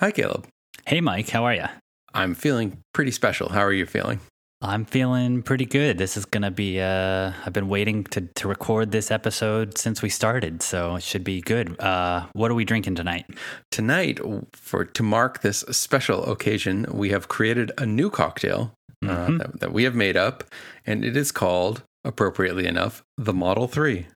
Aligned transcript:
Hi, 0.00 0.10
Caleb. 0.12 0.46
Hey, 0.86 1.00
Mike, 1.00 1.28
how 1.30 1.44
are 1.44 1.54
you? 1.54 1.64
I'm 2.14 2.34
feeling 2.34 2.78
pretty 2.94 3.10
special. 3.10 3.48
How 3.50 3.60
are 3.60 3.72
you 3.72 3.84
feeling? 3.86 4.20
I'm 4.60 4.84
feeling 4.84 5.42
pretty 5.42 5.66
good. 5.66 5.98
This 5.98 6.16
is 6.16 6.24
going 6.24 6.42
to 6.42 6.50
be, 6.50 6.80
uh, 6.80 7.32
I've 7.46 7.52
been 7.52 7.68
waiting 7.68 8.04
to, 8.04 8.22
to 8.22 8.48
record 8.48 8.90
this 8.90 9.10
episode 9.10 9.78
since 9.78 10.02
we 10.02 10.08
started, 10.08 10.62
so 10.62 10.96
it 10.96 11.02
should 11.04 11.22
be 11.22 11.40
good. 11.40 11.78
Uh, 11.80 12.26
what 12.32 12.50
are 12.50 12.54
we 12.54 12.64
drinking 12.64 12.96
tonight? 12.96 13.26
Tonight, 13.70 14.18
for 14.52 14.84
to 14.84 15.02
mark 15.02 15.42
this 15.42 15.58
special 15.70 16.24
occasion, 16.30 16.86
we 16.92 17.10
have 17.10 17.28
created 17.28 17.70
a 17.78 17.86
new 17.86 18.10
cocktail 18.10 18.72
uh, 19.04 19.06
Mhm. 19.26 19.38
that, 19.38 19.60
that 19.60 19.72
we 19.72 19.84
have 19.84 19.94
made 19.94 20.16
up, 20.16 20.42
and 20.84 21.04
it 21.04 21.16
is 21.16 21.30
called, 21.30 21.82
appropriately 22.04 22.66
enough, 22.66 23.04
the 23.16 23.32
Model 23.34 23.68
3. 23.68 24.06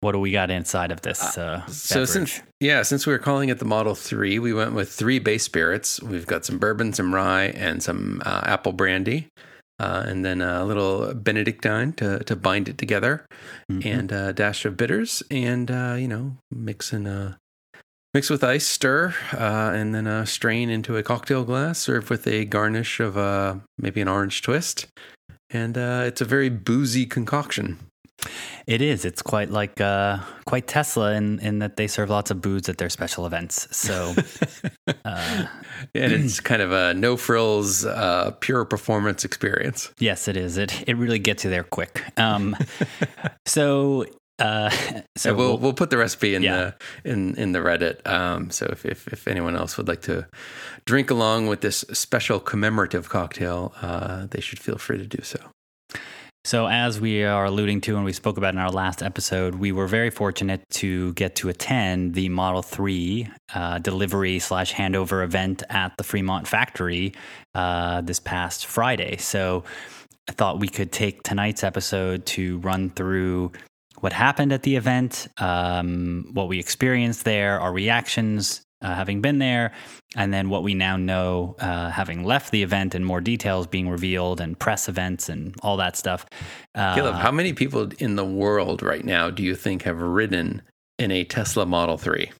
What 0.00 0.12
do 0.12 0.20
we 0.20 0.30
got 0.30 0.50
inside 0.50 0.92
of 0.92 1.02
this? 1.02 1.36
Uh, 1.36 1.66
So 1.66 1.96
beverage? 2.04 2.08
since 2.08 2.42
yeah, 2.60 2.82
since 2.82 3.06
we 3.06 3.12
were 3.12 3.18
calling 3.18 3.48
it 3.48 3.58
the 3.58 3.64
Model 3.64 3.94
Three, 3.94 4.38
we 4.38 4.52
went 4.52 4.72
with 4.74 4.90
three 4.92 5.18
base 5.18 5.42
spirits. 5.42 6.00
We've 6.02 6.26
got 6.26 6.44
some 6.44 6.58
bourbon, 6.58 6.92
some 6.92 7.14
rye, 7.14 7.46
and 7.56 7.82
some 7.82 8.22
uh, 8.24 8.42
apple 8.44 8.72
brandy, 8.72 9.26
uh, 9.80 10.04
and 10.06 10.24
then 10.24 10.40
a 10.40 10.64
little 10.64 11.14
Benedictine 11.14 11.92
to 11.94 12.22
to 12.24 12.36
bind 12.36 12.68
it 12.68 12.78
together, 12.78 13.26
Mhm. 13.70 13.84
and 13.86 14.12
a 14.12 14.32
dash 14.32 14.64
of 14.64 14.76
bitters, 14.76 15.22
and 15.30 15.68
uh, 15.70 15.96
you 15.98 16.06
know 16.08 16.36
mix 16.50 16.92
in 16.92 17.06
uh, 17.08 17.34
mix 18.14 18.30
with 18.30 18.44
ice, 18.44 18.66
stir, 18.66 19.14
uh, 19.34 19.72
and 19.74 19.94
then 19.96 20.06
uh, 20.06 20.24
strain 20.24 20.70
into 20.70 20.96
a 20.96 21.02
cocktail 21.02 21.42
glass. 21.44 21.78
Serve 21.80 22.08
with 22.08 22.24
a 22.28 22.44
garnish 22.44 23.00
of 23.00 23.16
uh, 23.18 23.56
maybe 23.78 24.00
an 24.00 24.06
orange 24.08 24.42
twist, 24.42 24.86
and 25.50 25.76
uh, 25.76 26.02
it's 26.06 26.20
a 26.20 26.24
very 26.24 26.48
boozy 26.50 27.04
concoction. 27.04 27.78
It 28.66 28.82
is. 28.82 29.04
It's 29.04 29.22
quite 29.22 29.50
like 29.50 29.80
uh, 29.80 30.18
quite 30.46 30.66
Tesla 30.66 31.12
in, 31.14 31.38
in 31.40 31.58
that 31.60 31.76
they 31.76 31.86
serve 31.86 32.10
lots 32.10 32.30
of 32.30 32.40
booze 32.40 32.68
at 32.68 32.78
their 32.78 32.90
special 32.90 33.26
events. 33.26 33.68
So, 33.76 34.14
uh, 35.04 35.46
and 35.94 36.12
it's 36.12 36.40
kind 36.40 36.60
of 36.62 36.72
a 36.72 36.94
no 36.94 37.16
frills, 37.16 37.84
uh, 37.84 38.32
pure 38.40 38.64
performance 38.64 39.24
experience. 39.24 39.90
yes, 39.98 40.28
it 40.28 40.36
is. 40.36 40.56
It 40.58 40.84
it 40.88 40.96
really 40.96 41.18
gets 41.18 41.44
you 41.44 41.50
there 41.50 41.64
quick. 41.64 42.02
Um, 42.18 42.56
so, 43.46 44.04
uh, 44.38 44.70
So 45.16 45.30
so 45.30 45.34
we'll 45.34 45.58
we'll 45.58 45.72
put 45.72 45.90
the 45.90 45.98
recipe 45.98 46.34
in 46.34 46.42
Yeah. 46.42 46.72
the 47.04 47.10
in 47.10 47.34
in 47.36 47.52
the 47.52 47.58
Reddit. 47.60 48.06
Um, 48.06 48.50
so 48.50 48.66
if, 48.70 48.84
if 48.84 49.08
if 49.08 49.26
anyone 49.28 49.56
else 49.56 49.76
would 49.76 49.88
like 49.88 50.02
to 50.02 50.26
drink 50.86 51.10
along 51.10 51.46
with 51.48 51.60
this 51.60 51.84
special 51.92 52.38
commemorative 52.40 53.08
cocktail, 53.08 53.72
uh, 53.82 54.26
they 54.30 54.40
should 54.40 54.58
feel 54.58 54.78
free 54.78 54.98
to 54.98 55.06
do 55.06 55.22
so. 55.22 55.38
So, 56.44 56.66
as 56.66 57.00
we 57.00 57.24
are 57.24 57.44
alluding 57.44 57.82
to 57.82 57.96
and 57.96 58.04
we 58.04 58.12
spoke 58.12 58.38
about 58.38 58.54
in 58.54 58.60
our 58.60 58.70
last 58.70 59.02
episode, 59.02 59.56
we 59.56 59.72
were 59.72 59.86
very 59.86 60.08
fortunate 60.08 60.62
to 60.70 61.12
get 61.14 61.36
to 61.36 61.48
attend 61.48 62.14
the 62.14 62.28
Model 62.28 62.62
3 62.62 63.28
uh, 63.54 63.78
delivery 63.80 64.38
slash 64.38 64.72
handover 64.72 65.22
event 65.22 65.62
at 65.68 65.96
the 65.98 66.04
Fremont 66.04 66.46
factory 66.46 67.12
uh, 67.54 68.00
this 68.00 68.20
past 68.20 68.66
Friday. 68.66 69.16
So, 69.18 69.64
I 70.28 70.32
thought 70.32 70.60
we 70.60 70.68
could 70.68 70.92
take 70.92 71.22
tonight's 71.22 71.64
episode 71.64 72.24
to 72.26 72.58
run 72.58 72.90
through 72.90 73.52
what 74.00 74.12
happened 74.12 74.52
at 74.52 74.62
the 74.62 74.76
event, 74.76 75.26
um, 75.38 76.30
what 76.32 76.48
we 76.48 76.58
experienced 76.58 77.24
there, 77.24 77.60
our 77.60 77.72
reactions 77.72 78.62
uh, 78.82 78.94
having 78.94 79.20
been 79.20 79.38
there, 79.38 79.72
and 80.16 80.32
then 80.32 80.48
what 80.48 80.62
we 80.62 80.74
now 80.74 80.96
know 80.96 81.56
uh, 81.60 81.90
having 81.90 82.24
left 82.24 82.52
the 82.52 82.62
event 82.62 82.94
and 82.94 83.04
more 83.04 83.20
details 83.20 83.66
being 83.66 83.88
revealed 83.88 84.40
and 84.40 84.58
press 84.58 84.88
events 84.88 85.28
and 85.28 85.54
all 85.62 85.76
that 85.76 85.96
stuff. 85.96 86.24
Uh, 86.74 86.94
Caleb, 86.94 87.16
how 87.16 87.30
many 87.32 87.52
people 87.52 87.90
in 87.98 88.16
the 88.16 88.24
world 88.24 88.82
right 88.82 89.04
now 89.04 89.30
do 89.30 89.42
you 89.42 89.54
think 89.54 89.82
have 89.82 90.00
ridden 90.00 90.62
in 90.98 91.10
a 91.10 91.24
Tesla 91.24 91.66
Model 91.66 91.98
Three? 91.98 92.30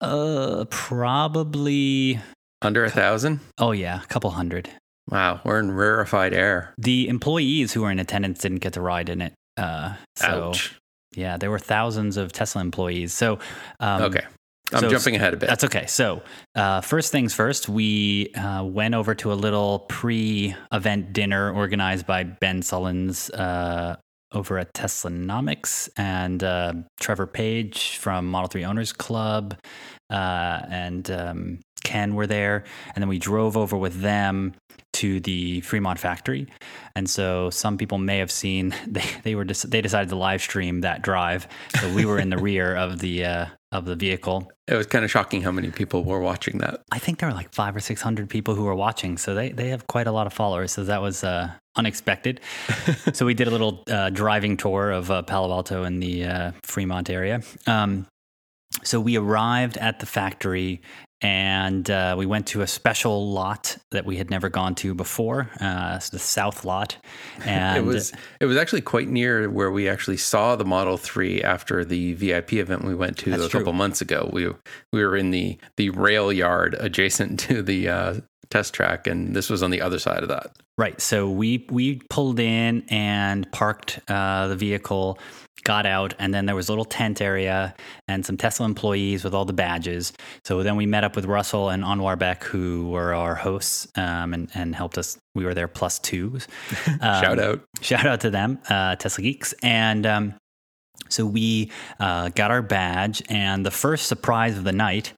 uh, 0.00 0.64
probably, 0.70 2.20
Under 2.62 2.84
a 2.84 2.90
thousand? 2.90 3.40
oh 3.58 3.72
yeah, 3.72 4.02
a 4.02 4.06
couple 4.06 4.30
hundred. 4.30 4.68
Wow, 5.08 5.40
we're 5.44 5.60
in 5.60 5.70
rarefied 5.70 6.34
air. 6.34 6.74
The 6.78 7.08
employees 7.08 7.72
who 7.72 7.82
were 7.82 7.90
in 7.90 7.98
attendance 8.00 8.40
didn't 8.40 8.58
get 8.58 8.72
to 8.72 8.80
ride 8.80 9.08
in 9.08 9.22
it. 9.22 9.32
Uh, 9.56 9.94
so 10.16 10.48
Ouch. 10.48 10.74
yeah, 11.14 11.36
there 11.36 11.50
were 11.50 11.58
thousands 11.60 12.16
of 12.16 12.32
Tesla 12.32 12.60
employees. 12.60 13.12
So 13.12 13.38
um, 13.80 14.02
okay, 14.02 14.24
I'm 14.72 14.80
so- 14.80 14.88
jumping 14.88 15.16
ahead 15.16 15.34
a 15.34 15.36
bit. 15.36 15.48
That's 15.48 15.64
okay. 15.64 15.86
So, 15.86 16.22
uh, 16.54 16.80
first 16.80 17.12
things 17.12 17.34
first, 17.34 17.68
we 17.68 18.32
uh, 18.34 18.64
went 18.64 18.94
over 18.94 19.14
to 19.14 19.32
a 19.32 19.34
little 19.34 19.80
pre 19.80 20.54
event 20.72 21.12
dinner 21.12 21.52
organized 21.52 22.06
by 22.06 22.24
Ben 22.24 22.62
Sullins 22.62 23.30
uh, 23.38 23.96
over 24.32 24.58
at 24.58 24.74
Teslanomics 24.74 25.88
and 25.96 26.42
uh, 26.42 26.72
Trevor 27.00 27.26
Page 27.26 27.96
from 27.96 28.26
Model 28.26 28.48
3 28.48 28.64
Owners 28.64 28.92
Club 28.92 29.56
uh, 30.10 30.62
and 30.68 31.10
um, 31.10 31.60
Ken 31.84 32.14
were 32.14 32.26
there. 32.26 32.64
And 32.94 33.02
then 33.02 33.08
we 33.08 33.18
drove 33.18 33.56
over 33.56 33.76
with 33.76 34.00
them 34.00 34.54
to 34.94 35.20
the 35.20 35.60
Fremont 35.60 35.98
factory. 35.98 36.46
And 36.94 37.08
so 37.08 37.50
some 37.50 37.76
people 37.76 37.98
may 37.98 38.18
have 38.18 38.30
seen 38.30 38.74
they, 38.86 39.04
they 39.22 39.34
were 39.34 39.44
they 39.44 39.80
decided 39.80 40.08
to 40.08 40.16
live 40.16 40.42
stream 40.42 40.80
that 40.80 41.02
drive. 41.02 41.46
So 41.80 41.92
we 41.94 42.04
were 42.04 42.18
in 42.18 42.30
the 42.30 42.38
rear 42.50 42.74
of 42.74 42.98
the 42.98 43.24
uh, 43.24 43.46
of 43.76 43.84
the 43.84 43.96
vehicle. 43.96 44.50
It 44.66 44.74
was 44.74 44.86
kind 44.86 45.04
of 45.04 45.10
shocking 45.10 45.42
how 45.42 45.52
many 45.52 45.70
people 45.70 46.02
were 46.04 46.20
watching 46.20 46.58
that. 46.58 46.82
I 46.90 46.98
think 46.98 47.18
there 47.18 47.28
were 47.28 47.34
like 47.34 47.54
five 47.54 47.76
or 47.76 47.80
six 47.80 48.02
hundred 48.02 48.28
people 48.28 48.54
who 48.54 48.64
were 48.64 48.74
watching, 48.74 49.18
so 49.18 49.34
they 49.34 49.50
they 49.50 49.68
have 49.68 49.86
quite 49.86 50.06
a 50.06 50.12
lot 50.12 50.26
of 50.26 50.32
followers. 50.32 50.72
So 50.72 50.84
that 50.84 51.00
was 51.00 51.22
uh, 51.22 51.52
unexpected. 51.76 52.40
so 53.12 53.26
we 53.26 53.34
did 53.34 53.48
a 53.48 53.50
little 53.50 53.84
uh, 53.88 54.10
driving 54.10 54.56
tour 54.56 54.90
of 54.90 55.10
uh, 55.10 55.22
Palo 55.22 55.52
Alto 55.52 55.84
in 55.84 56.00
the 56.00 56.24
uh, 56.24 56.52
Fremont 56.62 57.10
area. 57.10 57.42
Um, 57.66 58.06
so 58.82 59.00
we 59.00 59.16
arrived 59.16 59.76
at 59.78 60.00
the 60.00 60.06
factory 60.06 60.80
and 61.22 61.90
uh, 61.90 62.14
we 62.18 62.26
went 62.26 62.46
to 62.48 62.60
a 62.60 62.66
special 62.66 63.32
lot 63.32 63.78
that 63.90 64.04
we 64.04 64.16
had 64.16 64.30
never 64.30 64.48
gone 64.48 64.74
to 64.76 64.94
before, 64.94 65.50
uh, 65.60 65.98
the 66.12 66.18
South 66.18 66.64
Lot. 66.64 66.96
And 67.44 67.78
it 67.78 67.84
was 67.84 68.12
it 68.40 68.46
was 68.46 68.56
actually 68.56 68.80
quite 68.80 69.08
near 69.08 69.48
where 69.48 69.70
we 69.70 69.88
actually 69.88 70.16
saw 70.16 70.56
the 70.56 70.64
Model 70.64 70.96
3 70.96 71.42
after 71.42 71.84
the 71.84 72.14
VIP 72.14 72.54
event 72.54 72.84
we 72.84 72.94
went 72.94 73.18
to 73.18 73.32
a 73.32 73.48
true. 73.48 73.60
couple 73.60 73.72
months 73.72 74.00
ago. 74.00 74.28
We 74.32 74.48
we 74.92 75.04
were 75.04 75.16
in 75.16 75.30
the 75.30 75.58
the 75.76 75.90
rail 75.90 76.32
yard 76.32 76.76
adjacent 76.78 77.40
to 77.48 77.62
the 77.62 77.88
uh, 77.88 78.14
test 78.50 78.74
track 78.74 79.06
and 79.06 79.34
this 79.34 79.50
was 79.50 79.62
on 79.62 79.70
the 79.70 79.80
other 79.80 79.98
side 79.98 80.22
of 80.22 80.28
that. 80.28 80.56
Right. 80.78 81.00
So 81.00 81.30
we 81.30 81.66
we 81.70 82.00
pulled 82.10 82.38
in 82.40 82.84
and 82.88 83.50
parked 83.52 84.00
uh, 84.08 84.48
the 84.48 84.56
vehicle, 84.56 85.18
got 85.66 85.84
out, 85.84 86.14
and 86.20 86.32
then 86.32 86.46
there 86.46 86.54
was 86.54 86.68
a 86.68 86.72
little 86.72 86.84
tent 86.84 87.20
area 87.20 87.74
and 88.06 88.24
some 88.24 88.36
Tesla 88.36 88.64
employees 88.64 89.24
with 89.24 89.34
all 89.34 89.44
the 89.44 89.52
badges. 89.52 90.12
So 90.44 90.62
then 90.62 90.76
we 90.76 90.86
met 90.86 91.02
up 91.02 91.16
with 91.16 91.24
Russell 91.24 91.70
and 91.70 91.82
Anwar 91.82 92.16
Beck, 92.16 92.44
who 92.44 92.88
were 92.88 93.12
our 93.12 93.34
hosts 93.34 93.88
um, 93.96 94.32
and 94.32 94.48
and 94.54 94.74
helped 94.74 94.96
us. 94.96 95.18
We 95.34 95.44
were 95.44 95.54
there 95.54 95.68
plus 95.68 95.98
twos. 95.98 96.46
Um, 97.00 97.22
Shout 97.22 97.38
out. 97.38 97.60
Shout 97.82 98.06
out 98.06 98.20
to 98.20 98.30
them, 98.30 98.58
uh, 98.70 98.96
Tesla 98.96 99.22
Geeks. 99.22 99.52
And 99.62 100.06
um, 100.06 100.34
so 101.08 101.24
we 101.24 101.70
uh, 102.00 102.30
got 102.30 102.50
our 102.50 102.62
badge, 102.62 103.22
and 103.28 103.64
the 103.64 103.70
first 103.70 104.06
surprise 104.06 104.58
of 104.58 104.64
the 104.64 104.72
night 104.72 105.12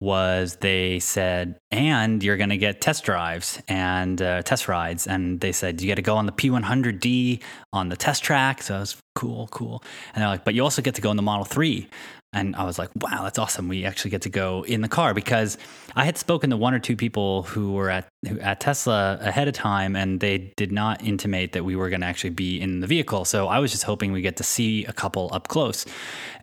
was 0.00 0.56
they 0.56 0.98
said, 0.98 1.58
and 1.70 2.22
you're 2.22 2.36
going 2.36 2.50
to 2.50 2.56
get 2.56 2.80
test 2.80 3.04
drives 3.04 3.62
and 3.68 4.20
uh, 4.20 4.42
test 4.42 4.68
rides. 4.68 5.06
And 5.06 5.40
they 5.40 5.52
said, 5.52 5.80
you 5.80 5.88
got 5.88 5.94
to 5.94 6.02
go 6.02 6.16
on 6.16 6.26
the 6.26 6.32
P100D 6.32 7.40
on 7.72 7.88
the 7.88 7.96
test 7.96 8.24
track. 8.24 8.62
So 8.62 8.76
it 8.76 8.80
was 8.80 8.96
cool, 9.14 9.48
cool. 9.48 9.82
And 10.14 10.22
they're 10.22 10.28
like, 10.28 10.44
but 10.44 10.54
you 10.54 10.62
also 10.62 10.82
get 10.82 10.96
to 10.96 11.00
go 11.00 11.10
in 11.10 11.16
the 11.16 11.22
Model 11.22 11.44
3. 11.44 11.88
And 12.34 12.56
I 12.56 12.64
was 12.64 12.78
like, 12.78 12.88
wow, 12.96 13.24
that's 13.24 13.38
awesome. 13.38 13.68
We 13.68 13.84
actually 13.84 14.10
get 14.10 14.22
to 14.22 14.30
go 14.30 14.64
in 14.64 14.80
the 14.80 14.88
car 14.88 15.12
because 15.12 15.58
I 15.94 16.06
had 16.06 16.16
spoken 16.16 16.48
to 16.50 16.56
one 16.56 16.72
or 16.72 16.78
two 16.78 16.96
people 16.96 17.42
who 17.42 17.72
were 17.72 17.90
at 17.90 18.08
who, 18.26 18.40
at 18.40 18.60
Tesla 18.60 19.18
ahead 19.20 19.48
of 19.48 19.54
time, 19.54 19.94
and 19.96 20.20
they 20.20 20.38
did 20.56 20.72
not 20.72 21.04
intimate 21.04 21.52
that 21.52 21.64
we 21.64 21.76
were 21.76 21.90
going 21.90 22.00
to 22.00 22.06
actually 22.06 22.30
be 22.30 22.58
in 22.60 22.80
the 22.80 22.86
vehicle. 22.86 23.26
So 23.26 23.48
I 23.48 23.58
was 23.58 23.70
just 23.70 23.82
hoping 23.82 24.12
we 24.12 24.22
get 24.22 24.36
to 24.36 24.44
see 24.44 24.84
a 24.86 24.92
couple 24.92 25.28
up 25.32 25.48
close, 25.48 25.84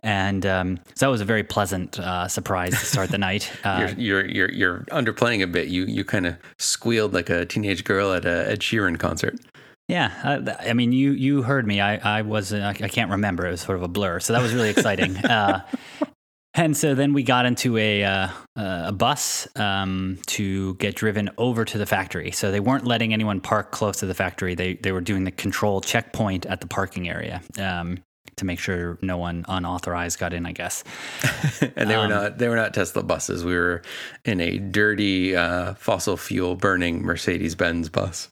and 0.04 0.46
um, 0.46 0.78
so 0.94 1.06
that 1.06 1.10
was 1.10 1.20
a 1.20 1.24
very 1.24 1.42
pleasant 1.42 1.98
uh, 1.98 2.28
surprise 2.28 2.70
to 2.78 2.86
start 2.86 3.10
the 3.10 3.18
night. 3.30 3.50
Uh, 3.64 3.92
You're, 3.96 4.24
you're 4.24 4.30
you're 4.30 4.52
you're 4.52 4.78
underplaying 4.92 5.42
a 5.42 5.46
bit. 5.48 5.68
You 5.68 5.86
you 5.86 6.04
kind 6.04 6.26
of 6.26 6.36
squealed 6.58 7.12
like 7.12 7.30
a 7.30 7.46
teenage 7.46 7.82
girl 7.82 8.12
at 8.12 8.24
a 8.24 8.48
Ed 8.50 8.60
Sheeran 8.60 8.98
concert. 8.98 9.36
Yeah, 9.90 10.12
uh, 10.22 10.54
I 10.60 10.72
mean, 10.72 10.92
you 10.92 11.10
you 11.12 11.42
heard 11.42 11.66
me. 11.66 11.80
I 11.80 12.18
I 12.18 12.22
was 12.22 12.52
uh, 12.52 12.72
I 12.80 12.88
can't 12.88 13.10
remember. 13.10 13.46
It 13.46 13.50
was 13.50 13.60
sort 13.60 13.76
of 13.76 13.82
a 13.82 13.88
blur. 13.88 14.20
So 14.20 14.32
that 14.32 14.40
was 14.40 14.54
really 14.54 14.70
exciting. 14.70 15.16
uh, 15.24 15.66
and 16.54 16.76
so 16.76 16.94
then 16.94 17.12
we 17.12 17.22
got 17.22 17.44
into 17.44 17.76
a 17.76 18.04
uh, 18.04 18.28
a 18.56 18.92
bus 18.92 19.48
um, 19.56 20.18
to 20.26 20.74
get 20.74 20.94
driven 20.94 21.30
over 21.38 21.64
to 21.64 21.78
the 21.78 21.86
factory. 21.86 22.30
So 22.30 22.50
they 22.52 22.60
weren't 22.60 22.86
letting 22.86 23.12
anyone 23.12 23.40
park 23.40 23.72
close 23.72 23.98
to 23.98 24.06
the 24.06 24.14
factory. 24.14 24.54
They 24.54 24.74
they 24.74 24.92
were 24.92 25.00
doing 25.00 25.24
the 25.24 25.32
control 25.32 25.80
checkpoint 25.80 26.46
at 26.46 26.60
the 26.60 26.66
parking 26.68 27.08
area. 27.08 27.42
Um, 27.58 27.98
to 28.36 28.46
make 28.46 28.58
sure 28.58 28.98
no 29.02 29.18
one 29.18 29.44
unauthorized 29.48 30.18
got 30.18 30.32
in, 30.32 30.46
I 30.46 30.52
guess. 30.52 30.82
and 31.76 31.90
they 31.90 31.96
were 31.96 32.04
Um, 32.04 32.10
not 32.10 32.38
they 32.38 32.48
were 32.48 32.56
not 32.56 32.72
Tesla 32.74 33.02
buses. 33.02 33.44
We 33.44 33.54
were 33.54 33.82
in 34.24 34.40
a 34.40 34.58
dirty 34.58 35.36
uh, 35.36 35.74
fossil 35.74 36.16
fuel 36.16 36.56
burning 36.56 37.02
Mercedes 37.02 37.54
Benz 37.54 37.88
bus. 37.88 38.30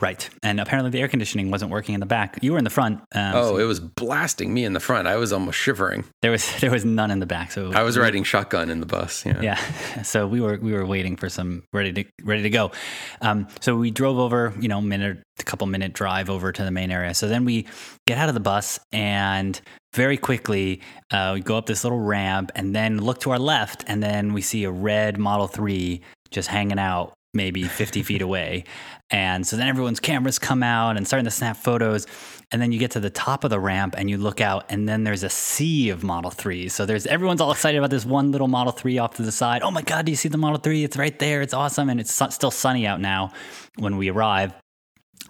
Right. 0.00 0.28
And 0.42 0.60
apparently 0.60 0.90
the 0.90 1.00
air 1.00 1.08
conditioning 1.08 1.50
wasn't 1.50 1.70
working 1.70 1.94
in 1.94 2.00
the 2.00 2.06
back. 2.06 2.38
You 2.42 2.52
were 2.52 2.58
in 2.58 2.64
the 2.64 2.70
front. 2.70 3.00
Um, 3.14 3.32
Oh, 3.34 3.42
so 3.50 3.58
it 3.58 3.64
was 3.64 3.80
blasting 3.80 4.52
me 4.52 4.64
in 4.64 4.72
the 4.72 4.80
front. 4.80 5.06
I 5.08 5.16
was 5.16 5.32
almost 5.32 5.58
shivering. 5.58 6.04
there 6.22 6.30
was 6.30 6.48
there 6.60 6.70
was 6.70 6.84
none 6.84 7.10
in 7.10 7.20
the 7.20 7.26
back. 7.26 7.52
So 7.52 7.72
I 7.72 7.82
was 7.82 7.98
riding 7.98 8.24
shotgun 8.24 8.70
in 8.70 8.80
the 8.80 8.86
bus. 8.86 9.24
Yeah. 9.26 9.40
yeah. 9.40 9.60
So 10.02 10.26
we 10.26 10.40
were 10.40 10.58
we 10.60 10.72
were 10.72 10.86
waiting 10.86 11.16
for 11.16 11.28
some 11.28 11.62
ready 11.72 11.92
to 11.92 12.04
ready 12.24 12.42
to 12.42 12.50
go. 12.50 12.72
Um, 13.20 13.46
so 13.60 13.76
we 13.76 13.90
drove 13.90 14.18
over, 14.18 14.52
you 14.60 14.68
know, 14.68 14.80
minute 14.80 15.22
a 15.38 15.42
couple 15.44 15.66
minute 15.66 15.92
drive 15.92 16.28
over 16.30 16.52
to 16.52 16.64
the 16.64 16.70
main 16.70 16.90
area. 16.90 17.14
So 17.14 17.28
then 17.28 17.44
we 17.44 17.66
get 18.06 18.18
out 18.18 18.28
of 18.28 18.34
the 18.34 18.40
bus 18.40 18.78
and 18.92 19.60
very 19.94 20.16
quickly 20.16 20.80
uh, 21.10 21.32
we 21.34 21.40
go 21.40 21.56
up 21.56 21.66
this 21.66 21.84
little 21.84 22.00
ramp 22.00 22.50
and 22.54 22.74
then 22.74 22.98
look 22.98 23.20
to 23.20 23.30
our 23.30 23.38
left 23.38 23.84
and 23.86 24.02
then 24.02 24.32
we 24.32 24.40
see 24.42 24.64
a 24.64 24.70
red 24.70 25.18
Model 25.18 25.46
Three 25.46 26.02
just 26.30 26.48
hanging 26.48 26.78
out 26.78 27.12
maybe 27.34 27.62
50 27.64 28.02
feet 28.02 28.22
away. 28.22 28.64
And 29.10 29.46
so 29.46 29.56
then 29.56 29.68
everyone's 29.68 30.00
cameras 30.00 30.38
come 30.38 30.62
out 30.62 30.96
and 30.96 31.06
starting 31.06 31.24
to 31.24 31.30
snap 31.30 31.56
photos. 31.56 32.06
And 32.50 32.60
then 32.60 32.72
you 32.72 32.78
get 32.78 32.90
to 32.92 33.00
the 33.00 33.10
top 33.10 33.44
of 33.44 33.50
the 33.50 33.58
ramp 33.58 33.94
and 33.96 34.10
you 34.10 34.18
look 34.18 34.40
out, 34.40 34.66
and 34.68 34.88
then 34.88 35.04
there's 35.04 35.22
a 35.22 35.30
sea 35.30 35.88
of 35.88 36.04
Model 36.04 36.30
3s. 36.30 36.72
So 36.72 36.84
there's 36.84 37.06
everyone's 37.06 37.40
all 37.40 37.50
excited 37.50 37.78
about 37.78 37.90
this 37.90 38.04
one 38.04 38.30
little 38.30 38.48
Model 38.48 38.72
3 38.72 38.98
off 38.98 39.14
to 39.16 39.22
the 39.22 39.32
side. 39.32 39.62
Oh 39.62 39.70
my 39.70 39.82
God, 39.82 40.04
do 40.06 40.12
you 40.12 40.16
see 40.16 40.28
the 40.28 40.38
Model 40.38 40.58
3? 40.58 40.84
It's 40.84 40.96
right 40.96 41.18
there. 41.18 41.40
It's 41.40 41.54
awesome. 41.54 41.88
And 41.88 41.98
it's 41.98 42.12
still 42.12 42.50
sunny 42.50 42.86
out 42.86 43.00
now 43.00 43.32
when 43.76 43.96
we 43.96 44.10
arrive. 44.10 44.52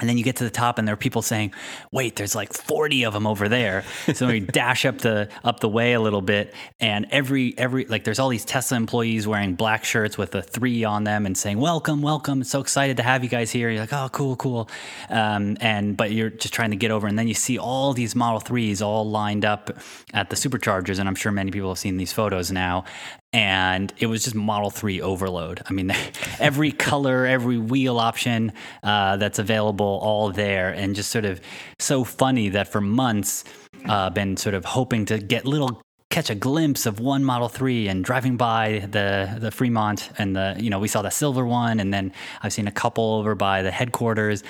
And 0.01 0.09
then 0.09 0.19
you 0.19 0.25
get 0.25 0.37
to 0.37 0.45
the 0.45 0.51
top, 0.51 0.79
and 0.79 0.89
there 0.89 0.95
are 0.95 0.97
people 0.97 1.23
saying, 1.23 1.53
"Wait, 1.93 2.17
there's 2.17 2.35
like 2.35 2.53
40 2.53 3.05
of 3.05 3.13
them 3.13 3.27
over 3.27 3.49
there." 3.49 3.85
So 4.15 4.27
we 4.27 4.41
dash 4.61 4.85
up 4.85 4.99
the 4.99 5.29
up 5.45 5.61
the 5.61 5.69
way 5.69 5.93
a 5.93 6.01
little 6.01 6.23
bit, 6.23 6.55
and 6.81 7.07
every 7.11 7.55
every 7.59 7.85
like 7.85 8.03
there's 8.05 8.19
all 8.19 8.29
these 8.29 8.45
Tesla 8.45 8.77
employees 8.79 9.29
wearing 9.29 9.55
black 9.55 9.85
shirts 9.85 10.17
with 10.19 10.35
a 10.35 10.43
three 10.43 10.83
on 10.83 11.05
them 11.05 11.27
and 11.27 11.37
saying, 11.37 11.59
"Welcome, 11.59 12.03
welcome! 12.03 12.43
So 12.43 12.61
excited 12.61 12.97
to 12.97 13.03
have 13.03 13.23
you 13.23 13.29
guys 13.29 13.51
here." 13.51 13.71
You're 13.71 13.81
like, 13.81 13.93
"Oh, 13.93 14.09
cool, 14.11 14.35
cool," 14.37 14.69
um, 15.09 15.57
and 15.61 15.97
but 15.97 16.11
you're 16.11 16.31
just 16.31 16.55
trying 16.55 16.71
to 16.71 16.77
get 16.77 16.91
over, 16.91 17.07
and 17.07 17.19
then 17.19 17.29
you 17.29 17.35
see 17.35 17.59
all 17.59 17.93
these 17.93 18.17
Model 18.17 18.41
Threes 18.41 18.83
all 18.83 19.09
lined 19.09 19.45
up 19.45 19.71
at 20.15 20.31
the 20.31 20.37
superchargers, 20.37 20.99
and 20.99 21.09
I'm 21.09 21.15
sure 21.15 21.31
many 21.31 21.51
people 21.51 21.69
have 21.69 21.79
seen 21.79 21.97
these 21.97 22.13
photos 22.13 22.51
now, 22.51 22.85
and 23.33 23.93
it 23.99 24.07
was 24.07 24.25
just 24.25 24.37
Model 24.37 24.71
3 24.71 25.01
overload. 25.01 25.63
I 25.67 25.73
mean, 25.73 25.93
every 26.39 26.73
color, 26.73 27.27
every 27.27 27.59
wheel 27.59 27.99
option 27.99 28.53
uh, 28.83 29.17
that's 29.17 29.39
available, 29.39 30.01
all 30.03 30.31
there, 30.31 30.71
and 30.71 30.95
just 30.95 31.11
sort 31.11 31.25
of 31.25 31.41
so 31.79 32.05
funny 32.05 32.51
that 32.51 32.69
for 32.69 32.81
months, 32.81 33.45
uh, 33.87 34.11
been 34.11 34.37
sort 34.37 34.55
of 34.55 34.65
hoping 34.65 35.05
to 35.07 35.19
get 35.19 35.45
little 35.45 35.83
catch 36.13 36.29
a 36.29 36.35
glimpse 36.35 36.85
of 36.85 37.01
one 37.01 37.25
Model 37.25 37.49
3 37.49 37.89
and 37.89 38.05
driving 38.05 38.37
by 38.37 38.87
the 38.91 39.35
the 39.41 39.51
Fremont 39.51 40.11
and 40.19 40.37
the 40.37 40.55
you 40.59 40.69
know 40.69 40.79
we 40.79 40.87
saw 40.87 41.01
the 41.01 41.11
silver 41.11 41.47
one 41.47 41.81
and 41.81 41.93
then 41.93 42.13
I've 42.43 42.53
seen 42.53 42.69
a 42.69 42.71
couple 42.71 43.15
over 43.15 43.35
by 43.35 43.63
the 43.63 43.71
headquarters 43.71 44.45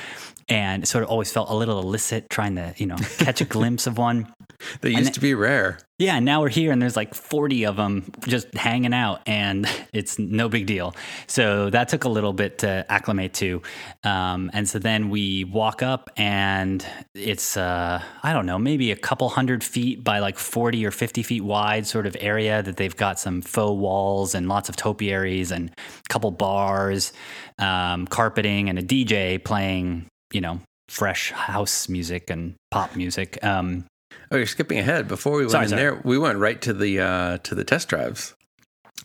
and 0.49 0.83
it 0.83 0.87
sort 0.87 1.05
of 1.05 1.11
always 1.11 1.31
felt 1.33 1.51
a 1.51 1.55
little 1.55 1.81
illicit 1.81 2.29
trying 2.31 2.57
to 2.57 2.75
you 2.77 2.87
know 2.87 2.97
catch 3.19 3.41
a 3.41 3.45
glimpse 3.45 3.87
of 3.87 3.99
one 3.99 4.33
They 4.81 4.91
used 4.91 5.15
to 5.15 5.21
be 5.21 5.35
rare. 5.35 5.79
yeah, 5.99 6.17
and 6.17 6.25
now 6.25 6.41
we're 6.41 6.49
here 6.49 6.73
and 6.73 6.81
there's 6.81 6.97
like 6.97 7.15
40 7.15 7.67
of 7.67 7.77
them 7.77 8.11
just 8.27 8.53
hanging 8.55 8.95
out 8.95 9.21
and 9.27 9.69
it's 9.93 10.19
no 10.19 10.49
big 10.49 10.67
deal. 10.67 10.95
So 11.27 11.71
that 11.71 11.89
took 11.89 12.05
a 12.05 12.09
little 12.09 12.33
bit 12.33 12.59
to 12.59 12.85
acclimate 12.89 13.35
to. 13.35 13.63
Um, 14.05 14.51
and 14.53 14.69
so 14.69 14.79
then 14.79 15.11
we 15.11 15.45
walk 15.45 15.83
up 15.83 16.11
and 16.17 16.85
it's, 17.15 17.57
uh, 17.57 18.03
I 18.23 18.33
don't 18.33 18.47
know, 18.47 18.59
maybe 18.59 18.91
a 18.93 18.97
couple 18.97 19.29
hundred 19.29 19.63
feet 19.63 20.03
by 20.03 20.19
like 20.19 20.39
40 20.39 20.85
or 20.87 20.91
50 20.91 21.23
feet 21.23 21.43
wide 21.43 21.87
sort 21.87 22.07
of 22.07 22.17
area 22.21 22.63
that 22.63 22.77
they've 22.77 22.97
got 22.97 23.19
some 23.19 23.43
faux 23.43 23.79
walls 23.79 24.35
and 24.35 24.49
lots 24.49 24.69
of 24.69 24.77
topiaries 24.77 25.51
and 25.51 25.71
a 25.71 26.09
couple 26.09 26.31
bars, 26.31 27.13
um, 27.59 28.07
carpeting 28.07 28.69
and 28.69 28.79
a 28.79 28.83
DJ 28.83 29.43
playing, 29.43 30.07
you 30.33 30.41
know, 30.41 30.61
fresh 30.89 31.31
house 31.33 31.89
music 31.89 32.31
and 32.31 32.55
pop 32.71 32.97
music. 32.97 33.39
Um, 33.45 33.85
Oh, 34.31 34.37
you're 34.37 34.47
skipping 34.47 34.79
ahead. 34.79 35.09
Before 35.09 35.33
we 35.33 35.43
went 35.43 35.51
Sorry, 35.53 35.65
in 35.65 35.69
sorry. 35.71 35.83
there, 35.83 36.01
we 36.05 36.17
went 36.19 36.39
right 36.39 36.61
to 36.63 36.73
the 36.73 37.01
uh, 37.01 37.39
to 37.39 37.55
the 37.55 37.65
test 37.65 37.89
drives. 37.89 38.35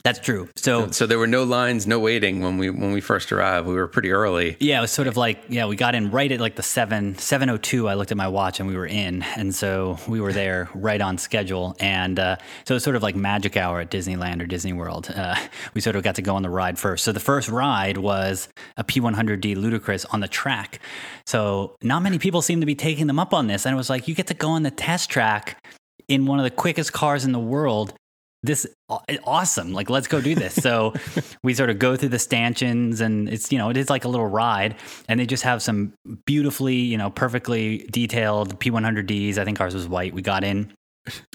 That's 0.04 0.20
true. 0.20 0.50
So 0.56 0.90
So 0.92 1.06
there 1.06 1.20
were 1.20 1.28
no 1.28 1.44
lines, 1.44 1.86
no 1.88 2.00
waiting 2.00 2.42
when 2.42 2.58
we 2.58 2.70
when 2.70 2.92
we 2.92 3.02
first 3.02 3.32
arrived. 3.32 3.68
We 3.68 3.74
were 3.74 3.88
pretty 3.88 4.12
early. 4.12 4.56
Yeah, 4.60 4.80
it 4.80 4.82
was 4.82 4.92
sort 4.92 5.08
of 5.08 5.18
like 5.18 5.44
yeah, 5.50 5.66
we 5.66 5.76
got 5.76 5.96
in 5.96 6.12
right 6.12 6.32
at 6.32 6.40
like 6.40 6.56
the 6.56 6.64
seven 6.64 7.18
seven 7.18 7.50
oh 7.50 7.58
two. 7.58 7.88
I 7.88 7.96
looked 7.96 8.12
at 8.12 8.18
my 8.18 8.28
watch 8.28 8.60
and 8.60 8.70
we 8.70 8.76
were 8.76 8.86
in, 8.86 9.24
and 9.36 9.54
so 9.54 9.98
we 10.08 10.22
were 10.22 10.34
there 10.34 10.70
right 10.74 11.02
on 11.02 11.18
schedule. 11.18 11.76
And 11.80 12.20
uh, 12.20 12.38
so 12.66 12.76
it's 12.76 12.84
sort 12.84 12.96
of 12.96 13.04
like 13.04 13.16
magic 13.16 13.58
hour 13.58 13.82
at 13.82 13.92
Disneyland 13.92 14.42
or 14.42 14.46
Disney 14.46 14.74
World. 14.74 15.12
Uh, 15.14 15.36
we 15.74 15.82
sort 15.82 15.96
of 15.96 16.04
got 16.04 16.16
to 16.16 16.22
go 16.22 16.36
on 16.36 16.42
the 16.42 16.50
ride 16.50 16.80
first. 16.80 17.04
So 17.04 17.12
the 17.12 17.20
first 17.20 17.50
ride 17.50 17.98
was 17.98 18.50
a 18.78 18.84
P100D 18.84 19.56
Ludicrous 19.56 20.06
on 20.06 20.20
the 20.20 20.28
track. 20.28 20.80
So 21.26 21.76
not 21.82 22.02
many 22.02 22.20
people 22.20 22.42
seem 22.42 22.60
to 22.62 22.66
be 22.66 22.76
taking 22.76 23.08
them 23.08 23.20
up 23.20 23.34
on 23.34 23.48
this, 23.48 23.66
and 23.66 23.74
it 23.74 23.78
was 23.78 23.90
like 23.90 24.08
you 24.08 24.16
get 24.16 24.28
to 24.28 24.34
go 24.34 24.50
on 24.50 24.64
the 24.64 24.72
test 24.72 25.10
track 25.10 25.62
in 26.08 26.26
one 26.26 26.40
of 26.40 26.44
the 26.44 26.52
quickest 26.52 26.94
cars 26.94 27.26
in 27.26 27.34
the 27.34 27.40
world 27.40 27.94
this 28.44 28.68
uh, 28.90 29.00
awesome 29.24 29.74
like 29.74 29.90
let's 29.90 30.08
go 30.08 30.22
do 30.22 30.36
this. 30.36 30.54
So 30.56 30.94
we 31.44 31.54
sort 31.54 31.70
of 31.70 31.80
go 31.80 31.96
through 31.96 32.10
the 32.10 32.20
stanchions 32.20 33.02
and 33.02 33.30
it's 33.30 33.52
you 33.52 33.58
know 33.58 33.70
it 33.70 33.78
is 33.78 33.90
like 33.90 34.06
a 34.06 34.08
little 34.08 34.28
ride 34.28 34.76
and 35.08 35.20
they 35.20 35.26
just 35.26 35.44
have 35.44 35.62
some 35.62 35.94
beautifully 36.26 36.76
you 36.76 36.98
know 36.98 37.10
perfectly 37.10 37.88
detailed 37.92 38.60
p100ds 38.60 39.38
i 39.38 39.46
think 39.46 39.60
ours 39.60 39.74
was 39.74 39.88
white. 39.88 40.14
We 40.14 40.22
got 40.22 40.44
in 40.44 40.74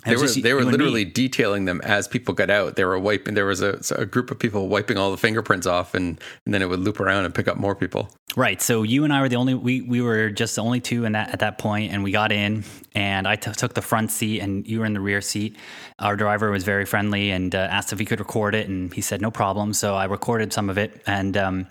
They 0.05 0.17
were 0.17 0.23
just 0.23 0.43
they 0.43 0.53
were 0.53 0.61
and 0.61 0.69
me. 0.69 0.73
literally 0.73 1.05
detailing 1.05 1.65
them 1.65 1.81
as 1.83 2.09
people 2.09 2.35
got 2.35 2.51
out. 2.51 2.77
They 2.77 2.85
were 2.85 2.99
wiping. 2.99 3.35
There 3.35 3.47
was 3.47 3.63
a, 3.63 3.81
a 3.97 4.07
group 4.07 4.31
of 4.31 4.39
people 4.39 4.69
wiping 4.69 4.99
all 4.99 5.11
the 5.11 5.17
fingerprints 5.17 5.67
off, 5.67 5.95
and, 5.95 6.21
and 6.45 6.55
then 6.55 6.63
it 6.63 6.69
would 6.69 6.81
loop 6.81 7.01
around 7.01 7.25
and 7.25 7.35
pick 7.35 7.49
up 7.49 7.57
more 7.57 7.75
people. 7.75 8.11
Right. 8.35 8.63
So 8.63 8.83
you 8.83 9.05
and 9.05 9.13
I 9.13 9.21
were 9.21 9.29
the 9.29 9.37
only 9.37 9.55
we 9.55 9.83
we 9.83 10.01
were 10.01 10.31
just 10.31 10.57
the 10.57 10.63
only 10.63 10.81
two 10.81 11.05
in 11.05 11.13
that 11.13 11.31
at 11.31 11.41
that 11.41 11.59
point, 11.59 11.93
and 11.93 12.03
we 12.03 12.13
got 12.13 12.33
in, 12.33 12.65
and 12.95 13.29
I 13.29 13.37
t- 13.37 13.53
took 13.53 13.75
the 13.75 13.83
front 13.83 14.11
seat, 14.11 14.41
and 14.41 14.67
you 14.67 14.81
were 14.81 14.87
in 14.87 14.95
the 14.95 15.01
rear 15.01 15.21
seat. 15.21 15.57
Our 15.99 16.17
driver 16.17 16.51
was 16.51 16.65
very 16.65 16.85
friendly 16.85 17.31
and 17.31 17.55
uh, 17.55 17.59
asked 17.59 17.93
if 17.93 17.99
he 17.99 18.05
could 18.05 18.21
record 18.21 18.55
it, 18.55 18.69
and 18.69 18.93
he 18.93 19.01
said 19.01 19.21
no 19.21 19.31
problem. 19.31 19.73
So 19.73 19.95
I 19.95 20.07
recorded 20.07 20.53
some 20.53 20.71
of 20.71 20.79
it, 20.79 21.03
and 21.07 21.37
um, 21.37 21.67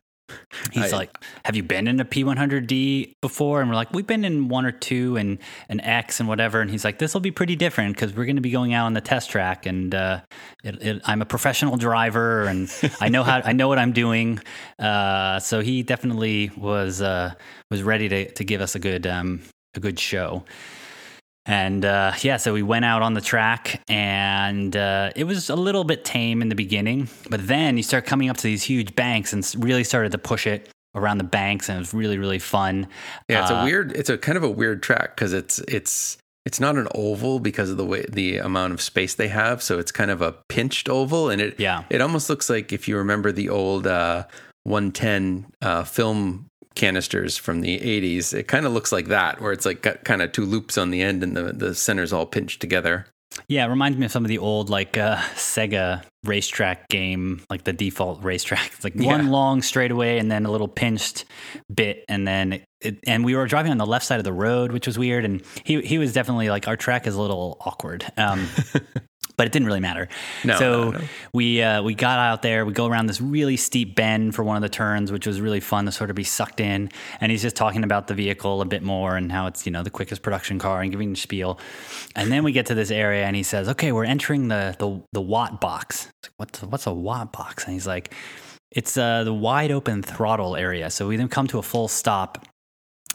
he's 0.71 0.93
I- 0.93 0.97
like, 0.97 1.17
"Have 1.45 1.55
you 1.55 1.63
been 1.63 1.87
in 1.87 1.99
a 1.99 2.05
P100D 2.05 3.15
before?" 3.21 3.61
And 3.61 3.69
we're 3.69 3.75
like, 3.75 3.93
"We've 3.93 4.07
been 4.07 4.25
in 4.25 4.47
one 4.47 4.65
or 4.65 4.71
two, 4.71 5.17
and 5.17 5.37
an 5.69 5.79
X 5.81 6.19
and 6.19 6.27
whatever." 6.29 6.61
And 6.61 6.69
he's 6.69 6.83
like, 6.83 6.99
"This 6.99 7.13
will 7.13 7.21
be 7.21 7.31
pretty 7.31 7.55
different 7.55 7.95
because 7.95 8.13
we're 8.15 8.25
going 8.25 8.35
to 8.37 8.41
be 8.41 8.51
going 8.51 8.73
out 8.73 8.85
on 8.85 8.93
the 8.93 9.01
test 9.01 9.29
track, 9.29 9.65
and 9.65 9.93
uh, 9.93 10.21
it, 10.63 10.81
it, 10.81 11.01
I'm 11.05 11.21
a 11.21 11.25
professional 11.25 11.77
driver, 11.77 12.43
and 12.43 12.69
I 12.99 13.09
know 13.09 13.23
how 13.23 13.41
I 13.43 13.53
know 13.53 13.67
what 13.67 13.79
I'm 13.79 13.91
doing." 13.93 14.39
Uh, 14.79 15.39
so 15.39 15.61
he 15.61 15.83
definitely 15.83 16.51
was 16.57 17.01
uh, 17.01 17.33
was 17.69 17.83
ready 17.83 18.09
to 18.09 18.31
to 18.31 18.43
give 18.43 18.61
us 18.61 18.75
a 18.75 18.79
good 18.79 19.07
um, 19.07 19.41
a 19.75 19.79
good 19.79 19.99
show. 19.99 20.43
And 21.45 21.83
uh, 21.85 22.13
yeah, 22.21 22.37
so 22.37 22.53
we 22.53 22.61
went 22.61 22.85
out 22.85 23.01
on 23.01 23.13
the 23.15 23.21
track, 23.21 23.81
and 23.89 24.75
uh, 24.75 25.11
it 25.15 25.23
was 25.23 25.49
a 25.49 25.55
little 25.55 25.83
bit 25.83 26.05
tame 26.05 26.41
in 26.41 26.49
the 26.49 26.55
beginning, 26.55 27.09
but 27.29 27.47
then 27.47 27.77
you 27.77 27.83
start 27.83 28.05
coming 28.05 28.29
up 28.29 28.37
to 28.37 28.43
these 28.43 28.61
huge 28.63 28.93
banks 28.95 29.33
and 29.33 29.43
really 29.57 29.83
started 29.83 30.11
to 30.11 30.17
push 30.19 30.45
it 30.45 30.69
around 30.93 31.17
the 31.17 31.23
banks, 31.23 31.67
and 31.67 31.77
it 31.77 31.79
was 31.79 31.93
really 31.95 32.17
really 32.19 32.37
fun. 32.39 32.87
Yeah, 33.27 33.41
it's 33.41 33.49
Uh, 33.51 33.55
a 33.55 33.63
weird. 33.63 33.91
It's 33.93 34.09
a 34.09 34.17
kind 34.19 34.37
of 34.37 34.43
a 34.43 34.49
weird 34.49 34.83
track 34.83 35.15
because 35.15 35.33
it's 35.33 35.57
it's 35.67 36.17
it's 36.45 36.59
not 36.59 36.75
an 36.75 36.87
oval 36.93 37.39
because 37.39 37.69
of 37.71 37.77
the 37.77 37.85
way 37.85 38.05
the 38.07 38.37
amount 38.37 38.73
of 38.73 38.81
space 38.81 39.15
they 39.15 39.27
have. 39.29 39.63
So 39.63 39.79
it's 39.79 39.91
kind 39.91 40.11
of 40.11 40.21
a 40.21 40.33
pinched 40.47 40.89
oval, 40.89 41.29
and 41.31 41.41
it 41.41 41.59
Yeah. 41.59 41.83
it 41.89 42.01
almost 42.01 42.29
looks 42.29 42.49
like 42.51 42.71
if 42.71 42.87
you 42.87 42.97
remember 42.97 43.31
the 43.31 43.49
old 43.49 43.87
uh, 43.87 44.25
110 44.63 45.47
uh, 45.61 45.83
film 45.85 46.45
canisters 46.75 47.37
from 47.37 47.61
the 47.61 47.79
80s, 47.79 48.33
it 48.33 48.47
kind 48.47 48.65
of 48.65 48.71
looks 48.73 48.91
like 48.91 49.07
that, 49.07 49.41
where 49.41 49.51
it's 49.51 49.65
like 49.65 49.81
got 49.81 50.03
kind 50.03 50.21
of 50.21 50.31
two 50.31 50.45
loops 50.45 50.77
on 50.77 50.91
the 50.91 51.01
end 51.01 51.23
and 51.23 51.35
the 51.35 51.53
the 51.53 51.75
center's 51.75 52.13
all 52.13 52.25
pinched 52.25 52.61
together. 52.61 53.05
Yeah, 53.47 53.65
it 53.65 53.69
reminds 53.69 53.97
me 53.97 54.05
of 54.05 54.11
some 54.11 54.25
of 54.25 54.29
the 54.29 54.39
old 54.39 54.69
like 54.69 54.97
uh, 54.97 55.15
Sega 55.35 56.03
racetrack 56.25 56.89
game, 56.89 57.41
like 57.49 57.63
the 57.63 57.71
default 57.71 58.21
racetrack. 58.23 58.71
It's 58.73 58.83
like 58.83 58.93
Yeah. 58.95 59.07
one 59.07 59.27
long 59.29 59.61
straightaway 59.61 60.17
and 60.17 60.29
then 60.29 60.45
a 60.45 60.51
little 60.51 60.67
pinched 60.67 61.23
bit, 61.73 62.03
and 62.09 62.27
then 62.27 62.61
it, 62.81 62.99
and 63.07 63.23
we 63.23 63.35
were 63.35 63.47
driving 63.47 63.71
on 63.71 63.77
the 63.77 63.85
left 63.85 64.05
side 64.05 64.17
of 64.19 64.25
the 64.25 64.33
road, 64.33 64.73
which 64.73 64.85
was 64.85 64.99
weird. 64.99 65.23
And 65.23 65.41
he 65.63 65.81
he 65.81 65.97
was 65.97 66.11
definitely 66.11 66.49
like 66.49 66.67
our 66.67 66.75
track 66.75 67.07
is 67.07 67.15
a 67.15 67.21
little 67.21 67.57
awkward. 67.61 68.05
Um, 68.17 68.49
But 69.41 69.47
it 69.47 69.53
didn't 69.53 69.65
really 69.65 69.79
matter. 69.79 70.07
No, 70.43 70.59
so 70.59 70.83
no, 70.83 70.91
no. 70.91 71.03
we 71.33 71.63
uh, 71.63 71.81
we 71.81 71.95
got 71.95 72.19
out 72.19 72.43
there. 72.43 72.63
We 72.63 72.73
go 72.73 72.85
around 72.85 73.07
this 73.07 73.19
really 73.19 73.57
steep 73.57 73.95
bend 73.95 74.35
for 74.35 74.43
one 74.43 74.55
of 74.55 74.61
the 74.61 74.69
turns, 74.69 75.11
which 75.11 75.25
was 75.25 75.41
really 75.41 75.59
fun 75.59 75.85
to 75.85 75.91
sort 75.91 76.11
of 76.11 76.15
be 76.15 76.23
sucked 76.23 76.59
in. 76.59 76.91
And 77.19 77.31
he's 77.31 77.41
just 77.41 77.55
talking 77.55 77.83
about 77.83 78.05
the 78.05 78.13
vehicle 78.13 78.61
a 78.61 78.65
bit 78.65 78.83
more 78.83 79.17
and 79.17 79.31
how 79.31 79.47
it's 79.47 79.65
you 79.65 79.71
know 79.71 79.81
the 79.81 79.89
quickest 79.89 80.21
production 80.21 80.59
car 80.59 80.83
and 80.83 80.91
giving 80.91 81.09
the 81.09 81.15
spiel. 81.15 81.59
And 82.15 82.31
then 82.31 82.43
we 82.43 82.51
get 82.51 82.67
to 82.67 82.75
this 82.75 82.91
area 82.91 83.25
and 83.25 83.35
he 83.35 83.41
says, 83.41 83.67
"Okay, 83.67 83.91
we're 83.91 84.05
entering 84.05 84.47
the 84.47 84.75
the, 84.77 85.01
the 85.11 85.21
watt 85.21 85.59
box." 85.59 86.05
Like, 86.05 86.31
What's 86.37 86.61
what's 86.61 86.85
a 86.85 86.93
watt 86.93 87.33
box? 87.33 87.63
And 87.63 87.73
he's 87.73 87.87
like, 87.87 88.13
"It's 88.69 88.95
uh, 88.95 89.23
the 89.23 89.33
wide 89.33 89.71
open 89.71 90.03
throttle 90.03 90.55
area." 90.55 90.91
So 90.91 91.07
we 91.07 91.17
then 91.17 91.29
come 91.29 91.47
to 91.47 91.57
a 91.57 91.63
full 91.63 91.87
stop 91.87 92.45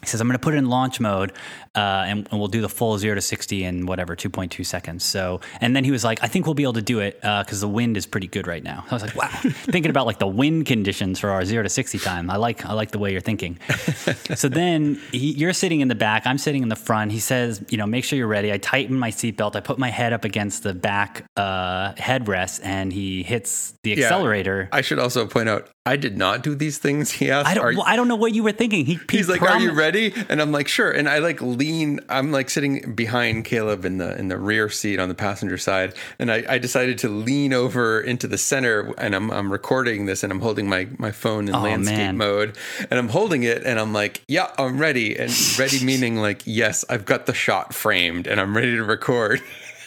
he 0.03 0.07
says, 0.07 0.21
I'm 0.21 0.29
going 0.29 0.39
to 0.39 0.43
put 0.43 0.55
it 0.55 0.59
in 0.59 0.69
launch 0.69 1.01
mode 1.01 1.33
uh, 1.75 2.05
and, 2.07 2.29
and, 2.31 2.39
we'll 2.39 2.49
do 2.49 2.61
the 2.61 2.69
full 2.69 2.97
zero 2.99 3.15
to 3.15 3.21
60 3.21 3.65
in 3.65 3.87
whatever, 3.87 4.15
2.2 4.15 4.65
seconds. 4.65 5.05
So, 5.05 5.41
and 5.61 5.75
then 5.75 5.85
he 5.85 5.91
was 5.91 6.05
like, 6.05 6.23
I 6.23 6.27
think 6.27 6.47
we'll 6.47 6.55
be 6.55 6.63
able 6.63 6.75
to 6.75 6.83
do 6.83 7.01
it 7.01 7.15
because 7.21 7.63
uh, 7.63 7.67
the 7.67 7.73
wind 7.73 7.97
is 7.97 8.07
pretty 8.07 8.27
good 8.27 8.47
right 8.47 8.63
now. 8.63 8.85
I 8.91 8.95
was 8.95 9.03
like, 9.03 9.17
wow, 9.17 9.29
thinking 9.43 9.91
about 9.91 10.07
like 10.07 10.19
the 10.19 10.27
wind 10.27 10.67
conditions 10.67 11.19
for 11.19 11.31
our 11.31 11.45
zero 11.45 11.63
to 11.63 11.69
60 11.69 11.99
time. 11.99 12.31
I 12.31 12.37
like, 12.37 12.65
I 12.67 12.75
like 12.75 12.91
the 12.91 12.99
way 12.99 13.11
you're 13.11 13.21
thinking. 13.21 13.59
so 14.35 14.49
then 14.49 15.01
he, 15.13 15.33
you're 15.33 15.55
sitting 15.55 15.81
in 15.81 15.89
the 15.89 15.95
back, 15.95 16.27
I'm 16.27 16.39
sitting 16.39 16.63
in 16.63 16.69
the 16.69 16.77
front. 16.77 17.11
He 17.11 17.19
says, 17.19 17.65
you 17.71 17.79
know, 17.79 17.87
make 17.87 18.05
sure 18.05 18.19
you're 18.19 18.29
ready. 18.29 18.53
I 18.53 18.59
tighten 18.59 18.97
my 18.97 19.11
seatbelt. 19.11 19.57
I 19.57 19.61
put 19.61 19.79
my 19.79 19.91
head 19.91 20.13
up 20.13 20.25
against 20.25 20.63
the 20.63 20.75
back 20.75 21.25
uh, 21.37 21.95
headrest 21.95 22.61
and 22.63 22.93
he 22.93 23.23
hits 23.23 23.75
the 23.83 23.93
accelerator. 23.93 24.69
Yeah, 24.71 24.79
I 24.79 24.83
should 24.83 24.99
also 24.99 25.27
point 25.27 25.49
out, 25.49 25.71
I 25.87 25.97
did 25.97 26.19
not 26.19 26.43
do 26.43 26.55
these 26.55 26.79
things. 26.79 27.11
He 27.11 27.31
asked, 27.31 27.49
I 27.49 27.55
don't, 27.55 27.77
well, 27.77 27.85
I 27.87 27.97
don't 27.97 28.09
know 28.09 28.17
what 28.17 28.33
you 28.33 28.43
were 28.43 28.53
thinking. 28.53 28.85
He, 28.85 28.99
he's 29.11 29.29
like, 29.29 29.43
"Are 29.43 29.59
you 29.59 29.73
ready?" 29.73 30.13
And 30.29 30.43
I'm 30.43 30.53
like, 30.53 30.69
"Sure." 30.69 30.91
And 30.91 31.09
I 31.09 31.19
like 31.19 31.41
lean. 31.41 32.01
I'm 32.09 32.33
like 32.33 32.51
sitting 32.51 32.95
behind 32.95 33.45
Caleb 33.45 33.85
in 33.85 33.99
the 33.99 34.19
in 34.19 34.29
the 34.29 34.37
rear 34.37 34.69
seat 34.69 34.99
on 34.99 35.09
the 35.09 35.15
passenger 35.15 35.59
side, 35.59 35.95
and 36.19 36.31
I, 36.31 36.45
I 36.49 36.59
decided 36.59 36.99
to 36.99 37.09
lean 37.09 37.53
over 37.53 38.01
into 38.01 38.27
the 38.27 38.39
center. 38.39 38.93
And 38.99 39.15
I'm 39.15 39.31
I'm 39.31 39.51
recording 39.51 40.07
this, 40.07 40.23
and 40.23 40.33
I'm 40.33 40.41
holding 40.41 40.69
my 40.69 40.89
my 40.99 41.13
phone 41.13 41.49
in 41.49 41.55
oh, 41.55 41.63
landscape 41.63 41.97
man. 41.97 42.17
mode, 42.17 42.57
and 42.91 42.99
I'm 42.99 43.09
holding 43.09 43.45
it, 43.45 43.65
and 43.65 43.79
I'm 43.79 43.93
like, 43.93 44.23
"Yeah, 44.29 44.51
I'm 44.59 44.79
ready." 44.79 45.17
And 45.17 45.33
ready 45.59 45.77
meaning 45.85 46.17
like, 46.17 46.43
yes, 46.45 46.85
I've 46.89 47.05
got 47.05 47.27
the 47.27 47.35
shot 47.35 47.75
framed, 47.75 48.27
and 48.27 48.41
I'm 48.41 48.57
ready 48.57 48.77
to 48.77 48.85
record. 48.85 49.41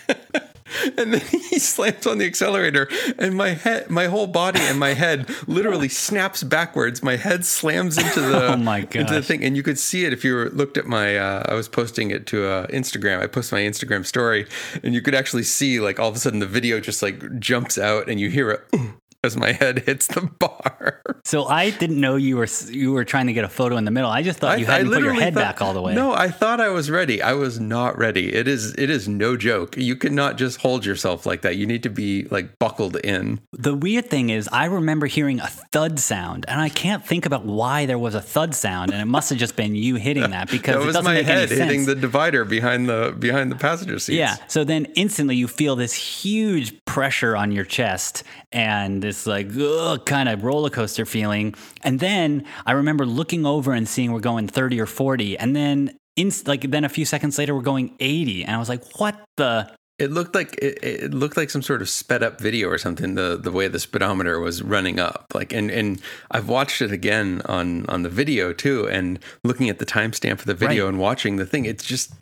and 0.97 1.13
then 1.13 1.21
he 1.21 1.59
slams 1.59 2.05
on 2.05 2.17
the 2.17 2.25
accelerator 2.25 2.87
and 3.17 3.35
my 3.35 3.49
head 3.49 3.89
my 3.89 4.05
whole 4.05 4.27
body 4.27 4.59
and 4.61 4.79
my 4.79 4.93
head 4.93 5.29
literally 5.47 5.89
snaps 6.07 6.43
backwards. 6.43 7.03
My 7.03 7.15
head 7.15 7.45
slams 7.45 7.97
into 7.97 8.21
the 8.21 8.53
oh 8.53 8.57
my 8.57 8.79
into 8.79 9.13
the 9.13 9.23
thing 9.23 9.43
and 9.43 9.55
you 9.55 9.63
could 9.63 9.79
see 9.79 10.05
it 10.05 10.13
if 10.13 10.23
you 10.23 10.33
were, 10.33 10.49
looked 10.49 10.77
at 10.77 10.85
my 10.85 11.17
uh, 11.17 11.43
i 11.47 11.53
was 11.53 11.67
posting 11.67 12.11
it 12.11 12.25
to 12.27 12.45
uh, 12.45 12.67
instagram. 12.67 13.21
I 13.21 13.27
posted 13.27 13.53
my 13.53 13.61
instagram 13.61 14.05
story 14.05 14.47
and 14.83 14.93
you 14.93 15.01
could 15.01 15.15
actually 15.15 15.43
see 15.43 15.79
like 15.79 15.99
all 15.99 16.09
of 16.09 16.15
a 16.15 16.19
sudden 16.19 16.39
the 16.39 16.47
video 16.47 16.79
just 16.79 17.01
like 17.01 17.39
jumps 17.39 17.77
out 17.77 18.09
and 18.09 18.19
you 18.19 18.29
hear 18.29 18.51
it 18.51 18.61
as 19.23 19.35
my 19.35 19.51
head 19.51 19.79
hits 19.79 20.07
the 20.07 20.21
bar. 20.21 21.01
So 21.25 21.45
I 21.45 21.69
didn't 21.69 21.99
know 21.99 22.15
you 22.15 22.37
were 22.37 22.47
you 22.69 22.91
were 22.91 23.05
trying 23.05 23.27
to 23.27 23.33
get 23.33 23.43
a 23.43 23.49
photo 23.49 23.77
in 23.77 23.85
the 23.85 23.91
middle. 23.91 24.09
I 24.09 24.23
just 24.23 24.39
thought 24.39 24.59
you 24.59 24.65
hadn't 24.65 24.91
put 24.91 25.03
your 25.03 25.13
head 25.13 25.35
thought, 25.35 25.41
back 25.41 25.61
all 25.61 25.73
the 25.73 25.81
way. 25.81 25.93
No, 25.93 26.11
I 26.11 26.29
thought 26.29 26.59
I 26.59 26.69
was 26.69 26.89
ready. 26.89 27.21
I 27.21 27.33
was 27.33 27.59
not 27.59 27.97
ready. 27.99 28.33
It 28.33 28.47
is 28.47 28.73
it 28.77 28.89
is 28.89 29.07
no 29.07 29.37
joke. 29.37 29.77
You 29.77 29.95
cannot 29.95 30.37
just 30.37 30.61
hold 30.61 30.85
yourself 30.85 31.27
like 31.27 31.41
that. 31.41 31.55
You 31.55 31.67
need 31.67 31.83
to 31.83 31.89
be 31.89 32.23
like 32.31 32.57
buckled 32.57 32.95
in. 32.97 33.41
The 33.51 33.75
weird 33.75 34.09
thing 34.09 34.31
is 34.31 34.49
I 34.51 34.65
remember 34.65 35.05
hearing 35.05 35.39
a 35.39 35.47
thud 35.47 35.99
sound 35.99 36.45
and 36.47 36.59
I 36.59 36.69
can't 36.69 37.05
think 37.05 37.27
about 37.27 37.45
why 37.45 37.85
there 37.85 37.99
was 37.99 38.15
a 38.15 38.21
thud 38.21 38.55
sound 38.55 38.91
and 38.91 38.99
it 38.99 39.05
must 39.05 39.29
have 39.29 39.37
just 39.37 39.55
been 39.55 39.75
you 39.75 39.95
hitting 39.95 40.31
that 40.31 40.49
because 40.51 40.75
that 40.75 40.79
was 40.79 40.95
it 40.95 40.99
doesn't 40.99 41.05
my 41.05 41.15
make 41.15 41.27
head 41.27 41.51
any 41.51 41.61
hitting 41.61 41.83
sense. 41.83 41.87
the 41.87 41.95
divider 41.95 42.43
behind 42.43 42.89
the 42.89 43.15
behind 43.19 43.51
the 43.51 43.55
passenger 43.55 43.99
seats. 43.99 44.17
Yeah. 44.17 44.37
So 44.47 44.63
then 44.63 44.85
instantly 44.95 45.35
you 45.35 45.47
feel 45.47 45.75
this 45.75 45.93
huge 45.93 46.78
pressure 46.89 47.37
on 47.37 47.51
your 47.51 47.63
chest 47.63 48.23
and 48.51 49.03
this 49.03 49.27
like 49.27 49.47
ugh, 49.55 50.03
kind 50.07 50.27
of 50.27 50.43
roller 50.43 50.71
coaster 50.71 51.05
feeling. 51.05 51.53
And 51.83 51.99
then 51.99 52.45
I 52.65 52.71
remember 52.71 53.05
looking 53.05 53.45
over 53.45 53.73
and 53.73 53.87
seeing 53.87 54.11
we're 54.11 54.21
going 54.21 54.47
30 54.47 54.81
or 54.81 54.87
40. 54.87 55.37
And 55.37 55.55
then, 55.55 55.95
in, 56.15 56.31
like, 56.47 56.61
then 56.61 56.83
a 56.83 56.89
few 56.89 57.05
seconds 57.05 57.37
later, 57.37 57.53
we're 57.53 57.61
going 57.61 57.95
80. 57.99 58.43
And 58.43 58.55
I 58.55 58.57
was 58.57 58.69
like, 58.69 58.99
what 58.99 59.23
the? 59.37 59.71
It 59.99 60.09
looked 60.11 60.33
like 60.33 60.55
it, 60.55 60.79
it, 60.81 61.13
looked 61.13 61.37
like 61.37 61.51
some 61.51 61.61
sort 61.61 61.83
of 61.83 61.89
sped 61.89 62.23
up 62.23 62.41
video 62.41 62.69
or 62.69 62.77
something. 62.77 63.15
The 63.15 63.37
the 63.37 63.51
way 63.51 63.67
the 63.67 63.79
speedometer 63.79 64.39
was 64.39 64.63
running 64.63 64.97
up, 64.97 65.25
like 65.33 65.51
and 65.51 65.69
and 65.69 66.01
I've 66.31 66.47
watched 66.47 66.81
it 66.81 66.93
again 66.93 67.41
on 67.43 67.85
on 67.87 68.03
the 68.03 68.09
video 68.09 68.53
too, 68.53 68.87
and 68.87 69.19
looking 69.43 69.69
at 69.69 69.77
the 69.77 69.85
timestamp 69.85 70.39
for 70.39 70.45
the 70.45 70.53
video 70.53 70.85
right. 70.85 70.93
and 70.93 70.99
watching 70.99 71.35
the 71.35 71.45
thing. 71.45 71.65
It's 71.65 71.83
just 71.83 72.13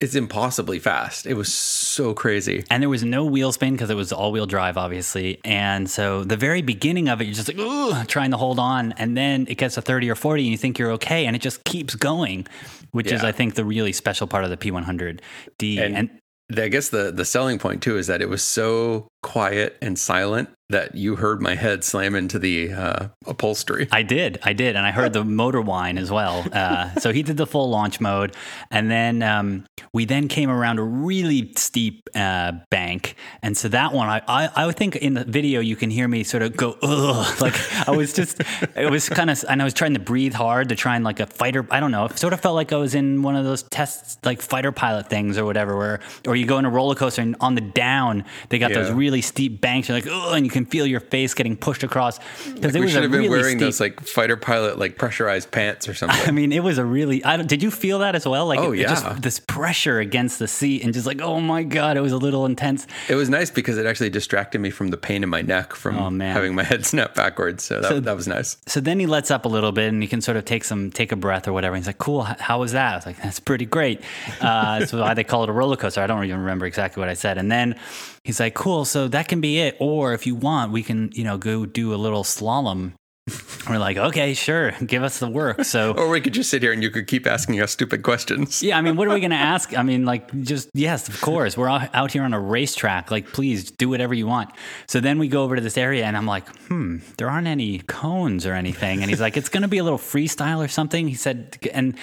it's 0.00 0.14
impossibly 0.14 0.78
fast. 0.78 1.26
It 1.26 1.34
was 1.34 1.52
so 1.52 2.12
crazy. 2.12 2.64
And 2.70 2.82
there 2.82 2.90
was 2.90 3.02
no 3.02 3.24
wheel 3.24 3.50
spin 3.52 3.72
because 3.72 3.88
it 3.88 3.94
was 3.94 4.12
all 4.12 4.30
wheel 4.30 4.46
drive, 4.46 4.76
obviously. 4.76 5.40
And 5.42 5.88
so 5.88 6.22
the 6.22 6.36
very 6.36 6.60
beginning 6.60 7.08
of 7.08 7.20
it, 7.20 7.24
you're 7.24 7.34
just 7.34 7.48
like, 7.48 7.58
Ugh, 7.58 8.06
trying 8.06 8.30
to 8.32 8.36
hold 8.36 8.58
on. 8.58 8.92
And 8.92 9.16
then 9.16 9.46
it 9.48 9.56
gets 9.56 9.76
to 9.76 9.82
30 9.82 10.10
or 10.10 10.14
40 10.14 10.42
and 10.42 10.50
you 10.50 10.58
think 10.58 10.78
you're 10.78 10.92
okay. 10.92 11.24
And 11.24 11.34
it 11.34 11.40
just 11.40 11.64
keeps 11.64 11.94
going, 11.94 12.46
which 12.90 13.08
yeah. 13.10 13.16
is, 13.16 13.24
I 13.24 13.32
think, 13.32 13.54
the 13.54 13.64
really 13.64 13.92
special 13.92 14.26
part 14.26 14.44
of 14.44 14.50
the 14.50 14.58
P100D. 14.58 15.78
And, 15.78 15.96
and 15.96 16.60
I 16.60 16.68
guess 16.68 16.90
the, 16.90 17.10
the 17.10 17.24
selling 17.24 17.58
point 17.58 17.82
too 17.82 17.96
is 17.96 18.06
that 18.08 18.20
it 18.20 18.28
was 18.28 18.42
so 18.42 19.08
quiet 19.22 19.78
and 19.80 19.98
silent 19.98 20.50
that 20.68 20.96
you 20.96 21.16
heard 21.16 21.40
my 21.40 21.54
head 21.54 21.84
slam 21.84 22.16
into 22.16 22.38
the 22.38 22.72
uh, 22.72 23.08
upholstery. 23.26 23.86
I 23.92 24.02
did, 24.02 24.38
I 24.42 24.52
did, 24.52 24.74
and 24.74 24.84
I 24.84 24.90
heard 24.90 25.12
the 25.12 25.24
motor 25.24 25.60
whine 25.60 25.96
as 25.96 26.10
well. 26.10 26.44
Uh, 26.52 26.92
so 26.98 27.12
he 27.12 27.22
did 27.22 27.36
the 27.36 27.46
full 27.46 27.70
launch 27.70 28.00
mode, 28.00 28.34
and 28.70 28.90
then 28.90 29.22
um, 29.22 29.64
we 29.92 30.04
then 30.04 30.26
came 30.26 30.50
around 30.50 30.78
a 30.78 30.82
really 30.82 31.52
steep 31.56 32.08
uh, 32.16 32.52
bank, 32.70 33.14
and 33.42 33.56
so 33.56 33.68
that 33.68 33.92
one, 33.92 34.08
I, 34.08 34.22
I, 34.26 34.66
I 34.66 34.72
think 34.72 34.96
in 34.96 35.14
the 35.14 35.24
video 35.24 35.60
you 35.60 35.76
can 35.76 35.90
hear 35.90 36.08
me 36.08 36.24
sort 36.24 36.42
of 36.42 36.56
go 36.56 36.76
ugh, 36.82 37.40
like 37.40 37.54
I 37.88 37.92
was 37.92 38.12
just, 38.12 38.40
it 38.74 38.90
was 38.90 39.08
kind 39.08 39.30
of, 39.30 39.44
and 39.48 39.60
I 39.60 39.64
was 39.64 39.74
trying 39.74 39.94
to 39.94 40.00
breathe 40.00 40.34
hard 40.34 40.70
to 40.70 40.74
try 40.74 40.96
and 40.96 41.04
like 41.04 41.20
a 41.20 41.26
fighter. 41.26 41.64
I 41.70 41.78
don't 41.78 41.92
know, 41.92 42.06
it 42.06 42.18
sort 42.18 42.32
of 42.32 42.40
felt 42.40 42.56
like 42.56 42.72
I 42.72 42.76
was 42.76 42.96
in 42.96 43.22
one 43.22 43.36
of 43.36 43.44
those 43.44 43.62
tests, 43.62 44.18
like 44.24 44.42
fighter 44.42 44.72
pilot 44.72 45.08
things 45.08 45.38
or 45.38 45.44
whatever, 45.44 45.76
where 45.76 46.00
or 46.26 46.34
you 46.34 46.44
go 46.44 46.58
in 46.58 46.64
a 46.64 46.70
roller 46.70 46.96
coaster 46.96 47.22
and 47.22 47.36
on 47.40 47.54
the 47.54 47.60
down 47.60 48.24
they 48.48 48.58
got 48.58 48.70
yeah. 48.70 48.82
those 48.82 48.90
really 48.90 49.20
steep 49.20 49.60
banks, 49.60 49.88
you're 49.88 49.96
like 49.96 50.08
oh, 50.10 50.32
and 50.32 50.44
you 50.44 50.55
can 50.56 50.66
feel 50.66 50.86
your 50.86 51.00
face 51.00 51.34
getting 51.34 51.56
pushed 51.56 51.82
across 51.82 52.18
because 52.54 52.74
like 52.74 52.82
we 52.82 52.88
should 52.88 53.02
have 53.02 53.12
been 53.12 53.20
really 53.22 53.28
wearing 53.28 53.58
steep, 53.58 53.60
those 53.60 53.80
like 53.80 54.00
fighter 54.00 54.36
pilot 54.36 54.78
like 54.78 54.96
pressurized 54.96 55.50
pants 55.50 55.86
or 55.86 55.94
something. 55.94 56.18
I 56.26 56.30
mean, 56.30 56.50
it 56.50 56.62
was 56.64 56.78
a 56.78 56.84
really. 56.84 57.22
I 57.24 57.36
don't, 57.36 57.48
did 57.48 57.62
you 57.62 57.70
feel 57.70 57.98
that 57.98 58.14
as 58.14 58.26
well? 58.26 58.46
Like, 58.46 58.58
oh 58.58 58.72
it, 58.72 58.78
yeah, 58.78 58.86
it 58.86 58.88
just, 58.88 59.22
this 59.22 59.38
pressure 59.38 60.00
against 60.00 60.38
the 60.38 60.48
seat 60.48 60.82
and 60.82 60.94
just 60.94 61.06
like, 61.06 61.20
oh 61.20 61.40
my 61.40 61.62
god, 61.62 61.96
it 61.96 62.00
was 62.00 62.12
a 62.12 62.16
little 62.16 62.46
intense. 62.46 62.86
It 63.08 63.16
was 63.16 63.28
nice 63.28 63.50
because 63.50 63.76
it 63.76 63.84
actually 63.84 64.10
distracted 64.10 64.60
me 64.60 64.70
from 64.70 64.88
the 64.88 64.96
pain 64.96 65.22
in 65.22 65.28
my 65.28 65.42
neck 65.42 65.74
from 65.74 65.98
oh, 65.98 66.24
having 66.24 66.54
my 66.54 66.64
head 66.64 66.86
snap 66.92 67.14
backwards. 67.14 67.64
So 67.64 67.80
that, 67.80 67.88
so 67.88 68.00
that 68.00 68.16
was 68.16 68.26
nice. 68.26 68.56
So 68.66 68.80
then 68.80 68.98
he 68.98 69.06
lets 69.06 69.30
up 69.30 69.44
a 69.44 69.48
little 69.48 69.72
bit 69.72 69.88
and 69.88 70.02
you 70.02 70.08
can 70.08 70.22
sort 70.22 70.38
of 70.38 70.46
take 70.46 70.64
some 70.64 70.90
take 70.90 71.12
a 71.12 71.16
breath 71.16 71.46
or 71.46 71.52
whatever. 71.52 71.76
he's 71.76 71.86
like, 71.86 71.98
cool. 71.98 72.22
How 72.22 72.60
was 72.60 72.72
that? 72.72 72.92
I 72.92 72.96
was 72.96 73.06
like, 73.06 73.20
that's 73.20 73.40
pretty 73.40 73.66
great. 73.66 74.00
Uh, 74.40 74.86
so 74.86 75.00
why 75.00 75.12
they 75.12 75.24
call 75.24 75.42
it 75.42 75.50
a 75.50 75.52
roller 75.52 75.76
coaster. 75.76 76.00
I 76.00 76.06
don't 76.06 76.24
even 76.24 76.40
remember 76.40 76.64
exactly 76.64 77.00
what 77.00 77.10
I 77.10 77.14
said. 77.14 77.36
And 77.36 77.52
then 77.52 77.78
he's 78.26 78.40
like, 78.40 78.54
cool. 78.54 78.84
So 78.84 79.06
that 79.08 79.28
can 79.28 79.40
be 79.40 79.60
it. 79.60 79.76
Or 79.78 80.12
if 80.12 80.26
you 80.26 80.34
want, 80.34 80.72
we 80.72 80.82
can, 80.82 81.10
you 81.12 81.24
know, 81.24 81.38
go 81.38 81.64
do 81.64 81.94
a 81.94 81.96
little 81.96 82.24
slalom 82.24 82.92
we're 83.68 83.78
like, 83.78 83.96
okay, 83.96 84.34
sure, 84.34 84.70
give 84.86 85.02
us 85.02 85.18
the 85.18 85.28
work. 85.28 85.64
So, 85.64 85.92
or 85.96 86.08
we 86.08 86.20
could 86.20 86.32
just 86.32 86.48
sit 86.48 86.62
here 86.62 86.72
and 86.72 86.82
you 86.82 86.90
could 86.90 87.08
keep 87.08 87.26
asking 87.26 87.60
us 87.60 87.72
stupid 87.72 88.02
questions. 88.02 88.62
yeah, 88.62 88.78
I 88.78 88.80
mean, 88.80 88.96
what 88.96 89.08
are 89.08 89.14
we 89.14 89.20
going 89.20 89.30
to 89.30 89.36
ask? 89.36 89.76
I 89.76 89.82
mean, 89.82 90.04
like, 90.04 90.32
just 90.42 90.70
yes, 90.74 91.08
of 91.08 91.20
course, 91.20 91.56
we're 91.56 91.68
out 91.68 92.12
here 92.12 92.22
on 92.22 92.32
a 92.32 92.40
racetrack. 92.40 93.10
Like, 93.10 93.32
please 93.32 93.70
do 93.72 93.88
whatever 93.88 94.14
you 94.14 94.26
want. 94.26 94.50
So 94.86 95.00
then 95.00 95.18
we 95.18 95.26
go 95.26 95.42
over 95.42 95.56
to 95.56 95.62
this 95.62 95.76
area, 95.76 96.04
and 96.04 96.16
I'm 96.16 96.26
like, 96.26 96.48
hmm, 96.68 96.98
there 97.18 97.28
aren't 97.28 97.48
any 97.48 97.80
cones 97.80 98.46
or 98.46 98.52
anything. 98.52 99.00
And 99.00 99.10
he's 99.10 99.20
like, 99.20 99.36
it's 99.36 99.48
going 99.48 99.62
to 99.62 99.68
be 99.68 99.78
a 99.78 99.84
little 99.84 99.98
freestyle 99.98 100.64
or 100.64 100.68
something. 100.68 101.08
He 101.08 101.14
said, 101.14 101.58
and 101.72 101.96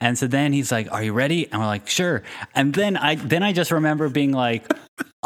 and 0.00 0.18
so 0.18 0.26
then 0.26 0.52
he's 0.52 0.70
like, 0.70 0.92
are 0.92 1.02
you 1.02 1.14
ready? 1.14 1.50
And 1.50 1.60
we're 1.60 1.66
like, 1.66 1.88
sure. 1.88 2.22
And 2.54 2.74
then 2.74 2.98
I 2.98 3.14
then 3.14 3.42
I 3.42 3.54
just 3.54 3.70
remember 3.70 4.10
being 4.10 4.32
like, 4.32 4.70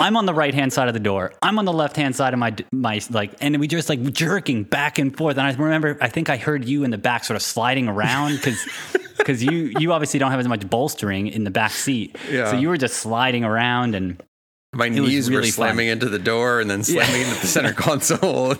I'm 0.01 0.17
on 0.17 0.27
the 0.27 0.35
right 0.35 0.55
hand 0.55 0.73
side 0.73 0.89
of 0.89 0.95
the 0.95 1.01
door. 1.01 1.33
I'm 1.43 1.59
on 1.59 1.65
the 1.65 1.73
left 1.73 1.97
hand 1.97 2.17
side 2.17 2.33
of 2.33 2.39
my 2.39 2.55
my 2.73 3.01
like, 3.11 3.35
and 3.41 3.59
we 3.61 3.69
just 3.69 3.89
like 3.89 4.03
jerking 4.13 4.65
back 4.65 4.99
and 4.99 5.17
forth. 5.17 5.37
And 5.37 5.47
I 5.47 5.53
remember, 5.53 5.99
I 6.01 6.09
think 6.09 6.31
I 6.31 6.37
heard 6.37 6.65
you 6.65 6.85
in 6.85 6.91
the 6.91 6.99
back 6.99 7.25
sort 7.25 7.37
of 7.37 7.43
sliding 7.43 7.89
around 7.89 8.37
because 8.37 8.67
because 9.19 9.43
you 9.45 9.73
you 9.79 9.93
obviously 9.93 10.19
don't 10.19 10.31
have 10.31 10.41
as 10.41 10.49
much 10.49 10.69
bolstering 10.69 11.27
in 11.27 11.45
the 11.45 11.51
back 11.51 11.73
seat. 11.73 12.17
Yeah. 12.31 12.51
So 12.51 12.57
you 12.57 12.69
were 12.69 12.79
just 12.79 12.97
sliding 12.97 13.45
around 13.45 13.95
and 13.95 14.23
my 14.73 14.89
knees 14.89 15.29
really 15.29 15.49
were 15.49 15.53
slamming 15.53 15.89
fun. 15.89 15.93
into 15.93 16.09
the 16.09 16.19
door 16.19 16.61
and 16.61 16.71
then 16.71 16.83
slamming 16.83 17.21
yeah. 17.21 17.29
into 17.29 17.41
the 17.41 17.47
center 17.47 17.73
console. 17.75 18.53
and, 18.53 18.59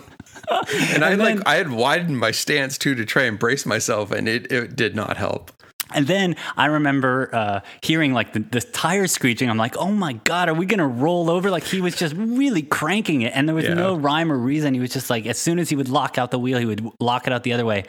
and 0.93 1.05
I 1.05 1.15
then, 1.15 1.37
like 1.37 1.47
I 1.47 1.55
had 1.55 1.71
widened 1.71 2.19
my 2.19 2.31
stance 2.31 2.77
too 2.77 2.95
to 2.95 3.05
try 3.05 3.23
and 3.23 3.39
brace 3.39 3.65
myself, 3.65 4.11
and 4.11 4.27
it, 4.27 4.51
it 4.51 4.75
did 4.75 4.95
not 4.95 5.17
help. 5.17 5.51
And 5.93 6.07
then 6.07 6.35
I 6.57 6.67
remember 6.67 7.29
uh, 7.33 7.61
hearing 7.81 8.13
like 8.13 8.33
the, 8.33 8.39
the 8.39 8.61
tires 8.61 9.11
screeching. 9.11 9.49
I'm 9.49 9.57
like, 9.57 9.77
oh 9.77 9.91
my 9.91 10.13
God, 10.13 10.49
are 10.49 10.53
we 10.53 10.65
going 10.65 10.79
to 10.79 10.87
roll 10.87 11.29
over? 11.29 11.49
Like 11.49 11.63
he 11.63 11.81
was 11.81 11.95
just 11.95 12.15
really 12.15 12.61
cranking 12.61 13.21
it. 13.21 13.33
And 13.35 13.47
there 13.47 13.55
was 13.55 13.65
yeah. 13.65 13.73
no 13.73 13.95
rhyme 13.95 14.31
or 14.31 14.37
reason. 14.37 14.73
He 14.73 14.79
was 14.79 14.91
just 14.91 15.09
like, 15.09 15.25
as 15.25 15.37
soon 15.37 15.59
as 15.59 15.69
he 15.69 15.75
would 15.75 15.89
lock 15.89 16.17
out 16.17 16.31
the 16.31 16.39
wheel, 16.39 16.59
he 16.59 16.65
would 16.65 16.87
lock 16.99 17.27
it 17.27 17.33
out 17.33 17.43
the 17.43 17.53
other 17.53 17.65
way. 17.65 17.85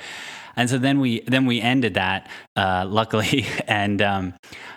And 0.56 0.68
so 0.68 0.78
then 0.78 1.00
we 1.00 1.20
then 1.20 1.46
we 1.46 1.60
ended 1.60 1.94
that, 1.94 2.28
uh, 2.56 2.84
luckily, 2.88 3.46
and 3.66 4.02
um, 4.02 4.34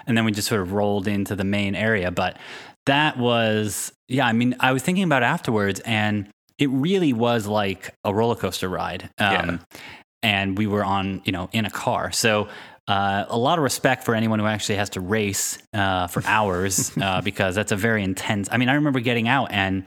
and 0.08 0.18
then 0.18 0.26
we 0.26 0.32
just 0.32 0.48
sort 0.48 0.62
of 0.62 0.72
rolled 0.72 1.08
into 1.08 1.36
the 1.36 1.44
main 1.44 1.76
area. 1.76 2.12
But 2.12 2.38
that 2.86 3.18
was 3.18 3.92
yeah. 4.08 4.26
I 4.26 4.34
mean, 4.34 4.56
I 4.60 4.72
was 4.72 4.84
thinking 4.84 5.04
about 5.04 5.24
afterwards, 5.24 5.82
and 5.82 6.30
it 6.58 6.70
really 6.70 7.14
was 7.14 7.48
like 7.48 7.94
a 8.04 8.14
roller 8.14 8.36
coaster 8.36 8.70
ride. 8.70 9.10
Um, 9.18 9.32
yeah. 9.32 9.58
And 10.24 10.58
we 10.58 10.66
were 10.66 10.84
on, 10.84 11.22
you 11.24 11.32
know, 11.32 11.50
in 11.52 11.66
a 11.66 11.70
car. 11.70 12.12
So 12.12 12.48
uh, 12.88 13.26
a 13.30 13.38
lot 13.38 13.58
of 13.58 13.64
respect 13.64 14.04
for 14.04 14.14
anyone 14.16 14.40
who 14.40 14.46
actually 14.46 14.76
has 14.76 14.92
to 14.92 15.02
race 15.02 15.58
uh, 15.74 16.08
for 16.08 16.22
hours 16.26 16.92
uh, 17.02 17.22
because 17.22 17.56
that's 17.56 17.72
a 17.72 17.76
very 17.76 18.04
intense. 18.04 18.48
I 18.52 18.58
mean, 18.58 18.70
I 18.70 18.74
remember 18.76 19.00
getting 19.00 19.28
out 19.28 19.52
and 19.52 19.86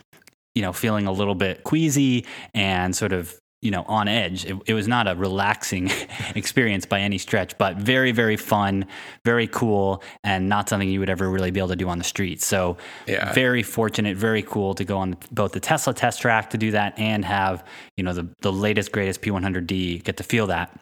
you 0.55 0.63
know 0.63 0.73
feeling 0.73 1.07
a 1.07 1.13
little 1.13 1.35
bit 1.37 1.63
queasy 1.65 2.27
and 2.55 2.95
sort 2.97 3.13
of 3.13 3.39
you 3.63 3.71
know 3.71 3.83
on 3.87 4.09
edge. 4.09 4.45
It, 4.45 4.57
it 4.67 4.75
was 4.75 4.89
not 4.89 5.07
a 5.07 5.15
relaxing 5.15 5.91
experience 6.35 6.87
by 6.87 7.01
any 7.01 7.19
stretch, 7.19 7.57
but 7.59 7.77
very 7.77 8.11
very 8.11 8.37
fun, 8.37 8.87
very 9.25 9.47
cool, 9.47 10.03
and 10.25 10.49
not 10.49 10.69
something 10.69 10.89
you 10.89 10.99
would 10.99 11.11
ever 11.11 11.29
really 11.29 11.53
be 11.53 11.61
able 11.61 11.69
to 11.69 11.77
do 11.77 11.89
on 11.89 11.99
the 11.99 12.05
street. 12.05 12.43
So 12.43 12.79
Yeah. 13.07 13.33
very 13.33 13.63
fortunate, 13.63 14.17
very 14.17 14.43
cool 14.43 14.75
to 14.75 14.85
go 14.85 14.99
on 14.99 15.17
both 15.31 15.53
the 15.53 15.61
Tesla 15.61 15.95
test 15.95 16.21
track 16.21 16.51
to 16.51 16.59
do 16.59 16.73
that 16.73 16.99
and 16.99 17.25
have 17.25 17.65
you 17.97 18.03
know 18.03 18.13
the 18.13 18.29
the 18.41 18.53
latest 18.53 18.91
greatest 18.91 19.23
P100D 19.23 20.03
get 20.03 20.17
to 20.17 20.25
feel 20.25 20.49
that. 20.49 20.77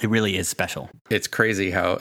It 0.00 0.08
really 0.08 0.36
is 0.36 0.48
special. 0.48 0.88
it's 1.10 1.26
crazy 1.26 1.70
how 1.70 1.98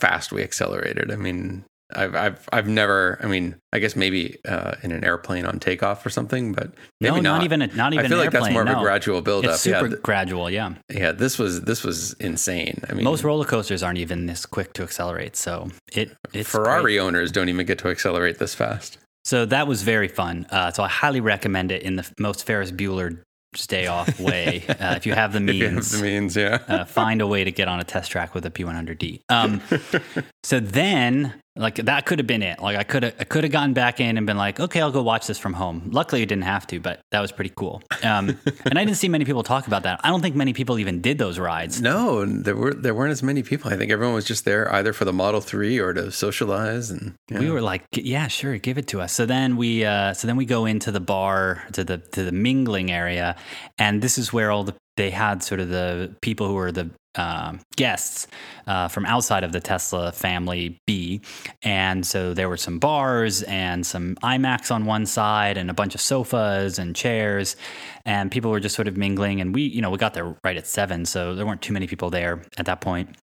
fast 0.00 0.32
we 0.32 0.42
accelerated. 0.42 1.10
I 1.10 1.16
mean, 1.16 1.64
I've 1.94 2.14
I've 2.14 2.48
I've 2.52 2.68
never. 2.68 3.18
I 3.22 3.26
mean, 3.26 3.56
I 3.72 3.78
guess 3.78 3.96
maybe 3.96 4.38
uh, 4.46 4.74
in 4.82 4.92
an 4.92 5.04
airplane 5.04 5.44
on 5.46 5.58
takeoff 5.58 6.04
or 6.04 6.10
something, 6.10 6.52
but 6.52 6.72
maybe 7.00 7.16
no, 7.16 7.20
not. 7.20 7.36
not 7.38 7.44
even 7.44 7.62
a, 7.62 7.66
not 7.68 7.92
even 7.92 8.06
I 8.06 8.08
feel 8.08 8.18
like 8.18 8.30
that's 8.30 8.46
airplane, 8.46 8.64
more 8.64 8.74
of 8.74 8.78
a 8.78 8.82
gradual 8.82 9.20
buildup. 9.22 9.52
It's 9.52 9.60
super 9.60 9.84
yeah, 9.84 9.88
th- 9.88 10.02
gradual, 10.02 10.50
yeah. 10.50 10.74
yeah. 10.88 11.12
This 11.12 11.38
was 11.38 11.62
this 11.62 11.82
was 11.84 12.12
insane. 12.14 12.82
I 12.88 12.94
mean, 12.94 13.04
Most 13.04 13.24
roller 13.24 13.44
coasters 13.44 13.82
aren't 13.82 13.98
even 13.98 14.26
this 14.26 14.46
quick 14.46 14.72
to 14.74 14.82
accelerate, 14.82 15.36
so 15.36 15.68
it 15.92 16.16
it's 16.32 16.48
Ferrari 16.48 16.94
great. 16.94 16.98
owners 17.00 17.32
don't 17.32 17.48
even 17.48 17.66
get 17.66 17.78
to 17.80 17.88
accelerate 17.88 18.38
this 18.38 18.54
fast. 18.54 18.98
So 19.24 19.44
that 19.46 19.66
was 19.66 19.82
very 19.82 20.08
fun. 20.08 20.46
Uh, 20.50 20.70
so 20.70 20.82
I 20.82 20.88
highly 20.88 21.20
recommend 21.20 21.70
it 21.72 21.82
in 21.82 21.96
the 21.96 22.10
most 22.18 22.46
Ferris 22.46 22.72
Bueller 22.72 23.20
stay 23.54 23.86
off 23.86 24.18
way. 24.20 24.64
Uh, 24.80 24.94
if 24.96 25.04
you 25.04 25.12
have 25.12 25.32
the 25.32 25.40
you 25.40 25.64
have 25.64 25.72
means, 25.74 25.90
the 25.90 26.02
means, 26.02 26.36
yeah. 26.36 26.58
uh, 26.66 26.84
find 26.84 27.20
a 27.20 27.26
way 27.26 27.44
to 27.44 27.50
get 27.50 27.68
on 27.68 27.80
a 27.80 27.84
test 27.84 28.10
track 28.10 28.34
with 28.34 28.46
a 28.46 28.50
P100D. 28.50 29.20
Um, 29.28 29.60
so 30.42 30.58
then, 30.58 31.34
like 31.60 31.76
that 31.76 32.06
could 32.06 32.18
have 32.18 32.26
been 32.26 32.42
it. 32.42 32.60
Like 32.60 32.76
I 32.76 32.82
could 32.82 33.02
have, 33.02 33.14
I 33.20 33.24
could 33.24 33.44
have 33.44 33.52
gotten 33.52 33.74
back 33.74 34.00
in 34.00 34.16
and 34.16 34.26
been 34.26 34.38
like, 34.38 34.58
okay, 34.58 34.80
I'll 34.80 34.90
go 34.90 35.02
watch 35.02 35.26
this 35.26 35.38
from 35.38 35.52
home. 35.52 35.90
Luckily, 35.92 36.22
I 36.22 36.24
didn't 36.24 36.44
have 36.44 36.66
to, 36.68 36.80
but 36.80 37.00
that 37.10 37.20
was 37.20 37.32
pretty 37.32 37.52
cool. 37.54 37.82
Um, 38.02 38.38
and 38.64 38.78
I 38.78 38.84
didn't 38.84 38.96
see 38.96 39.08
many 39.08 39.24
people 39.24 39.42
talk 39.42 39.66
about 39.66 39.82
that. 39.82 40.00
I 40.02 40.08
don't 40.08 40.22
think 40.22 40.34
many 40.34 40.54
people 40.54 40.78
even 40.78 41.00
did 41.00 41.18
those 41.18 41.38
rides. 41.38 41.80
No, 41.80 42.24
there 42.24 42.56
were 42.56 42.72
there 42.72 42.94
weren't 42.94 43.12
as 43.12 43.22
many 43.22 43.42
people. 43.42 43.70
I 43.70 43.76
think 43.76 43.92
everyone 43.92 44.14
was 44.14 44.24
just 44.24 44.44
there 44.44 44.72
either 44.72 44.92
for 44.92 45.04
the 45.04 45.12
Model 45.12 45.40
Three 45.40 45.78
or 45.78 45.92
to 45.92 46.10
socialize. 46.10 46.90
And 46.90 47.14
yeah. 47.30 47.40
We 47.40 47.50
were 47.50 47.60
like, 47.60 47.84
yeah, 47.92 48.26
sure, 48.28 48.56
give 48.58 48.78
it 48.78 48.86
to 48.88 49.00
us. 49.00 49.12
So 49.12 49.26
then 49.26 49.56
we, 49.56 49.84
uh, 49.84 50.14
so 50.14 50.26
then 50.26 50.36
we 50.36 50.46
go 50.46 50.64
into 50.64 50.90
the 50.90 51.00
bar 51.00 51.62
to 51.72 51.84
the 51.84 51.98
to 51.98 52.24
the 52.24 52.32
mingling 52.32 52.90
area, 52.90 53.36
and 53.78 54.00
this 54.00 54.16
is 54.16 54.32
where 54.32 54.50
all 54.50 54.64
the 54.64 54.74
they 54.96 55.10
had 55.10 55.42
sort 55.42 55.60
of 55.60 55.68
the 55.68 56.14
people 56.20 56.46
who 56.46 56.54
were 56.54 56.72
the 56.72 56.90
um, 57.16 57.60
guests 57.76 58.28
uh, 58.68 58.86
from 58.86 59.04
outside 59.04 59.42
of 59.42 59.52
the 59.52 59.60
Tesla 59.60 60.12
family 60.12 60.78
B, 60.86 61.20
and 61.62 62.06
so 62.06 62.34
there 62.34 62.48
were 62.48 62.56
some 62.56 62.78
bars 62.78 63.42
and 63.44 63.84
some 63.84 64.14
iMacs 64.22 64.70
on 64.70 64.86
one 64.86 65.06
side, 65.06 65.56
and 65.56 65.70
a 65.70 65.74
bunch 65.74 65.94
of 65.94 66.00
sofas 66.00 66.78
and 66.78 66.94
chairs, 66.94 67.56
and 68.04 68.30
people 68.30 68.50
were 68.50 68.60
just 68.60 68.76
sort 68.76 68.86
of 68.88 68.96
mingling. 68.96 69.40
And 69.40 69.54
we, 69.54 69.62
you 69.62 69.82
know, 69.82 69.90
we 69.90 69.98
got 69.98 70.14
there 70.14 70.36
right 70.44 70.56
at 70.56 70.66
seven, 70.66 71.04
so 71.04 71.34
there 71.34 71.46
weren't 71.46 71.62
too 71.62 71.72
many 71.72 71.86
people 71.86 72.10
there 72.10 72.42
at 72.58 72.66
that 72.66 72.80
point 72.80 73.16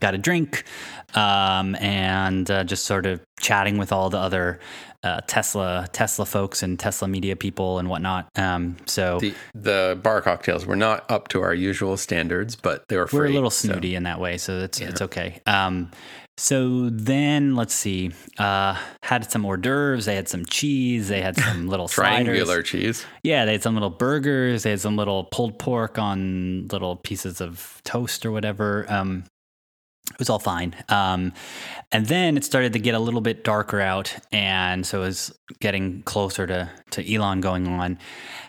got 0.00 0.14
a 0.14 0.18
drink 0.18 0.64
um, 1.14 1.74
and 1.76 2.50
uh, 2.50 2.64
just 2.64 2.84
sort 2.84 3.06
of 3.06 3.20
chatting 3.40 3.78
with 3.78 3.92
all 3.92 4.10
the 4.10 4.18
other 4.18 4.60
uh, 5.04 5.20
Tesla 5.26 5.88
Tesla 5.92 6.26
folks 6.26 6.62
and 6.62 6.78
Tesla 6.78 7.06
media 7.08 7.36
people 7.36 7.78
and 7.78 7.88
whatnot. 7.88 8.28
Um, 8.36 8.76
so 8.86 9.18
the 9.20 9.34
the 9.54 9.98
bar 10.02 10.20
cocktails 10.20 10.66
were 10.66 10.76
not 10.76 11.08
up 11.10 11.28
to 11.28 11.42
our 11.42 11.54
usual 11.54 11.96
standards, 11.96 12.56
but 12.56 12.84
they 12.88 12.96
were 12.96 13.06
free. 13.06 13.18
we're 13.20 13.26
a 13.26 13.30
little 13.30 13.50
so- 13.50 13.68
snooty 13.68 13.94
in 13.94 14.02
that 14.04 14.20
way, 14.20 14.38
so 14.38 14.58
it's 14.58 14.80
it's 14.80 15.00
okay. 15.02 15.40
Um, 15.46 15.90
so 16.36 16.88
then 16.90 17.56
let's 17.56 17.74
see, 17.74 18.12
uh, 18.38 18.80
had 19.02 19.28
some 19.28 19.44
hors 19.44 19.56
d'oeuvres. 19.56 20.04
They 20.04 20.14
had 20.14 20.28
some 20.28 20.46
cheese. 20.46 21.08
They 21.08 21.20
had 21.20 21.36
some 21.36 21.68
little 21.72 21.88
triangular 21.88 22.44
sliders. 22.44 22.68
cheese. 22.70 23.06
Yeah, 23.24 23.44
they 23.44 23.52
had 23.52 23.62
some 23.64 23.74
little 23.74 23.90
burgers. 23.90 24.62
They 24.62 24.70
had 24.70 24.80
some 24.80 24.96
little 24.96 25.24
pulled 25.32 25.58
pork 25.58 25.98
on 25.98 26.68
little 26.68 26.94
pieces 26.94 27.40
of 27.40 27.80
toast 27.84 28.24
or 28.24 28.30
whatever. 28.30 28.86
Um, 28.88 29.24
it 30.10 30.18
was 30.18 30.30
all 30.30 30.38
fine. 30.38 30.74
Um, 30.88 31.32
and 31.92 32.06
then 32.06 32.36
it 32.36 32.44
started 32.44 32.72
to 32.72 32.78
get 32.78 32.94
a 32.94 32.98
little 32.98 33.20
bit 33.20 33.44
darker 33.44 33.80
out, 33.80 34.14
and 34.32 34.86
so 34.86 35.02
it 35.02 35.06
was 35.06 35.38
getting 35.60 36.02
closer 36.02 36.46
to 36.46 36.70
to 36.90 37.14
Elon 37.14 37.40
going 37.40 37.66
on. 37.66 37.98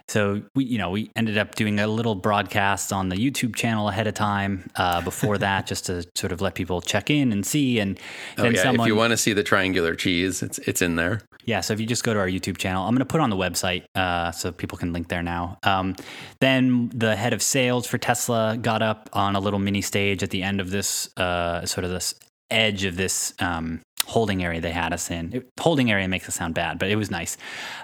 So 0.07 0.41
we, 0.55 0.65
you 0.65 0.77
know, 0.79 0.89
we 0.89 1.11
ended 1.15 1.37
up 1.37 1.55
doing 1.55 1.79
a 1.79 1.87
little 1.87 2.15
broadcast 2.15 2.91
on 2.91 3.09
the 3.09 3.15
YouTube 3.15 3.55
channel 3.55 3.89
ahead 3.89 4.07
of 4.07 4.15
time 4.15 4.69
uh, 4.75 5.01
before 5.01 5.37
that, 5.39 5.67
just 5.67 5.85
to 5.85 6.05
sort 6.15 6.31
of 6.31 6.41
let 6.41 6.55
people 6.55 6.81
check 6.81 7.09
in 7.09 7.31
and 7.31 7.45
see. 7.45 7.79
And 7.79 7.99
Oh 8.37 8.45
yeah, 8.45 8.63
someone, 8.63 8.87
if 8.87 8.87
you 8.87 8.95
want 8.95 9.11
to 9.11 9.17
see 9.17 9.33
the 9.33 9.43
triangular 9.43 9.95
cheese, 9.95 10.41
it's 10.41 10.57
it's 10.59 10.81
in 10.81 10.95
there. 10.95 11.21
Yeah, 11.45 11.61
so 11.61 11.73
if 11.73 11.79
you 11.79 11.85
just 11.87 12.03
go 12.03 12.13
to 12.13 12.19
our 12.19 12.27
YouTube 12.27 12.57
channel, 12.57 12.83
I'm 12.83 12.91
going 12.93 12.99
to 12.99 13.05
put 13.05 13.21
on 13.21 13.29
the 13.29 13.35
website 13.35 13.85
uh, 13.95 14.31
so 14.31 14.51
people 14.51 14.77
can 14.77 14.93
link 14.93 15.07
there 15.07 15.23
now. 15.23 15.57
Um, 15.63 15.95
then 16.41 16.89
the 16.93 17.15
head 17.15 17.33
of 17.33 17.41
sales 17.41 17.87
for 17.87 17.97
Tesla 17.97 18.57
got 18.61 18.81
up 18.81 19.09
on 19.13 19.35
a 19.35 19.39
little 19.39 19.59
mini 19.59 19.81
stage 19.81 20.21
at 20.23 20.29
the 20.29 20.43
end 20.43 20.61
of 20.61 20.69
this 20.69 21.09
uh, 21.17 21.65
sort 21.65 21.85
of 21.85 21.91
this 21.91 22.13
edge 22.51 22.83
of 22.83 22.95
this 22.97 23.33
um, 23.39 23.79
holding 24.05 24.43
area 24.43 24.59
they 24.59 24.71
had 24.71 24.91
us 24.91 25.11
in. 25.11 25.33
It, 25.33 25.49
holding 25.59 25.91
area 25.91 26.07
makes 26.07 26.27
it 26.27 26.31
sound 26.31 26.55
bad, 26.55 26.79
but 26.79 26.89
it 26.89 26.95
was 26.95 27.11
nice. 27.11 27.37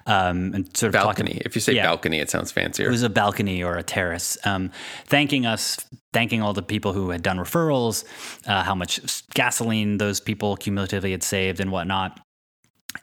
Um, 0.07 0.53
and 0.55 0.77
sort 0.77 0.93
of 0.95 1.01
talking- 1.01 1.25
Balcony. 1.25 1.41
If 1.45 1.55
you 1.55 1.61
say 1.61 1.73
Yeah. 1.73 1.85
balcony, 1.85 2.19
it 2.19 2.29
sounds 2.29 2.51
fancier. 2.51 2.87
it 2.87 2.91
was 2.91 3.03
a 3.03 3.09
balcony 3.09 3.63
or 3.63 3.77
a 3.77 3.83
terrace. 3.83 4.37
Um, 4.43 4.71
thanking 5.05 5.45
us, 5.45 5.77
thanking 6.13 6.41
all 6.41 6.53
the 6.53 6.63
people 6.63 6.93
who 6.93 7.09
had 7.11 7.21
done 7.21 7.37
referrals, 7.37 8.05
uh, 8.47 8.63
how 8.63 8.73
much 8.75 8.99
gasoline 9.33 9.97
those 9.97 10.19
people 10.19 10.55
cumulatively 10.55 11.11
had 11.11 11.21
saved 11.23 11.59
and 11.59 11.71
whatnot. 11.71 12.19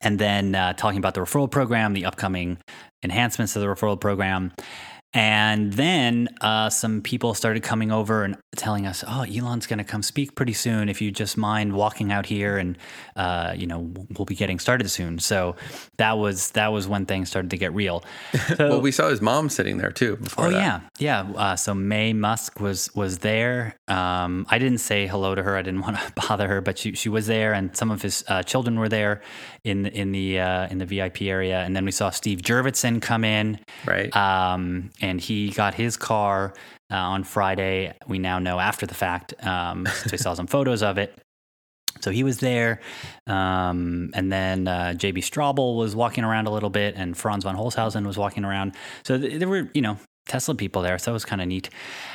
And 0.00 0.18
then 0.18 0.54
uh, 0.54 0.72
talking 0.74 0.98
about 0.98 1.14
the 1.14 1.20
referral 1.20 1.50
program, 1.50 1.92
the 1.92 2.04
upcoming 2.04 2.58
enhancements 3.02 3.52
to 3.54 3.58
the 3.58 3.66
referral 3.66 4.00
program. 4.00 4.52
And 5.14 5.74
then 5.74 6.30
uh, 6.40 6.70
some 6.70 7.02
people 7.02 7.34
started 7.34 7.62
coming 7.62 7.92
over 7.92 8.24
and 8.24 8.34
telling 8.56 8.86
us, 8.86 9.04
"Oh, 9.06 9.24
Elon's 9.24 9.66
going 9.66 9.76
to 9.76 9.84
come 9.84 10.02
speak 10.02 10.34
pretty 10.34 10.54
soon. 10.54 10.88
If 10.88 11.02
you 11.02 11.10
just 11.10 11.36
mind 11.36 11.74
walking 11.74 12.10
out 12.10 12.24
here, 12.24 12.56
and 12.56 12.78
uh, 13.14 13.52
you 13.54 13.66
know, 13.66 13.92
we'll 14.16 14.24
be 14.24 14.34
getting 14.34 14.58
started 14.58 14.88
soon." 14.88 15.18
So 15.18 15.54
that 15.98 16.12
was 16.12 16.52
that 16.52 16.68
was 16.72 16.88
when 16.88 17.04
things 17.04 17.28
started 17.28 17.50
to 17.50 17.58
get 17.58 17.74
real. 17.74 18.02
So, 18.56 18.68
well, 18.70 18.80
we 18.80 18.90
saw 18.90 19.08
his 19.08 19.20
mom 19.20 19.50
sitting 19.50 19.76
there 19.76 19.90
too. 19.92 20.16
Before 20.16 20.46
Oh 20.46 20.50
that. 20.50 20.56
yeah, 20.98 21.24
yeah. 21.26 21.32
Uh, 21.36 21.56
so 21.56 21.74
May 21.74 22.14
Musk 22.14 22.58
was 22.58 22.88
was 22.94 23.18
there. 23.18 23.76
Um, 23.88 24.46
I 24.48 24.58
didn't 24.58 24.78
say 24.78 25.06
hello 25.06 25.34
to 25.34 25.42
her. 25.42 25.56
I 25.56 25.62
didn't 25.62 25.80
want 25.86 25.98
to 25.98 26.12
bother 26.16 26.48
her, 26.48 26.62
but 26.62 26.78
she 26.78 26.94
she 26.94 27.10
was 27.10 27.26
there, 27.26 27.52
and 27.52 27.76
some 27.76 27.90
of 27.90 28.00
his 28.00 28.24
uh, 28.28 28.42
children 28.42 28.78
were 28.78 28.88
there 28.88 29.20
in 29.64 29.86
in 29.86 30.12
the 30.12 30.40
uh, 30.40 30.68
in 30.68 30.78
the 30.78 30.86
VIP 30.86 31.22
area. 31.22 31.60
And 31.60 31.74
then 31.74 31.84
we 31.84 31.92
saw 31.92 32.10
Steve 32.10 32.40
Jurvetson 32.42 33.00
come 33.00 33.24
in, 33.24 33.58
right. 33.86 34.14
um, 34.16 34.90
and 35.00 35.20
he 35.20 35.50
got 35.50 35.74
his 35.74 35.96
car 35.96 36.54
uh, 36.90 36.96
on 36.96 37.24
Friday. 37.24 37.94
We 38.06 38.18
now 38.18 38.38
know 38.38 38.58
after 38.58 38.86
the 38.86 38.94
fact. 38.94 39.34
Um, 39.44 39.86
so 40.04 40.10
we 40.10 40.18
saw 40.18 40.34
some 40.34 40.46
photos 40.46 40.82
of 40.82 40.98
it. 40.98 41.16
So 42.00 42.10
he 42.10 42.24
was 42.24 42.38
there, 42.38 42.80
um, 43.26 44.10
and 44.14 44.32
then 44.32 44.66
uh, 44.66 44.94
JB 44.96 45.18
Straubel 45.18 45.76
was 45.76 45.94
walking 45.94 46.24
around 46.24 46.46
a 46.46 46.50
little 46.50 46.70
bit, 46.70 46.94
and 46.96 47.16
Franz 47.16 47.44
von 47.44 47.54
Holzhausen 47.54 48.06
was 48.06 48.16
walking 48.16 48.44
around. 48.44 48.74
So 49.04 49.18
th- 49.18 49.38
there 49.38 49.48
were, 49.48 49.70
you 49.74 49.82
know, 49.82 49.98
Tesla 50.26 50.54
people 50.54 50.82
there, 50.82 50.98
so 50.98 51.12
it 51.12 51.14
was 51.14 51.24
kind 51.24 51.42
of 51.42 51.48
neat. 51.48 51.68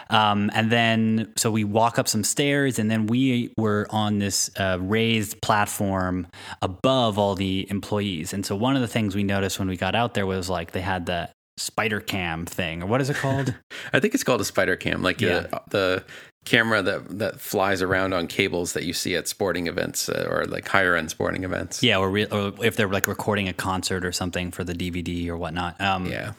Um, 0.09 0.49
and 0.53 0.71
then, 0.71 1.31
so 1.37 1.51
we 1.51 1.63
walk 1.63 1.99
up 1.99 2.07
some 2.07 2.23
stairs, 2.23 2.79
and 2.79 2.89
then 2.89 3.07
we 3.07 3.53
were 3.57 3.87
on 3.89 4.19
this 4.19 4.49
uh, 4.59 4.77
raised 4.81 5.41
platform 5.41 6.27
above 6.61 7.17
all 7.17 7.35
the 7.35 7.67
employees. 7.69 8.33
And 8.33 8.45
so 8.45 8.55
one 8.55 8.75
of 8.75 8.81
the 8.81 8.87
things 8.87 9.15
we 9.15 9.23
noticed 9.23 9.59
when 9.59 9.67
we 9.67 9.77
got 9.77 9.95
out 9.95 10.13
there 10.13 10.25
was 10.25 10.49
like 10.49 10.71
they 10.71 10.81
had 10.81 11.05
the 11.05 11.29
spider 11.57 11.99
cam 11.99 12.45
thing, 12.45 12.83
or 12.83 12.85
what 12.85 13.01
is 13.01 13.09
it 13.09 13.15
called? 13.17 13.53
I 13.93 13.99
think 13.99 14.13
it's 14.13 14.23
called 14.23 14.41
a 14.41 14.45
spider 14.45 14.75
cam, 14.75 15.01
like 15.01 15.19
Yeah. 15.21 15.41
the, 15.41 15.61
the 15.69 16.03
camera 16.45 16.81
that 16.81 17.19
that 17.19 17.41
flies 17.41 17.81
around 17.81 18.13
on 18.13 18.25
cables 18.27 18.71
that 18.73 18.83
you 18.85 18.93
see 18.93 19.15
at 19.17 19.27
sporting 19.27 19.67
events 19.67 20.07
uh, 20.07 20.25
or 20.29 20.45
like 20.45 20.65
higher 20.67 20.95
end 20.95 21.09
sporting 21.09 21.43
events. 21.43 21.83
yeah, 21.83 21.97
or, 21.97 22.09
re- 22.09 22.25
or 22.27 22.53
if 22.63 22.75
they're 22.77 22.87
like 22.87 23.05
recording 23.07 23.49
a 23.49 23.53
concert 23.53 24.05
or 24.05 24.11
something 24.13 24.51
for 24.51 24.63
the 24.63 24.73
DVD 24.73 25.27
or 25.27 25.35
whatnot. 25.35 25.79
Um, 25.81 26.05
Yeah. 26.05 26.33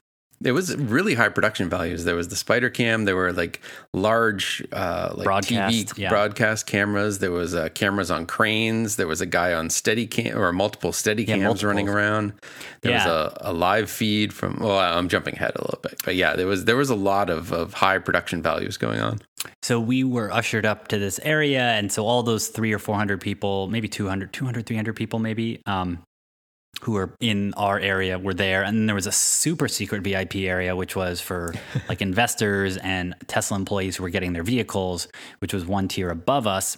It 0.44 0.52
was 0.52 0.76
really 0.76 1.14
high 1.14 1.30
production 1.30 1.68
values. 1.68 2.04
There 2.04 2.14
was 2.14 2.28
the 2.28 2.36
spider 2.36 2.70
cam. 2.70 3.04
There 3.04 3.16
were 3.16 3.32
like 3.32 3.60
large, 3.92 4.64
uh, 4.72 5.12
like 5.14 5.24
Broadcast, 5.24 5.74
TV 5.74 5.98
yeah. 5.98 6.08
broadcast 6.08 6.66
cameras. 6.66 7.18
There 7.18 7.32
was 7.32 7.54
uh, 7.54 7.68
cameras 7.70 8.10
on 8.10 8.24
cranes. 8.26 8.96
There 8.96 9.08
was 9.08 9.20
a 9.20 9.26
guy 9.26 9.52
on 9.52 9.68
steady 9.68 10.06
cam 10.06 10.38
or 10.38 10.52
multiple 10.52 10.92
steady 10.92 11.24
Yeah, 11.24 11.38
cams 11.38 11.64
running 11.64 11.88
around. 11.88 12.34
There 12.82 12.92
Yeah. 12.92 13.06
was 13.06 13.32
a, 13.42 13.50
a 13.50 13.52
live 13.52 13.90
feed 13.90 14.32
from. 14.32 14.58
Well, 14.60 14.78
I'm 14.78 15.08
jumping 15.08 15.34
ahead 15.34 15.52
a 15.56 15.60
little 15.60 15.80
bit, 15.82 16.00
but 16.04 16.14
yeah, 16.14 16.36
there 16.36 16.46
was 16.46 16.64
there 16.66 16.76
was 16.76 16.90
a 16.90 16.94
lot 16.96 17.30
of 17.30 17.52
of 17.52 17.74
high 17.74 17.98
production 17.98 18.40
values 18.42 18.76
going 18.76 19.00
on. 19.00 19.20
So 19.62 19.80
we 19.80 20.04
were 20.04 20.32
ushered 20.32 20.66
up 20.66 20.88
to 20.88 20.98
this 20.98 21.18
area. 21.22 21.62
And 21.72 21.90
so 21.92 22.06
all 22.06 22.22
those 22.22 22.48
three 22.48 22.72
or 22.72 22.78
400 22.78 23.20
people, 23.20 23.68
maybe 23.68 23.88
200, 23.88 24.32
200, 24.32 24.66
300 24.66 24.94
people, 24.96 25.18
maybe, 25.20 25.62
um, 25.66 26.02
who 26.82 26.92
were 26.92 27.12
in 27.20 27.52
our 27.54 27.78
area 27.78 28.18
were 28.18 28.34
there. 28.34 28.62
And 28.62 28.88
there 28.88 28.94
was 28.94 29.06
a 29.06 29.12
super 29.12 29.66
secret 29.68 30.02
VIP 30.02 30.36
area, 30.36 30.76
which 30.76 30.94
was 30.94 31.20
for 31.20 31.54
like 31.88 32.00
investors 32.00 32.76
and 32.78 33.14
Tesla 33.26 33.56
employees 33.56 33.96
who 33.96 34.02
were 34.04 34.10
getting 34.10 34.32
their 34.32 34.44
vehicles, 34.44 35.08
which 35.40 35.52
was 35.52 35.66
one 35.66 35.88
tier 35.88 36.10
above 36.10 36.46
us. 36.46 36.76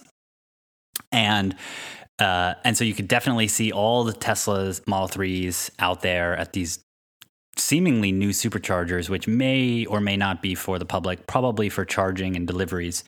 And 1.11 1.55
uh, 2.19 2.53
and 2.63 2.77
so 2.77 2.83
you 2.83 2.93
could 2.93 3.07
definitely 3.07 3.47
see 3.47 3.71
all 3.71 4.03
the 4.03 4.13
Teslas 4.13 4.85
Model 4.87 5.07
3s 5.07 5.71
out 5.79 6.01
there 6.01 6.35
at 6.37 6.53
these 6.53 6.79
seemingly 7.57 8.11
new 8.11 8.29
superchargers, 8.29 9.09
which 9.09 9.27
may 9.27 9.85
or 9.85 9.99
may 9.99 10.17
not 10.17 10.41
be 10.41 10.53
for 10.53 10.77
the 10.77 10.85
public, 10.85 11.25
probably 11.25 11.67
for 11.69 11.83
charging 11.83 12.35
and 12.35 12.45
deliveries 12.47 13.03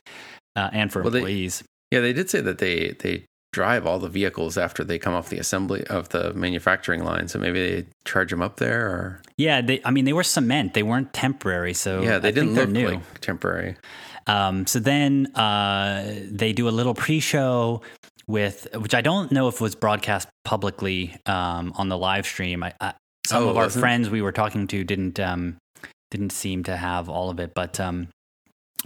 uh, 0.56 0.68
and 0.72 0.92
for 0.92 1.02
Well, 1.02 1.10
they- 1.12 1.18
employees. 1.20 1.62
Yeah, 1.90 2.00
they 2.00 2.12
did 2.12 2.28
say 2.28 2.40
that 2.40 2.58
they 2.58 2.96
they 2.98 3.24
drive 3.54 3.86
all 3.86 3.98
the 3.98 4.08
vehicles 4.08 4.58
after 4.58 4.82
they 4.84 4.98
come 4.98 5.14
off 5.14 5.28
the 5.28 5.38
assembly 5.38 5.84
of 5.86 6.08
the 6.10 6.34
manufacturing 6.34 7.04
line. 7.04 7.28
So 7.28 7.38
maybe 7.38 7.60
they 7.82 7.86
charge 8.04 8.30
them 8.30 8.42
up 8.42 8.56
there, 8.56 8.86
or 8.86 9.22
yeah, 9.36 9.60
they, 9.62 9.80
I 9.84 9.90
mean, 9.90 10.04
they 10.04 10.12
were 10.12 10.24
cement; 10.24 10.74
they 10.74 10.82
weren't 10.82 11.12
temporary. 11.12 11.72
So 11.74 12.02
yeah, 12.02 12.18
they 12.18 12.28
I 12.28 12.32
didn't 12.32 12.54
think 12.54 12.56
they're 12.56 12.66
look 12.66 12.72
new. 12.74 12.88
like 12.98 13.20
temporary. 13.20 13.76
Um, 14.26 14.66
so 14.66 14.78
then 14.80 15.26
uh, 15.36 16.14
they 16.30 16.52
do 16.52 16.68
a 16.68 16.74
little 16.78 16.94
pre-show 16.94 17.82
with, 18.26 18.66
which 18.74 18.94
I 18.94 19.02
don't 19.02 19.30
know 19.30 19.48
if 19.48 19.60
was 19.60 19.74
broadcast 19.74 20.28
publicly 20.44 21.14
um, 21.26 21.72
on 21.76 21.88
the 21.90 21.98
live 21.98 22.24
stream. 22.26 22.62
I, 22.64 22.72
I, 22.80 22.94
some 23.26 23.44
Oh, 23.44 23.48
of 23.50 23.56
our 23.58 23.64
wasn't? 23.64 23.82
friends 23.82 24.08
we 24.10 24.22
were 24.22 24.32
talking 24.32 24.66
to 24.66 24.82
didn't 24.84 25.20
um, 25.20 25.56
didn't 26.10 26.30
seem 26.32 26.64
to 26.64 26.76
have 26.76 27.08
all 27.08 27.28
of 27.30 27.38
it, 27.38 27.52
but 27.54 27.78
um, 27.80 28.08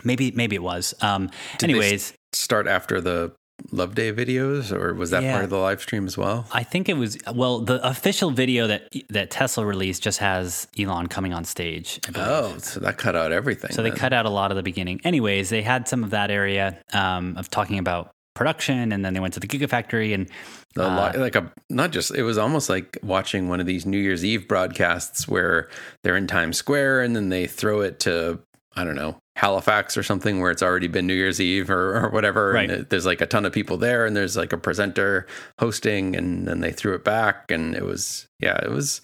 maybe 0.04 0.30
maybe 0.32 0.56
it 0.56 0.62
was. 0.62 0.94
Um, 1.00 1.30
anyways, 1.62 2.14
Start 2.34 2.66
after 2.66 3.00
the 3.00 3.32
Love 3.70 3.94
Day 3.94 4.12
videos, 4.12 4.72
or 4.72 4.94
was 4.94 5.10
that 5.10 5.22
Yeah. 5.22 5.32
part 5.32 5.44
of 5.44 5.50
the 5.50 5.58
live 5.58 5.80
stream 5.82 6.06
as 6.06 6.16
well? 6.16 6.46
I 6.52 6.62
think 6.62 6.88
it 6.88 6.96
was 6.96 7.18
well 7.34 7.60
the 7.60 7.86
official 7.86 8.30
video 8.30 8.66
that 8.66 8.88
that 9.10 9.30
Tesla 9.30 9.66
released 9.66 10.02
just 10.02 10.18
has 10.20 10.66
Elon 10.78 11.08
coming 11.08 11.32
on 11.34 11.44
stage. 11.44 12.00
Oh, 12.14 12.56
so 12.58 12.80
that 12.80 12.96
cut 12.98 13.14
out 13.16 13.32
everything. 13.32 13.72
So 13.72 13.82
they 13.82 13.90
cut 13.90 14.12
out 14.12 14.26
a 14.26 14.30
lot 14.30 14.50
of 14.50 14.56
the 14.56 14.62
beginning. 14.62 15.00
Anyways, 15.04 15.50
they 15.50 15.62
had 15.62 15.86
some 15.88 16.02
of 16.04 16.10
that 16.10 16.30
area 16.30 16.78
um, 16.92 17.36
of 17.36 17.50
talking 17.50 17.78
about 17.78 18.10
production, 18.34 18.92
and 18.92 19.04
then 19.04 19.14
they 19.14 19.20
went 19.20 19.34
to 19.34 19.40
the 19.40 19.48
Gigafactory, 19.48 20.14
and 20.14 20.30
A 20.76 20.84
uh, 20.84 20.96
lot, 20.96 21.18
like 21.18 21.34
a 21.34 21.52
not 21.68 21.90
just 21.90 22.14
it 22.14 22.22
was 22.22 22.38
almost 22.38 22.68
like 22.70 22.96
watching 23.02 23.48
one 23.48 23.58
of 23.60 23.66
these 23.66 23.84
New 23.84 23.98
Year's 23.98 24.24
Eve 24.24 24.46
broadcasts 24.46 25.26
where 25.26 25.68
they're 26.04 26.16
in 26.16 26.26
Times 26.28 26.56
Square 26.56 27.02
and 27.02 27.16
then 27.16 27.28
they 27.28 27.46
throw 27.46 27.80
it 27.80 27.98
to 28.00 28.38
I 28.76 28.84
don't 28.84 28.94
know 28.94 29.18
Halifax 29.38 29.96
or 29.96 30.02
something 30.02 30.40
where 30.40 30.50
it's 30.50 30.62
already 30.62 30.88
been 30.88 31.06
New 31.06 31.14
Year's 31.14 31.40
Eve 31.40 31.70
or, 31.70 31.96
or 32.04 32.10
whatever. 32.10 32.52
Right. 32.52 32.68
And 32.68 32.80
it- 32.82 32.90
there's 32.90 33.06
like 33.06 33.20
a 33.20 33.26
ton 33.26 33.46
of 33.46 33.52
people 33.52 33.76
there 33.76 34.04
and 34.04 34.16
there's 34.16 34.36
like 34.36 34.52
a 34.52 34.58
presenter 34.58 35.26
hosting 35.60 36.16
and 36.16 36.46
then 36.48 36.60
they 36.60 36.72
threw 36.72 36.94
it 36.94 37.04
back 37.04 37.50
and 37.50 37.74
it 37.74 37.84
was 37.84 38.26
yeah 38.40 38.58
it 38.62 38.70
was. 38.70 39.00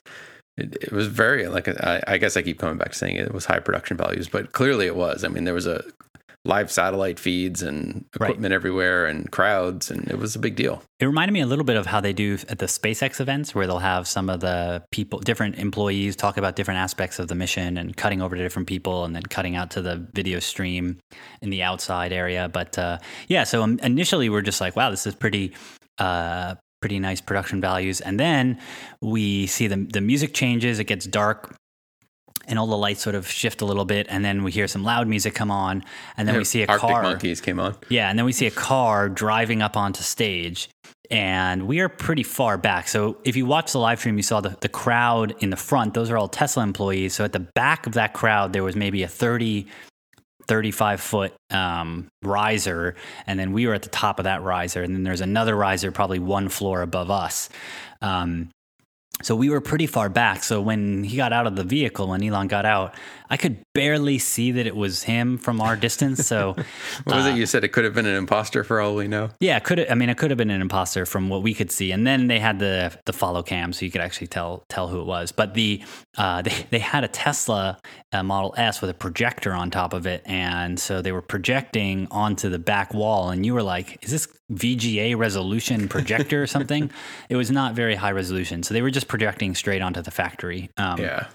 It, 0.56 0.76
it 0.80 0.92
was 0.92 1.08
very 1.08 1.48
like 1.48 1.66
I, 1.68 2.00
I 2.06 2.16
guess 2.18 2.36
I 2.36 2.42
keep 2.42 2.60
coming 2.60 2.78
back 2.78 2.94
saying 2.94 3.16
it 3.16 3.34
was 3.34 3.44
high 3.46 3.58
production 3.58 3.96
values, 3.96 4.28
but 4.28 4.52
clearly 4.52 4.86
it 4.86 4.94
was. 4.94 5.24
I 5.24 5.28
mean, 5.28 5.42
there 5.42 5.52
was 5.54 5.66
a 5.66 5.82
live 6.46 6.70
satellite 6.70 7.18
feeds 7.18 7.62
and 7.62 8.04
Right. 8.20 8.28
equipment 8.28 8.52
everywhere 8.52 9.06
and 9.06 9.30
crowds, 9.30 9.90
and 9.90 10.06
it 10.10 10.18
was 10.18 10.36
a 10.36 10.38
big 10.38 10.56
deal. 10.56 10.82
it 11.00 11.06
reminded 11.06 11.32
me 11.32 11.40
a 11.40 11.46
little 11.46 11.64
bit 11.64 11.76
of 11.76 11.86
how 11.86 12.00
they 12.00 12.12
do 12.12 12.38
at 12.48 12.58
the 12.58 12.66
SpaceX 12.66 13.20
events, 13.20 13.54
where 13.54 13.66
they'll 13.66 13.78
have 13.78 14.06
some 14.06 14.30
of 14.30 14.40
the 14.40 14.82
people, 14.90 15.18
different 15.20 15.56
employees, 15.58 16.16
talk 16.16 16.36
about 16.36 16.56
different 16.56 16.78
aspects 16.78 17.18
of 17.18 17.28
the 17.28 17.34
mission 17.34 17.76
and 17.76 17.96
cutting 17.96 18.22
over 18.22 18.36
to 18.36 18.42
different 18.42 18.68
people, 18.68 19.04
and 19.04 19.14
then 19.14 19.22
cutting 19.22 19.56
out 19.56 19.70
to 19.70 19.82
the 19.82 20.06
video 20.14 20.38
stream 20.38 20.98
in 21.42 21.50
the 21.50 21.62
outside 21.62 22.12
area. 22.12 22.48
But 22.48 22.78
uh, 22.78 22.98
yeah, 23.28 23.44
so 23.44 23.62
initially 23.64 24.28
we're 24.28 24.42
just 24.42 24.60
like, 24.60 24.76
wow, 24.76 24.90
this 24.90 25.06
is 25.06 25.14
pretty. 25.14 25.54
Uh, 25.98 26.54
pretty 26.80 26.98
nice 26.98 27.18
production 27.22 27.62
values 27.62 28.02
and 28.02 28.20
then 28.20 28.58
we 29.00 29.46
see 29.46 29.66
the 29.66 29.76
the 29.90 30.02
music 30.02 30.34
changes 30.34 30.78
it 30.78 30.84
gets 30.84 31.06
dark 31.06 31.56
and 32.46 32.58
all 32.58 32.66
the 32.66 32.76
lights 32.76 33.02
sort 33.02 33.14
of 33.14 33.28
shift 33.28 33.60
a 33.60 33.64
little 33.64 33.84
bit 33.84 34.06
and 34.10 34.24
then 34.24 34.42
we 34.44 34.50
hear 34.52 34.68
some 34.68 34.84
loud 34.84 35.06
music 35.08 35.34
come 35.34 35.50
on 35.50 35.84
and 36.16 36.28
then 36.28 36.36
we 36.36 36.44
see 36.44 36.62
a 36.62 36.66
Arctic 36.66 36.88
car 36.88 37.02
Monkeys 37.02 37.40
came 37.40 37.60
on. 37.60 37.76
yeah, 37.88 38.10
and 38.10 38.18
then 38.18 38.26
we 38.26 38.32
see 38.32 38.46
a 38.46 38.50
car 38.50 39.08
driving 39.08 39.62
up 39.62 39.76
onto 39.76 40.02
stage, 40.02 40.68
and 41.10 41.66
we 41.66 41.80
are 41.80 41.88
pretty 41.88 42.22
far 42.22 42.56
back. 42.56 42.88
So 42.88 43.18
if 43.24 43.36
you 43.36 43.46
watch 43.46 43.72
the 43.72 43.78
live 43.78 43.98
stream, 43.98 44.16
you 44.16 44.22
saw 44.22 44.40
the, 44.40 44.56
the 44.60 44.68
crowd 44.68 45.34
in 45.40 45.50
the 45.50 45.56
front. 45.56 45.94
Those 45.94 46.10
are 46.10 46.16
all 46.16 46.28
Tesla 46.28 46.62
employees. 46.62 47.14
So 47.14 47.24
at 47.24 47.32
the 47.32 47.40
back 47.40 47.86
of 47.86 47.94
that 47.94 48.14
crowd, 48.14 48.52
there 48.52 48.64
was 48.64 48.74
maybe 48.74 49.02
a 49.02 49.08
30, 49.08 49.66
35 50.46 51.00
foot 51.00 51.34
um, 51.50 52.08
riser, 52.22 52.94
and 53.26 53.38
then 53.38 53.52
we 53.52 53.66
were 53.66 53.74
at 53.74 53.82
the 53.82 53.88
top 53.90 54.18
of 54.18 54.24
that 54.24 54.42
riser, 54.42 54.82
and 54.82 54.94
then 54.94 55.02
there's 55.02 55.20
another 55.20 55.54
riser 55.54 55.90
probably 55.92 56.18
one 56.18 56.48
floor 56.48 56.82
above 56.82 57.10
us. 57.10 57.48
Um, 58.00 58.50
so 59.22 59.34
we 59.36 59.48
were 59.48 59.60
pretty 59.60 59.86
far 59.86 60.08
back. 60.08 60.42
So 60.42 60.60
when 60.60 61.04
he 61.04 61.16
got 61.16 61.32
out 61.32 61.46
of 61.46 61.56
the 61.56 61.64
vehicle, 61.64 62.08
when 62.08 62.22
Elon 62.22 62.48
got 62.48 62.66
out, 62.66 62.94
I 63.30 63.36
could 63.36 63.62
barely 63.72 64.18
see 64.18 64.52
that 64.52 64.66
it 64.66 64.76
was 64.76 65.02
him 65.04 65.38
from 65.38 65.60
our 65.60 65.76
distance. 65.76 66.26
So 66.26 66.52
What 67.04 67.16
was 67.16 67.26
Uh, 67.26 67.30
it 67.30 67.36
you 67.36 67.46
said? 67.46 67.64
It 67.64 67.68
could 67.68 67.84
have 67.84 67.94
been 67.94 68.06
an 68.06 68.16
imposter 68.16 68.64
for 68.64 68.80
all 68.80 68.94
we 68.94 69.08
know. 69.08 69.30
yeah, 69.40 69.56
it 69.56 69.64
could 69.64 69.88
I 69.90 69.94
mean, 69.94 70.08
it 70.10 70.18
could 70.18 70.30
have 70.30 70.36
been 70.38 70.50
an 70.50 70.60
imposter 70.60 71.06
from 71.06 71.28
what 71.28 71.42
we 71.42 71.54
could 71.54 71.70
see, 71.70 71.90
and 71.92 72.06
then 72.06 72.26
they 72.26 72.38
had 72.38 72.58
the 72.58 72.92
the 73.06 73.12
follow 73.12 73.42
cam, 73.42 73.72
so 73.72 73.84
you 73.84 73.90
could 73.90 74.00
actually 74.02 74.26
tell 74.26 74.64
tell 74.68 74.88
who 74.88 75.00
it 75.00 75.06
was. 75.06 75.32
But 75.32 75.54
the 75.54 75.82
uh, 76.18 76.42
they 76.42 76.66
they 76.70 76.78
had 76.80 77.02
a 77.04 77.08
Tesla 77.08 77.78
uh, 78.12 78.22
Model 78.22 78.54
S 78.58 78.80
with 78.80 78.90
a 78.90 78.94
projector 78.94 79.52
on 79.52 79.70
top 79.70 79.92
of 79.94 80.06
it, 80.06 80.22
and 80.26 80.78
so 80.78 81.00
they 81.02 81.12
were 81.12 81.22
projecting 81.22 82.08
onto 82.10 82.50
the 82.50 82.58
back 82.58 82.92
wall, 82.92 83.30
and 83.30 83.46
you 83.46 83.54
were 83.54 83.62
like, 83.62 83.98
"Is 84.02 84.10
this 84.10 84.28
VGA 84.54 85.16
resolution 85.16 85.88
projector 85.88 86.42
or 86.42 86.46
something?" 86.46 86.90
it 87.28 87.36
was 87.36 87.50
not 87.50 87.74
very 87.74 87.94
high 87.94 88.12
resolution, 88.12 88.62
so 88.62 88.74
they 88.74 88.82
were 88.82 88.90
just 88.90 89.08
projecting 89.08 89.54
straight 89.54 89.82
onto 89.82 90.02
the 90.02 90.10
factory. 90.10 90.70
Um, 90.76 91.00
Yeah. 91.00 91.26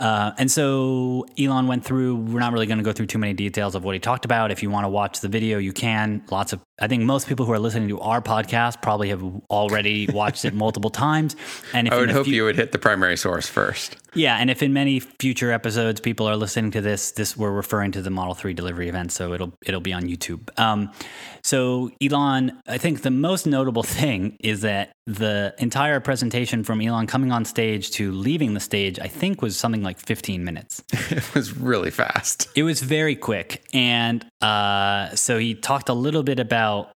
uh, 0.00 0.32
and 0.38 0.50
so 0.50 1.24
Elon 1.38 1.66
went 1.68 1.84
through. 1.84 2.16
We're 2.16 2.40
not 2.40 2.52
really 2.52 2.66
going 2.66 2.78
to 2.78 2.84
go 2.84 2.92
through 2.92 3.06
too 3.06 3.18
many 3.18 3.32
details 3.32 3.74
of 3.74 3.84
what 3.84 3.94
he 3.94 4.00
talked 4.00 4.24
about. 4.24 4.50
If 4.50 4.62
you 4.62 4.68
want 4.70 4.84
to 4.84 4.88
watch 4.88 5.20
the 5.20 5.28
video, 5.28 5.58
you 5.58 5.72
can. 5.72 6.22
Lots 6.30 6.52
of, 6.52 6.60
I 6.80 6.88
think 6.88 7.04
most 7.04 7.28
people 7.28 7.46
who 7.46 7.52
are 7.52 7.58
listening 7.60 7.88
to 7.88 8.00
our 8.00 8.20
podcast 8.20 8.82
probably 8.82 9.08
have 9.10 9.22
already 9.50 10.08
watched 10.08 10.44
it 10.44 10.52
multiple 10.52 10.90
times. 11.06 11.36
And 11.72 11.86
if 11.86 11.92
I 11.92 11.98
would 12.00 12.10
hope 12.10 12.24
few- 12.26 12.34
you 12.34 12.44
would 12.44 12.56
hit 12.56 12.72
the 12.72 12.78
primary 12.78 13.16
source 13.16 13.48
first. 13.48 13.96
Yeah, 14.14 14.36
and 14.36 14.50
if 14.50 14.62
in 14.62 14.72
many 14.72 15.00
future 15.00 15.50
episodes 15.52 16.00
people 16.00 16.26
are 16.26 16.36
listening 16.36 16.70
to 16.72 16.80
this, 16.80 17.12
this 17.12 17.36
we're 17.36 17.50
referring 17.50 17.92
to 17.92 18.02
the 18.02 18.10
Model 18.10 18.34
Three 18.34 18.54
delivery 18.54 18.88
event, 18.88 19.12
so 19.12 19.32
it'll 19.32 19.52
it'll 19.64 19.80
be 19.80 19.92
on 19.92 20.04
YouTube. 20.04 20.48
Um, 20.58 20.92
so 21.42 21.90
Elon, 22.02 22.60
I 22.66 22.78
think 22.78 23.02
the 23.02 23.10
most 23.10 23.46
notable 23.46 23.82
thing 24.00 24.36
is 24.40 24.62
that 24.62 24.92
the 25.06 25.54
entire 25.58 26.00
presentation 26.00 26.64
from 26.64 26.80
Elon 26.80 27.06
coming 27.06 27.32
on 27.32 27.44
stage 27.44 27.90
to 27.92 28.12
leaving 28.12 28.54
the 28.54 28.60
stage, 28.60 28.98
I 28.98 29.08
think, 29.08 29.42
was 29.42 29.56
something 29.56 29.82
like 29.82 29.98
15 29.98 30.44
minutes. 30.44 30.82
It 31.14 31.34
was 31.34 31.56
really 31.56 31.90
fast. 31.90 32.48
It 32.56 32.62
was 32.62 32.80
very 32.80 33.14
quick, 33.14 33.64
and 33.72 34.24
uh, 34.40 35.14
so 35.14 35.38
he 35.38 35.54
talked 35.54 35.88
a 35.88 35.94
little 35.94 36.22
bit 36.22 36.40
about 36.40 36.92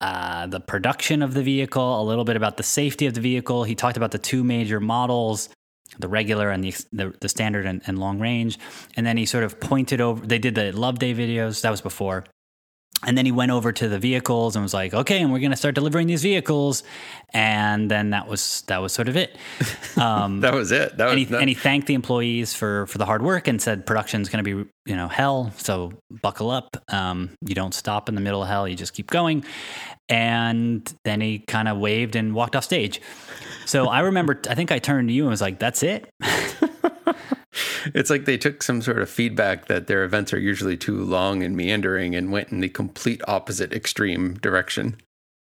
uh, 0.00 0.46
the 0.46 0.60
production 0.60 1.22
of 1.22 1.34
the 1.34 1.42
vehicle, 1.42 2.00
a 2.00 2.04
little 2.04 2.24
bit 2.24 2.36
about 2.36 2.56
the 2.56 2.62
safety 2.62 3.06
of 3.06 3.14
the 3.14 3.20
vehicle. 3.20 3.64
He 3.64 3.74
talked 3.74 3.96
about 3.96 4.12
the 4.12 4.18
two 4.18 4.44
major 4.44 4.80
models, 4.80 5.48
the 5.98 6.08
regular 6.08 6.50
and 6.50 6.62
the 6.64 6.74
the, 6.92 7.14
the 7.20 7.28
standard 7.28 7.66
and, 7.66 7.82
and 7.86 7.98
long 7.98 8.18
range, 8.20 8.58
and 8.96 9.06
then 9.06 9.16
he 9.16 9.26
sort 9.26 9.44
of 9.44 9.58
pointed 9.60 10.00
over. 10.00 10.26
They 10.26 10.38
did 10.38 10.54
the 10.54 10.72
Love 10.72 10.98
Day 10.98 11.14
videos. 11.14 11.62
That 11.62 11.70
was 11.70 11.80
before. 11.80 12.24
And 13.06 13.16
then 13.16 13.24
he 13.24 13.30
went 13.30 13.52
over 13.52 13.70
to 13.70 13.88
the 13.88 14.00
vehicles 14.00 14.56
and 14.56 14.62
was 14.64 14.74
like, 14.74 14.92
"Okay, 14.92 15.20
and 15.22 15.32
we're 15.32 15.38
going 15.38 15.52
to 15.52 15.56
start 15.56 15.76
delivering 15.76 16.08
these 16.08 16.22
vehicles." 16.22 16.82
And 17.32 17.88
then 17.88 18.10
that 18.10 18.26
was 18.26 18.62
that 18.66 18.78
was 18.82 18.92
sort 18.92 19.08
of 19.08 19.16
it. 19.16 19.36
Um, 19.96 20.40
That 20.40 20.54
was 20.54 20.70
it. 20.72 20.96
That 20.96 21.04
was 21.06 21.12
and 21.12 21.18
he, 21.18 21.24
that- 21.26 21.40
and 21.40 21.48
he 21.48 21.54
thanked 21.54 21.86
the 21.86 21.94
employees 21.94 22.54
for 22.54 22.86
for 22.88 22.98
the 22.98 23.06
hard 23.06 23.22
work 23.22 23.46
and 23.46 23.62
said 23.62 23.86
production's 23.86 24.28
going 24.28 24.44
to 24.44 24.64
be 24.64 24.70
you 24.86 24.96
know 24.96 25.06
hell 25.08 25.52
so 25.56 25.92
buckle 26.22 26.50
up 26.50 26.76
um, 26.92 27.30
you 27.46 27.54
don't 27.54 27.74
stop 27.74 28.08
in 28.08 28.14
the 28.14 28.20
middle 28.20 28.42
of 28.42 28.48
hell 28.48 28.66
you 28.68 28.74
just 28.76 28.94
keep 28.94 29.10
going 29.10 29.44
and 30.08 30.92
then 31.04 31.20
he 31.20 31.40
kind 31.40 31.68
of 31.68 31.78
waved 31.78 32.16
and 32.16 32.34
walked 32.34 32.54
off 32.56 32.64
stage 32.64 33.00
so 33.68 33.88
i 33.88 34.00
remember 34.00 34.40
i 34.48 34.54
think 34.54 34.72
i 34.72 34.78
turned 34.78 35.08
to 35.08 35.14
you 35.14 35.22
and 35.22 35.30
was 35.30 35.40
like 35.40 35.58
that's 35.58 35.82
it 35.82 36.10
it's 37.94 38.10
like 38.10 38.24
they 38.24 38.36
took 38.36 38.62
some 38.62 38.80
sort 38.82 38.98
of 38.98 39.08
feedback 39.08 39.66
that 39.66 39.86
their 39.86 40.04
events 40.04 40.32
are 40.32 40.38
usually 40.38 40.76
too 40.76 41.04
long 41.04 41.42
and 41.42 41.56
meandering 41.56 42.14
and 42.14 42.32
went 42.32 42.48
in 42.50 42.60
the 42.60 42.68
complete 42.68 43.20
opposite 43.28 43.72
extreme 43.72 44.34
direction. 44.34 44.96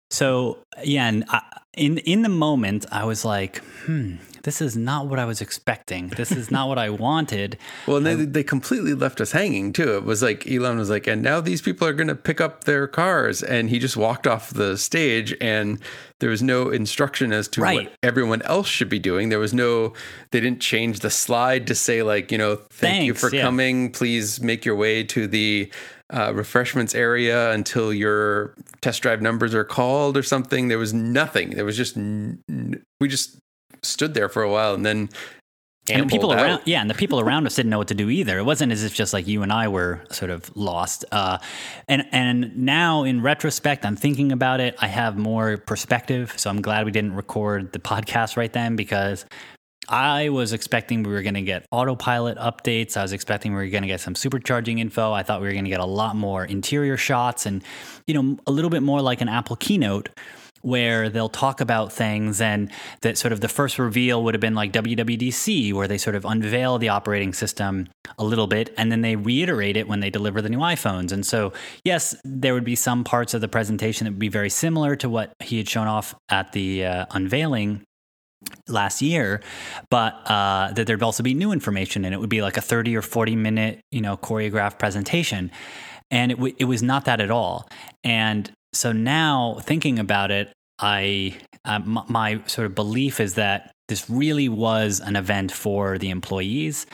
so 0.10 0.58
yeah 0.84 1.08
and 1.08 1.24
I, 1.30 1.42
in 1.74 2.00
in 2.00 2.22
the 2.24 2.30
moment 2.30 2.86
i 2.92 3.04
was 3.06 3.24
like 3.24 3.58
hmm 3.86 4.16
this 4.46 4.62
is 4.62 4.76
not 4.78 5.08
what 5.08 5.20
i 5.20 5.26
was 5.26 5.42
expecting 5.42 6.08
this 6.10 6.32
is 6.32 6.50
not 6.50 6.68
what 6.70 6.78
i 6.80 6.90
wanted 6.90 7.58
Well, 7.88 7.98
and 7.98 8.06
they, 8.06 8.16
they 8.16 8.44
completely 8.44 8.94
left 8.94 9.22
us 9.22 9.32
hanging 9.32 9.72
too. 9.74 9.96
It 9.98 10.04
was 10.04 10.22
like 10.24 10.50
Elon 10.50 10.78
was 10.78 10.90
like, 10.90 11.06
and 11.08 11.22
now 11.22 11.40
these 11.42 11.62
people 11.62 11.88
are 11.88 11.94
going 11.94 12.08
to 12.08 12.16
pick 12.16 12.42
up 12.42 12.64
their 12.64 12.88
cars. 12.88 13.44
And 13.44 13.70
he 13.70 13.78
just 13.80 13.96
walked 13.98 14.26
off 14.26 14.50
the 14.52 14.78
stage 14.78 15.36
and 15.40 15.80
there 16.20 16.30
was 16.30 16.42
no 16.42 16.70
instruction 16.70 17.32
as 17.32 17.48
to 17.50 17.62
Right. 17.62 17.86
what 17.88 17.94
everyone 18.02 18.42
else 18.44 18.68
should 18.68 18.90
be 18.90 19.00
doing. 19.00 19.30
There 19.30 19.40
was 19.40 19.54
no, 19.54 19.94
they 20.32 20.40
didn't 20.42 20.62
change 20.62 21.00
the 21.02 21.10
slide 21.10 21.68
to 21.68 21.76
say, 21.76 22.02
like, 22.04 22.32
you 22.32 22.38
know, 22.38 22.56
thank 22.72 23.06
you 23.06 23.14
for 23.14 23.34
yeah. 23.34 23.42
coming. 23.44 23.92
Please 23.92 24.42
make 24.42 24.66
your 24.66 24.76
way 24.76 25.04
to 25.04 25.28
the 25.28 25.72
uh, 26.12 26.32
refreshments 26.34 26.96
area 26.96 27.52
until 27.52 27.94
your 27.94 28.56
test 28.82 29.02
drive 29.02 29.22
numbers 29.22 29.54
are 29.54 29.66
called 29.66 30.18
or 30.18 30.24
something. 30.24 30.68
There 30.70 30.80
was 30.80 30.94
nothing. 30.94 31.52
There 31.52 31.66
was 31.66 31.78
just, 31.78 31.98
n- 31.98 32.42
we 33.00 33.08
just 33.08 33.38
stood 33.88 34.14
there 34.14 34.30
for 34.30 34.44
a 34.44 34.50
while 34.50 34.74
and 34.74 34.86
then. 34.86 35.10
and 35.90 36.04
the 36.04 36.08
people 36.08 36.32
out. 36.32 36.42
around 36.42 36.62
yeah 36.66 36.82
and 36.82 36.90
the 36.90 36.96
people 36.96 37.20
around 37.20 37.46
us 37.46 37.56
didn't 37.56 37.70
know 37.70 37.78
what 37.78 37.88
to 37.88 37.94
do 37.94 38.10
either 38.10 38.38
it 38.40 38.44
wasn't 38.44 38.72
as 38.72 38.84
if 38.84 38.94
just 38.94 39.14
like 39.14 39.28
you 39.28 39.44
and 39.44 39.54
i 39.54 39.68
were 39.68 40.04
sort 40.12 40.32
of 40.32 40.56
lost 40.56 41.06
uh, 41.12 41.38
and 41.88 42.06
and 42.12 42.58
now 42.58 43.04
in 43.04 43.22
retrospect 43.22 43.86
i'm 43.86 43.96
thinking 43.96 44.32
about 44.32 44.60
it 44.60 44.76
i 44.80 44.88
have 44.88 45.18
more 45.18 45.58
perspective 45.58 46.34
so 46.38 46.50
i'm 46.50 46.62
glad 46.62 46.86
we 46.86 46.92
didn't 46.92 47.16
record 47.16 47.72
the 47.72 47.80
podcast 47.80 48.36
right 48.36 48.54
then 48.54 48.76
because 48.76 49.26
I 49.88 50.30
was 50.30 50.54
expecting 50.54 51.04
we 51.04 51.12
were 51.12 51.22
going 51.22 51.36
to 51.36 51.42
get 51.42 51.66
autopilot 51.72 52.38
updates. 52.38 52.98
I 52.98 53.04
was 53.04 53.14
expecting 53.14 53.54
we 53.54 53.64
were 53.64 53.70
going 53.70 53.84
to 53.84 53.88
get 53.88 54.00
some 54.00 54.16
supercharging 54.16 54.80
info. 54.80 55.12
I 55.12 55.24
thought 55.24 55.42
we 55.42 55.48
were 55.48 55.54
going 55.54 55.66
to 55.66 55.70
get 55.70 55.80
a 55.80 55.86
lot 55.86 56.16
more 56.16 56.44
interior 56.46 56.98
shots 56.98 57.46
and, 57.46 57.64
you 58.08 58.14
know, 58.14 58.38
a 58.48 58.52
little 58.52 58.70
bit 58.70 58.82
more 58.82 59.02
like 59.02 59.22
an 59.22 59.30
Apple 59.30 59.56
keynote 59.56 60.10
where 60.66 61.10
they'll 61.10 61.30
talk 61.30 61.62
about 61.62 61.94
things 61.94 62.42
and 62.42 62.72
that 63.02 63.20
sort 63.20 63.32
of 63.32 63.40
the 63.40 63.48
first 63.48 63.78
reveal 63.78 64.24
would 64.24 64.34
have 64.34 64.42
been 64.42 64.56
like 64.56 64.74
WWDC 64.74 65.72
where 65.74 65.88
they 65.88 65.98
sort 65.98 66.16
of 66.16 66.26
unveil 66.26 66.80
the 66.80 66.90
operating 66.90 67.34
system 67.34 67.88
a 68.18 68.24
little 68.24 68.48
bit 68.48 68.74
and 68.76 68.92
then 68.92 69.02
they 69.02 69.16
reiterate 69.16 69.78
it 69.78 69.88
when 69.88 70.00
they 70.00 70.10
deliver 70.10 70.42
the 70.42 70.50
new 70.50 70.58
iPhones. 70.58 71.12
And 71.12 71.24
so, 71.24 71.54
yes, 71.84 72.16
there 72.24 72.56
would 72.56 72.64
be 72.64 72.76
some 72.76 73.04
parts 73.04 73.36
of 73.36 73.42
the 73.42 73.48
presentation 73.48 74.06
that 74.06 74.12
would 74.12 74.20
be 74.20 74.28
very 74.28 74.50
similar 74.50 74.96
to 74.96 75.08
what 75.08 75.34
he 75.40 75.60
had 75.60 75.70
shown 75.70 75.88
off 75.88 76.16
at 76.30 76.52
the 76.54 76.84
uh, 76.84 77.06
unveiling 77.12 77.84
last 78.68 79.04
year, 79.04 79.42
but 79.92 80.14
uh, 80.30 80.72
that 80.74 80.88
there'd 80.88 81.04
also 81.04 81.22
be 81.22 81.36
new 81.36 81.52
information 81.52 82.06
and 82.06 82.14
it 82.14 82.18
would 82.18 82.30
be 82.30 82.42
like 82.42 82.58
a 82.58 82.62
30 82.62 82.96
or 82.96 83.04
40 83.04 83.36
minute, 83.36 83.82
you 83.92 84.02
know, 84.02 84.18
choreographed 84.18 84.80
presentation. 84.80 85.52
And 86.10 86.32
it, 86.32 86.36
w- 86.36 86.56
it 86.58 86.66
was 86.66 86.82
not 86.82 87.06
that 87.06 87.22
at 87.22 87.30
all. 87.30 87.70
And 88.04 88.52
so 88.76 88.92
now 88.92 89.58
thinking 89.62 90.00
about 90.00 90.32
it, 90.32 90.52
I 90.80 91.38
uh, 91.64 91.76
m- 91.76 92.04
my 92.10 92.42
sort 92.48 92.66
of 92.66 92.76
belief 92.76 93.20
is 93.20 93.36
that 93.36 93.74
this 93.88 94.10
really 94.10 94.50
was 94.50 95.00
an 95.00 95.16
event 95.16 95.52
for 95.52 95.98
the 95.98 96.10
employees 96.10 96.86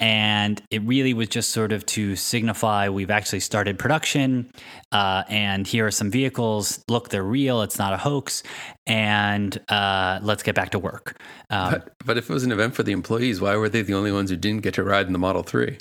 and 0.00 0.62
it 0.70 0.80
really 0.82 1.12
was 1.12 1.28
just 1.28 1.50
sort 1.50 1.72
of 1.72 1.84
to 1.84 2.14
signify 2.14 2.88
we've 2.88 3.10
actually 3.10 3.40
started 3.40 3.78
production 3.78 4.50
uh, 4.92 5.24
and 5.28 5.66
here 5.66 5.86
are 5.86 5.90
some 5.90 6.10
vehicles. 6.10 6.82
Look 6.88 7.08
they're 7.08 7.22
real. 7.22 7.62
It's 7.62 7.78
not 7.78 7.92
a 7.92 7.96
hoax. 7.96 8.42
And 8.86 9.58
uh, 9.68 10.20
let's 10.22 10.42
get 10.42 10.54
back 10.54 10.70
to 10.70 10.78
work. 10.78 11.20
Um, 11.50 11.72
but, 11.72 11.92
but 12.04 12.16
if 12.18 12.30
it 12.30 12.32
was 12.32 12.44
an 12.44 12.52
event 12.52 12.74
for 12.74 12.82
the 12.82 12.92
employees 12.92 13.40
why 13.40 13.56
were 13.56 13.68
they 13.68 13.82
the 13.82 13.94
only 13.94 14.12
ones 14.12 14.30
who 14.30 14.36
didn't 14.36 14.62
get 14.62 14.74
to 14.74 14.84
ride 14.84 15.06
in 15.06 15.12
the 15.12 15.18
model 15.18 15.42
3 15.42 15.78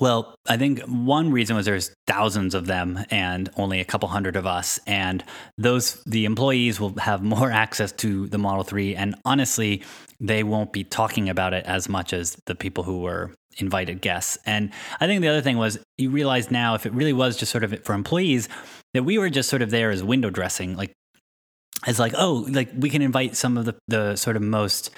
well, 0.00 0.34
I 0.46 0.56
think 0.58 0.80
one 0.80 1.32
reason 1.32 1.56
was 1.56 1.64
there's 1.64 1.94
thousands 2.06 2.54
of 2.54 2.66
them 2.66 3.04
and 3.10 3.48
only 3.56 3.80
a 3.80 3.84
couple 3.84 4.08
hundred 4.08 4.36
of 4.36 4.46
us. 4.46 4.78
And 4.86 5.24
those, 5.56 6.02
the 6.04 6.26
employees 6.26 6.78
will 6.78 6.96
have 6.98 7.22
more 7.22 7.50
access 7.64 7.92
to 7.92 8.26
the 8.28 8.38
Model 8.38 8.64
3. 8.64 8.94
And 8.94 9.14
honestly, 9.24 9.82
they 10.20 10.42
won't 10.42 10.72
be 10.72 10.84
talking 10.84 11.28
about 11.28 11.54
it 11.54 11.64
as 11.64 11.88
much 11.88 12.12
as 12.12 12.36
the 12.46 12.54
people 12.54 12.84
who 12.84 13.00
were 13.00 13.32
invited 13.56 14.00
guests. 14.00 14.38
And 14.44 14.70
I 15.00 15.06
think 15.06 15.22
the 15.22 15.28
other 15.28 15.40
thing 15.42 15.56
was 15.56 15.78
you 15.96 16.10
realize 16.10 16.50
now 16.50 16.74
if 16.74 16.86
it 16.86 16.92
really 16.92 17.12
was 17.12 17.36
just 17.36 17.50
sort 17.50 17.64
of 17.64 17.84
for 17.84 17.94
employees, 17.94 18.48
that 18.94 19.04
we 19.04 19.18
were 19.18 19.30
just 19.30 19.48
sort 19.48 19.62
of 19.62 19.70
there 19.70 19.90
as 19.90 20.04
window 20.04 20.30
dressing. 20.30 20.76
Like, 20.76 20.92
as 21.86 21.98
like, 21.98 22.14
oh, 22.16 22.46
like 22.50 22.70
we 22.76 22.90
can 22.90 23.02
invite 23.02 23.36
some 23.36 23.56
of 23.56 23.64
the, 23.64 23.74
the 23.86 24.16
sort 24.16 24.36
of 24.36 24.42
most 24.42 24.90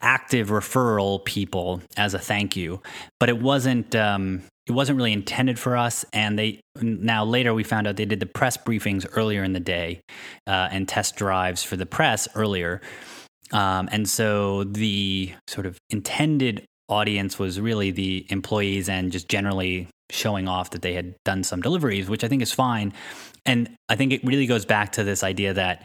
active 0.00 0.48
referral 0.48 1.24
people 1.24 1.80
as 1.96 2.14
a 2.14 2.18
thank 2.18 2.56
you, 2.56 2.80
but 3.18 3.28
it 3.28 3.40
wasn't 3.40 3.94
um, 3.94 4.42
it 4.66 4.72
wasn't 4.72 4.96
really 4.96 5.12
intended 5.12 5.58
for 5.58 5.76
us. 5.76 6.04
And 6.12 6.38
they 6.38 6.60
now 6.80 7.24
later 7.24 7.54
we 7.54 7.64
found 7.64 7.86
out 7.86 7.96
they 7.96 8.04
did 8.04 8.20
the 8.20 8.26
press 8.26 8.56
briefings 8.56 9.06
earlier 9.16 9.42
in 9.42 9.52
the 9.52 9.60
day 9.60 10.00
uh, 10.46 10.68
and 10.70 10.86
test 10.86 11.16
drives 11.16 11.64
for 11.64 11.76
the 11.76 11.86
press 11.86 12.28
earlier. 12.34 12.80
Um, 13.50 13.88
and 13.90 14.08
so 14.08 14.64
the 14.64 15.32
sort 15.46 15.66
of 15.66 15.78
intended 15.90 16.64
audience 16.88 17.38
was 17.38 17.60
really 17.60 17.90
the 17.90 18.26
employees 18.28 18.88
and 18.88 19.10
just 19.10 19.28
generally 19.28 19.88
showing 20.10 20.48
off 20.48 20.70
that 20.70 20.82
they 20.82 20.94
had 20.94 21.14
done 21.24 21.44
some 21.44 21.60
deliveries, 21.60 22.08
which 22.08 22.24
I 22.24 22.28
think 22.28 22.42
is 22.42 22.52
fine. 22.52 22.92
And 23.44 23.74
I 23.88 23.96
think 23.96 24.12
it 24.12 24.22
really 24.24 24.46
goes 24.46 24.64
back 24.64 24.92
to 24.92 25.04
this 25.04 25.22
idea 25.22 25.54
that 25.54 25.82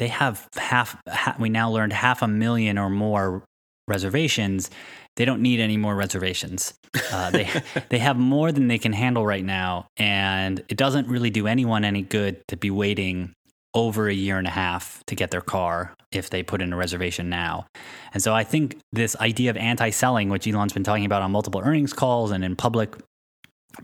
they 0.00 0.08
have 0.08 0.48
half, 0.56 0.96
half 1.06 1.38
we 1.38 1.48
now 1.48 1.70
learned 1.70 1.92
half 1.92 2.22
a 2.22 2.28
million 2.28 2.78
or 2.78 2.90
more 2.90 3.44
reservations 3.86 4.70
they 5.16 5.24
don't 5.24 5.42
need 5.42 5.60
any 5.60 5.76
more 5.76 5.94
reservations 5.94 6.74
uh, 7.12 7.30
they 7.30 7.48
they 7.90 7.98
have 7.98 8.16
more 8.16 8.50
than 8.50 8.68
they 8.68 8.78
can 8.78 8.92
handle 8.92 9.26
right 9.26 9.44
now 9.44 9.86
and 9.96 10.64
it 10.68 10.76
doesn't 10.76 11.06
really 11.08 11.30
do 11.30 11.46
anyone 11.46 11.84
any 11.84 12.02
good 12.02 12.40
to 12.48 12.56
be 12.56 12.70
waiting 12.70 13.32
over 13.74 14.08
a 14.08 14.14
year 14.14 14.38
and 14.38 14.46
a 14.46 14.50
half 14.50 15.02
to 15.06 15.14
get 15.14 15.30
their 15.30 15.40
car 15.40 15.94
if 16.12 16.30
they 16.30 16.42
put 16.42 16.60
in 16.60 16.72
a 16.72 16.76
reservation 16.76 17.28
now. 17.28 17.66
And 18.12 18.22
so 18.22 18.34
I 18.34 18.42
think 18.42 18.78
this 18.92 19.14
idea 19.16 19.50
of 19.50 19.56
anti 19.56 19.90
selling, 19.90 20.28
which 20.28 20.46
Elon's 20.46 20.72
been 20.72 20.82
talking 20.82 21.04
about 21.04 21.22
on 21.22 21.30
multiple 21.30 21.60
earnings 21.64 21.92
calls 21.92 22.32
and 22.32 22.44
in 22.44 22.56
public 22.56 22.96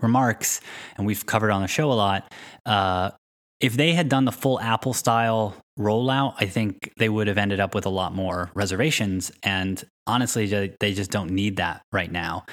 remarks, 0.02 0.60
and 0.96 1.06
we've 1.06 1.24
covered 1.24 1.50
on 1.50 1.62
the 1.62 1.68
show 1.68 1.92
a 1.92 1.94
lot, 1.94 2.32
uh, 2.64 3.10
if 3.60 3.74
they 3.76 3.92
had 3.92 4.08
done 4.08 4.24
the 4.24 4.32
full 4.32 4.60
Apple 4.60 4.92
style 4.92 5.56
rollout, 5.78 6.34
I 6.38 6.46
think 6.46 6.92
they 6.98 7.08
would 7.08 7.26
have 7.26 7.38
ended 7.38 7.60
up 7.60 7.74
with 7.74 7.86
a 7.86 7.90
lot 7.90 8.14
more 8.14 8.50
reservations. 8.54 9.32
And 9.42 9.82
honestly, 10.06 10.46
they 10.80 10.92
just 10.94 11.10
don't 11.10 11.30
need 11.30 11.56
that 11.56 11.82
right 11.92 12.10
now. 12.10 12.44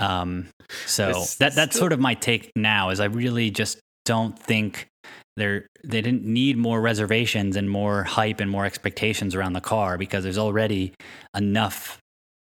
Um, 0.00 0.48
so 0.86 1.12
that 1.38 1.54
that's 1.54 1.72
still- 1.72 1.80
sort 1.80 1.92
of 1.92 2.00
my 2.00 2.14
take 2.14 2.50
now. 2.56 2.90
Is 2.90 3.00
I 3.00 3.06
really 3.06 3.50
just 3.50 3.78
don't 4.04 4.38
think 4.38 4.88
they're 5.36 5.66
they 5.84 6.00
didn't 6.00 6.24
need 6.24 6.56
more 6.56 6.80
reservations 6.80 7.56
and 7.56 7.70
more 7.70 8.04
hype 8.04 8.40
and 8.40 8.50
more 8.50 8.64
expectations 8.64 9.34
around 9.34 9.52
the 9.52 9.60
car 9.60 9.96
because 9.96 10.24
there's 10.24 10.38
already 10.38 10.92
enough 11.36 11.98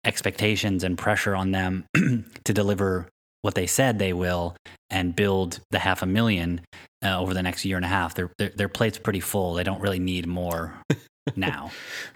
expectations 0.06 0.84
and 0.84 0.98
pressure 0.98 1.36
on 1.36 1.52
them 1.52 1.86
to 1.95 2.54
deliver 2.54 3.08
what 3.41 3.56
they 3.56 3.67
said 3.67 3.99
they 3.99 4.13
will 4.13 4.56
and 4.89 5.15
build 5.15 5.60
the 5.71 5.80
half 5.80 6.02
a 6.02 6.06
million 6.06 6.62
uh, 7.04 7.19
over 7.19 7.34
the 7.34 7.43
next 7.43 7.65
year 7.65 7.78
and 7.78 7.86
a 7.86 7.89
half. 7.89 8.15
Their, 8.15 8.32
their, 8.38 8.49
their 8.49 8.69
plate's 8.69 8.97
pretty 8.97 9.19
full. 9.19 9.54
They 9.54 9.63
don't 9.63 9.82
really 9.82 9.99
need 9.99 10.28
more 10.28 10.73
now. 11.36 11.71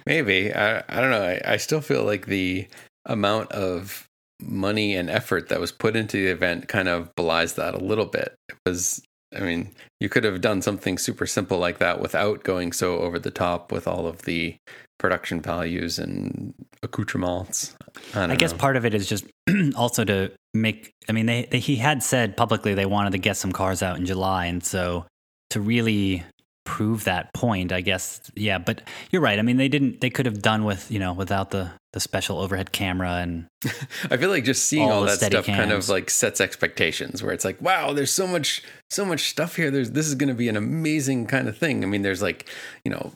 Maybe 0.05 0.53
I 0.53 0.79
I 0.89 1.01
don't 1.01 1.11
know. 1.11 1.23
I, 1.23 1.41
I 1.45 1.57
still 1.57 1.81
feel 1.81 2.03
like 2.03 2.25
the 2.25 2.67
amount 3.05 3.51
of 3.51 4.07
money 4.41 4.95
and 4.95 5.09
effort 5.09 5.49
that 5.49 5.59
was 5.59 5.71
put 5.71 5.95
into 5.95 6.17
the 6.17 6.31
event 6.31 6.67
kind 6.67 6.87
of 6.87 7.13
belies 7.15 7.55
that 7.55 7.73
a 7.73 7.79
little 7.79 8.05
bit. 8.05 8.35
It 8.49 8.57
was 8.65 9.01
I 9.35 9.39
mean, 9.39 9.71
you 9.99 10.09
could 10.09 10.23
have 10.23 10.41
done 10.41 10.61
something 10.61 10.97
super 10.97 11.25
simple 11.25 11.57
like 11.57 11.79
that 11.79 11.99
without 11.99 12.43
going 12.43 12.71
so 12.71 12.99
over 12.99 13.17
the 13.17 13.31
top 13.31 13.71
with 13.71 13.87
all 13.87 14.05
of 14.05 14.23
the 14.23 14.55
production 14.99 15.41
values 15.41 15.97
and 15.97 16.53
accoutrements. 16.83 17.75
I, 18.13 18.25
I 18.25 18.35
guess 18.35 18.51
know. 18.51 18.57
part 18.59 18.77
of 18.77 18.85
it 18.85 18.93
is 18.93 19.07
just 19.07 19.25
also 19.75 20.03
to 20.05 20.31
make. 20.53 20.93
I 21.09 21.11
mean, 21.11 21.25
they, 21.25 21.47
they, 21.49 21.59
he 21.59 21.75
had 21.75 22.03
said 22.03 22.37
publicly 22.37 22.73
they 22.73 22.85
wanted 22.85 23.11
to 23.11 23.17
get 23.17 23.37
some 23.37 23.51
cars 23.51 23.81
out 23.81 23.97
in 23.97 24.05
July, 24.05 24.45
and 24.45 24.63
so 24.63 25.05
to 25.51 25.61
really 25.61 26.23
prove 26.65 27.03
that 27.03 27.33
point, 27.33 27.71
I 27.71 27.81
guess. 27.81 28.31
Yeah, 28.35 28.57
but 28.57 28.81
you're 29.11 29.21
right. 29.21 29.37
I 29.37 29.41
mean, 29.41 29.57
they 29.57 29.67
didn't. 29.67 30.01
They 30.01 30.09
could 30.09 30.25
have 30.25 30.41
done 30.41 30.63
with 30.63 30.89
you 30.91 30.99
know 30.99 31.13
without 31.13 31.51
the 31.51 31.71
the 31.93 31.99
special 31.99 32.39
overhead 32.39 32.71
camera 32.71 33.17
and. 33.17 33.47
I 34.09 34.17
feel 34.17 34.29
like 34.29 34.43
just 34.43 34.65
seeing 34.65 34.89
all, 34.89 34.99
all 34.99 35.05
that 35.05 35.19
stuff 35.19 35.45
cams. 35.45 35.57
kind 35.57 35.71
of 35.71 35.87
like 35.89 36.09
sets 36.09 36.41
expectations 36.41 37.21
where 37.21 37.33
it's 37.33 37.45
like, 37.45 37.61
wow, 37.61 37.93
there's 37.93 38.11
so 38.11 38.27
much 38.27 38.63
so 38.89 39.05
much 39.05 39.29
stuff 39.29 39.55
here. 39.55 39.71
There's 39.71 39.91
this 39.91 40.07
is 40.07 40.15
going 40.15 40.29
to 40.29 40.35
be 40.35 40.49
an 40.49 40.57
amazing 40.57 41.27
kind 41.27 41.47
of 41.47 41.57
thing. 41.57 41.83
I 41.83 41.87
mean, 41.87 42.01
there's 42.01 42.21
like 42.21 42.49
you 42.83 42.91
know 42.91 43.11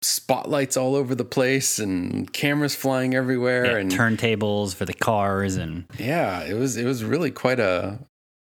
spotlights 0.00 0.76
all 0.76 0.94
over 0.94 1.14
the 1.14 1.24
place 1.24 1.78
and 1.78 2.32
cameras 2.32 2.74
flying 2.74 3.14
everywhere 3.14 3.64
yeah, 3.66 3.76
and 3.78 3.90
turntables 3.90 4.74
for 4.74 4.84
the 4.84 4.94
cars 4.94 5.56
and 5.56 5.86
yeah 5.98 6.44
it 6.44 6.54
was 6.54 6.76
it 6.76 6.84
was 6.84 7.02
really 7.02 7.32
quite 7.32 7.58
a 7.58 7.98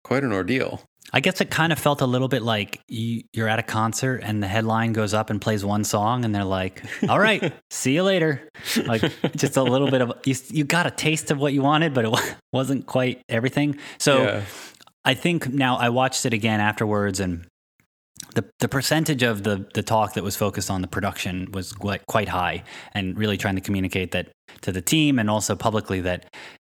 quite 0.04 0.24
an 0.24 0.34
ordeal. 0.34 0.82
I 1.12 1.22
guess 1.22 1.42
it 1.42 1.50
kind 1.50 1.72
of 1.72 1.80
felt 1.80 2.02
a 2.02 2.06
little 2.06 2.28
bit 2.28 2.44
like 2.44 2.82
you, 2.88 3.24
you're 3.34 3.48
at 3.48 3.58
a 3.58 3.64
concert 3.64 4.22
and 4.24 4.44
the 4.44 4.48
headline 4.48 4.94
goes 4.94 5.14
up 5.14 5.32
and 5.32 5.42
plays 5.42 5.66
one 5.66 5.84
song 5.84 6.24
and 6.24 6.36
they're 6.36 6.44
like 6.44 6.84
all 7.10 7.20
right 7.20 7.54
see 7.70 7.96
you 7.96 8.04
later. 8.04 8.48
Like 8.86 9.02
just 9.36 9.58
a 9.58 9.64
little 9.64 9.90
bit 9.90 10.02
of 10.02 10.14
you, 10.26 10.36
you 10.50 10.64
got 10.64 10.86
a 10.86 10.92
taste 10.92 11.32
of 11.32 11.40
what 11.40 11.54
you 11.54 11.62
wanted 11.62 11.94
but 11.94 12.06
it 12.06 12.36
wasn't 12.54 12.86
quite 12.86 13.22
everything. 13.30 13.78
So 13.98 14.24
yeah. 14.24 14.44
i 15.06 15.14
think 15.14 15.48
now 15.48 15.78
i 15.78 15.90
watched 15.90 16.26
it 16.26 16.34
again 16.34 16.60
afterwards 16.60 17.20
and 17.20 17.48
the 18.36 18.46
the 18.60 18.68
percentage 18.68 19.24
of 19.24 19.44
the 19.44 19.66
the 19.74 19.84
talk 19.84 20.14
that 20.14 20.24
was 20.24 20.36
focused 20.36 20.70
on 20.70 20.82
the 20.82 20.88
production 20.88 21.50
was 21.52 21.74
quite 21.74 22.06
quite 22.08 22.30
high, 22.30 22.64
and 22.94 23.18
really 23.18 23.38
trying 23.38 23.56
to 23.56 23.62
communicate 23.62 24.12
that 24.12 24.32
to 24.62 24.72
the 24.72 24.82
team 24.82 25.20
and 25.20 25.30
also 25.30 25.56
publicly 25.56 26.02
that 26.02 26.26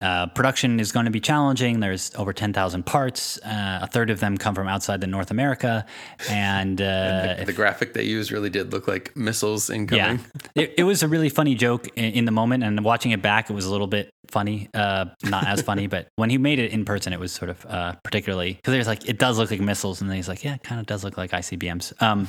uh, 0.04 0.26
production 0.28 0.82
is 0.82 0.92
going 0.92 1.06
to 1.06 1.12
be 1.12 1.22
challenging. 1.22 1.80
There's 1.80 2.14
over 2.16 2.34
10,000 2.34 2.86
parts. 2.86 3.38
Uh, 3.40 3.80
a 3.84 3.88
third 3.88 4.10
of 4.10 4.20
them 4.20 4.38
come 4.38 4.54
from 4.54 4.68
outside 4.68 5.00
the 5.00 5.08
North 5.08 5.32
America. 5.32 5.86
And, 6.30 6.82
uh, 6.82 6.84
and 6.84 7.40
the, 7.40 7.46
the, 7.46 7.54
graphic 7.54 7.94
they 7.94 8.04
used 8.04 8.30
really 8.30 8.50
did 8.50 8.74
look 8.74 8.86
like 8.86 9.16
missiles 9.16 9.70
incoming. 9.70 10.20
Yeah. 10.20 10.62
it, 10.62 10.74
it, 10.80 10.84
was 10.84 11.04
a 11.04 11.08
really 11.08 11.30
funny 11.30 11.56
joke 11.56 11.88
in, 11.96 12.14
in, 12.14 12.26
the 12.26 12.34
moment. 12.34 12.66
And 12.66 12.84
watching 12.84 13.12
it 13.12 13.22
back, 13.22 13.50
it 13.50 13.54
was 13.54 13.66
a 13.66 13.72
little 13.72 13.88
bit 13.88 14.10
funny. 14.30 14.70
Uh, 14.74 15.06
not 15.24 15.48
as 15.48 15.62
funny, 15.62 15.88
but 15.96 16.10
when 16.18 16.30
he 16.30 16.38
made 16.38 16.60
it 16.60 16.72
in 16.72 16.84
person, 16.84 17.14
it 17.14 17.20
was 17.20 17.32
sort 17.32 17.50
of 17.50 17.66
uh, 17.66 17.94
particularly 18.04 18.56
because 18.56 18.74
there's 18.74 18.88
like, 18.88 19.08
it 19.08 19.18
does 19.18 19.38
look 19.38 19.52
like 19.52 19.62
missiles. 19.62 20.02
And 20.02 20.10
then 20.10 20.18
he's 20.18 20.28
like, 20.28 20.44
yeah, 20.44 20.56
it 20.56 20.64
kind 20.64 20.82
of 20.82 20.86
does 20.86 21.06
look 21.06 21.18
like 21.18 21.32
ICBMs. 21.32 22.02
Um, 22.02 22.28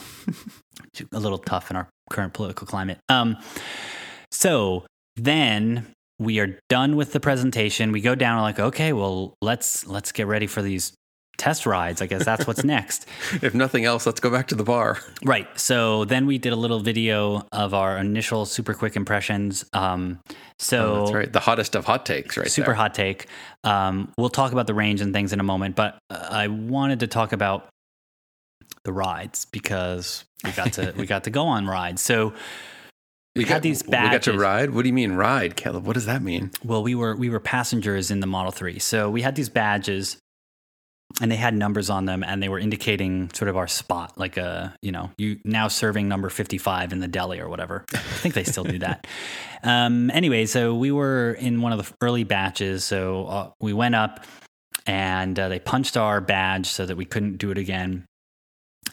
a 1.13 1.19
little 1.19 1.39
tough 1.39 1.73
in 1.73 1.77
our 1.77 1.89
current 2.09 2.35
political 2.35 2.69
climate. 2.69 2.99
Um, 3.09 3.37
so 4.31 4.87
then 5.17 5.93
we 6.19 6.39
are 6.41 6.59
done 6.69 6.97
with 6.97 7.13
the 7.13 7.21
presentation. 7.21 7.93
We 7.93 8.01
go 8.01 8.15
down 8.15 8.35
and 8.35 8.43
like, 8.43 8.59
okay, 8.61 8.93
well, 8.93 9.35
let's 9.43 9.87
let's 9.87 10.13
get 10.13 10.27
ready 10.27 10.47
for 10.47 10.63
these 10.63 10.93
test 11.37 11.67
rides. 11.67 12.01
I 12.01 12.07
guess 12.07 12.25
that's 12.25 12.47
what's 12.47 12.63
next. 12.77 13.09
If 13.43 13.55
nothing 13.55 13.85
else, 13.85 14.07
let's 14.07 14.21
go 14.21 14.31
back 14.31 14.47
to 14.49 14.55
the 14.55 14.63
bar. 14.65 14.99
Right. 15.25 15.49
So 15.59 16.05
then 16.05 16.27
we 16.27 16.37
did 16.39 16.53
a 16.53 16.57
little 16.57 16.81
video 16.81 17.47
of 17.51 17.73
our 17.75 17.97
initial 17.99 18.45
super 18.47 18.75
quick 18.75 18.95
impressions. 18.95 19.65
Um, 19.73 20.21
so 20.59 20.95
Oh, 20.95 20.99
that's 21.01 21.13
right. 21.13 21.33
The 21.33 21.41
hottest 21.41 21.75
of 21.75 21.85
hot 21.87 22.05
takes, 22.07 22.37
right 22.37 22.49
super 22.51 22.67
there. 22.67 22.75
hot 22.75 22.95
take. 22.95 23.27
Um, 23.65 24.13
we'll 24.19 24.29
talk 24.29 24.53
about 24.53 24.67
the 24.67 24.75
range 24.75 25.01
and 25.01 25.13
things 25.15 25.33
in 25.33 25.41
a 25.41 25.43
moment, 25.45 25.75
but 25.77 25.99
uh, 26.11 26.29
I 26.31 26.49
wanted 26.49 27.01
to 27.01 27.07
talk 27.07 27.33
about 27.33 27.69
the 28.85 28.93
rides 28.93 29.47
because 29.47 30.25
we 30.45 30.53
got 30.53 30.75
to 30.75 30.93
we 30.97 31.07
got 31.07 31.25
to 31.25 31.31
go 31.31 31.47
on 31.47 31.67
rides. 31.67 32.03
So 32.03 32.35
we, 33.37 33.45
had 33.45 33.63
these 33.63 33.83
badges. 33.83 34.27
We 34.27 34.33
got 34.33 34.39
to 34.39 34.39
ride. 34.39 34.71
What 34.71 34.83
do 34.83 34.89
you 34.89 34.93
mean 34.93 35.13
ride, 35.13 35.57
Caleb? 35.57 35.87
What 35.87 35.95
does 35.95 36.07
that 36.07 36.23
mean? 36.23 36.51
Well, 36.65 36.83
we 36.83 36.95
were 36.95 37.17
we 37.17 37.29
were 37.29 37.41
passengers 37.41 38.11
in 38.11 38.21
the 38.21 38.27
Model 38.27 38.53
3. 38.53 38.79
So 38.79 39.11
we 39.11 39.23
had 39.23 39.35
these 39.35 39.49
badges 39.49 40.19
and 41.21 41.31
they 41.31 41.37
had 41.37 41.55
numbers 41.55 41.91
on 41.91 42.07
them 42.07 42.25
and 42.25 42.43
they 42.43 42.49
were 42.49 42.59
indicating 42.59 43.31
sort 43.33 43.49
of 43.49 43.57
our 43.57 43.69
spot 43.69 44.19
like 44.19 44.37
a, 44.37 44.75
you 44.83 44.91
know, 44.91 45.11
you 45.17 45.39
now 45.45 45.69
serving 45.69 46.09
number 46.09 46.29
55 46.29 46.93
in 46.93 47.01
the 47.01 47.09
deli 47.09 47.39
or 47.41 47.49
whatever. 47.49 47.85
I 47.93 47.99
think 47.99 48.35
they 48.35 48.45
still 48.45 48.65
do 48.65 48.79
that. 48.81 49.07
Um 49.67 50.11
anyway, 50.11 50.45
so 50.45 50.75
we 50.75 50.93
were 50.93 51.33
in 51.41 51.63
one 51.63 51.73
of 51.73 51.79
the 51.79 51.91
early 52.03 52.23
batches, 52.23 52.85
so 52.85 53.25
uh, 53.25 53.51
we 53.63 53.73
went 53.73 53.95
up 53.95 54.27
and 54.85 55.39
uh, 55.39 55.49
they 55.49 55.59
punched 55.59 55.97
our 55.97 56.21
badge 56.21 56.67
so 56.67 56.85
that 56.85 56.99
we 56.99 57.07
couldn't 57.07 57.39
do 57.39 57.51
it 57.51 57.57
again. 57.57 58.05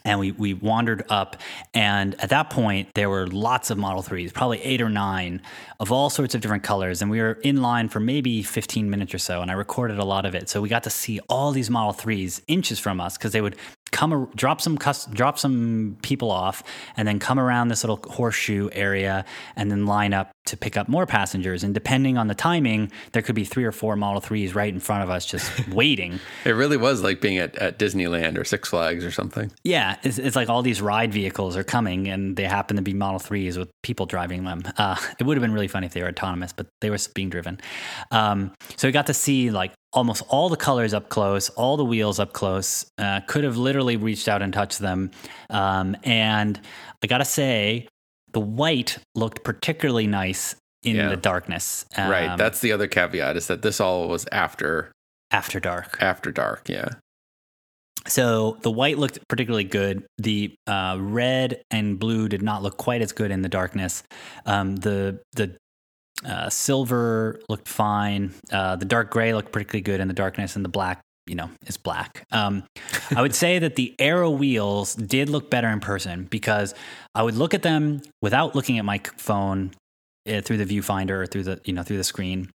And 0.04 0.18
we, 0.18 0.32
we 0.32 0.54
wandered 0.54 1.04
up, 1.08 1.36
and 1.74 2.14
at 2.20 2.30
that 2.30 2.50
point, 2.50 2.88
there 2.94 3.08
were 3.08 3.26
lots 3.26 3.70
of 3.70 3.78
Model 3.78 4.02
3s, 4.02 4.32
probably 4.32 4.60
eight 4.62 4.80
or 4.80 4.88
nine 4.88 5.40
of 5.80 5.92
all 5.92 6.10
sorts 6.10 6.34
of 6.34 6.40
different 6.40 6.62
colors. 6.62 7.02
And 7.02 7.10
we 7.10 7.20
were 7.20 7.34
in 7.42 7.62
line 7.62 7.88
for 7.88 8.00
maybe 8.00 8.42
15 8.42 8.90
minutes 8.90 9.14
or 9.14 9.18
so, 9.18 9.42
and 9.42 9.50
I 9.50 9.54
recorded 9.54 9.98
a 9.98 10.04
lot 10.04 10.26
of 10.26 10.34
it. 10.34 10.48
So 10.48 10.60
we 10.60 10.68
got 10.68 10.82
to 10.84 10.90
see 10.90 11.20
all 11.28 11.52
these 11.52 11.70
Model 11.70 11.92
3s 11.92 12.42
inches 12.48 12.78
from 12.78 13.00
us 13.00 13.16
because 13.16 13.32
they 13.32 13.40
would 13.40 13.56
come, 13.92 14.28
drop 14.34 14.60
some, 14.60 14.76
drop 14.76 15.38
some 15.38 15.96
people 16.02 16.30
off, 16.30 16.62
and 16.96 17.06
then 17.06 17.18
come 17.18 17.38
around 17.38 17.68
this 17.68 17.84
little 17.84 18.00
horseshoe 18.10 18.68
area 18.72 19.24
and 19.54 19.70
then 19.70 19.86
line 19.86 20.12
up 20.12 20.32
to 20.46 20.56
pick 20.56 20.76
up 20.76 20.88
more 20.88 21.06
passengers. 21.06 21.62
And 21.62 21.72
depending 21.72 22.18
on 22.18 22.26
the 22.26 22.34
timing, 22.34 22.90
there 23.12 23.22
could 23.22 23.36
be 23.36 23.44
three 23.44 23.64
or 23.64 23.70
four 23.70 23.94
Model 23.94 24.20
3s 24.20 24.54
right 24.54 24.72
in 24.72 24.80
front 24.80 25.04
of 25.04 25.10
us 25.10 25.24
just 25.24 25.68
waiting. 25.72 26.18
It 26.44 26.50
really 26.50 26.76
was 26.76 27.02
like 27.02 27.20
being 27.20 27.38
at, 27.38 27.54
at 27.56 27.78
Disneyland 27.78 28.36
or 28.38 28.44
Six 28.44 28.68
Flags 28.68 29.04
or 29.04 29.12
something. 29.12 29.52
Yeah, 29.62 29.98
it's, 30.02 30.18
it's 30.18 30.34
like 30.34 30.48
all 30.48 30.62
these 30.62 30.82
ride 30.82 31.12
vehicles 31.12 31.56
are 31.56 31.64
coming, 31.64 32.08
and 32.08 32.36
they 32.36 32.44
happen 32.44 32.76
to 32.76 32.82
be 32.82 32.94
Model 32.94 33.20
3s 33.20 33.56
with 33.56 33.70
people 33.82 34.06
driving 34.06 34.44
them. 34.44 34.62
Uh, 34.76 34.96
it 35.20 35.24
would 35.24 35.36
have 35.36 35.42
been 35.42 35.52
really 35.52 35.68
funny 35.68 35.86
if 35.86 35.92
they 35.92 36.02
were 36.02 36.08
autonomous, 36.08 36.52
but 36.52 36.66
they 36.80 36.90
were 36.90 36.98
being 37.14 37.30
driven. 37.30 37.60
Um, 38.10 38.52
so 38.76 38.88
we 38.88 38.92
got 38.92 39.06
to 39.06 39.14
see 39.14 39.50
like 39.50 39.72
almost 39.92 40.22
all 40.28 40.48
the 40.48 40.56
colors 40.56 40.94
up 40.94 41.08
close, 41.08 41.48
all 41.50 41.76
the 41.76 41.84
wheels 41.84 42.18
up 42.18 42.32
close. 42.32 42.86
Uh, 42.98 43.20
could 43.26 43.44
have 43.44 43.56
literally 43.56 43.96
reached 43.96 44.28
out 44.28 44.42
and 44.42 44.52
touched 44.52 44.78
them. 44.78 45.10
Um, 45.50 45.96
and 46.02 46.60
I 47.02 47.06
got 47.06 47.18
to 47.18 47.24
say, 47.24 47.88
the 48.32 48.40
white 48.40 48.98
looked 49.14 49.44
particularly 49.44 50.06
nice 50.06 50.54
in 50.82 50.96
Yeah. 50.96 51.08
the 51.10 51.16
darkness. 51.16 51.84
right. 51.96 52.30
um, 52.30 52.38
That's 52.38 52.60
the 52.60 52.72
other 52.72 52.88
caveat 52.88 53.36
is 53.36 53.46
that 53.48 53.62
this 53.62 53.80
all 53.80 54.08
was 54.08 54.26
after 54.32 54.90
after 55.30 55.60
dark. 55.60 55.98
after 56.00 56.30
dark. 56.32 56.68
Yeah. 56.68 56.88
So 58.08 58.58
the 58.62 58.70
white 58.70 58.98
looked 58.98 59.20
particularly 59.28 59.64
good. 59.64 60.04
The 60.18 60.54
uh, 60.66 60.96
red 61.00 61.62
and 61.70 61.98
blue 62.00 62.28
did 62.28 62.42
not 62.42 62.62
look 62.62 62.76
quite 62.76 63.00
as 63.00 63.12
good 63.12 63.30
in 63.30 63.42
the 63.42 63.48
darkness. 63.48 64.02
Um, 64.44 64.76
the 64.76 65.20
the 65.34 65.56
uh, 66.24 66.48
silver 66.48 67.40
looked 67.48 67.68
fine. 67.68 68.32
Uh, 68.50 68.76
the 68.76 68.84
dark 68.84 69.10
gray 69.10 69.34
looked 69.34 69.52
particularly 69.52 69.82
good 69.82 70.00
in 70.00 70.08
the 70.08 70.14
darkness, 70.14 70.56
and 70.56 70.64
the 70.64 70.68
black, 70.68 71.00
you 71.26 71.34
know, 71.34 71.50
is 71.66 71.76
black. 71.76 72.24
Um, 72.32 72.64
I 73.14 73.22
would 73.22 73.34
say 73.34 73.58
that 73.58 73.76
the 73.76 73.94
aero 73.98 74.30
wheels 74.30 74.94
did 74.94 75.28
look 75.28 75.50
better 75.50 75.68
in 75.68 75.80
person 75.80 76.24
because 76.24 76.74
I 77.14 77.22
would 77.22 77.34
look 77.34 77.54
at 77.54 77.62
them 77.62 78.02
without 78.20 78.54
looking 78.54 78.78
at 78.78 78.84
my 78.84 79.00
phone 79.16 79.72
uh, 80.28 80.40
through 80.40 80.58
the 80.58 80.66
viewfinder 80.66 81.10
or 81.10 81.26
through 81.26 81.44
the 81.44 81.60
you 81.64 81.72
know 81.72 81.82
through 81.82 81.98
the 81.98 82.04
screen. 82.04 82.50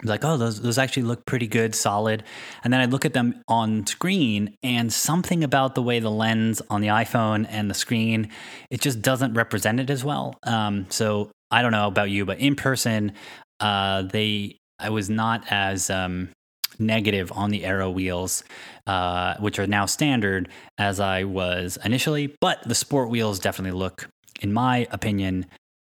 I'd 0.00 0.06
like, 0.06 0.24
oh, 0.24 0.36
those 0.36 0.60
those 0.60 0.78
actually 0.78 1.02
look 1.02 1.26
pretty 1.26 1.46
good, 1.46 1.74
solid. 1.74 2.22
And 2.62 2.72
then 2.72 2.80
I'd 2.80 2.90
look 2.90 3.04
at 3.04 3.12
them 3.12 3.42
on 3.48 3.86
screen, 3.86 4.54
and 4.62 4.92
something 4.92 5.42
about 5.42 5.74
the 5.74 5.82
way 5.82 5.98
the 6.00 6.10
lens 6.10 6.62
on 6.70 6.80
the 6.80 6.88
iPhone 6.88 7.46
and 7.50 7.68
the 7.68 7.74
screen, 7.74 8.30
it 8.70 8.80
just 8.80 9.02
doesn't 9.02 9.34
represent 9.34 9.80
it 9.80 9.90
as 9.90 10.04
well. 10.04 10.38
Um, 10.44 10.86
so 10.90 11.30
I 11.50 11.62
don't 11.62 11.72
know 11.72 11.86
about 11.86 12.10
you, 12.10 12.24
but 12.24 12.38
in 12.38 12.54
person, 12.56 13.12
uh, 13.60 14.02
they 14.02 14.56
I 14.78 14.90
was 14.90 15.10
not 15.10 15.44
as 15.50 15.90
um, 15.90 16.30
negative 16.78 17.30
on 17.32 17.50
the 17.50 17.64
aero 17.64 17.90
wheels, 17.90 18.42
uh, 18.86 19.34
which 19.38 19.58
are 19.58 19.66
now 19.66 19.86
standard, 19.86 20.48
as 20.78 21.00
I 21.00 21.24
was 21.24 21.78
initially. 21.84 22.34
But 22.40 22.62
the 22.66 22.74
sport 22.74 23.10
wheels 23.10 23.38
definitely 23.38 23.78
look, 23.78 24.08
in 24.40 24.52
my 24.52 24.86
opinion, 24.90 25.46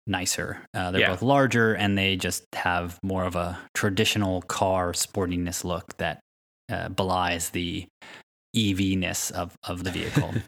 nicer. 0.07 0.61
Uh, 0.73 0.93
they're 0.93 1.01
Yeah. 1.01 1.11
both 1.11 1.23
larger 1.23 1.75
and 1.75 1.99
they 1.99 2.15
just 2.17 2.45
have 2.55 2.99
more 3.03 3.25
of 3.25 3.35
a 3.35 3.59
traditional 3.75 4.43
car 4.43 4.93
sportiness 4.93 5.65
look 5.65 5.97
that 5.97 6.21
uh, 6.71 6.89
belies 6.91 7.51
the 7.51 7.87
EV 8.57 8.97
ness 8.99 9.31
of, 9.33 9.57
of 9.65 9.85
the 9.85 9.91
vehicle. 9.91 10.35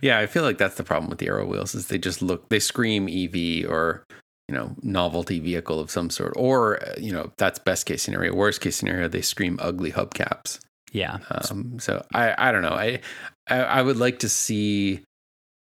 Yeah, 0.00 0.18
I 0.18 0.26
feel 0.26 0.42
like 0.42 0.56
that's 0.56 0.76
the 0.76 0.84
problem 0.84 1.10
with 1.10 1.18
the 1.18 1.26
aero 1.26 1.46
wheels 1.46 1.74
is 1.74 1.88
they 1.88 1.98
just 1.98 2.22
look 2.22 2.48
they 2.48 2.58
scream 2.58 3.10
EV 3.10 3.70
or 3.70 4.04
you 4.48 4.54
know 4.54 4.74
novelty 4.82 5.40
vehicle 5.40 5.80
of 5.80 5.90
some 5.90 6.10
sort 6.10 6.32
or 6.36 6.82
uh, 6.82 6.94
you 6.98 7.12
know 7.12 7.32
that's 7.36 7.58
best 7.58 7.86
case 7.86 8.02
scenario. 8.02 8.34
Worst 8.34 8.60
case 8.60 8.76
scenario, 8.76 9.08
they 9.08 9.22
scream 9.22 9.58
ugly 9.60 9.92
hubcaps. 9.92 10.60
yeah. 10.92 11.18
Um, 11.30 11.78
so 11.78 12.04
I 12.14 12.34
I 12.48 12.52
don't 12.52 12.62
know. 12.62 12.70
I, 12.70 13.00
I 13.48 13.56
I 13.56 13.82
would 13.82 13.96
like 13.96 14.20
to 14.20 14.28
see 14.28 15.02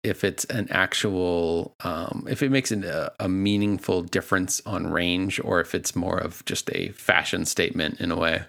if 0.03 0.23
it's 0.23 0.45
an 0.47 0.69
actual 0.71 1.75
um, 1.83 2.27
if 2.31 2.43
it 2.43 2.51
makes 2.51 2.71
an, 2.71 2.85
a, 2.85 3.11
a 3.21 3.29
meaningful 3.29 4.03
difference 4.03 4.63
on 4.65 4.87
range 4.87 5.41
or 5.43 5.61
if 5.61 5.75
it's 5.75 5.97
more 5.97 6.19
of 6.19 6.45
just 6.45 6.71
a 6.73 6.91
fashion 6.91 7.45
statement 7.45 8.01
in 8.01 8.11
a 8.11 8.17
way. 8.17 8.45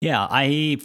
Yeah, 0.00 0.26
I 0.30 0.78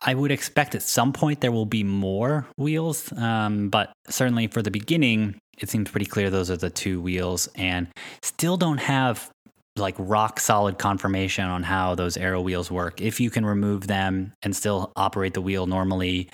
I 0.00 0.14
would 0.14 0.30
expect 0.30 0.74
at 0.74 0.82
some 0.82 1.12
point 1.12 1.40
there 1.40 1.52
will 1.52 1.66
be 1.66 1.82
more 1.82 2.46
wheels, 2.56 3.12
um, 3.16 3.68
but 3.68 3.92
certainly 4.08 4.46
for 4.46 4.62
the 4.62 4.70
beginning, 4.70 5.36
it 5.58 5.68
seems 5.70 5.90
pretty 5.90 6.06
clear 6.06 6.30
those 6.30 6.50
are 6.50 6.56
the 6.56 6.70
two 6.70 7.00
wheels, 7.00 7.48
and 7.56 7.88
still 8.22 8.56
don't 8.56 8.78
have 8.78 9.30
like 9.76 9.94
rock 9.98 10.38
solid 10.38 10.78
confirmation 10.78 11.44
on 11.44 11.62
how 11.62 11.94
those 11.94 12.16
aero 12.16 12.40
wheels 12.40 12.70
work. 12.70 13.00
If 13.00 13.20
you 13.20 13.30
can 13.30 13.44
remove 13.44 13.86
them 13.86 14.34
and 14.42 14.54
still 14.54 14.92
operate 14.96 15.34
the 15.34 15.40
wheel 15.40 15.66
normally, 15.66 16.28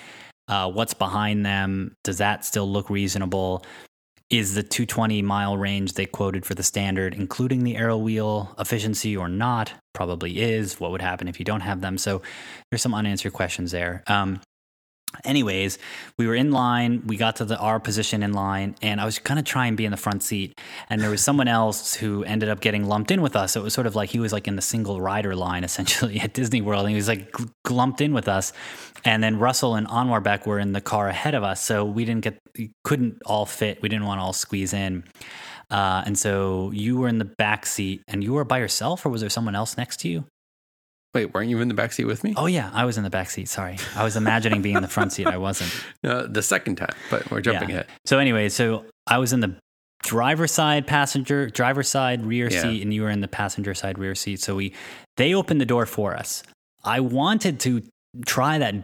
uh, 0.49 0.71
what's 0.71 0.95
behind 0.95 1.47
them? 1.47 1.95
Does 2.05 2.19
that 2.19 2.45
still 2.45 2.69
look 2.69 2.91
reasonable? 2.91 3.65
Is 4.31 4.55
the 4.55 4.63
220 4.63 5.23
mile 5.23 5.57
range 5.57 5.95
they 5.95 6.05
quoted 6.05 6.45
for 6.45 6.55
the 6.55 6.63
standard, 6.63 7.15
including 7.15 7.65
the 7.65 7.77
aero 7.77 7.97
wheel 7.97 8.55
efficiency 8.59 9.17
or 9.17 9.27
not? 9.27 9.73
Probably 9.95 10.41
is. 10.41 10.79
What 10.79 10.91
would 10.91 11.01
happen 11.01 11.29
if 11.29 11.39
you 11.39 11.47
don't 11.47 11.63
have 11.63 11.81
them? 11.81 11.97
So 11.97 12.21
there's 12.71 12.83
some 12.83 12.95
unanswered 12.95 13.33
questions 13.33 13.71
there. 13.71 14.03
Um, 14.07 14.43
anyways, 15.25 15.79
we 16.17 16.27
were 16.27 16.35
in 16.35 16.51
line. 16.51 17.03
We 17.07 17.17
got 17.17 17.37
to 17.37 17.45
the 17.45 17.59
our 17.59 17.81
position 17.81 18.23
in 18.23 18.33
line, 18.33 18.77
and 18.83 19.01
I 19.01 19.05
was 19.05 19.19
gonna 19.19 19.43
try 19.43 19.67
and 19.67 19.77
be 19.77 19.85
in 19.85 19.91
the 19.91 19.97
front 19.97 20.23
seat. 20.23 20.59
And 20.91 21.01
there 21.01 21.11
was 21.11 21.23
someone 21.23 21.49
else 21.49 21.95
who 21.95 22.25
ended 22.25 22.49
up 22.49 22.61
getting 22.61 22.87
lumped 22.87 23.11
in 23.11 23.23
with 23.23 23.37
us. 23.37 23.53
So 23.53 23.61
it 23.61 23.65
was 23.65 23.75
sort 23.75 23.87
of 23.87 23.95
like 23.95 24.11
he 24.11 24.21
was 24.21 24.33
like 24.33 24.49
in 24.49 24.57
the 24.57 24.63
single 24.63 25.01
rider 25.01 25.35
line 25.35 25.65
essentially 25.71 26.21
at 26.21 26.35
Disney 26.35 26.61
World, 26.61 26.83
and 26.83 26.91
he 26.91 26.97
was 26.97 27.09
like 27.09 27.33
gl- 27.33 27.51
lumped 27.71 28.01
in 28.01 28.13
with 28.13 28.29
us. 28.29 28.53
And 29.05 29.23
then 29.23 29.39
Russell 29.39 29.75
and 29.75 29.87
Anwar 29.89 30.23
Beck 30.23 30.47
were 30.47 30.59
in 30.59 30.73
the 30.73 30.81
car 30.81 31.09
ahead 31.09 31.35
of 31.35 31.43
us, 31.43 31.63
so 31.63 31.85
we 31.85 32.05
didn't 32.05 32.23
get 32.23 32.39
couldn't 32.85 33.23
all 33.25 33.47
fit. 33.47 33.81
We 33.83 33.89
didn't 33.89 34.07
want 34.07 34.19
to 34.19 34.25
all 34.25 34.33
squeeze 34.33 34.73
in. 34.73 35.05
Uh, 35.71 36.03
and 36.07 36.19
so 36.19 36.71
you 36.73 36.97
were 36.97 37.09
in 37.09 37.19
the 37.19 37.25
back 37.25 37.67
seat, 37.67 38.03
and 38.09 38.25
you 38.25 38.33
were 38.33 38.45
by 38.45 38.59
yourself, 38.59 39.05
or 39.05 39.11
was 39.11 39.21
there 39.21 39.31
someone 39.31 39.55
else 39.55 39.77
next 39.77 39.99
to 40.01 40.09
you? 40.09 40.25
Wait, 41.15 41.33
weren't 41.33 41.49
you 41.49 41.59
in 41.61 41.69
the 41.69 41.75
back 41.75 41.93
seat 41.93 42.05
with 42.05 42.23
me? 42.23 42.35
Oh 42.37 42.47
yeah, 42.47 42.71
I 42.75 42.85
was 42.85 42.99
in 42.99 43.05
the 43.05 43.11
back 43.11 43.31
seat. 43.31 43.49
Sorry, 43.49 43.79
I 43.97 44.05
was 44.05 44.17
imagining 44.17 44.61
being 44.63 44.77
in 44.77 44.83
the 44.83 44.89
front 44.89 45.13
seat. 45.13 45.27
I 45.27 45.37
wasn't. 45.39 45.73
Uh, 46.05 46.27
the 46.29 46.43
second 46.43 46.77
time, 46.77 46.95
but 47.11 47.29
we're 47.31 47.41
jumping 47.41 47.69
Yeah. 47.71 47.75
ahead. 47.77 47.87
So 48.07 48.19
anyway, 48.19 48.49
so 48.49 48.85
I 49.07 49.19
was 49.19 49.33
in 49.33 49.41
the 49.41 49.57
driver 50.05 50.47
side 50.47 50.87
passenger, 50.87 51.51
driver 51.51 51.83
side 51.83 52.25
rear 52.25 52.49
Yeah. 52.51 52.63
seat, 52.63 52.83
and 52.83 52.95
you 52.95 53.03
were 53.03 53.11
in 53.11 53.21
the 53.21 53.29
passenger 53.29 53.75
side 53.75 53.99
rear 53.99 54.15
seat. 54.15 54.41
So 54.41 54.55
we 54.55 54.73
they 55.17 55.35
opened 55.35 55.61
the 55.61 55.67
door 55.67 55.87
for 55.87 56.15
us. 56.17 56.43
I 56.85 57.01
wanted 57.01 57.59
to 57.61 57.83
try 58.27 58.59
that 58.59 58.75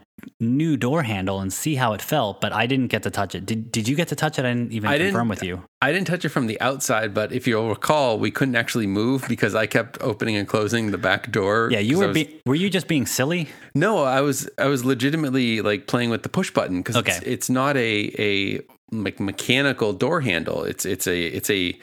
new 0.40 0.76
door 0.76 1.02
handle 1.02 1.40
and 1.40 1.52
see 1.52 1.74
how 1.74 1.92
it 1.92 2.00
felt, 2.00 2.40
but 2.40 2.52
I 2.52 2.66
didn't 2.66 2.88
get 2.88 3.02
to 3.02 3.10
touch 3.10 3.34
it. 3.34 3.44
Did 3.46 3.70
Did 3.72 3.88
you 3.88 3.96
get 3.96 4.08
to 4.08 4.16
touch 4.16 4.38
it? 4.38 4.44
I 4.44 4.54
didn't 4.54 4.72
even 4.72 4.88
I 4.88 4.92
didn't- 4.98 5.08
confirm 5.12 5.28
with 5.28 5.42
you. 5.42 5.62
I 5.82 5.92
didn't 5.92 6.06
touch 6.06 6.24
it 6.24 6.30
from 6.30 6.46
the 6.46 6.58
outside, 6.60 7.12
but 7.12 7.32
if 7.32 7.46
you'll 7.46 7.68
recall, 7.68 8.18
we 8.18 8.30
couldn't 8.30 8.56
actually 8.56 8.86
move 8.86 9.24
because 9.28 9.54
I 9.54 9.66
kept 9.66 9.98
opening 10.00 10.36
and 10.36 10.48
closing 10.48 10.90
the 10.92 10.98
back 10.98 11.30
door. 11.30 11.68
Yeah, 11.70 11.80
you 11.80 11.98
were. 11.98 12.08
was- 12.08 12.14
Be- 12.14 12.40
were 12.46 12.54
you 12.54 12.70
just 12.70 12.88
being 12.88 13.06
silly? 13.06 13.48
No, 13.74 14.02
I 14.04 14.20
was 14.22 14.48
I 14.58 14.66
was 14.66 14.84
legitimately 14.84 15.60
like 15.60 15.86
playing 15.86 16.10
with 16.10 16.22
the 16.22 16.28
push 16.30 16.50
button 16.50 16.78
because 16.78 16.96
it's, 16.96 17.18
Okay. 17.18 17.30
it's 17.30 17.50
not 17.50 17.76
a 17.76 18.14
a 18.18 18.60
like 18.92 19.20
mechanical 19.20 19.92
door 19.92 20.20
handle. 20.22 20.64
It's 20.64 20.86
it's 20.86 21.06
a 21.06 21.18
it's 21.26 21.50
a 21.50 21.78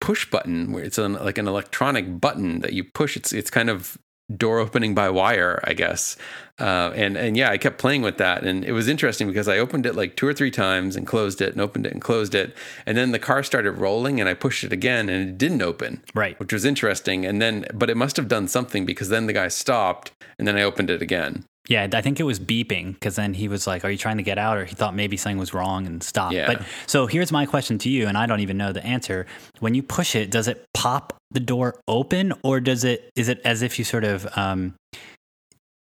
push 0.00 0.28
button 0.30 0.72
where 0.72 0.84
it's 0.84 0.98
an, 0.98 1.14
like 1.14 1.38
an 1.38 1.48
electronic 1.48 2.20
button 2.20 2.60
that 2.60 2.72
you 2.72 2.84
push. 2.84 3.16
It's 3.16 3.32
it's 3.32 3.50
kind 3.50 3.70
of 3.70 3.96
door 4.34 4.58
opening 4.58 4.94
by 4.94 5.08
wire, 5.08 5.60
I 5.64 5.72
guess. 5.72 6.16
Uh, 6.58 6.90
and 6.94 7.16
and 7.16 7.36
yeah, 7.36 7.50
I 7.50 7.58
kept 7.58 7.78
playing 7.78 8.02
with 8.02 8.16
that, 8.18 8.42
and 8.42 8.64
it 8.64 8.72
was 8.72 8.88
interesting 8.88 9.26
because 9.26 9.46
I 9.46 9.58
opened 9.58 9.84
it 9.84 9.94
like 9.94 10.16
two 10.16 10.26
or 10.26 10.32
three 10.32 10.50
times 10.50 10.96
and 10.96 11.06
closed 11.06 11.40
it, 11.42 11.52
and 11.52 11.60
opened 11.60 11.86
it 11.86 11.92
and 11.92 12.00
closed 12.00 12.34
it, 12.34 12.56
and 12.86 12.96
then 12.96 13.12
the 13.12 13.18
car 13.18 13.42
started 13.42 13.72
rolling, 13.72 14.20
and 14.20 14.28
I 14.28 14.34
pushed 14.34 14.64
it 14.64 14.72
again, 14.72 15.08
and 15.08 15.28
it 15.28 15.38
didn't 15.38 15.60
open, 15.62 16.02
Right. 16.14 16.38
which 16.40 16.52
was 16.52 16.64
interesting. 16.64 17.26
And 17.26 17.42
then, 17.42 17.66
but 17.74 17.90
it 17.90 17.96
must 17.96 18.16
have 18.16 18.26
done 18.28 18.48
something 18.48 18.86
because 18.86 19.10
then 19.10 19.26
the 19.26 19.32
guy 19.34 19.48
stopped, 19.48 20.12
and 20.38 20.48
then 20.48 20.56
I 20.56 20.62
opened 20.62 20.88
it 20.90 21.02
again. 21.02 21.44
Yeah, 21.68 21.88
I 21.92 22.00
think 22.00 22.20
it 22.20 22.22
was 22.24 22.38
beeping 22.38 22.94
because 22.94 23.16
then 23.16 23.34
he 23.34 23.48
was 23.48 23.66
like, 23.66 23.84
"Are 23.84 23.90
you 23.90 23.98
trying 23.98 24.18
to 24.18 24.22
get 24.22 24.38
out?" 24.38 24.56
Or 24.56 24.64
he 24.64 24.74
thought 24.74 24.94
maybe 24.94 25.16
something 25.16 25.38
was 25.38 25.52
wrong 25.52 25.86
and 25.86 26.02
stopped. 26.02 26.34
Yeah. 26.34 26.46
But 26.46 26.62
so 26.86 27.06
here's 27.06 27.32
my 27.32 27.44
question 27.46 27.78
to 27.78 27.88
you, 27.90 28.06
and 28.06 28.16
I 28.16 28.26
don't 28.26 28.40
even 28.40 28.56
know 28.56 28.72
the 28.72 28.84
answer. 28.84 29.26
When 29.60 29.74
you 29.74 29.82
push 29.82 30.14
it, 30.14 30.30
does 30.30 30.46
it 30.48 30.64
pop 30.74 31.16
the 31.32 31.40
door 31.40 31.80
open, 31.88 32.32
or 32.44 32.60
does 32.60 32.84
it? 32.84 33.10
Is 33.16 33.28
it 33.28 33.40
as 33.44 33.62
if 33.62 33.78
you 33.78 33.84
sort 33.84 34.04
of, 34.04 34.26
um, 34.38 34.74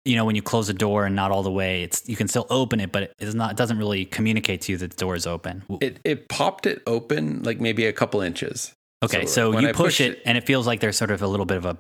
you 0.04 0.16
know, 0.16 0.24
when 0.24 0.34
you 0.36 0.42
close 0.42 0.66
the 0.66 0.74
door 0.74 1.06
and 1.06 1.14
not 1.16 1.30
all 1.30 1.42
the 1.42 1.50
way, 1.50 1.84
it's 1.84 2.08
you 2.08 2.16
can 2.16 2.28
still 2.28 2.46
open 2.50 2.80
it, 2.80 2.90
but 2.92 3.12
it's 3.18 3.34
not. 3.34 3.52
It 3.52 3.56
doesn't 3.56 3.78
really 3.78 4.04
communicate 4.04 4.62
to 4.62 4.72
you 4.72 4.78
that 4.78 4.90
the 4.90 4.96
door 4.96 5.14
is 5.14 5.26
open. 5.26 5.62
It 5.80 5.98
it 6.04 6.28
popped 6.28 6.66
it 6.66 6.82
open 6.86 7.42
like 7.44 7.60
maybe 7.60 7.86
a 7.86 7.92
couple 7.92 8.20
inches. 8.20 8.72
okay, 9.02 9.26
so 9.26 9.52
so, 9.52 9.58
you 9.58 9.68
I 9.68 9.72
push 9.72 10.00
it, 10.00 10.12
it- 10.12 10.22
and 10.26 10.36
it 10.36 10.44
feels 10.44 10.66
like 10.66 10.80
there's 10.80 10.96
sort 10.96 11.10
of 11.12 11.22
a 11.22 11.26
little 11.26 11.46
bit 11.46 11.56
of 11.56 11.64
a 11.64 11.78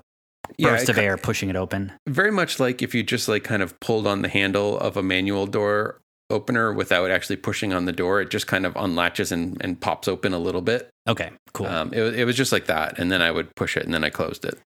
Yeah, 0.58 0.70
burst 0.70 0.88
of 0.88 0.98
air 0.98 1.16
pushing 1.16 1.48
it 1.50 1.56
open. 1.56 1.92
very 2.08 2.30
much 2.32 2.58
like 2.60 2.82
if 2.82 2.94
you 2.94 3.02
just 3.02 3.28
like 3.28 3.44
kind 3.44 3.62
of 3.62 3.78
pulled 3.80 4.06
on 4.06 4.22
the 4.22 4.28
handle 4.28 4.78
of 4.78 4.96
a 4.96 5.02
manual 5.02 5.46
door 5.46 6.00
opener 6.30 6.72
without 6.72 7.10
actually 7.10 7.36
pushing 7.36 7.72
on 7.72 7.84
the 7.84 7.92
door 7.92 8.20
it 8.20 8.30
just 8.30 8.46
kind 8.46 8.64
of 8.64 8.72
unlatches 8.74 9.30
and, 9.32 9.56
and 9.60 9.80
pops 9.80 10.08
open 10.08 10.32
a 10.32 10.38
little 10.38 10.62
bit 10.62 10.88
Okay, 11.08 11.30
cool. 11.52 11.66
um, 11.66 11.92
it, 11.92 12.14
it 12.20 12.24
was 12.24 12.36
just 12.36 12.52
like 12.52 12.66
that 12.66 12.98
and 12.98 13.10
then 13.12 13.20
i 13.20 13.30
would 13.30 13.54
push 13.54 13.76
it 13.76 13.84
and 13.84 13.92
then 13.92 14.02
i 14.04 14.08
closed 14.10 14.44
it 14.44 14.58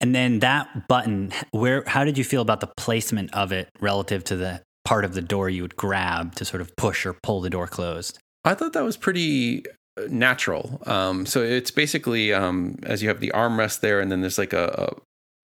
And 0.00 0.14
then 0.14 0.40
that 0.40 0.86
button, 0.88 1.32
where 1.50 1.82
how 1.86 2.04
did 2.04 2.18
you 2.18 2.24
feel 2.24 2.42
about 2.42 2.60
the 2.60 2.70
placement 2.76 3.32
of 3.34 3.52
it 3.52 3.68
relative 3.80 4.22
to 4.24 4.36
the 4.36 4.60
part 4.84 5.04
of 5.04 5.14
the 5.14 5.22
door 5.22 5.48
you 5.50 5.62
would 5.62 5.76
grab 5.76 6.34
to 6.36 6.44
sort 6.44 6.60
of 6.60 6.74
push 6.76 7.04
or 7.06 7.14
pull 7.22 7.40
the 7.40 7.50
door 7.50 7.66
closed? 7.66 8.18
i 8.44 8.54
thought 8.54 8.72
that 8.74 8.84
was 8.84 8.96
pretty 8.96 9.64
uh, 9.98 10.02
natural 10.10 10.80
um, 10.86 11.24
so 11.26 11.42
it's 11.42 11.70
basically 11.70 12.32
um, 12.34 12.76
as 12.82 13.02
you 13.02 13.08
have 13.08 13.20
the 13.20 13.32
armrest 13.34 13.80
there 13.80 14.00
and 14.00 14.12
then 14.12 14.20
there's 14.20 14.38
like 14.38 14.52
a 14.52 14.94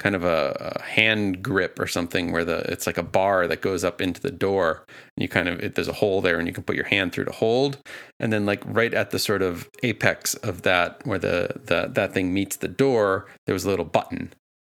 kind 0.04 0.14
of 0.14 0.22
a, 0.22 0.74
a 0.76 0.82
hand 0.82 1.42
grip 1.42 1.78
or 1.78 1.86
something 1.86 2.30
where 2.30 2.44
the 2.44 2.58
it's 2.70 2.86
like 2.86 2.98
a 2.98 3.02
bar 3.02 3.48
that 3.48 3.62
goes 3.62 3.84
up 3.84 4.02
into 4.02 4.20
the 4.20 4.30
door. 4.30 4.84
And 5.16 5.22
you 5.22 5.28
kind 5.30 5.48
of 5.48 5.60
it, 5.60 5.76
there's 5.76 5.88
a 5.88 5.94
hole 5.94 6.20
there 6.20 6.38
and 6.38 6.46
you 6.46 6.52
can 6.52 6.62
put 6.62 6.76
your 6.76 6.84
hand 6.84 7.12
through 7.12 7.24
to 7.24 7.32
hold. 7.32 7.78
And 8.20 8.30
then 8.30 8.44
like 8.44 8.62
right 8.66 8.92
at 8.92 9.12
the 9.12 9.18
sort 9.18 9.40
of 9.40 9.66
apex 9.82 10.34
of 10.34 10.60
that 10.62 11.00
where 11.06 11.18
the, 11.18 11.58
the 11.64 11.88
that 11.94 12.12
thing 12.12 12.34
meets 12.34 12.56
the 12.56 12.68
door 12.68 13.26
there 13.46 13.54
was 13.54 13.64
a 13.64 13.70
little 13.70 13.86
button. 13.86 14.34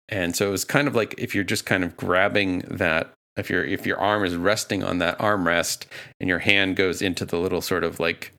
And 0.10 0.36
so 0.36 0.50
it 0.50 0.52
was 0.52 0.64
kind 0.64 0.88
of 0.88 0.94
like 0.94 1.16
if 1.18 1.34
you're 1.34 1.44
just 1.44 1.66
kind 1.66 1.84
of 1.84 1.98
grabbing 1.98 2.60
that 2.70 3.12
if 3.36 3.50
your 3.50 3.66
if 3.66 3.88
your 3.88 3.98
arm 3.98 4.24
is 4.24 4.36
resting 4.36 4.84
on 4.84 5.00
that 5.00 5.18
armrest 5.18 5.88
and 6.20 6.30
your 6.30 6.40
hand 6.40 6.76
goes 6.76 7.02
into 7.02 7.26
the 7.26 7.40
little 7.40 7.62
sort 7.62 7.84
of 7.84 8.00
like 8.00 8.32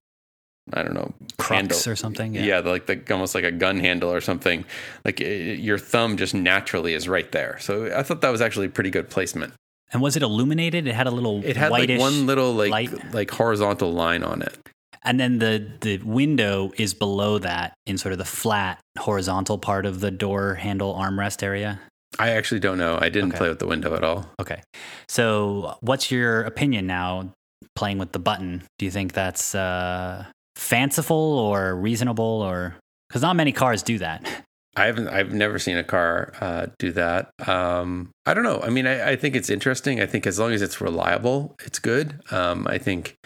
I 0.73 0.83
don't 0.83 0.95
know 0.95 1.15
Crux 1.39 1.87
or 1.87 1.95
something? 1.97 2.35
yeah, 2.35 2.59
like 2.61 2.87
the 2.87 3.01
almost 3.13 3.35
like 3.35 3.45
a 3.45 3.53
gun 3.53 3.79
handle 3.81 4.13
or 4.13 4.21
something. 4.21 4.65
Like 5.05 5.21
i 5.21 5.25
your 5.25 5.79
thumb 5.79 6.17
just 6.17 6.35
naturally 6.35 6.95
is 6.95 7.09
right 7.09 7.31
there. 7.33 7.59
So 7.61 7.97
I 7.97 8.03
thought 8.03 8.21
that 8.23 8.31
was 8.31 8.41
actually 8.41 8.69
pretty 8.69 8.91
good 8.91 9.09
placement. 9.11 9.53
And 9.93 10.03
was 10.03 10.17
it 10.17 10.23
illuminated? 10.23 10.87
It 10.89 10.95
had 10.95 11.07
a 11.07 11.13
little 11.13 11.45
It 11.45 11.57
had 11.57 11.71
like 11.71 11.89
one 11.99 12.27
little 12.27 12.53
like 12.53 12.71
light. 12.71 13.15
like 13.15 13.31
horizontal 13.31 13.93
line 13.93 14.25
on 14.25 14.43
it. 14.43 14.57
and 15.05 15.21
then 15.21 15.39
the 15.39 15.65
the 15.81 15.99
window 15.99 16.73
is 16.77 16.95
below 16.95 17.39
that 17.39 17.75
in 17.87 17.97
sort 17.97 18.13
of 18.13 18.19
the 18.19 18.25
flat 18.25 18.81
horizontal 18.99 19.59
part 19.59 19.87
of 19.87 20.01
the 20.01 20.11
door 20.11 20.57
handle 20.57 20.95
armrest 20.95 21.43
area. 21.45 21.79
I 22.19 22.31
actually 22.31 22.61
don't 22.61 22.79
know. 22.79 22.99
I 23.01 23.09
didn't 23.11 23.31
Okay. 23.31 23.39
play 23.39 23.49
with 23.51 23.59
the 23.61 23.67
window 23.67 23.95
at 23.95 24.03
all. 24.03 24.27
Okay. 24.41 24.63
So, 25.09 25.77
what's 25.81 26.11
your 26.11 26.43
opinion 26.43 26.87
now 26.87 27.31
playing 27.77 27.99
with 27.99 28.13
the 28.13 28.19
button? 28.19 28.65
Do 28.79 28.85
you 28.87 28.91
think 28.91 29.13
that's 29.13 29.55
uh, 29.55 30.25
fanciful 30.57 31.17
or 31.17 31.77
reasonable 31.77 32.25
or 32.25 32.77
cuz 33.11 33.23
not 33.23 33.37
many 33.37 33.53
cars 33.53 33.83
do 33.83 33.99
that. 33.99 34.27
I 34.77 34.85
haven't. 34.87 35.09
I've 35.09 35.33
never 35.33 35.59
seen 35.59 35.79
a 35.79 35.85
car 35.85 36.35
uh, 36.39 36.67
do 36.79 36.93
that. 36.93 37.31
Um, 37.49 38.11
I 38.27 38.35
don't 38.35 38.45
know. 38.45 38.61
I 38.63 38.69
mean, 38.69 38.87
I, 38.87 39.13
I 39.13 39.17
think 39.17 39.35
it's 39.35 39.49
interesting. 39.49 40.03
I 40.03 40.07
think 40.07 40.27
as 40.27 40.39
long 40.39 40.53
as 40.53 40.61
it's 40.61 40.83
reliable, 40.83 41.57
it's 41.65 41.79
good. 41.79 42.21
Um, 42.31 42.67
I 42.69 42.77
think, 42.77 43.17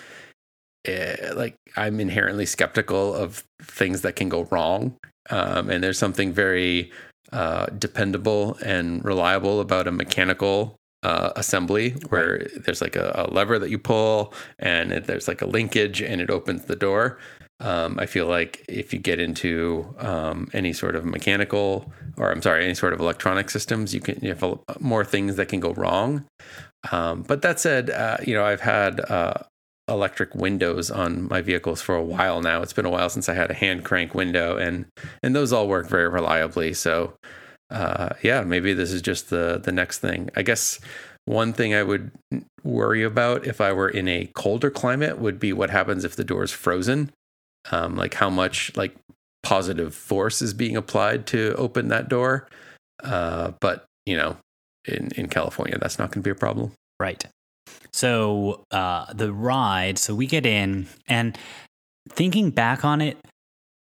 eh, 0.84 1.32
like, 1.34 1.56
I'm 1.76 1.98
inherently 1.98 2.46
skeptical 2.46 3.12
of 3.12 3.42
things 3.60 4.02
that 4.02 4.14
can 4.14 4.28
go 4.28 4.44
wrong. 4.44 4.96
Um, 5.28 5.70
and 5.70 5.82
there's 5.82 5.98
something 5.98 6.32
very 6.32 6.92
uh, 7.32 7.66
dependable 7.66 8.56
and 8.64 9.04
reliable 9.04 9.60
about 9.60 9.88
a 9.88 9.92
mechanical 9.92 10.76
uh, 11.02 11.32
assembly 11.36 11.90
where 12.08 12.46
there's 12.64 12.80
like 12.82 12.96
a, 12.96 13.12
a 13.14 13.32
lever 13.32 13.58
that 13.58 13.70
you 13.70 13.78
pull, 13.78 14.34
and 14.58 14.92
it, 14.92 15.04
there's 15.04 15.28
like 15.28 15.42
a 15.42 15.46
linkage, 15.46 16.02
and 16.02 16.20
it 16.20 16.30
opens 16.30 16.64
the 16.64 16.76
door. 16.76 17.18
Um, 17.60 17.98
I 18.00 18.06
feel 18.06 18.26
like 18.26 18.64
if 18.68 18.92
you 18.92 18.98
get 18.98 19.20
into 19.20 19.94
um, 19.98 20.48
any 20.54 20.72
sort 20.72 20.96
of 20.96 21.04
mechanical, 21.04 21.92
or 22.16 22.30
I'm 22.30 22.40
sorry, 22.42 22.64
any 22.64 22.74
sort 22.74 22.92
of 22.94 23.00
electronic 23.00 23.50
systems, 23.50 23.94
you 23.94 24.00
can 24.00 24.18
you 24.22 24.30
have 24.30 24.42
a, 24.42 24.58
more 24.78 25.04
things 25.04 25.36
that 25.36 25.48
can 25.48 25.60
go 25.60 25.72
wrong. 25.74 26.24
Um, 26.90 27.22
but 27.22 27.42
that 27.42 27.60
said, 27.60 27.90
uh, 27.90 28.16
you 28.26 28.34
know, 28.34 28.44
I've 28.44 28.62
had 28.62 29.00
uh, 29.00 29.34
electric 29.88 30.34
windows 30.34 30.90
on 30.90 31.28
my 31.28 31.42
vehicles 31.42 31.82
for 31.82 31.94
a 31.94 32.02
while 32.02 32.40
now. 32.40 32.62
It's 32.62 32.72
been 32.72 32.86
a 32.86 32.90
while 32.90 33.10
since 33.10 33.28
I 33.28 33.34
had 33.34 33.50
a 33.50 33.54
hand 33.54 33.84
crank 33.84 34.14
window, 34.14 34.56
and 34.56 34.86
and 35.22 35.36
those 35.36 35.52
all 35.52 35.68
work 35.68 35.88
very 35.88 36.08
reliably. 36.08 36.72
So, 36.72 37.14
uh, 37.70 38.10
yeah, 38.22 38.42
maybe 38.42 38.74
this 38.74 38.92
is 38.92 39.02
just 39.02 39.30
the 39.30 39.60
the 39.62 39.72
next 39.72 39.98
thing. 39.98 40.30
I 40.36 40.42
guess 40.42 40.80
one 41.26 41.52
thing 41.52 41.74
I 41.74 41.82
would 41.82 42.10
worry 42.64 43.02
about 43.02 43.46
if 43.46 43.60
I 43.60 43.72
were 43.72 43.88
in 43.88 44.08
a 44.08 44.30
colder 44.34 44.70
climate 44.70 45.18
would 45.18 45.38
be 45.38 45.52
what 45.52 45.70
happens 45.70 46.04
if 46.04 46.16
the 46.16 46.24
door 46.24 46.42
is 46.42 46.50
frozen 46.50 47.12
um, 47.70 47.96
like 47.96 48.14
how 48.14 48.30
much 48.30 48.74
like 48.76 48.96
positive 49.42 49.94
force 49.94 50.42
is 50.42 50.54
being 50.54 50.76
applied 50.76 51.26
to 51.28 51.54
open 51.56 51.88
that 51.88 52.08
door. 52.08 52.48
Uh, 53.02 53.52
but 53.60 53.84
you 54.06 54.16
know, 54.16 54.36
in 54.86 55.10
in 55.16 55.28
California, 55.28 55.78
that's 55.78 55.98
not 55.98 56.10
going 56.10 56.22
to 56.22 56.26
be 56.26 56.30
a 56.30 56.34
problem. 56.34 56.72
Right. 56.98 57.24
So 57.92 58.64
uh, 58.70 59.12
the 59.12 59.32
ride, 59.32 59.98
so 59.98 60.14
we 60.14 60.26
get 60.26 60.46
in, 60.46 60.86
and 61.08 61.36
thinking 62.08 62.50
back 62.50 62.84
on 62.84 63.00
it, 63.00 63.16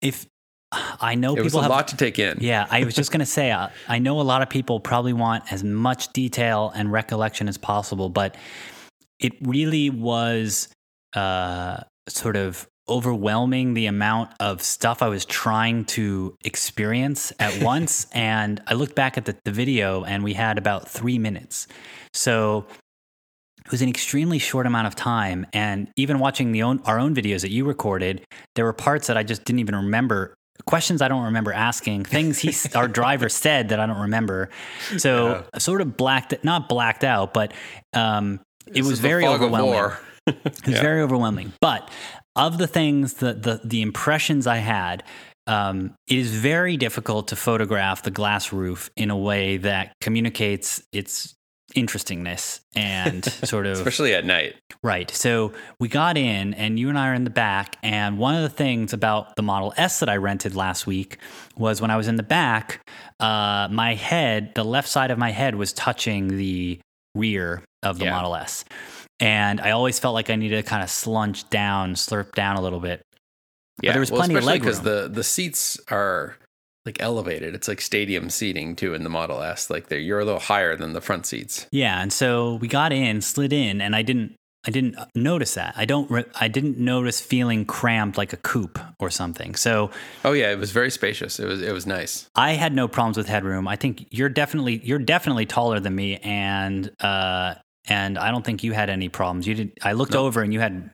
if 0.00 0.26
I 0.72 1.14
know 1.14 1.34
It 1.34 1.42
was 1.42 1.52
people 1.52 1.60
a 1.60 1.62
have 1.62 1.70
lot 1.70 1.88
to 1.88 1.96
take 1.96 2.18
in. 2.18 2.38
Yeah, 2.40 2.66
I 2.70 2.84
was 2.84 2.94
just 2.94 3.10
going 3.10 3.20
to 3.20 3.26
say, 3.26 3.50
uh, 3.50 3.68
I 3.88 3.98
know 3.98 4.20
a 4.20 4.22
lot 4.22 4.42
of 4.42 4.50
people 4.50 4.80
probably 4.80 5.14
want 5.14 5.50
as 5.50 5.64
much 5.64 6.12
detail 6.12 6.72
and 6.74 6.92
recollection 6.92 7.48
as 7.48 7.56
possible, 7.56 8.10
but 8.10 8.36
it 9.18 9.32
really 9.40 9.88
was 9.88 10.68
uh, 11.14 11.78
sort 12.08 12.36
of 12.36 12.66
overwhelming 12.88 13.74
the 13.74 13.86
amount 13.86 14.30
of 14.40 14.62
stuff 14.62 15.02
I 15.02 15.08
was 15.08 15.24
trying 15.24 15.84
to 15.86 16.36
experience 16.44 17.32
at 17.38 17.62
once. 17.62 18.06
and 18.12 18.62
I 18.66 18.74
looked 18.74 18.94
back 18.94 19.18
at 19.18 19.24
the, 19.24 19.36
the 19.44 19.52
video 19.52 20.04
and 20.04 20.22
we 20.24 20.34
had 20.34 20.58
about 20.58 20.88
three 20.88 21.18
minutes. 21.18 21.66
So 22.12 22.66
it 23.64 23.70
was 23.70 23.82
an 23.82 23.88
extremely 23.88 24.38
short 24.38 24.66
amount 24.66 24.86
of 24.86 24.94
time. 24.96 25.46
And 25.52 25.90
even 25.96 26.18
watching 26.18 26.52
the 26.52 26.62
own, 26.62 26.80
our 26.86 26.98
own 26.98 27.14
videos 27.14 27.42
that 27.42 27.50
you 27.50 27.66
recorded, 27.66 28.24
there 28.54 28.64
were 28.64 28.72
parts 28.72 29.08
that 29.08 29.18
I 29.18 29.22
just 29.22 29.44
didn't 29.44 29.60
even 29.60 29.76
remember. 29.76 30.34
Questions 30.66 31.00
I 31.02 31.08
don't 31.08 31.24
remember 31.24 31.52
asking, 31.52 32.04
things 32.04 32.38
he, 32.38 32.52
our 32.76 32.88
driver 32.88 33.28
said 33.28 33.70
that 33.70 33.80
I 33.80 33.86
don't 33.86 34.00
remember. 34.00 34.50
So 34.98 35.44
sort 35.58 35.80
of 35.80 35.96
blacked, 35.96 36.44
not 36.44 36.68
blacked 36.68 37.04
out, 37.04 37.32
but 37.32 37.52
um, 37.94 38.40
it 38.66 38.84
was 38.84 39.00
very 39.00 39.26
overwhelming. 39.26 39.92
It 40.26 40.36
was 40.44 40.60
Yeah. 40.66 40.82
very 40.82 41.00
overwhelming. 41.00 41.52
But 41.60 41.90
of 42.36 42.58
the 42.58 42.66
things, 42.66 43.14
the 43.14 43.32
the, 43.34 43.60
the 43.64 43.80
impressions 43.82 44.46
I 44.46 44.58
had, 44.58 45.02
um, 45.46 45.94
it 46.06 46.18
is 46.18 46.34
very 46.34 46.76
difficult 46.76 47.28
to 47.28 47.36
photograph 47.36 48.02
the 48.02 48.10
glass 48.10 48.52
roof 48.52 48.90
in 48.96 49.10
a 49.10 49.16
way 49.16 49.56
that 49.56 49.94
communicates 50.02 50.82
its 50.92 51.34
interestingness 51.74 52.60
and 52.74 53.24
sort 53.44 53.66
of 53.66 53.78
especially 53.78 54.14
at 54.14 54.24
night. 54.24 54.56
Right. 54.82 55.10
So 55.10 55.52
we 55.80 55.88
got 55.88 56.16
in, 56.16 56.54
and 56.54 56.78
you 56.78 56.88
and 56.88 56.98
I 56.98 57.08
are 57.08 57.14
in 57.14 57.24
the 57.24 57.30
back. 57.30 57.76
And 57.82 58.18
one 58.18 58.34
of 58.34 58.42
the 58.42 58.48
things 58.48 58.92
about 58.92 59.36
the 59.36 59.42
Model 59.42 59.74
S 59.76 60.00
that 60.00 60.08
I 60.08 60.16
rented 60.16 60.54
last 60.54 60.86
week 60.86 61.18
was 61.56 61.80
when 61.80 61.90
I 61.90 61.96
was 61.96 62.08
in 62.08 62.16
the 62.16 62.22
back, 62.22 62.80
uh, 63.20 63.68
my 63.70 63.94
head, 63.94 64.52
the 64.54 64.64
left 64.64 64.88
side 64.88 65.10
of 65.10 65.18
my 65.18 65.30
head, 65.30 65.54
was 65.56 65.72
touching 65.72 66.28
the 66.36 66.78
rear 67.14 67.62
of 67.82 67.98
the 67.98 68.06
Yeah. 68.06 68.12
Model 68.12 68.36
S. 68.36 68.64
And 69.20 69.60
I 69.60 69.72
always 69.72 69.98
felt 69.98 70.14
like 70.14 70.30
I 70.30 70.36
needed 70.36 70.56
to 70.56 70.62
kind 70.62 70.82
of 70.82 70.88
slunch 70.88 71.50
down, 71.50 71.94
slurp 71.94 72.32
down 72.34 72.56
a 72.56 72.60
little 72.60 72.80
bit. 72.80 73.02
Yeah, 73.82 73.92
there 73.92 74.00
was 74.00 74.10
well, 74.10 74.20
plenty 74.20 74.34
of 74.34 74.38
especially 74.40 74.58
leg 74.58 74.62
because 74.62 74.80
the 74.82 75.08
the 75.08 75.24
seats 75.24 75.78
are 75.88 76.36
like 76.88 77.02
elevated. 77.02 77.54
It's 77.54 77.68
like 77.68 77.80
stadium 77.80 78.30
seating 78.30 78.74
too 78.74 78.94
in 78.94 79.04
the 79.04 79.10
Model 79.10 79.42
S. 79.42 79.68
Like 79.68 79.88
they're 79.88 79.98
you're 79.98 80.20
a 80.20 80.24
little 80.24 80.40
higher 80.40 80.74
than 80.74 80.94
the 80.94 81.00
front 81.00 81.26
seats. 81.26 81.66
Yeah, 81.70 82.00
and 82.00 82.12
so 82.12 82.54
we 82.54 82.66
got 82.68 82.92
in, 82.92 83.20
slid 83.20 83.52
in, 83.52 83.80
and 83.80 83.94
I 83.94 84.02
didn't 84.02 84.34
I 84.66 84.70
didn't 84.70 84.96
notice 85.14 85.54
that. 85.54 85.74
I 85.76 85.84
don't. 85.84 86.10
Re- 86.10 86.24
I 86.34 86.48
didn't 86.48 86.78
notice 86.78 87.20
feeling 87.20 87.64
cramped 87.64 88.18
like 88.18 88.32
a 88.32 88.36
coupe 88.36 88.78
or 88.98 89.10
something. 89.10 89.54
So 89.54 89.90
Oh 90.24 90.32
yeah, 90.32 90.50
it 90.50 90.58
was 90.58 90.72
very 90.72 90.90
spacious. 90.90 91.38
It 91.38 91.46
was 91.46 91.62
it 91.62 91.72
was 91.72 91.86
nice. 91.86 92.28
I 92.34 92.52
had 92.52 92.74
no 92.74 92.88
problems 92.88 93.16
with 93.16 93.28
headroom. 93.28 93.68
I 93.68 93.76
think 93.76 94.06
you're 94.10 94.28
definitely 94.28 94.80
you're 94.84 94.98
definitely 94.98 95.46
taller 95.46 95.78
than 95.78 95.94
me, 95.94 96.16
and 96.18 96.90
uh, 97.00 97.54
and 97.86 98.18
I 98.18 98.30
don't 98.30 98.44
think 98.44 98.64
you 98.64 98.72
had 98.72 98.90
any 98.90 99.08
problems. 99.08 99.46
You 99.46 99.54
did. 99.54 99.72
I 99.82 99.92
looked 99.92 100.14
over 100.14 100.42
and 100.42 100.52
you 100.52 100.60
had 100.60 100.90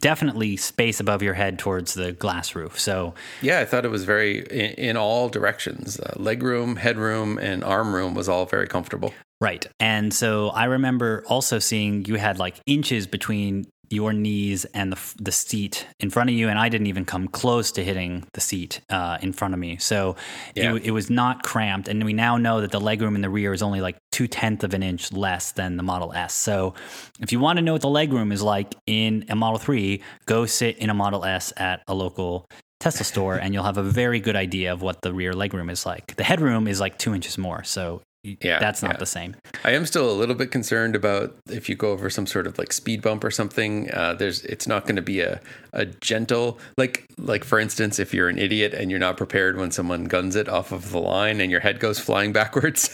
definitely 0.00 0.56
space 0.56 1.00
above 1.00 1.22
your 1.22 1.34
head 1.34 1.58
towards 1.58 1.94
the 1.94 2.12
glass 2.12 2.54
roof. 2.54 2.78
So 2.78 3.14
Yeah, 3.42 3.60
I 3.60 3.64
thought 3.64 3.84
it 3.84 3.90
was 3.90 4.04
very 4.04 4.40
in, 4.50 4.72
in 4.90 4.96
all 4.96 5.28
directions. 5.28 5.98
Uh, 5.98 6.12
leg 6.16 6.42
room, 6.42 6.76
head 6.76 6.98
room, 6.98 7.38
and 7.38 7.64
arm 7.64 7.94
room 7.94 8.14
was 8.14 8.28
all 8.28 8.46
very 8.46 8.66
comfortable. 8.66 9.12
Right. 9.40 9.66
And 9.78 10.12
so 10.12 10.48
I 10.48 10.64
remember 10.64 11.24
also 11.28 11.58
seeing 11.58 12.04
you 12.06 12.16
had 12.16 12.38
like 12.38 12.60
inches 12.66 13.06
between 13.06 13.66
your 13.90 14.12
knees 14.12 14.64
and 14.66 14.92
the, 14.92 14.98
the 15.20 15.32
seat 15.32 15.86
in 16.00 16.10
front 16.10 16.30
of 16.30 16.36
you. 16.36 16.48
And 16.48 16.58
I 16.58 16.68
didn't 16.68 16.86
even 16.88 17.04
come 17.04 17.28
close 17.28 17.72
to 17.72 17.84
hitting 17.84 18.26
the 18.34 18.40
seat 18.40 18.80
uh, 18.90 19.18
in 19.22 19.32
front 19.32 19.54
of 19.54 19.60
me. 19.60 19.76
So 19.78 20.16
Yeah. 20.54 20.74
it, 20.74 20.86
it 20.86 20.90
was 20.90 21.10
not 21.10 21.42
cramped. 21.42 21.88
And 21.88 22.04
we 22.04 22.12
now 22.12 22.36
know 22.36 22.60
that 22.60 22.70
the 22.70 22.80
legroom 22.80 23.14
in 23.14 23.20
the 23.20 23.30
rear 23.30 23.52
is 23.52 23.62
only 23.62 23.80
like 23.80 23.96
two 24.12 24.26
tenths 24.26 24.64
of 24.64 24.74
an 24.74 24.82
inch 24.82 25.12
less 25.12 25.52
than 25.52 25.76
the 25.76 25.82
Model 25.82 26.12
S. 26.12 26.34
So 26.34 26.74
if 27.20 27.32
you 27.32 27.40
want 27.40 27.58
to 27.58 27.62
know 27.62 27.72
what 27.72 27.82
the 27.82 27.88
legroom 27.88 28.32
is 28.32 28.42
like 28.42 28.74
in 28.86 29.24
a 29.28 29.36
Model 29.36 29.58
3, 29.58 30.00
go 30.26 30.46
sit 30.46 30.78
in 30.78 30.90
a 30.90 30.94
Model 30.94 31.24
S 31.24 31.52
at 31.56 31.82
a 31.86 31.94
local 31.94 32.46
Tesla 32.80 33.04
store 33.04 33.34
and 33.34 33.52
you'll 33.52 33.64
have 33.64 33.76
a 33.78 33.82
very 33.82 34.20
good 34.20 34.36
idea 34.36 34.72
of 34.72 34.82
what 34.82 35.02
the 35.02 35.12
rear 35.12 35.32
legroom 35.32 35.70
is 35.70 35.84
like. 35.84 36.14
The 36.16 36.22
headroom 36.22 36.68
is 36.68 36.78
like 36.80 36.96
two 36.96 37.12
inches 37.14 37.36
more. 37.36 37.64
So 37.64 38.02
Yeah, 38.24 38.58
that's 38.58 38.82
not 38.82 38.94
yeah. 38.94 38.98
the 38.98 39.06
same. 39.06 39.36
I 39.64 39.72
am 39.72 39.86
still 39.86 40.10
a 40.10 40.12
little 40.12 40.34
bit 40.34 40.50
concerned 40.50 40.96
about 40.96 41.36
if 41.50 41.68
you 41.68 41.76
go 41.76 41.92
over 41.92 42.10
some 42.10 42.26
sort 42.26 42.46
of 42.46 42.58
like 42.58 42.72
speed 42.72 43.00
bump 43.00 43.22
or 43.22 43.30
something. 43.30 43.90
Uh, 43.92 44.14
there's 44.14 44.44
it's 44.44 44.66
not 44.66 44.84
going 44.84 44.96
to 44.96 45.02
be 45.02 45.20
a 45.20 45.40
a 45.72 45.86
gentle 45.86 46.58
like 46.76 47.06
like 47.16 47.44
for 47.44 47.60
instance, 47.60 47.98
if 47.98 48.12
you're 48.12 48.28
an 48.28 48.38
idiot 48.38 48.74
and 48.74 48.90
you're 48.90 49.00
not 49.00 49.16
prepared 49.16 49.56
when 49.56 49.70
someone 49.70 50.04
guns 50.04 50.34
it 50.34 50.48
off 50.48 50.72
of 50.72 50.90
the 50.90 50.98
line 50.98 51.40
and 51.40 51.50
your 51.50 51.60
head 51.60 51.78
goes 51.78 51.98
flying 52.00 52.32
backwards, 52.38 52.90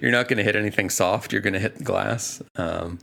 you're 0.00 0.12
not 0.12 0.28
going 0.28 0.38
to 0.38 0.44
hit 0.44 0.56
anything 0.56 0.88
soft. 0.88 1.32
You're 1.32 1.42
going 1.42 1.54
to 1.54 1.60
hit 1.60 1.82
glass. 1.82 2.40
Um, 2.56 3.00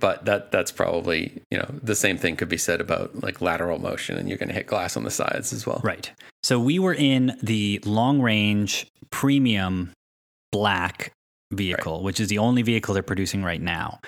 but 0.00 0.24
that 0.24 0.50
that's 0.50 0.72
probably 0.72 1.42
you 1.50 1.58
know 1.58 1.68
the 1.82 1.94
same 1.94 2.16
thing 2.16 2.36
could 2.36 2.48
be 2.48 2.56
said 2.56 2.80
about 2.80 3.22
like 3.22 3.42
lateral 3.42 3.78
motion, 3.78 4.16
and 4.16 4.28
you're 4.28 4.38
going 4.38 4.48
to 4.48 4.54
hit 4.54 4.66
glass 4.66 4.96
on 4.96 5.04
the 5.04 5.10
sides 5.10 5.52
as 5.52 5.66
well. 5.66 5.80
Right. 5.84 6.10
So 6.42 6.58
we 6.58 6.78
were 6.78 6.94
in 6.94 7.36
the 7.42 7.80
long 7.84 8.20
range 8.20 8.86
premium 9.10 9.92
black 10.52 11.12
vehicle, 11.52 12.02
which 12.02 12.20
is 12.20 12.28
the 12.28 12.38
only 12.38 12.62
vehicle 12.62 12.94
they're 12.94 13.02
producing 13.02 13.42
right 13.42 13.60
now. 13.60 13.98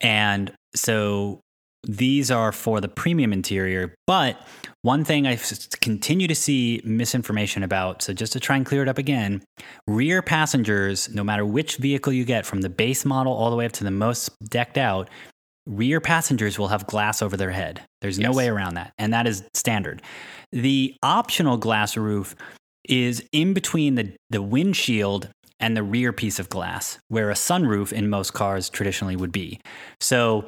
And 0.00 0.52
so 0.74 1.40
these 1.84 2.30
are 2.30 2.52
for 2.52 2.80
the 2.80 2.88
premium 2.88 3.32
interior. 3.32 3.94
But 4.06 4.40
one 4.82 5.04
thing 5.04 5.26
I 5.26 5.38
continue 5.80 6.28
to 6.28 6.34
see 6.34 6.80
misinformation 6.84 7.62
about, 7.62 8.02
so 8.02 8.12
just 8.12 8.32
to 8.34 8.40
try 8.40 8.56
and 8.56 8.66
clear 8.66 8.82
it 8.82 8.88
up 8.88 8.98
again, 8.98 9.42
rear 9.86 10.22
passengers, 10.22 11.08
no 11.12 11.24
matter 11.24 11.44
which 11.44 11.76
vehicle 11.76 12.12
you 12.12 12.24
get, 12.24 12.46
from 12.46 12.60
the 12.60 12.68
base 12.68 13.04
model 13.04 13.32
all 13.32 13.50
the 13.50 13.56
way 13.56 13.66
up 13.66 13.72
to 13.72 13.84
the 13.84 13.90
most 13.90 14.30
decked 14.48 14.78
out, 14.78 15.08
rear 15.66 16.00
passengers 16.00 16.58
will 16.58 16.68
have 16.68 16.86
glass 16.86 17.22
over 17.22 17.36
their 17.36 17.50
head. 17.50 17.80
There's 18.00 18.18
no 18.18 18.32
way 18.32 18.48
around 18.48 18.74
that. 18.74 18.92
And 18.98 19.12
that 19.12 19.26
is 19.26 19.44
standard. 19.54 20.02
The 20.50 20.96
optional 21.02 21.56
glass 21.56 21.96
roof 21.96 22.34
is 22.88 23.24
in 23.32 23.54
between 23.54 23.94
the, 23.94 24.12
the 24.30 24.42
windshield 24.42 25.28
and 25.62 25.76
the 25.76 25.82
rear 25.82 26.12
piece 26.12 26.38
of 26.38 26.50
glass, 26.50 26.98
where 27.08 27.30
a 27.30 27.34
sunroof 27.34 27.92
in 27.92 28.10
most 28.10 28.34
cars 28.34 28.68
traditionally 28.68 29.16
would 29.16 29.32
be. 29.32 29.60
So, 30.00 30.44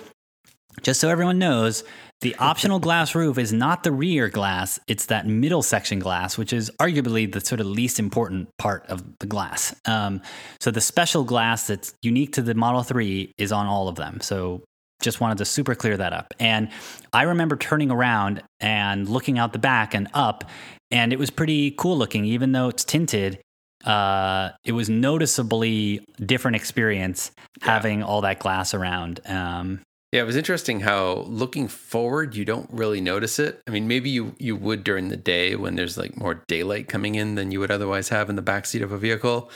just 0.83 1.01
so 1.01 1.09
everyone 1.09 1.39
knows, 1.39 1.85
the 2.21 2.35
optional 2.37 2.81
glass 2.81 3.15
roof 3.15 3.39
is 3.39 3.53
not 3.53 3.85
the 3.85 3.93
rear 3.93 4.29
glass, 4.29 4.81
it's 4.89 5.07
that 5.07 5.25
middle 5.25 5.63
section 5.63 6.01
glass, 6.01 6.37
which 6.37 6.53
is 6.53 6.69
arguably 6.81 7.31
the 7.33 7.41
sort 7.41 7.61
of 7.61 7.67
least 7.67 8.01
important 8.01 8.49
part 8.59 8.85
of 8.89 9.05
the 9.21 9.27
glass. 9.27 9.73
Um, 9.87 10.21
so, 10.61 10.71
the 10.71 10.81
special 10.81 11.23
glass 11.25 11.69
that's 11.69 11.95
unique 12.03 12.33
to 12.33 12.43
the 12.43 12.55
Model 12.55 12.83
3 12.83 13.33
is 13.39 13.53
on 13.53 13.67
all 13.67 13.89
of 13.89 13.95
them. 13.95 14.21
So, 14.21 14.65
just 15.01 15.21
wanted 15.21 15.39
to 15.39 15.45
super 15.45 15.75
clear 15.75 15.97
that 15.97 16.13
up. 16.13 16.35
And 16.41 16.71
I 17.13 17.23
remember 17.23 17.57
turning 17.57 17.91
around 17.91 18.43
and 18.59 19.09
looking 19.09 19.39
out 19.39 19.53
the 19.53 19.59
back 19.59 19.95
and 19.95 20.09
up, 20.15 20.51
and 20.91 21.13
it 21.13 21.19
was 21.19 21.31
pretty 21.31 21.73
cool 21.73 21.97
looking, 21.97 22.25
even 22.25 22.53
though 22.53 22.69
it's 22.69 22.85
tinted. 22.85 23.39
Uh, 23.85 24.51
it 24.65 24.73
was 24.73 24.89
noticeably 24.89 26.05
different 26.25 26.57
experience 26.57 27.31
having 27.63 28.03
all 28.03 28.21
that 28.23 28.39
glass 28.39 28.75
around. 28.75 29.21
Um, 29.27 29.81
Yeah, 30.13 30.23
it 30.23 30.27
was 30.27 30.37
interesting 30.37 30.81
how 30.81 31.25
looking 31.27 31.69
forward, 31.69 32.35
you 32.37 32.45
don't 32.45 32.71
really 32.71 33.01
notice 33.01 33.39
it. 33.39 33.61
I 33.67 33.71
mean, 33.73 33.89
maybe 33.89 34.11
you 34.11 34.35
you 34.39 34.57
would 34.57 34.85
during 34.85 35.09
the 35.09 35.17
day 35.17 35.57
when 35.57 35.75
there's 35.75 35.99
like 35.99 36.17
more 36.17 36.45
daylight 36.47 36.89
coming 36.89 37.17
in 37.17 37.35
than 37.35 37.51
you 37.51 37.61
would 37.61 37.73
otherwise 37.73 38.11
have 38.11 38.31
in 38.31 38.37
the 38.37 38.43
backseat 38.43 38.83
of 38.83 38.93
a 38.93 38.99
vehicle, 38.99 39.51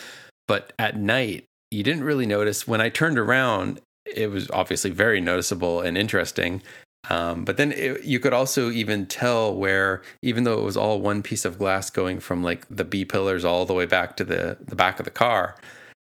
but 0.48 0.72
at 0.78 0.96
night 0.96 1.44
you 1.70 1.82
didn't 1.82 2.04
really 2.04 2.26
notice. 2.26 2.66
When 2.66 2.80
I 2.80 2.88
turned 2.88 3.18
around, 3.18 3.80
it 4.04 4.30
was 4.30 4.50
obviously 4.50 4.90
very 4.90 5.20
noticeable 5.20 5.80
and 5.80 5.96
interesting. 5.96 6.62
Um, 7.10 7.44
but 7.44 7.56
then 7.56 7.72
it, 7.72 8.04
you 8.04 8.20
could 8.20 8.32
also 8.32 8.70
even 8.70 9.06
tell 9.06 9.54
where, 9.54 10.02
even 10.22 10.44
though 10.44 10.58
it 10.58 10.64
was 10.64 10.76
all 10.76 11.00
one 11.00 11.22
piece 11.22 11.44
of 11.44 11.58
glass 11.58 11.90
going 11.90 12.20
from 12.20 12.42
like 12.42 12.66
the 12.68 12.84
B 12.84 13.04
pillars 13.04 13.44
all 13.44 13.64
the 13.64 13.74
way 13.74 13.86
back 13.86 14.16
to 14.18 14.24
the 14.24 14.58
the 14.60 14.76
back 14.76 14.98
of 14.98 15.04
the 15.04 15.10
car, 15.10 15.56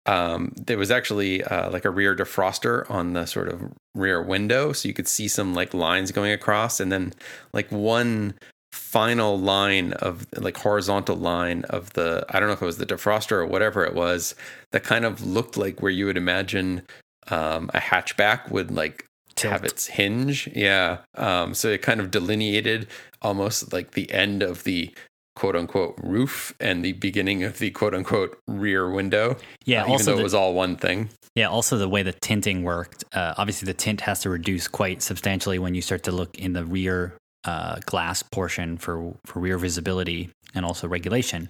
um, 0.07 0.53
there 0.57 0.79
was 0.79 0.91
actually 0.91 1.43
uh, 1.45 1.71
like 1.71 1.85
a 1.85 1.91
rear 1.91 2.15
defroster 2.15 2.91
on 2.91 3.15
the 3.15 3.27
sort 3.27 3.49
of 3.49 3.63
rear 3.95 4.23
window, 4.23 4.73
so 4.73 4.89
you 4.89 4.95
could 4.95 5.09
see 5.09 5.29
some 5.29 5.55
like 5.55 5.73
lines 5.73 6.13
going 6.13 6.33
across, 6.33 6.81
and 6.81 6.93
then 6.93 7.13
like 7.53 7.71
one 7.71 8.35
final 8.73 9.39
line 9.39 9.93
of 9.95 10.27
like 10.37 10.57
horizontal 10.57 11.17
line 11.17 11.65
of 11.71 11.93
the 11.93 12.25
I 12.31 12.41
don't 12.41 12.49
know 12.49 12.55
if 12.55 12.63
it 12.63 12.67
was 12.67 12.79
the 12.79 12.87
defroster 12.87 13.33
or 13.33 13.47
whatever 13.47 13.85
it 13.85 13.95
was 13.95 14.35
that 14.73 14.83
kind 14.83 15.05
of 15.05 15.25
looked 15.25 15.57
like 15.57 15.81
where 15.81 15.93
you 15.93 16.07
would 16.07 16.17
imagine 16.17 16.83
um, 17.29 17.71
a 17.75 17.79
hatchback 17.79 18.51
would 18.51 18.71
like 18.71 19.07
have 19.41 19.65
its 19.65 19.87
hinge. 19.87 20.49
Yeah. 20.55 20.99
Um, 21.15 21.55
so 21.55 21.69
it 21.69 21.83
kind 21.83 22.01
of 22.01 22.11
delineated 22.11 22.89
almost 23.21 23.73
like 23.73 23.93
the 23.93 24.11
end 24.13 24.43
of 24.43 24.65
the 24.65 24.93
quote 25.35 25.57
unquote 25.57 25.99
roof 26.03 26.55
and 26.61 26.85
the 26.85 26.93
beginning 26.93 27.43
of 27.43 27.59
the 27.59 27.71
quote 27.71 27.95
unquote 27.95 28.39
rear 28.47 28.91
window. 28.91 29.37
yeah, 29.65 29.85
uh, 29.85 29.95
even 29.95 30.07
though 30.07 30.15
the, 30.15 30.21
it 30.21 30.25
was 30.25 30.35
all 30.35 30.55
one 30.55 30.77
thing. 30.77 31.09
Yeah, 31.35 31.49
also 31.49 31.79
the 31.79 31.89
way 31.89 32.03
the 32.03 32.13
tinting 32.13 32.63
worked. 32.63 33.05
Uh, 33.13 33.35
obviously, 33.37 33.67
the 33.67 33.75
tint 33.75 34.03
has 34.03 34.21
to 34.21 34.31
reduce 34.31 34.69
quite 34.69 35.03
substantially 35.03 35.59
when 35.59 35.75
you 35.75 35.81
start 35.81 36.03
to 36.05 36.13
look 36.13 36.39
in 36.39 36.53
the 36.53 36.65
rear 36.65 37.15
uh, 37.45 37.77
glass 37.87 38.23
portion 38.23 38.77
for 38.77 39.15
for 39.25 39.41
rear 39.41 39.59
visibility 39.59 40.31
and 40.55 40.65
also 40.67 40.87
regulation. 40.87 41.49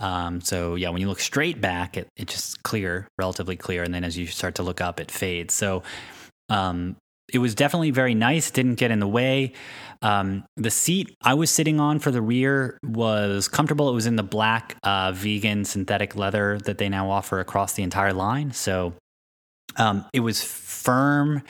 Um, 0.00 0.40
so 0.40 0.74
yeah, 0.74 0.88
when 0.88 1.02
you 1.02 1.08
look 1.08 1.20
straight 1.20 1.60
back, 1.60 1.96
it 1.96 2.08
it 2.16 2.28
just 2.28 2.62
clear, 2.62 3.06
relatively 3.18 3.56
clear, 3.56 3.82
and 3.82 3.92
then 3.92 4.04
as 4.04 4.16
you 4.16 4.26
start 4.26 4.54
to 4.56 4.62
look 4.62 4.80
up, 4.80 5.00
it 5.00 5.10
fades. 5.10 5.54
So. 5.54 5.82
Um, 6.50 6.96
it 7.32 7.38
was 7.38 7.54
definitely 7.54 7.90
very 7.90 8.14
nice. 8.14 8.50
Didn't 8.50 8.76
get 8.76 8.90
in 8.90 9.00
the 9.00 9.08
way. 9.08 9.52
Um, 10.00 10.44
the 10.56 10.70
seat 10.70 11.16
I 11.22 11.34
was 11.34 11.50
sitting 11.50 11.80
on 11.80 11.98
for 11.98 12.10
the 12.10 12.22
rear 12.22 12.78
was 12.82 13.48
comfortable. 13.48 13.88
It 13.90 13.94
was 13.94 14.06
in 14.06 14.16
the 14.16 14.22
black 14.22 14.76
uh, 14.82 15.12
vegan 15.12 15.64
synthetic 15.64 16.16
leather 16.16 16.58
that 16.64 16.78
they 16.78 16.88
now 16.88 17.10
offer 17.10 17.40
across 17.40 17.74
the 17.74 17.82
entire 17.82 18.12
line. 18.12 18.52
So 18.52 18.94
um, 19.76 20.06
it 20.12 20.20
was 20.20 20.42
firm, 20.42 21.42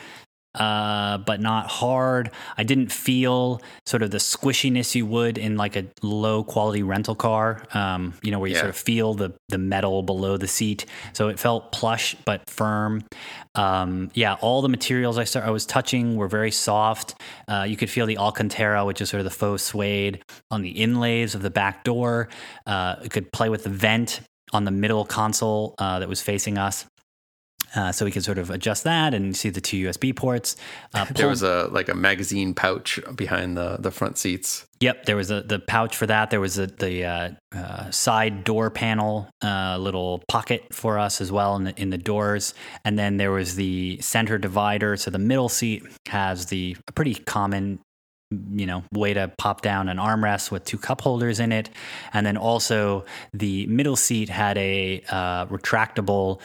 uh, 0.55 1.17
but 1.19 1.39
not 1.39 1.67
hard. 1.67 2.31
I 2.57 2.63
didn't 2.63 2.91
feel 2.91 3.61
sort 3.85 4.01
of 4.01 4.11
the 4.11 4.17
squishiness 4.17 4.95
you 4.95 5.05
would 5.05 5.37
in 5.37 5.57
like 5.57 5.75
a 5.75 5.85
low 6.01 6.43
quality 6.43 6.83
rental 6.83 7.15
car, 7.15 7.63
um, 7.73 8.13
you 8.23 8.31
know, 8.31 8.39
where 8.39 8.49
you 8.49 8.55
Yeah. 8.55 8.61
sort 8.61 8.69
of 8.69 8.77
feel 8.77 9.13
the, 9.13 9.33
the 9.49 9.57
metal 9.57 10.01
below 10.01 10.37
the 10.37 10.47
seat. 10.47 10.85
So 11.13 11.29
it 11.29 11.39
felt 11.39 11.71
plush 11.71 12.15
but 12.25 12.49
firm. 12.49 13.03
Um, 13.55 14.09
yeah, 14.13 14.35
all 14.41 14.61
the 14.61 14.69
materials 14.69 15.17
I, 15.17 15.23
start, 15.23 15.45
I 15.45 15.51
was 15.51 15.65
touching 15.65 16.15
were 16.15 16.27
very 16.27 16.51
soft. 16.51 17.15
Uh, 17.47 17.65
you 17.67 17.77
could 17.77 17.89
feel 17.89 18.05
the 18.05 18.17
Alcantara, 18.17 18.85
which 18.85 19.01
is 19.01 19.09
sort 19.09 19.19
of 19.19 19.25
the 19.25 19.31
faux 19.31 19.61
suede, 19.63 20.21
on 20.49 20.61
the 20.61 20.69
inlays 20.71 21.35
of 21.35 21.41
the 21.41 21.49
back 21.51 21.83
door. 21.83 22.29
Uh, 22.65 22.95
it 23.03 23.11
could 23.11 23.31
play 23.31 23.49
with 23.49 23.63
the 23.63 23.69
vent 23.69 24.21
on 24.51 24.63
the 24.63 24.71
middle 24.71 25.05
console 25.05 25.75
uh, 25.77 25.99
that 25.99 26.09
was 26.09 26.21
facing 26.21 26.57
us. 26.57 26.85
Uh, 27.75 27.91
so 27.91 28.05
we 28.05 28.11
could 28.11 28.23
sort 28.23 28.37
of 28.37 28.49
adjust 28.49 28.83
that 28.83 29.13
and 29.13 29.35
see 29.35 29.49
the 29.49 29.61
two 29.61 29.87
USB 29.87 30.15
ports. 30.15 30.55
Uh, 30.93 31.05
There 31.05 31.27
was 31.27 31.43
a 31.43 31.67
like 31.71 31.89
a 31.89 31.95
magazine 31.95 32.53
pouch 32.53 32.99
behind 33.15 33.57
the 33.57 33.77
the 33.79 33.91
front 33.91 34.17
seats. 34.17 34.65
Yep, 34.81 35.05
there 35.05 35.17
was 35.17 35.29
a, 35.29 35.41
the 35.41 35.59
pouch 35.59 35.97
for 35.97 36.07
that. 36.07 36.29
There 36.29 36.39
was 36.39 36.57
a, 36.57 36.67
the 36.67 37.03
uh, 37.03 37.29
uh, 37.53 37.91
side 37.91 38.45
door 38.45 38.69
panel, 38.69 39.27
uh, 39.43 39.77
little 39.77 40.23
pocket 40.29 40.73
for 40.73 40.97
us 40.97 41.19
as 41.19 41.33
well 41.33 41.57
in 41.57 41.65
the, 41.65 41.81
in 41.81 41.89
the 41.89 41.97
doors, 41.97 42.53
and 42.85 42.97
then 42.97 43.17
there 43.17 43.31
was 43.31 43.55
the 43.55 43.99
center 44.01 44.37
divider. 44.37 44.95
So 44.95 45.11
the 45.11 45.19
middle 45.19 45.49
seat 45.49 45.83
has 46.07 46.45
the 46.45 46.77
a 46.87 46.93
pretty 46.93 47.15
common, 47.15 47.79
you 48.31 48.65
know, 48.65 48.83
way 48.93 49.13
to 49.13 49.29
pop 49.37 49.61
down 49.61 49.89
an 49.89 49.97
armrest 49.97 50.49
with 50.49 50.63
two 50.63 50.77
cup 50.77 51.01
holders 51.01 51.41
in 51.41 51.51
it, 51.51 51.69
and 52.13 52.25
then 52.25 52.37
also 52.37 53.03
the 53.33 53.67
middle 53.67 53.97
seat 53.97 54.29
had 54.29 54.57
a 54.57 55.03
uh, 55.09 55.45
retractable. 55.47 56.39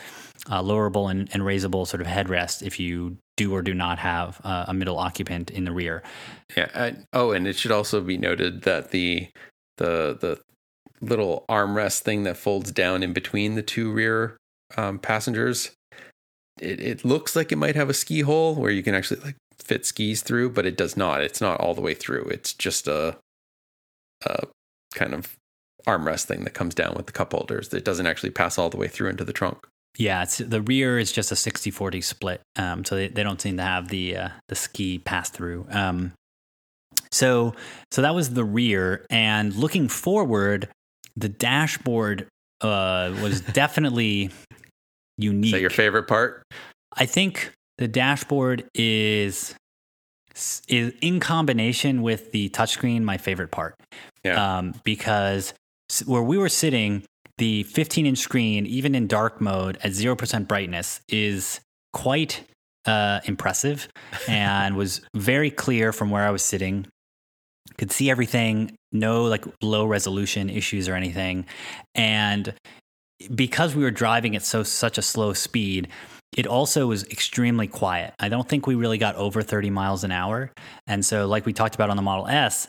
Uh, 0.51 0.61
lowerable 0.61 1.09
and, 1.09 1.29
and 1.33 1.43
raisable 1.43 1.87
sort 1.87 2.03
of 2.03 2.07
headrest 2.07 2.63
if 2.63 2.79
you 2.79 3.17
do 3.37 3.55
or 3.55 3.63
do 3.63 3.73
not 3.73 3.99
have 3.99 4.41
uh, 4.45 4.67
a 4.69 4.75
middle 4.75 4.99
occupant 4.99 5.51
in 5.51 5.65
the 5.65 5.73
rear. 5.73 6.03
Yeah. 6.55 6.69
I, 6.75 6.97
oh, 7.15 7.31
and 7.33 7.47
it 7.47 7.57
should 7.57 7.73
also 7.73 8.03
be 8.03 8.19
noted 8.19 8.63
that 8.63 8.91
the 8.91 9.29
the 9.79 10.19
the 10.21 10.41
little 11.01 11.45
armrest 11.49 12.01
thing 12.01 12.25
that 12.25 12.37
folds 12.37 12.73
down 12.73 13.03
in 13.03 13.13
between 13.13 13.55
the 13.55 13.63
two 13.63 13.91
rear 13.91 14.37
um, 14.77 14.99
passengers, 14.99 15.73
it, 16.61 16.81
it 16.81 17.05
looks 17.05 17.35
like 17.37 17.53
it 17.53 17.57
might 17.57 17.77
have 17.77 17.91
a 17.91 17.95
ski 17.95 18.21
hole 18.21 18.55
where 18.55 18.71
you 18.71 18.83
can 18.83 18.95
actually 18.95 19.21
like 19.21 19.37
fit 19.59 19.87
skis 19.87 20.23
through, 20.23 20.51
but 20.51 20.67
it 20.67 20.77
does 20.77 20.97
not. 20.97 21.23
It's 21.23 21.41
not 21.41 21.61
all 21.61 21.75
the 21.75 21.81
way 21.81 21.95
through. 21.95 22.25
It's 22.25 22.53
just 22.53 22.87
a, 22.87 23.17
a 24.25 24.47
kind 24.95 25.15
of 25.15 25.37
armrest 25.87 26.25
thing 26.25 26.45
that 26.45 26.55
comes 26.55 26.75
down 26.75 26.95
with 26.95 27.07
the 27.07 27.13
cup 27.13 27.33
holders. 27.33 27.73
It 27.73 27.85
doesn't 27.85 28.07
actually 28.07 28.31
pass 28.31 28.59
all 28.59 28.71
the 28.71 28.77
way 28.77 28.89
through 28.89 29.11
into 29.11 29.25
the 29.25 29.33
trunk. 29.33 29.67
Yeah, 29.97 30.23
it's 30.23 30.39
the 30.39 30.61
rear 30.61 30.99
is 30.99 31.13
just 31.13 31.31
a 31.31 31.37
60-40 31.37 32.03
split. 32.03 32.41
Um, 32.57 32.85
so 32.85 32.97
they, 32.97 33.09
they 33.09 33.23
don't 33.23 33.41
seem 33.41 33.57
to 33.59 33.63
have 33.63 33.89
the 33.89 34.17
uh, 34.17 34.29
the 34.49 34.55
ski 34.55 34.99
pass 34.99 35.31
through. 35.31 35.67
Um, 35.71 36.13
so 37.13 37.55
so 37.93 38.03
that 38.03 38.15
was 38.15 38.31
the 38.31 38.45
rear. 38.45 39.07
And 39.09 39.55
looking 39.55 39.89
forward, 39.89 40.69
the 41.17 41.29
dashboard 41.29 42.27
uh, 42.61 43.15
was 43.23 43.41
definitely 43.41 44.31
unique. 45.19 45.47
Is 45.47 45.53
that 45.53 45.61
your 45.61 45.71
favorite 45.71 46.09
part? 46.09 46.43
I 46.97 47.07
think 47.07 47.53
the 47.79 47.89
dashboard 47.89 48.69
is 48.75 49.55
is 50.69 50.93
in 51.01 51.21
combination 51.21 52.03
with 52.03 52.33
the 52.33 52.49
touchscreen 52.49 53.03
my 53.03 53.19
favorite 53.19 53.53
part. 53.53 53.77
Yeah. 54.25 54.59
Um, 54.59 54.75
because 54.83 55.55
where 56.07 56.23
we 56.23 56.39
were 56.39 56.49
sitting, 56.49 57.05
the 57.39 57.65
15 57.65 58.07
inch 58.07 58.19
screen, 58.19 58.67
even 58.67 58.95
in 58.95 59.07
dark 59.07 59.41
mode 59.41 59.77
at 59.83 59.93
0% 59.93 60.49
brightness, 60.49 61.01
is 61.09 61.61
quite 61.93 62.45
uh, 62.87 63.21
impressive 63.25 63.89
and 64.29 64.77
was 64.77 65.01
very 65.15 65.51
clear 65.51 65.93
from 65.93 66.11
where 66.11 66.27
I 66.27 66.31
was 66.31 66.43
sitting. 66.43 66.87
Could 67.79 67.91
see 67.91 68.11
everything, 68.11 68.77
no 68.93 69.25
like 69.25 69.45
low 69.63 69.85
resolution 69.85 70.51
issues 70.51 70.89
or 70.89 70.95
anything. 70.95 71.47
And 71.95 72.55
because 73.35 73.75
we 73.75 73.83
were 73.83 73.91
driving 73.91 74.37
at 74.37 74.43
so 74.43 74.63
such 74.63 74.99
a 74.99 75.03
slow 75.03 75.33
speed, 75.33 75.89
it 76.37 76.47
also 76.47 76.87
was 76.89 77.05
extremely 77.05 77.69
quiet. 77.69 78.13
I 78.19 78.29
don't 78.29 78.49
think 78.49 78.67
we 78.67 78.75
really 78.75 78.99
got 78.99 79.15
over 79.17 79.41
30 79.41 79.71
miles 79.71 80.05
an 80.05 80.11
hour. 80.11 80.51
And 80.87 81.05
so, 81.05 81.27
like 81.27 81.47
we 81.47 81.53
talked 81.53 81.75
about 81.75 81.91
on 81.91 81.97
the 81.97 82.03
Model 82.03 82.27
S, 82.27 82.67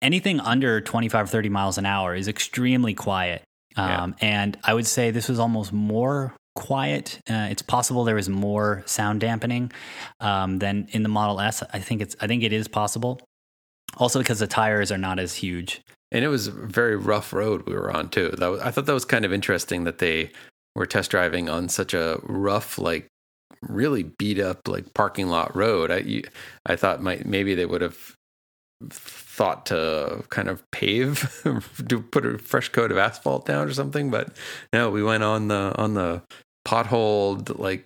anything 0.00 0.40
under 0.40 0.80
25 0.80 1.24
or 1.24 1.28
30 1.28 1.48
miles 1.48 1.78
an 1.78 1.86
hour 1.86 2.14
is 2.14 2.28
extremely 2.28 2.94
quiet. 2.94 3.42
Um, 3.76 4.14
yeah. 4.20 4.28
And 4.28 4.58
I 4.64 4.74
would 4.74 4.86
say 4.86 5.10
this 5.10 5.28
was 5.28 5.38
almost 5.38 5.72
more 5.72 6.34
quiet. 6.54 7.18
Uh, 7.30 7.48
it's 7.50 7.62
possible 7.62 8.04
there 8.04 8.14
was 8.14 8.28
more 8.28 8.82
sound 8.86 9.20
dampening 9.20 9.72
um, 10.20 10.58
than 10.58 10.88
in 10.92 11.02
the 11.02 11.08
Model 11.08 11.40
S. 11.40 11.62
I 11.72 11.78
think 11.78 12.00
it's 12.00 12.16
I 12.20 12.26
think 12.26 12.42
it 12.42 12.52
is 12.52 12.68
possible. 12.68 13.20
Also 13.96 14.18
because 14.18 14.38
the 14.38 14.46
tires 14.46 14.90
are 14.90 14.98
not 14.98 15.18
as 15.18 15.34
huge. 15.34 15.82
And 16.10 16.24
it 16.24 16.28
was 16.28 16.48
a 16.48 16.52
very 16.52 16.96
rough 16.96 17.32
road 17.32 17.66
we 17.66 17.74
were 17.74 17.90
on 17.90 18.10
too. 18.10 18.30
That 18.38 18.48
was, 18.48 18.60
I 18.60 18.70
thought 18.70 18.86
that 18.86 18.92
was 18.92 19.04
kind 19.04 19.24
of 19.24 19.32
interesting 19.32 19.84
that 19.84 19.98
they 19.98 20.30
were 20.74 20.86
test 20.86 21.10
driving 21.10 21.48
on 21.48 21.68
such 21.68 21.94
a 21.94 22.18
rough, 22.22 22.78
like 22.78 23.08
really 23.62 24.02
beat 24.02 24.38
up, 24.38 24.68
like 24.68 24.92
parking 24.94 25.28
lot 25.28 25.54
road. 25.56 25.90
I 25.90 25.98
you, 25.98 26.22
I 26.66 26.76
thought 26.76 27.02
might 27.02 27.24
maybe 27.24 27.54
they 27.54 27.66
would 27.66 27.80
have 27.80 28.14
thought 28.90 29.66
to 29.66 30.22
kind 30.28 30.48
of 30.48 30.62
pave 30.70 31.42
to 31.88 32.00
put 32.00 32.26
a 32.26 32.38
fresh 32.38 32.68
coat 32.68 32.90
of 32.90 32.98
asphalt 32.98 33.46
down 33.46 33.68
or 33.68 33.72
something 33.72 34.10
but 34.10 34.30
no 34.72 34.90
we 34.90 35.02
went 35.02 35.22
on 35.22 35.48
the 35.48 35.72
on 35.76 35.94
the 35.94 36.22
potholed 36.66 37.58
like 37.58 37.84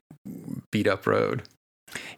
beat 0.70 0.86
up 0.86 1.06
road 1.06 1.42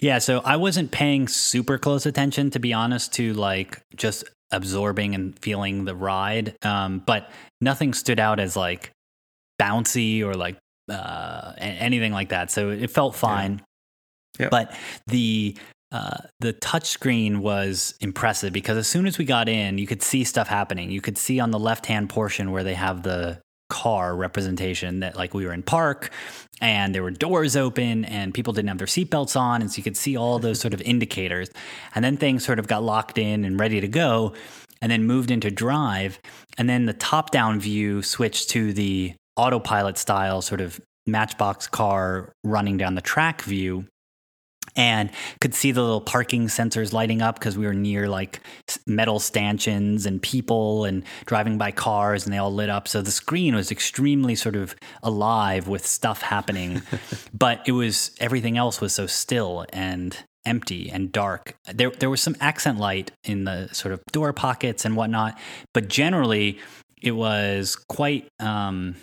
yeah 0.01 0.19
so 0.19 0.41
i 0.41 0.57
wasn't 0.57 0.91
paying 0.91 1.29
super 1.29 1.79
close 1.79 2.07
attention 2.07 2.51
to 2.51 2.59
be 2.59 2.73
honest 2.73 3.13
to 3.13 3.33
like 3.35 3.81
just 3.97 4.25
absorbing 4.51 5.15
and 5.15 5.39
feeling 5.41 5.85
the 5.85 5.95
ride 5.95 6.57
um, 6.63 7.03
but 7.05 7.31
nothing 7.61 7.93
stood 7.93 8.19
out 8.19 8.41
as 8.41 8.57
like 8.57 8.91
bouncy 9.61 10.23
or 10.23 10.35
like 10.35 10.57
uh, 10.91 11.53
anything 11.59 12.13
like 12.13 12.31
that 12.31 12.51
so 12.51 12.71
it 12.71 12.91
felt 12.91 13.15
fine 13.15 13.61
yeah. 14.39 14.45
Yep. 14.45 14.51
but 14.51 14.75
the 15.07 15.55
uh, 15.91 16.19
the 16.41 16.53
touchscreen 16.53 17.39
was 17.39 17.95
impressive 18.01 18.53
because 18.53 18.77
as 18.77 18.87
soon 18.87 19.07
as 19.07 19.17
we 19.17 19.25
got 19.25 19.49
in, 19.49 19.79
you 19.79 19.87
could 19.87 20.03
see 20.03 20.25
stuff 20.25 20.49
happening. 20.49 20.91
You 20.91 21.01
could 21.01 21.17
see 21.17 21.41
on 21.41 21.51
the 21.51 21.59
left 21.59 21.87
hand 21.87 22.11
portion 22.11 22.51
where 22.51 22.65
they 22.65 22.75
have 22.75 23.03
the 23.03 23.41
car 23.71 24.17
representation 24.17 25.01
that 25.01 25.17
like 25.17 25.35
we 25.35 25.45
were 25.45 25.53
in 25.53 25.63
park 25.63 26.11
and 26.61 26.95
there 26.95 27.03
were 27.03 27.11
doors 27.11 27.55
open 27.57 28.05
and 28.07 28.35
people 28.35 28.53
didn't 28.53 28.69
have 28.69 28.79
their 28.79 28.87
seatbelts 28.87 29.39
on. 29.39 29.63
And 29.63 29.71
so 29.71 29.79
you 29.79 29.83
could 29.83 29.97
see 29.97 30.17
all 30.17 30.39
those 30.39 30.61
sort 30.61 30.75
of 30.75 30.81
indicators. 30.83 31.51
And 31.95 32.05
then 32.05 32.17
things 32.17 32.45
sort 32.45 32.59
of 32.59 32.67
got 32.67 32.83
locked 32.83 33.19
in 33.19 33.45
and 33.45 33.59
ready 33.61 33.81
to 33.81 33.89
go 33.89 34.35
and 34.81 34.91
then 34.93 35.05
moved 35.05 35.31
into 35.31 35.51
drive. 35.51 36.19
And 36.57 36.69
then 36.69 36.87
the 36.87 36.93
top 36.93 37.31
down 37.31 37.61
view 37.61 38.03
switched 38.03 38.51
to 38.51 38.73
the 38.73 39.15
autopilot 39.37 39.99
style 39.99 40.43
sort 40.43 40.61
of 40.61 40.81
matchbox 41.07 41.67
car 41.67 42.33
running 42.45 42.77
down 42.77 42.95
the 42.95 43.01
track 43.01 43.43
view 43.43 43.87
and 44.77 45.11
could 45.41 45.55
see 45.55 45.73
the 45.73 45.83
little 45.83 46.01
parking 46.01 46.47
sensors 46.47 46.93
lighting 46.93 47.23
up 47.23 47.39
because 47.39 47.57
we 47.57 47.67
were 47.67 47.75
near 47.75 48.09
like 48.09 48.41
metal 48.87 49.19
stanchions 49.19 50.07
and 50.07 50.23
people 50.23 50.85
and 50.85 51.05
driving 51.27 51.59
by 51.59 51.71
cars 51.71 52.25
and 52.25 52.33
they 52.33 52.39
all 52.39 52.53
lit 52.53 52.71
up. 52.71 52.89
So 52.89 53.03
the 53.03 53.11
screen 53.11 53.55
was 53.55 53.71
extremely 53.71 54.35
sort 54.35 54.57
of 54.57 54.75
alive 55.03 55.69
with 55.69 55.87
stuff 55.87 56.23
happening, 56.23 56.83
but 57.33 57.63
it 57.67 57.73
was 57.73 58.11
everything 58.21 58.57
else 58.57 58.81
was 58.81 58.93
so 58.93 59.07
still 59.07 59.67
and 59.73 60.17
empty 60.45 60.91
and 60.91 61.13
dark. 61.13 61.55
There 61.73 61.91
there 61.91 62.11
was 62.11 62.21
some 62.21 62.37
accent 62.41 62.79
light 62.79 63.11
in 63.25 63.45
the 63.45 63.69
sort 63.73 63.93
of 63.93 64.01
door 64.13 64.33
pockets 64.33 64.85
and 64.85 64.97
whatnot, 64.97 65.39
but 65.75 65.89
generally 65.89 66.59
it 67.01 67.13
was 67.13 67.77
quite 67.77 68.29
um, 68.41 68.97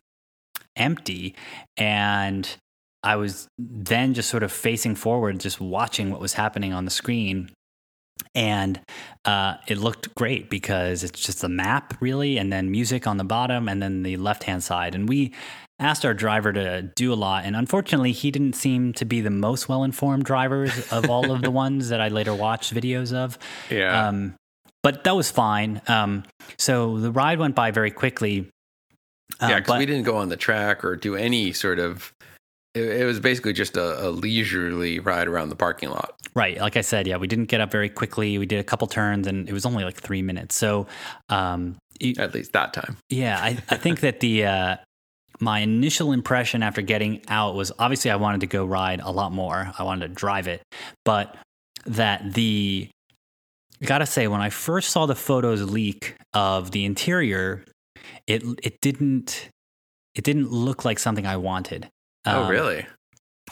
empty 0.76 1.36
and 1.78 2.58
I 3.06 3.16
was 3.16 3.48
then 3.58 4.14
just 4.16 4.30
sort 4.30 4.44
of 4.44 4.52
facing 4.52 4.96
forward, 4.96 5.40
just 5.40 5.62
watching 5.62 6.12
what 6.12 6.20
was 6.20 6.34
happening 6.34 6.74
on 6.74 6.86
the 6.86 6.92
screen. 6.92 7.52
And 8.34 8.82
uh, 9.26 9.56
it 9.68 9.78
looked 9.78 10.14
great 10.16 10.50
because 10.50 11.04
it's 11.04 11.22
just 11.22 11.44
a 11.44 11.50
map, 11.50 11.96
really, 12.02 12.38
and 12.38 12.52
then 12.52 12.72
music 12.72 13.06
on 13.06 13.18
the 13.18 13.24
bottom, 13.24 13.70
and 13.70 13.82
then 13.82 14.04
the 14.04 14.18
left 14.18 14.44
hand 14.44 14.64
side. 14.64 14.96
And 14.96 15.08
we 15.08 15.34
asked 15.80 16.06
our 16.06 16.14
driver 16.14 16.52
to 16.54 16.82
do 16.96 17.14
a 17.14 17.16
lot. 17.16 17.46
And 17.46 17.56
unfortunately, 17.56 18.12
he 18.12 18.32
didn't 18.32 18.54
seem 18.54 18.94
to 18.94 19.06
be 19.06 19.22
the 19.22 19.30
most 19.30 19.70
well 19.70 19.84
informed 19.84 20.26
drivers 20.26 20.92
of 20.92 21.10
all 21.10 21.32
of 21.32 21.42
the 21.42 21.52
ones 21.66 21.90
that 21.90 22.02
I 22.02 22.08
later 22.08 22.34
watched 22.34 22.74
videos 22.74 23.14
of. 23.14 23.38
Yeah. 23.70 24.08
Um, 24.08 24.36
but 24.82 25.04
that 25.04 25.16
was 25.16 25.32
fine. 25.32 25.82
Um, 25.88 26.24
so 26.58 27.00
the 27.00 27.12
ride 27.12 27.40
went 27.40 27.56
by 27.56 27.72
very 27.72 27.92
quickly. 27.92 28.50
Uh, 29.42 29.48
yeah, 29.50 29.60
because 29.60 29.80
we 29.80 29.86
didn't 29.86 30.04
go 30.04 30.18
on 30.18 30.30
the 30.30 30.38
track 30.38 30.86
or 30.86 30.96
do 30.96 31.16
any 31.16 31.52
sort 31.52 31.80
of 31.80 32.14
it, 32.76 33.06
was 33.06 33.20
basically 33.20 33.54
just 33.54 33.78
a, 33.78 34.08
a, 34.08 34.10
leisurely 34.10 35.00
ride 35.00 35.28
around 35.28 35.50
the 35.50 35.56
parking 35.56 35.90
lot. 35.90 36.20
Right. 36.36 36.60
Like 36.60 36.76
I 36.78 36.82
said, 36.82 37.08
yeah, 37.08 37.18
we 37.18 37.28
didn't 37.28 37.46
get 37.46 37.62
up 37.62 37.72
very 37.72 37.90
quickly. 37.90 38.38
We 38.38 38.46
did 38.46 38.60
a 38.60 38.64
couple 38.64 38.88
turns 38.88 39.28
and 39.28 39.48
it 39.48 39.54
was 39.54 39.66
only 39.66 39.84
like 39.84 39.96
three 39.96 40.22
minutes. 40.22 40.56
So, 40.56 40.88
um, 41.30 41.78
it, 42.00 42.20
at 42.20 42.34
least 42.34 42.52
that 42.54 42.74
time. 42.74 42.98
Yeah. 43.10 43.40
I, 43.42 43.58
I 43.70 43.78
think 43.78 44.02
that 44.02 44.20
the, 44.20 44.46
uh, 44.46 44.76
my 45.40 45.60
initial 45.60 46.12
impression 46.12 46.64
after 46.64 46.82
getting 46.82 47.22
out 47.28 47.56
was 47.56 47.72
obviously 47.80 48.12
I 48.12 48.18
wanted 48.18 48.42
to 48.42 48.48
go 48.48 48.66
ride 48.66 49.00
a 49.02 49.12
lot 49.12 49.32
more. 49.32 49.72
I 49.78 49.84
wanted 49.84 50.08
to 50.10 50.14
drive 50.14 50.48
it, 50.48 50.62
but 51.04 51.38
that 51.86 52.34
the, 52.34 52.90
I 53.82 53.86
gotta 53.86 54.06
say, 54.06 54.28
when 54.28 54.42
I 54.42 54.50
first 54.50 54.90
saw 54.90 55.06
the 55.06 55.16
photos 55.16 55.62
leak 55.62 56.16
of 56.34 56.72
the 56.72 56.86
interior, 56.86 57.66
it 58.28 58.44
it 58.64 58.80
didn't 58.82 59.50
it 60.14 60.24
didn't 60.24 60.52
look 60.52 60.86
like 60.86 60.98
something 60.98 61.26
I 61.28 61.38
wanted. 61.38 61.90
Oh, 62.26 62.44
um, 62.44 62.50
really? 62.50 62.86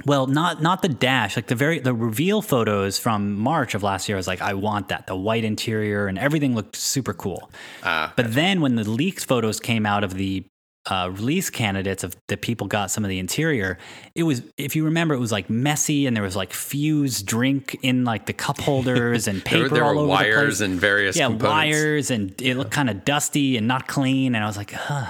Well, 0.06 0.26
not 0.26 0.62
not 0.62 0.82
the 0.82 0.90
dash. 0.90 1.36
Like 1.36 1.48
the 1.48 1.56
very 1.56 1.80
the 1.80 1.94
reveal 1.94 2.42
photos 2.42 2.98
from 2.98 3.36
March 3.36 3.76
of 3.76 3.84
last 3.84 4.10
year 4.10 4.16
I 4.16 4.20
was 4.20 4.28
like, 4.28 4.42
I 4.42 4.56
want 4.56 4.90
that. 4.90 5.06
The 5.06 5.16
white 5.16 5.44
interior 5.44 6.08
and 6.08 6.18
everything 6.18 6.56
looked 6.56 6.76
super 6.76 7.14
cool. 7.14 7.52
Uh, 7.84 8.10
but 8.16 8.34
then 8.34 8.62
when 8.62 8.76
the 8.76 8.90
leaks 8.90 9.24
photos 9.24 9.60
came 9.60 9.86
out 9.86 10.04
of 10.04 10.16
the 10.16 10.46
uh, 10.90 11.10
release 11.14 11.50
candidates 11.50 12.04
of 12.04 12.18
the 12.28 12.36
people 12.36 12.68
got 12.68 12.90
some 12.90 13.06
of 13.06 13.10
the 13.10 13.20
interior, 13.20 13.78
it 14.16 14.24
was 14.24 14.42
if 14.58 14.76
you 14.76 14.84
remember, 14.84 15.14
it 15.14 15.20
was 15.20 15.32
like 15.32 15.48
messy 15.48 16.08
and 16.08 16.16
there 16.18 16.24
was 16.24 16.36
like 16.36 16.54
fused 16.54 17.28
drink 17.28 17.78
in 17.84 18.04
like 18.04 18.26
the 18.26 18.34
cup 18.34 18.60
holders 18.60 19.28
and 19.28 19.46
paper 19.46 19.70
there, 19.70 19.76
there 19.76 19.84
all 19.86 20.00
over 20.00 20.08
wires 20.08 20.58
the 20.58 20.66
place. 20.66 20.72
and 20.72 20.80
various 20.80 21.16
yeah 21.16 21.28
components. 21.28 21.54
wires 21.54 22.12
and 22.12 22.42
it 22.42 22.58
looked 22.58 22.72
kind 22.72 22.90
of 22.90 23.06
dusty 23.06 23.58
and 23.58 23.68
not 23.68 23.88
clean. 23.88 24.34
And 24.34 24.44
I 24.44 24.48
was 24.48 24.58
like, 24.58 24.72
huh. 24.72 25.06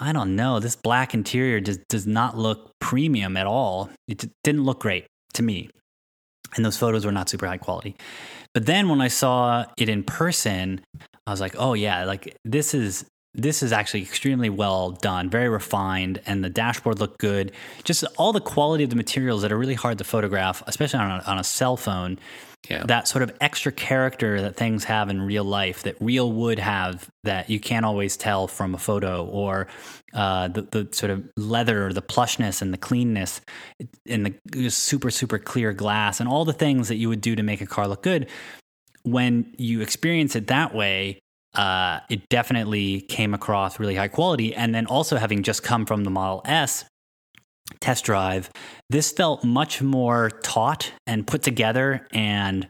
I 0.00 0.12
don't 0.12 0.36
know. 0.36 0.60
This 0.60 0.76
black 0.76 1.14
interior 1.14 1.60
just 1.60 1.80
does 1.88 2.06
not 2.06 2.36
look 2.36 2.72
premium 2.80 3.36
at 3.36 3.46
all. 3.46 3.90
It 4.06 4.24
didn't 4.44 4.64
look 4.64 4.80
great 4.80 5.06
to 5.34 5.42
me. 5.42 5.70
And 6.56 6.64
those 6.64 6.76
photos 6.76 7.04
were 7.04 7.12
not 7.12 7.28
super 7.28 7.46
high 7.46 7.58
quality. 7.58 7.96
But 8.54 8.66
then 8.66 8.88
when 8.88 9.00
I 9.00 9.08
saw 9.08 9.66
it 9.76 9.88
in 9.88 10.02
person, 10.02 10.80
I 11.26 11.30
was 11.30 11.40
like, 11.40 11.54
oh 11.58 11.74
yeah, 11.74 12.04
like 12.04 12.36
this 12.44 12.74
is 12.74 13.04
this 13.34 13.62
is 13.62 13.72
actually 13.72 14.02
extremely 14.02 14.48
well 14.48 14.90
done, 14.90 15.28
very 15.30 15.48
refined, 15.48 16.20
and 16.26 16.42
the 16.42 16.48
dashboard 16.48 16.98
looked 16.98 17.18
good. 17.18 17.52
Just 17.84 18.04
all 18.16 18.32
the 18.32 18.40
quality 18.40 18.84
of 18.84 18.90
the 18.90 18.96
materials 18.96 19.42
that 19.42 19.52
are 19.52 19.58
really 19.58 19.74
hard 19.74 19.98
to 19.98 20.04
photograph, 20.04 20.62
especially 20.66 21.00
on 21.00 21.20
a, 21.20 21.22
on 21.24 21.38
a 21.38 21.44
cell 21.44 21.76
phone. 21.76 22.18
Yeah. 22.68 22.84
That 22.86 23.08
sort 23.08 23.22
of 23.22 23.32
extra 23.40 23.72
character 23.72 24.42
that 24.42 24.56
things 24.56 24.84
have 24.84 25.08
in 25.08 25.22
real 25.22 25.44
life 25.44 25.84
that 25.84 25.96
real 26.00 26.30
would 26.32 26.58
have 26.58 27.08
that 27.24 27.48
you 27.48 27.60
can't 27.60 27.86
always 27.86 28.16
tell 28.16 28.46
from 28.46 28.74
a 28.74 28.78
photo, 28.78 29.24
or 29.24 29.68
uh, 30.12 30.48
the, 30.48 30.62
the 30.62 30.88
sort 30.92 31.10
of 31.10 31.24
leather, 31.36 31.92
the 31.92 32.02
plushness, 32.02 32.60
and 32.60 32.72
the 32.72 32.78
cleanness, 32.78 33.40
and 34.06 34.34
the 34.44 34.70
super, 34.70 35.10
super 35.10 35.38
clear 35.38 35.72
glass, 35.72 36.20
and 36.20 36.28
all 36.28 36.44
the 36.44 36.52
things 36.52 36.88
that 36.88 36.96
you 36.96 37.08
would 37.08 37.20
do 37.20 37.36
to 37.36 37.42
make 37.42 37.60
a 37.60 37.66
car 37.66 37.88
look 37.88 38.02
good. 38.02 38.28
When 39.04 39.54
you 39.56 39.80
experience 39.80 40.36
it 40.36 40.48
that 40.48 40.74
way, 40.74 41.20
uh, 41.54 42.00
it 42.10 42.28
definitely 42.28 43.00
came 43.02 43.32
across 43.32 43.80
really 43.80 43.94
high 43.94 44.08
quality. 44.08 44.54
And 44.54 44.74
then 44.74 44.84
also 44.86 45.16
having 45.16 45.42
just 45.42 45.62
come 45.62 45.86
from 45.86 46.04
the 46.04 46.10
Model 46.10 46.42
S 46.44 46.84
test 47.80 48.04
drive, 48.04 48.50
this 48.90 49.12
felt 49.12 49.44
much 49.44 49.82
more 49.82 50.30
taut 50.42 50.92
and 51.06 51.26
put 51.26 51.42
together 51.42 52.06
and 52.12 52.68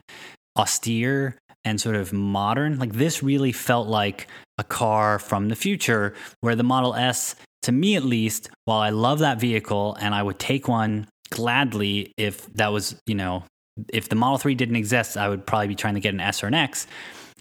austere 0.59 1.36
and 1.64 1.80
sort 1.80 1.96
of 1.96 2.12
modern. 2.12 2.78
Like 2.78 2.94
this 2.94 3.22
really 3.22 3.53
felt 3.53 3.88
like 3.88 4.26
a 4.59 4.64
car 4.64 5.18
from 5.18 5.49
the 5.49 5.57
future, 5.57 6.14
where 6.40 6.55
the 6.55 6.62
Model 6.62 6.94
S, 6.94 7.36
to 7.62 7.72
me 7.72 7.96
at 7.96 8.05
least, 8.05 8.51
while 8.64 8.80
I 8.80 8.90
love 8.90 9.20
that 9.20 9.40
vehicle 9.40 9.96
and 10.01 10.14
I 10.14 10.22
would 10.22 10.38
take 10.38 10.68
one 10.68 11.07
gladly 11.30 12.12
if 12.16 12.46
that 12.55 12.72
was, 12.72 13.01
you 13.07 13.14
know, 13.14 13.44
if 13.92 14.09
the 14.09 14.16
Model 14.16 14.38
3 14.38 14.55
didn't 14.55 14.76
exist, 14.76 15.16
I 15.16 15.28
would 15.28 15.46
probably 15.46 15.68
be 15.68 15.74
trying 15.74 15.94
to 15.94 16.01
get 16.01 16.14
an 16.14 16.20
S 16.20 16.42
or 16.42 16.46
an 16.49 16.55
X. 16.55 16.86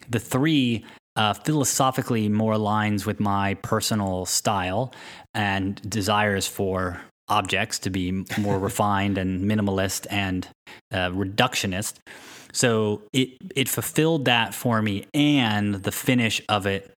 The 0.09 0.19
3 0.19 0.85
uh, 1.15 1.33
philosophically 1.33 2.29
more 2.29 2.53
aligns 2.53 3.05
with 3.05 3.19
my 3.19 3.55
personal 3.55 4.25
style 4.25 4.93
and 5.33 5.81
desires 5.89 6.47
for 6.47 7.01
objects 7.29 7.79
to 7.79 7.89
be 7.89 8.25
more 8.37 8.59
refined 8.59 9.17
and 9.17 9.49
minimalist 9.49 10.07
and 10.09 10.47
uh, 10.91 11.09
reductionist. 11.09 11.95
So 12.53 13.01
it 13.13 13.37
it 13.55 13.69
fulfilled 13.69 14.25
that 14.25 14.55
for 14.55 14.81
me, 14.81 15.05
and 15.13 15.75
the 15.75 15.91
finish 15.91 16.41
of 16.49 16.65
it 16.65 16.91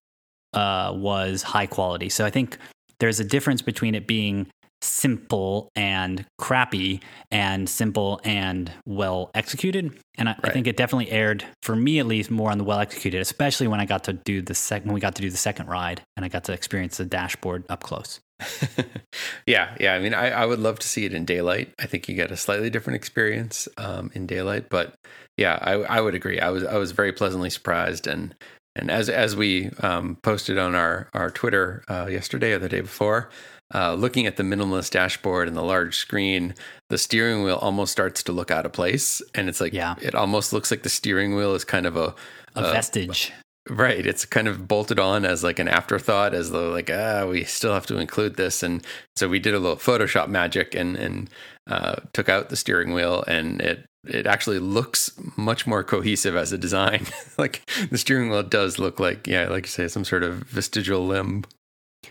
uh, 0.53 0.93
was 0.95 1.43
high 1.43 1.67
quality. 1.67 2.09
So 2.09 2.25
I 2.25 2.29
think 2.29 2.57
there's 2.99 3.19
a 3.19 3.23
difference 3.23 3.61
between 3.61 3.95
it 3.95 4.07
being 4.07 4.47
simple 4.81 5.69
and 5.75 6.25
crappy 6.39 7.01
and 7.29 7.69
simple 7.69 8.19
and 8.23 8.71
well 8.85 9.29
executed. 9.35 9.97
And 10.17 10.29
I, 10.29 10.31
right. 10.31 10.45
I, 10.45 10.49
think 10.49 10.67
it 10.67 10.75
definitely 10.75 11.11
aired 11.11 11.45
for 11.61 11.75
me 11.75 11.99
at 11.99 12.07
least 12.07 12.31
more 12.31 12.51
on 12.51 12.57
the 12.57 12.63
well 12.63 12.79
executed, 12.79 13.21
especially 13.21 13.67
when 13.67 13.79
I 13.79 13.85
got 13.85 14.03
to 14.05 14.13
do 14.13 14.41
the 14.41 14.55
second 14.55 14.87
when 14.87 14.95
we 14.95 15.01
got 15.01 15.15
to 15.15 15.21
do 15.21 15.29
the 15.29 15.37
second 15.37 15.67
ride 15.67 16.01
and 16.17 16.25
I 16.25 16.29
got 16.29 16.43
to 16.45 16.53
experience 16.53 16.97
the 16.97 17.05
dashboard 17.05 17.63
up 17.69 17.83
close. 17.83 18.19
yeah, 19.45 19.75
yeah. 19.79 19.93
I 19.93 19.99
mean, 19.99 20.13
I, 20.13 20.29
I 20.29 20.45
would 20.45 20.59
love 20.59 20.79
to 20.79 20.87
see 20.87 21.05
it 21.05 21.13
in 21.13 21.25
daylight. 21.25 21.73
I 21.79 21.85
think 21.85 22.07
you 22.07 22.15
get 22.15 22.31
a 22.31 22.37
slightly 22.37 22.69
different 22.69 22.95
experience 22.95 23.67
um, 23.77 24.11
in 24.13 24.25
daylight, 24.25 24.69
but 24.69 24.95
yeah, 25.37 25.57
I, 25.61 25.73
I 25.73 26.01
would 26.01 26.15
agree. 26.15 26.39
I 26.39 26.49
was 26.49 26.63
I 26.63 26.77
was 26.77 26.91
very 26.91 27.11
pleasantly 27.11 27.49
surprised, 27.49 28.07
and 28.07 28.35
and 28.75 28.89
as 28.89 29.09
as 29.09 29.35
we 29.35 29.69
um, 29.79 30.17
posted 30.23 30.57
on 30.57 30.75
our 30.75 31.09
our 31.13 31.29
Twitter 31.29 31.83
uh, 31.89 32.07
yesterday 32.09 32.53
or 32.53 32.59
the 32.59 32.69
day 32.69 32.81
before, 32.81 33.29
uh, 33.73 33.93
looking 33.93 34.27
at 34.27 34.37
the 34.37 34.43
minimalist 34.43 34.91
dashboard 34.91 35.47
and 35.47 35.55
the 35.55 35.63
large 35.63 35.97
screen, 35.97 36.53
the 36.89 36.97
steering 36.97 37.43
wheel 37.43 37.57
almost 37.57 37.91
starts 37.91 38.23
to 38.23 38.31
look 38.31 38.51
out 38.51 38.65
of 38.65 38.73
place, 38.73 39.21
and 39.35 39.49
it's 39.49 39.61
like 39.61 39.73
yeah. 39.73 39.95
it 40.01 40.15
almost 40.15 40.53
looks 40.53 40.71
like 40.71 40.83
the 40.83 40.89
steering 40.89 41.35
wheel 41.35 41.53
is 41.53 41.63
kind 41.63 41.85
of 41.85 41.95
a 41.95 42.13
a, 42.55 42.63
a 42.63 42.71
vestige. 42.71 43.31
Right, 43.69 44.07
it's 44.07 44.25
kind 44.25 44.47
of 44.47 44.67
bolted 44.67 44.97
on 44.97 45.23
as 45.23 45.43
like 45.43 45.59
an 45.59 45.67
afterthought, 45.67 46.33
as 46.33 46.49
though 46.49 46.71
like 46.71 46.89
ah, 46.91 47.27
we 47.27 47.43
still 47.43 47.73
have 47.73 47.85
to 47.87 47.97
include 47.97 48.35
this, 48.35 48.63
and 48.63 48.83
so 49.15 49.29
we 49.29 49.37
did 49.37 49.53
a 49.53 49.59
little 49.59 49.77
Photoshop 49.77 50.29
magic 50.29 50.73
and 50.73 50.95
and 50.97 51.29
uh, 51.67 51.97
took 52.11 52.27
out 52.27 52.49
the 52.49 52.55
steering 52.55 52.91
wheel, 52.91 53.23
and 53.27 53.61
it 53.61 53.85
it 54.03 54.25
actually 54.25 54.57
looks 54.57 55.11
much 55.37 55.67
more 55.67 55.83
cohesive 55.83 56.35
as 56.35 56.51
a 56.51 56.57
design. 56.57 57.05
like 57.37 57.61
the 57.91 57.99
steering 57.99 58.31
wheel 58.31 58.41
does 58.41 58.79
look 58.79 58.99
like 58.99 59.27
yeah, 59.27 59.47
like 59.47 59.65
you 59.65 59.69
say, 59.69 59.87
some 59.87 60.05
sort 60.05 60.23
of 60.23 60.37
vestigial 60.43 61.05
limb. 61.05 61.43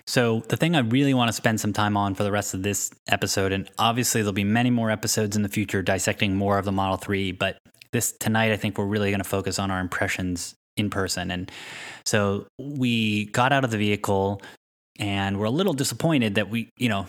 So, 0.06 0.44
the 0.48 0.56
thing 0.56 0.76
I 0.76 0.80
really 0.80 1.14
want 1.14 1.30
to 1.30 1.32
spend 1.32 1.60
some 1.60 1.72
time 1.72 1.96
on 1.96 2.14
for 2.14 2.22
the 2.22 2.30
rest 2.30 2.54
of 2.54 2.62
this 2.62 2.92
episode, 3.08 3.50
and 3.50 3.68
obviously 3.76 4.20
there'll 4.22 4.32
be 4.32 4.44
many 4.44 4.70
more 4.70 4.88
episodes 4.88 5.34
in 5.34 5.42
the 5.42 5.48
future 5.48 5.82
dissecting 5.82 6.36
more 6.36 6.58
of 6.58 6.64
the 6.64 6.70
Model 6.70 6.96
3, 6.96 7.32
but 7.32 7.58
this 7.92 8.12
tonight, 8.12 8.52
I 8.52 8.56
think 8.56 8.78
we're 8.78 8.86
really 8.86 9.10
going 9.10 9.20
to 9.20 9.28
focus 9.28 9.58
on 9.58 9.72
our 9.72 9.80
impressions 9.80 10.54
in 10.76 10.90
person. 10.90 11.30
And 11.30 11.50
so 12.04 12.46
we 12.58 13.26
got 13.26 13.52
out 13.52 13.64
of 13.64 13.70
the 13.70 13.78
vehicle, 13.78 14.40
and 15.00 15.40
we're 15.40 15.46
a 15.46 15.50
little 15.50 15.72
disappointed 15.72 16.34
that 16.34 16.50
we, 16.50 16.70
you 16.76 16.90
know, 16.90 17.06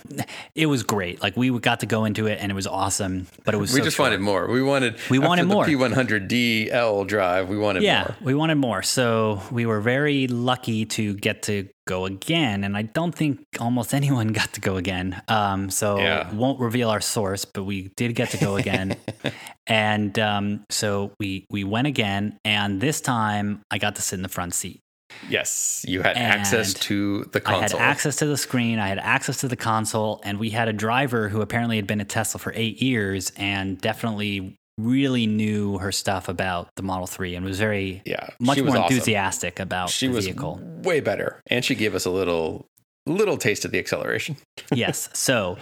it 0.56 0.66
was 0.66 0.82
great. 0.84 1.22
Like 1.22 1.36
we 1.36 1.58
got 1.60 1.82
to 1.82 1.86
go 1.86 2.06
into 2.06 2.28
it 2.28 2.40
and 2.42 2.50
it 2.50 2.56
was 2.56 2.66
awesome, 2.66 3.28
but 3.44 3.54
it 3.54 3.58
was 3.58 3.74
we 3.74 3.80
so 3.80 3.84
just 3.84 3.98
short. 3.98 4.08
wanted 4.08 4.22
more. 4.22 4.48
We 4.48 4.64
wanted 4.64 4.96
we 5.10 5.20
wanted 5.20 5.46
more. 5.46 5.66
P100DL 5.66 7.06
drive. 7.06 7.50
We 7.50 7.58
wanted 7.58 7.84
yeah, 7.84 8.04
more. 8.04 8.16
we 8.22 8.34
wanted 8.34 8.56
more. 8.56 8.82
So 8.82 9.42
we 9.52 9.66
were 9.66 9.82
very 9.82 10.28
lucky 10.28 10.86
to 10.86 11.14
get 11.16 11.44
to 11.44 11.68
go 11.86 12.06
again, 12.06 12.64
and 12.64 12.78
I 12.78 12.84
don't 12.84 13.14
think 13.14 13.46
almost 13.60 13.94
anyone 14.02 14.30
got 14.30 14.54
to 14.54 14.62
go 14.62 14.78
again. 14.78 15.22
Um, 15.28 15.70
so 15.70 15.98
yeah. 16.00 16.34
won't 16.34 16.62
reveal 16.62 16.90
our 16.90 17.02
source, 17.02 17.44
but 17.44 17.64
we 17.64 17.90
did 17.98 18.16
get 18.16 18.30
to 18.30 18.38
go 18.38 18.56
again, 18.56 18.96
and 19.68 20.18
um, 20.18 20.64
so 20.70 21.12
we 21.20 21.46
we 21.50 21.66
went 21.66 21.88
again, 21.88 22.40
and 22.46 22.80
this 22.80 23.02
time 23.02 23.62
I 23.70 23.78
got 23.78 23.98
to 23.98 24.02
sit 24.02 24.16
in 24.16 24.24
the 24.24 24.30
front 24.30 24.54
seat. 24.54 24.82
Yes, 25.30 25.86
you 25.88 26.02
had 26.02 26.18
and 26.18 26.26
access 26.26 26.74
to 26.74 27.26
the 27.26 27.40
console. 27.40 27.80
I 27.80 27.84
had 27.84 27.92
access 27.92 28.16
to 28.18 28.26
the 28.26 28.38
screen. 28.38 28.80
I 28.80 28.88
had 28.88 29.00
access 29.00 29.42
to 29.42 29.48
the 29.48 29.56
console, 29.56 30.22
and 30.24 30.40
we 30.40 30.50
had 30.50 30.68
a 30.68 30.74
driver 30.74 31.30
who 31.30 31.42
apparently 31.42 31.76
had 31.76 31.88
been 31.88 32.02
at 32.02 32.10
Tesla 32.10 32.40
for 32.40 32.54
eight 32.56 32.82
years 32.82 33.32
and 33.38 33.80
definitely 33.80 34.56
really 34.78 35.28
knew 35.28 35.78
her 35.78 35.92
stuff 35.92 36.30
about 36.30 36.70
the 36.76 36.84
Model 36.84 37.08
3 37.08 37.36
and 37.36 37.46
was 37.46 37.60
very 37.60 38.02
yeah, 38.06 38.30
much 38.40 38.58
more 38.60 38.70
awesome. 38.70 38.84
enthusiastic 38.84 39.60
about 39.60 39.90
she 39.90 40.08
the 40.08 40.14
was 40.14 40.26
vehicle. 40.26 40.60
Way 40.84 41.00
better. 41.00 41.42
And 41.48 41.64
she 41.64 41.76
gave 41.76 41.96
us 41.96 42.06
a 42.06 42.10
little 42.10 42.66
little 43.08 43.38
taste 43.38 43.66
of 43.66 43.72
the 43.72 43.80
acceleration. 43.80 44.38
yes. 44.74 45.10
So 45.14 45.58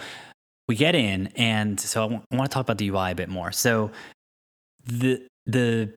we 0.68 0.76
get 0.76 0.94
in 0.94 1.28
and 1.36 1.80
so 1.80 2.04
I 2.04 2.06
want 2.36 2.50
to 2.50 2.54
talk 2.54 2.64
about 2.64 2.78
the 2.78 2.88
UI 2.88 3.12
a 3.12 3.14
bit 3.14 3.28
more. 3.28 3.52
So 3.52 3.90
the 4.84 5.26
the 5.46 5.92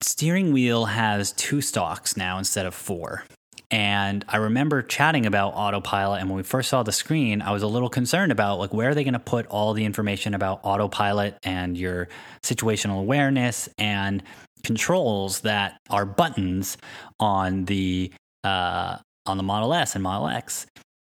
steering 0.00 0.52
wheel 0.52 0.86
has 0.86 1.32
two 1.32 1.60
stalks 1.60 2.16
now 2.16 2.38
instead 2.38 2.66
of 2.66 2.74
four. 2.74 3.24
And 3.70 4.24
I 4.28 4.38
remember 4.38 4.80
chatting 4.82 5.26
about 5.26 5.50
autopilot. 5.50 6.20
And 6.20 6.30
when 6.30 6.38
we 6.38 6.42
first 6.42 6.70
saw 6.70 6.82
the 6.82 6.92
screen, 6.92 7.42
I 7.42 7.52
was 7.52 7.62
a 7.62 7.66
little 7.66 7.90
concerned 7.90 8.32
about 8.32 8.58
like, 8.58 8.72
where 8.72 8.90
are 8.90 8.94
they 8.94 9.04
going 9.04 9.12
to 9.12 9.18
put 9.18 9.46
all 9.48 9.74
the 9.74 9.84
information 9.84 10.32
about 10.34 10.60
autopilot 10.62 11.36
and 11.42 11.76
your 11.76 12.08
situational 12.42 13.00
awareness 13.00 13.68
and 13.76 14.22
controls 14.64 15.40
that 15.40 15.78
are 15.90 16.06
buttons 16.06 16.78
on 17.20 17.66
the, 17.66 18.10
uh, 18.42 18.96
on 19.26 19.36
the 19.36 19.42
Model 19.42 19.74
S 19.74 19.94
and 19.94 20.02
Model 20.02 20.28
X 20.28 20.66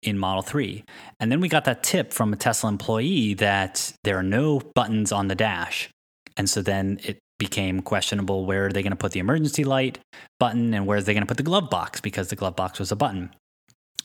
in 0.02 0.18
Model 0.18 0.42
3. 0.42 0.84
And 1.20 1.32
then 1.32 1.42
we 1.42 1.50
got 1.50 1.66
that 1.66 1.84
tip 1.84 2.12
from 2.14 2.34
a 2.34 2.36
Tesla 2.36 2.70
employee 2.70 3.36
that 3.36 3.94
there 4.04 4.18
are 4.18 4.24
no 4.24 4.60
buttons 4.74 5.12
on 5.12 5.28
the 5.28 5.36
dash. 5.36 5.90
And 6.36 6.50
so 6.50 6.62
then 6.64 7.00
it 7.04 7.20
became 7.40 7.82
questionable 7.82 8.46
where 8.46 8.68
are 8.68 8.72
they 8.72 8.84
going 8.84 8.92
to 8.92 8.98
put 8.98 9.14
the 9.14 9.20
emergency 9.20 9.64
light 9.64 9.98
button 10.40 10.74
and 10.74 10.86
where 10.86 11.00
are 11.00 11.02
they 11.02 11.14
going 11.14 11.24
to 11.24 11.28
put 11.28 11.38
the 11.38 11.44
glove 11.44 11.70
box 11.70 12.00
because 12.00 12.28
the 12.28 12.36
glove 12.36 12.56
box 12.56 12.78
was 12.78 12.92
a 12.92 12.96
button. 12.96 13.32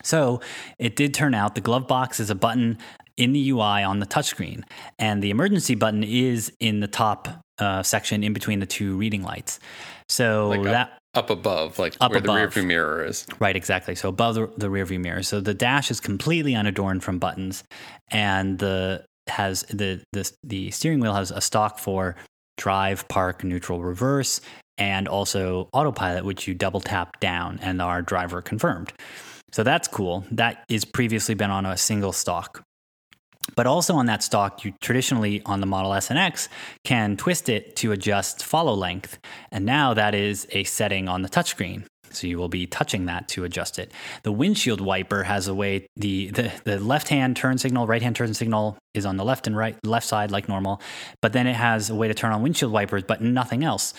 So 0.02 0.40
it 0.78 0.96
did 0.96 1.12
turn 1.12 1.34
out 1.34 1.54
the 1.54 1.60
glove 1.60 1.86
box 1.86 2.20
is 2.20 2.30
a 2.30 2.34
button 2.34 2.78
in 3.16 3.32
the 3.32 3.50
UI 3.50 3.82
on 3.82 4.00
the 4.00 4.06
touchscreen, 4.06 4.64
and 4.98 5.22
the 5.22 5.30
emergency 5.30 5.74
button 5.74 6.02
is 6.02 6.52
in 6.58 6.80
the 6.80 6.88
top 6.88 7.28
uh, 7.58 7.82
section 7.82 8.24
in 8.24 8.32
between 8.32 8.58
the 8.58 8.66
two 8.66 8.96
reading 8.96 9.22
lights. 9.22 9.60
So 10.08 10.48
like 10.48 10.62
that 10.64 10.98
up, 11.14 11.24
up 11.24 11.30
above, 11.30 11.78
like 11.78 11.96
up 12.00 12.10
where 12.10 12.18
above. 12.18 12.34
the 12.34 12.40
rear 12.40 12.48
view 12.48 12.62
mirror 12.64 13.04
is. 13.04 13.26
Right, 13.38 13.56
exactly. 13.56 13.94
So 13.94 14.08
above 14.08 14.34
the, 14.34 14.50
the 14.56 14.68
rear 14.68 14.84
view 14.84 14.98
mirror. 14.98 15.22
So 15.22 15.40
the 15.40 15.54
dash 15.54 15.90
is 15.90 16.00
completely 16.00 16.54
unadorned 16.54 17.04
from 17.04 17.18
buttons, 17.18 17.62
and 18.10 18.58
the 18.58 19.04
has 19.28 19.62
the 19.70 20.02
the 20.12 20.30
the 20.42 20.70
steering 20.70 21.00
wheel 21.00 21.14
has 21.14 21.30
a 21.30 21.40
stalk 21.40 21.78
for 21.78 22.16
drive, 22.56 23.06
park, 23.08 23.44
neutral, 23.44 23.82
reverse, 23.82 24.40
and 24.78 25.06
also 25.08 25.68
autopilot, 25.72 26.24
which 26.24 26.48
you 26.48 26.54
double 26.54 26.80
tap 26.80 27.20
down 27.20 27.58
and 27.62 27.80
our 27.80 28.02
driver 28.02 28.42
confirmed. 28.42 28.92
So 29.52 29.62
that's 29.62 29.86
cool. 29.86 30.24
That 30.32 30.64
is 30.68 30.84
previously 30.84 31.34
been 31.34 31.50
on 31.50 31.64
a 31.64 31.76
single 31.76 32.12
stalk. 32.12 32.64
But 33.56 33.66
also 33.66 33.94
on 33.94 34.06
that 34.06 34.22
stalk, 34.22 34.64
you 34.64 34.74
traditionally 34.80 35.42
on 35.44 35.60
the 35.60 35.66
Model 35.66 35.92
S 35.94 36.10
and 36.10 36.18
X 36.18 36.48
can 36.82 37.16
twist 37.16 37.48
it 37.48 37.76
to 37.76 37.92
adjust 37.92 38.42
follow 38.42 38.74
length. 38.74 39.18
And 39.52 39.64
now 39.64 39.94
that 39.94 40.14
is 40.14 40.46
a 40.50 40.64
setting 40.64 41.08
on 41.08 41.22
the 41.22 41.28
touchscreen. 41.28 41.84
So 42.10 42.26
you 42.26 42.38
will 42.38 42.48
be 42.48 42.66
touching 42.66 43.06
that 43.06 43.28
to 43.28 43.44
adjust 43.44 43.78
it. 43.78 43.92
The 44.22 44.32
windshield 44.32 44.80
wiper 44.80 45.24
has 45.24 45.48
a 45.48 45.54
way 45.54 45.86
the 45.96 46.30
the, 46.30 46.52
the 46.64 46.78
left 46.78 47.08
hand 47.08 47.36
turn 47.36 47.58
signal, 47.58 47.86
right 47.86 48.02
hand 48.02 48.16
turn 48.16 48.34
signal 48.34 48.78
is 48.94 49.06
on 49.06 49.16
the 49.16 49.24
left 49.24 49.46
and 49.46 49.56
right 49.56 49.76
left 49.84 50.06
side 50.06 50.30
like 50.30 50.48
normal, 50.48 50.80
but 51.20 51.32
then 51.32 51.46
it 51.46 51.56
has 51.56 51.90
a 51.90 51.94
way 51.94 52.08
to 52.08 52.14
turn 52.14 52.32
on 52.32 52.42
windshield 52.42 52.72
wipers, 52.72 53.02
but 53.02 53.20
nothing 53.20 53.64
else. 53.64 53.94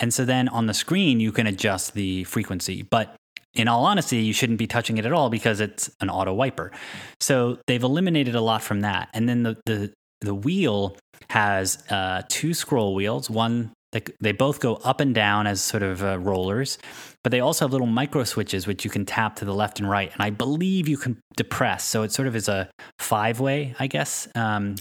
And 0.00 0.12
so 0.12 0.24
then 0.24 0.48
on 0.48 0.66
the 0.66 0.74
screen 0.74 1.20
you 1.20 1.32
can 1.32 1.46
adjust 1.46 1.94
the 1.94 2.24
frequency, 2.24 2.82
but 2.82 3.16
in 3.54 3.68
all 3.68 3.84
honesty, 3.84 4.16
you 4.18 4.32
shouldn't 4.32 4.58
be 4.58 4.66
touching 4.66 4.98
it 4.98 5.06
at 5.06 5.12
all 5.12 5.30
because 5.30 5.60
it's 5.60 5.88
an 6.00 6.10
auto 6.10 6.34
wiper. 6.34 6.72
So 7.20 7.58
they've 7.66 7.82
eliminated 7.82 8.34
a 8.34 8.40
lot 8.40 8.62
from 8.62 8.80
that. 8.80 9.08
And 9.14 9.28
then 9.28 9.44
the 9.44 9.56
the 9.64 9.92
the 10.20 10.34
wheel 10.34 10.96
has 11.30 11.82
uh, 11.90 12.22
two 12.28 12.54
scroll 12.54 12.94
wheels. 12.94 13.30
One 13.30 13.72
they, 13.94 14.02
they 14.20 14.32
both 14.32 14.58
go 14.58 14.74
up 14.82 15.00
and 15.00 15.14
down 15.14 15.46
as 15.46 15.60
sort 15.60 15.84
of 15.84 16.02
uh, 16.02 16.18
rollers, 16.18 16.78
but 17.22 17.30
they 17.30 17.38
also 17.38 17.64
have 17.64 17.72
little 17.72 17.86
micro 17.86 18.24
switches 18.24 18.66
which 18.66 18.84
you 18.84 18.90
can 18.90 19.06
tap 19.06 19.36
to 19.36 19.44
the 19.44 19.54
left 19.54 19.78
and 19.78 19.88
right. 19.88 20.12
And 20.12 20.20
I 20.20 20.30
believe 20.30 20.88
you 20.88 20.96
can 20.96 21.20
depress. 21.36 21.84
So 21.84 22.02
it 22.02 22.10
sort 22.10 22.26
of 22.26 22.34
is 22.34 22.48
a 22.48 22.68
five 22.98 23.38
way, 23.38 23.76
I 23.78 23.86
guess. 23.86 24.26
Um, 24.34 24.74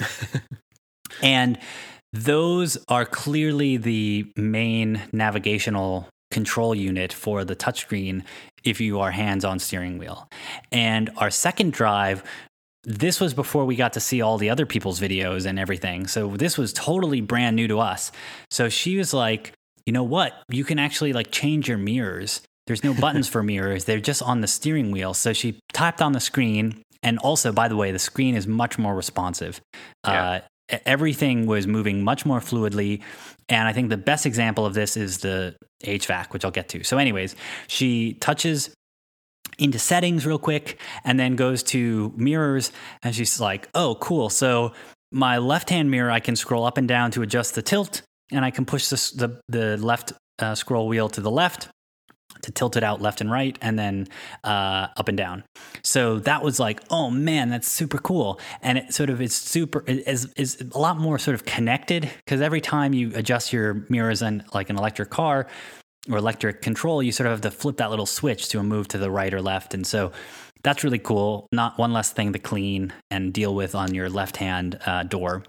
and 1.21 1.59
those 2.11 2.75
are 2.89 3.05
clearly 3.05 3.77
the 3.77 4.31
main 4.35 4.99
navigational 5.11 6.09
control 6.31 6.73
unit 6.73 7.13
for 7.13 7.45
the 7.45 7.55
touchscreen 7.55 8.23
if 8.63 8.81
you 8.81 8.99
are 8.99 9.11
hands 9.11 9.45
on 9.45 9.59
steering 9.59 9.99
wheel. 9.99 10.27
And 10.71 11.11
our 11.17 11.29
second 11.29 11.73
drive 11.73 12.23
this 12.83 13.19
was 13.19 13.33
before 13.33 13.65
we 13.65 13.75
got 13.75 13.93
to 13.93 13.99
see 13.99 14.21
all 14.21 14.37
the 14.37 14.49
other 14.49 14.65
people's 14.65 14.99
videos 14.99 15.45
and 15.45 15.57
everything. 15.57 16.07
So 16.07 16.29
this 16.29 16.57
was 16.57 16.73
totally 16.73 17.21
brand 17.21 17.55
new 17.55 17.67
to 17.69 17.79
us. 17.79 18.11
So 18.51 18.69
she 18.69 18.97
was 18.97 19.13
like, 19.13 19.53
you 19.85 19.93
know 19.93 20.03
what? 20.03 20.33
You 20.49 20.63
can 20.63 20.79
actually 20.79 21.13
like 21.13 21.31
change 21.31 21.67
your 21.67 21.77
mirrors. 21.77 22.41
There's 22.67 22.83
no 22.83 22.93
buttons 22.93 23.27
for 23.27 23.43
mirrors. 23.43 23.85
They're 23.85 23.99
just 23.99 24.21
on 24.21 24.41
the 24.41 24.47
steering 24.47 24.91
wheel. 24.91 25.13
So 25.13 25.33
she 25.33 25.59
typed 25.73 26.01
on 26.01 26.11
the 26.11 26.19
screen. 26.19 26.81
And 27.01 27.19
also, 27.19 27.51
by 27.51 27.67
the 27.67 27.75
way, 27.75 27.91
the 27.91 27.99
screen 27.99 28.35
is 28.35 28.47
much 28.47 28.77
more 28.77 28.95
responsive. 28.95 29.59
Yeah. 30.05 30.41
Uh, 30.71 30.77
everything 30.85 31.45
was 31.45 31.67
moving 31.67 32.03
much 32.03 32.25
more 32.25 32.39
fluidly. 32.39 33.01
And 33.49 33.67
I 33.67 33.73
think 33.73 33.89
the 33.89 33.97
best 33.97 34.25
example 34.25 34.65
of 34.65 34.73
this 34.73 34.95
is 34.95 35.19
the 35.19 35.55
HVAC, 35.83 36.31
which 36.31 36.45
I'll 36.45 36.51
get 36.51 36.69
to. 36.69 36.83
So, 36.83 36.97
anyways, 36.97 37.35
she 37.67 38.13
touches 38.15 38.73
into 39.57 39.79
settings 39.79 40.25
real 40.25 40.39
quick 40.39 40.79
and 41.03 41.19
then 41.19 41.35
goes 41.35 41.63
to 41.63 42.13
mirrors 42.15 42.71
and 43.01 43.15
she's 43.15 43.39
like, 43.39 43.69
"Oh, 43.73 43.95
cool. 43.95 44.29
So 44.29 44.73
my 45.11 45.37
left-hand 45.37 45.91
mirror 45.91 46.11
I 46.11 46.19
can 46.19 46.35
scroll 46.35 46.65
up 46.65 46.77
and 46.77 46.87
down 46.87 47.11
to 47.11 47.21
adjust 47.21 47.55
the 47.55 47.61
tilt 47.61 48.01
and 48.31 48.43
I 48.43 48.51
can 48.51 48.65
push 48.65 48.87
the 48.87 49.41
the 49.47 49.77
left 49.77 50.13
uh, 50.39 50.55
scroll 50.55 50.87
wheel 50.87 51.09
to 51.09 51.21
the 51.21 51.31
left 51.31 51.69
to 52.41 52.51
tilt 52.51 52.75
it 52.75 52.83
out 52.83 53.01
left 53.01 53.21
and 53.21 53.31
right 53.31 53.57
and 53.61 53.77
then 53.77 54.07
uh, 54.43 54.87
up 54.97 55.07
and 55.07 55.17
down. 55.17 55.43
So 55.83 56.19
that 56.19 56.43
was 56.43 56.59
like, 56.59 56.81
oh 56.89 57.09
man, 57.09 57.49
that's 57.49 57.71
super 57.71 57.97
cool. 57.97 58.39
And 58.61 58.77
it 58.77 58.93
sort 58.93 59.09
of 59.09 59.21
is 59.21 59.33
super 59.33 59.83
is 59.87 60.31
is 60.35 60.63
a 60.73 60.77
lot 60.77 60.97
more 60.97 61.17
sort 61.17 61.35
of 61.35 61.45
connected 61.45 62.09
because 62.25 62.41
every 62.41 62.61
time 62.61 62.93
you 62.93 63.11
adjust 63.15 63.53
your 63.53 63.85
mirrors 63.89 64.21
in 64.21 64.43
like 64.53 64.69
an 64.69 64.77
electric 64.77 65.09
car, 65.09 65.47
or 66.09 66.17
electric 66.17 66.61
control, 66.61 67.01
you 67.01 67.11
sort 67.11 67.27
of 67.27 67.31
have 67.31 67.41
to 67.41 67.51
flip 67.51 67.77
that 67.77 67.89
little 67.89 68.05
switch 68.05 68.49
to 68.49 68.59
a 68.59 68.63
move 68.63 68.87
to 68.89 68.97
the 68.97 69.09
right 69.09 69.33
or 69.33 69.41
left. 69.41 69.73
And 69.73 69.85
so 69.87 70.11
that's 70.63 70.83
really 70.83 70.99
cool. 70.99 71.47
Not 71.51 71.77
one 71.77 71.93
less 71.93 72.11
thing 72.11 72.33
to 72.33 72.39
clean 72.39 72.93
and 73.11 73.33
deal 73.33 73.53
with 73.53 73.75
on 73.75 73.93
your 73.93 74.09
left 74.09 74.37
hand 74.37 74.79
uh, 74.85 75.03
door. 75.03 75.43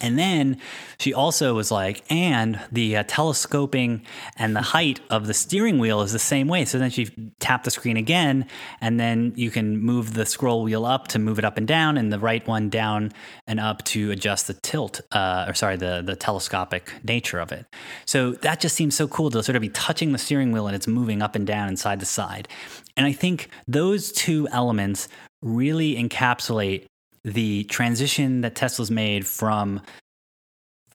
And 0.00 0.18
then 0.18 0.58
she 0.98 1.14
also 1.14 1.54
was 1.54 1.70
like, 1.70 2.04
and 2.10 2.60
the 2.72 2.96
uh, 2.96 3.04
telescoping 3.06 4.04
and 4.36 4.56
the 4.56 4.60
height 4.60 5.00
of 5.08 5.26
the 5.26 5.34
steering 5.34 5.78
wheel 5.78 6.02
is 6.02 6.12
the 6.12 6.18
same 6.18 6.48
way. 6.48 6.64
So 6.64 6.78
then 6.78 6.90
she 6.90 7.06
tapped 7.38 7.64
the 7.64 7.70
screen 7.70 7.96
again, 7.96 8.46
and 8.80 8.98
then 8.98 9.32
you 9.36 9.50
can 9.50 9.78
move 9.78 10.14
the 10.14 10.26
scroll 10.26 10.64
wheel 10.64 10.84
up 10.84 11.08
to 11.08 11.18
move 11.18 11.38
it 11.38 11.44
up 11.44 11.56
and 11.56 11.66
down, 11.66 11.96
and 11.96 12.12
the 12.12 12.18
right 12.18 12.46
one 12.46 12.68
down 12.68 13.12
and 13.46 13.60
up 13.60 13.84
to 13.84 14.10
adjust 14.10 14.46
the 14.48 14.54
tilt, 14.54 15.00
uh, 15.12 15.46
or 15.48 15.54
sorry, 15.54 15.76
the, 15.76 16.02
the 16.04 16.16
telescopic 16.16 16.92
nature 17.04 17.38
of 17.38 17.52
it. 17.52 17.66
So 18.04 18.32
that 18.32 18.60
just 18.60 18.74
seems 18.74 18.96
so 18.96 19.06
cool 19.06 19.30
to 19.30 19.42
sort 19.42 19.56
of 19.56 19.62
be 19.62 19.68
touching 19.68 20.12
the 20.12 20.18
steering 20.18 20.52
wheel 20.52 20.66
and 20.66 20.74
it's 20.74 20.88
moving 20.88 21.22
up 21.22 21.34
and 21.34 21.46
down 21.46 21.68
and 21.68 21.78
side 21.78 22.00
to 22.00 22.06
side. 22.06 22.48
And 22.96 23.06
I 23.06 23.12
think 23.12 23.48
those 23.68 24.12
two 24.12 24.48
elements 24.48 25.08
really 25.42 25.96
encapsulate 25.96 26.86
the 27.24 27.64
transition 27.64 28.42
that 28.42 28.54
Tesla's 28.54 28.90
made 28.90 29.26
from 29.26 29.80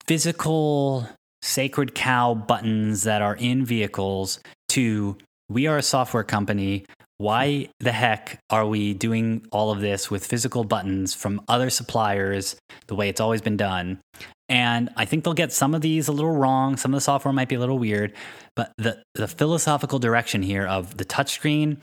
physical 0.05 1.07
sacred 1.41 1.95
cow 1.95 2.33
buttons 2.33 3.03
that 3.03 3.21
are 3.21 3.35
in 3.35 3.65
vehicles 3.65 4.39
to 4.69 5.17
we 5.49 5.65
are 5.67 5.77
a 5.77 5.83
software 5.83 6.23
company. 6.23 6.85
Why 7.17 7.69
the 7.79 7.91
heck 7.91 8.39
are 8.49 8.65
we 8.65 8.93
doing 8.93 9.45
all 9.51 9.71
of 9.71 9.81
this 9.81 10.09
with 10.09 10.25
physical 10.25 10.63
buttons 10.63 11.13
from 11.13 11.41
other 11.49 11.69
suppliers 11.69 12.55
the 12.87 12.95
way 12.95 13.09
it's 13.09 13.19
always 13.19 13.41
been 13.41 13.57
done? 13.57 13.99
And 14.47 14.89
I 14.95 15.05
think 15.05 15.23
they'll 15.23 15.33
get 15.33 15.51
some 15.51 15.75
of 15.75 15.81
these 15.81 16.07
a 16.07 16.11
little 16.11 16.31
wrong. 16.31 16.77
Some 16.77 16.93
of 16.93 16.97
the 16.97 17.01
software 17.01 17.33
might 17.33 17.49
be 17.49 17.55
a 17.55 17.59
little 17.59 17.77
weird, 17.77 18.13
but 18.55 18.71
the, 18.77 19.01
the 19.15 19.27
philosophical 19.27 19.99
direction 19.99 20.41
here 20.41 20.65
of 20.65 20.97
the 20.97 21.05
touchscreen 21.05 21.77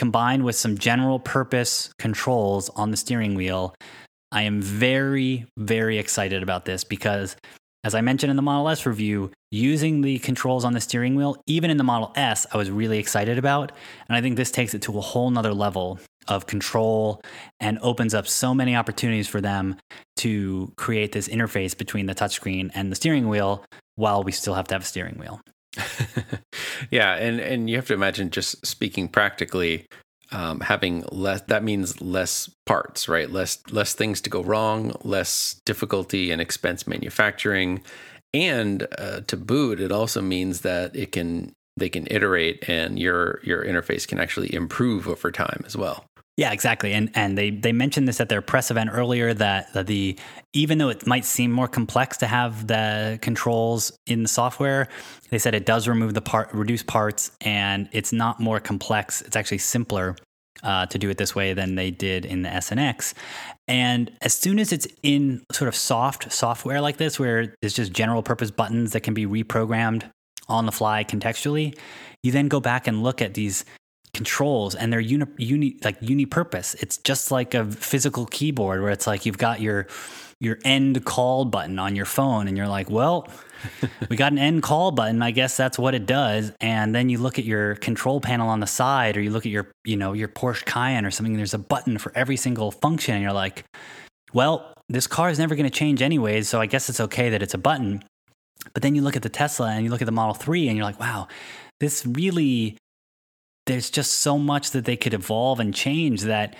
combined 0.00 0.42
with 0.42 0.56
some 0.56 0.78
general 0.78 1.18
purpose 1.18 1.92
controls 1.98 2.70
on 2.70 2.90
the 2.90 2.96
steering 2.96 3.34
wheel, 3.34 3.74
I 4.32 4.44
am 4.44 4.62
very, 4.62 5.44
very 5.58 5.98
excited 5.98 6.42
about 6.42 6.64
this 6.64 6.84
because, 6.84 7.36
as 7.84 7.94
I 7.94 8.00
mentioned 8.00 8.30
in 8.30 8.36
the 8.36 8.42
Model 8.42 8.70
S 8.70 8.86
review, 8.86 9.30
using 9.50 10.00
the 10.00 10.18
controls 10.20 10.64
on 10.64 10.72
the 10.72 10.80
steering 10.80 11.16
wheel, 11.16 11.36
even 11.46 11.70
in 11.70 11.76
the 11.76 11.84
Model 11.84 12.14
S, 12.16 12.46
I 12.50 12.56
was 12.56 12.70
really 12.70 12.98
excited 12.98 13.36
about. 13.36 13.72
And 14.08 14.16
I 14.16 14.22
think 14.22 14.38
this 14.38 14.50
takes 14.50 14.72
it 14.72 14.80
to 14.82 14.96
a 14.96 15.02
whole 15.02 15.30
nother 15.30 15.52
level 15.52 16.00
of 16.28 16.46
control 16.46 17.20
and 17.60 17.78
opens 17.82 18.14
up 18.14 18.26
so 18.26 18.54
many 18.54 18.74
opportunities 18.74 19.28
for 19.28 19.42
them 19.42 19.76
to 20.16 20.72
create 20.76 21.12
this 21.12 21.28
interface 21.28 21.76
between 21.76 22.06
the 22.06 22.14
touchscreen 22.14 22.70
and 22.72 22.90
the 22.90 22.96
steering 22.96 23.28
wheel 23.28 23.66
while 23.96 24.22
we 24.22 24.32
still 24.32 24.54
have 24.54 24.66
to 24.68 24.74
have 24.74 24.82
a 24.82 24.86
steering 24.86 25.18
wheel. 25.18 25.42
yeah, 26.90 27.14
and 27.14 27.40
and 27.40 27.70
you 27.70 27.76
have 27.76 27.86
to 27.86 27.94
imagine 27.94 28.30
just 28.30 28.64
speaking 28.66 29.08
practically, 29.08 29.86
um, 30.32 30.60
having 30.60 31.04
less 31.12 31.42
that 31.42 31.62
means 31.62 32.00
less 32.00 32.50
parts, 32.66 33.08
right? 33.08 33.30
Less 33.30 33.62
less 33.70 33.94
things 33.94 34.20
to 34.22 34.30
go 34.30 34.42
wrong, 34.42 34.94
less 35.02 35.60
difficulty 35.64 36.30
and 36.30 36.40
expense 36.40 36.86
manufacturing, 36.86 37.82
and 38.34 38.86
uh, 38.98 39.20
to 39.22 39.36
boot, 39.36 39.80
it 39.80 39.92
also 39.92 40.20
means 40.20 40.62
that 40.62 40.94
it 40.94 41.12
can 41.12 41.52
they 41.76 41.88
can 41.88 42.06
iterate 42.10 42.68
and 42.68 42.98
your 42.98 43.40
your 43.42 43.64
interface 43.64 44.06
can 44.06 44.18
actually 44.18 44.52
improve 44.54 45.08
over 45.08 45.30
time 45.30 45.62
as 45.66 45.76
well. 45.76 46.04
Yeah, 46.40 46.52
exactly. 46.52 46.94
And 46.94 47.10
and 47.14 47.36
they 47.36 47.50
they 47.50 47.70
mentioned 47.70 48.08
this 48.08 48.18
at 48.18 48.30
their 48.30 48.40
press 48.40 48.70
event 48.70 48.88
earlier 48.94 49.34
that, 49.34 49.70
that 49.74 49.86
the 49.86 50.18
even 50.54 50.78
though 50.78 50.88
it 50.88 51.06
might 51.06 51.26
seem 51.26 51.52
more 51.52 51.68
complex 51.68 52.16
to 52.16 52.26
have 52.26 52.66
the 52.66 53.18
controls 53.20 53.92
in 54.06 54.22
the 54.22 54.28
software, 54.28 54.88
they 55.28 55.38
said 55.38 55.54
it 55.54 55.66
does 55.66 55.86
remove 55.86 56.14
the 56.14 56.22
part 56.22 56.48
reduce 56.54 56.82
parts 56.82 57.30
and 57.42 57.90
it's 57.92 58.10
not 58.10 58.40
more 58.40 58.58
complex. 58.58 59.20
It's 59.20 59.36
actually 59.36 59.58
simpler 59.58 60.16
uh, 60.62 60.86
to 60.86 60.98
do 60.98 61.10
it 61.10 61.18
this 61.18 61.34
way 61.34 61.52
than 61.52 61.74
they 61.74 61.90
did 61.90 62.24
in 62.24 62.40
the 62.40 62.48
SNX. 62.48 63.12
and 63.68 64.10
as 64.22 64.32
soon 64.32 64.58
as 64.58 64.72
it's 64.72 64.88
in 65.02 65.42
sort 65.52 65.68
of 65.68 65.76
soft 65.76 66.32
software 66.32 66.80
like 66.80 66.96
this, 66.96 67.20
where 67.20 67.54
it's 67.60 67.74
just 67.74 67.92
general 67.92 68.22
purpose 68.22 68.50
buttons 68.50 68.92
that 68.92 69.00
can 69.02 69.12
be 69.12 69.26
reprogrammed 69.26 70.10
on 70.48 70.64
the 70.64 70.72
fly 70.72 71.04
contextually, 71.04 71.76
you 72.22 72.32
then 72.32 72.48
go 72.48 72.60
back 72.60 72.86
and 72.86 73.02
look 73.02 73.20
at 73.20 73.34
these 73.34 73.66
controls 74.20 74.74
and 74.74 74.92
they're 74.92 75.00
uni, 75.00 75.24
uni 75.38 75.76
like 75.82 75.96
uni-purpose. 76.02 76.74
It's 76.74 76.98
just 76.98 77.30
like 77.30 77.54
a 77.54 77.64
physical 77.64 78.26
keyboard 78.26 78.82
where 78.82 78.90
it's 78.90 79.06
like 79.06 79.24
you've 79.24 79.38
got 79.38 79.62
your 79.62 79.86
your 80.40 80.58
end 80.62 81.02
call 81.06 81.46
button 81.46 81.78
on 81.78 81.96
your 81.96 82.04
phone 82.04 82.46
and 82.46 82.54
you're 82.54 82.68
like, 82.68 82.90
well, 82.90 83.26
we 84.10 84.16
got 84.16 84.32
an 84.32 84.38
end 84.38 84.62
call 84.62 84.90
button. 84.90 85.22
I 85.22 85.30
guess 85.30 85.56
that's 85.56 85.78
what 85.78 85.94
it 85.94 86.04
does. 86.04 86.52
And 86.60 86.94
then 86.94 87.08
you 87.08 87.16
look 87.16 87.38
at 87.38 87.46
your 87.46 87.76
control 87.76 88.20
panel 88.20 88.50
on 88.50 88.60
the 88.60 88.66
side 88.66 89.16
or 89.16 89.22
you 89.22 89.30
look 89.30 89.46
at 89.46 89.52
your, 89.52 89.72
you 89.86 89.96
know, 89.96 90.12
your 90.12 90.28
Porsche 90.28 90.66
Cayenne 90.66 91.06
or 91.06 91.10
something, 91.10 91.34
there's 91.34 91.54
a 91.54 91.58
button 91.58 91.96
for 91.96 92.12
every 92.14 92.36
single 92.36 92.70
function 92.70 93.14
and 93.14 93.22
you're 93.22 93.32
like, 93.32 93.64
well, 94.34 94.74
this 94.90 95.06
car 95.06 95.30
is 95.30 95.38
never 95.38 95.54
going 95.54 95.64
to 95.64 95.78
change 95.78 96.02
anyways, 96.02 96.46
so 96.46 96.60
I 96.60 96.66
guess 96.66 96.90
it's 96.90 97.00
okay 97.00 97.30
that 97.30 97.42
it's 97.42 97.54
a 97.54 97.58
button. 97.58 98.04
But 98.74 98.82
then 98.82 98.94
you 98.94 99.00
look 99.00 99.16
at 99.16 99.22
the 99.22 99.30
Tesla 99.30 99.70
and 99.70 99.82
you 99.82 99.90
look 99.90 100.02
at 100.02 100.06
the 100.06 100.12
Model 100.12 100.34
3 100.34 100.68
and 100.68 100.76
you're 100.76 100.84
like, 100.84 101.00
wow, 101.00 101.26
this 101.80 102.04
really 102.04 102.76
there's 103.70 103.90
just 103.90 104.14
so 104.14 104.36
much 104.36 104.72
that 104.72 104.84
they 104.84 104.96
could 104.96 105.14
evolve 105.14 105.60
and 105.60 105.72
change 105.72 106.22
that 106.22 106.56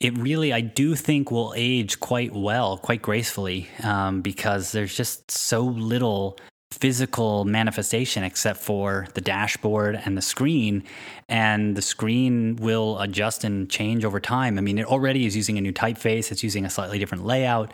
it 0.00 0.16
really, 0.18 0.52
I 0.52 0.60
do 0.60 0.94
think, 0.94 1.30
will 1.30 1.54
age 1.56 2.00
quite 2.00 2.32
well, 2.32 2.76
quite 2.78 3.00
gracefully, 3.00 3.68
um, 3.82 4.22
because 4.22 4.72
there's 4.72 4.96
just 4.96 5.30
so 5.30 5.62
little 5.62 6.38
physical 6.72 7.44
manifestation 7.44 8.22
except 8.24 8.60
for 8.60 9.06
the 9.14 9.20
dashboard 9.20 10.00
and 10.04 10.16
the 10.16 10.22
screen. 10.22 10.84
And 11.28 11.76
the 11.76 11.82
screen 11.82 12.56
will 12.56 12.98
adjust 13.00 13.44
and 13.44 13.70
change 13.70 14.04
over 14.04 14.20
time. 14.20 14.58
I 14.58 14.60
mean, 14.60 14.78
it 14.78 14.86
already 14.86 15.26
is 15.26 15.34
using 15.34 15.58
a 15.58 15.60
new 15.60 15.72
typeface, 15.72 16.30
it's 16.30 16.42
using 16.42 16.64
a 16.64 16.70
slightly 16.70 16.98
different 16.98 17.24
layout. 17.24 17.72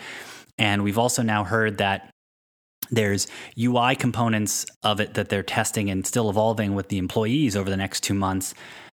And 0.59 0.85
we've 0.85 0.99
also 0.99 1.23
now 1.23 1.45
heard 1.45 1.79
that 1.79 2.14
there's 2.91 3.27
UI 3.59 3.97
components 3.97 4.67
of 4.83 5.01
it 5.01 5.15
that 5.15 5.29
they're 5.29 5.43
testing 5.43 5.91
and 5.91 6.07
still 6.07 6.31
evolving 6.31 6.75
with 6.75 6.89
the 6.89 6.99
employees 6.99 7.57
over 7.57 7.71
the 7.71 7.77
next 7.77 8.03
two 8.03 8.15
months 8.15 8.55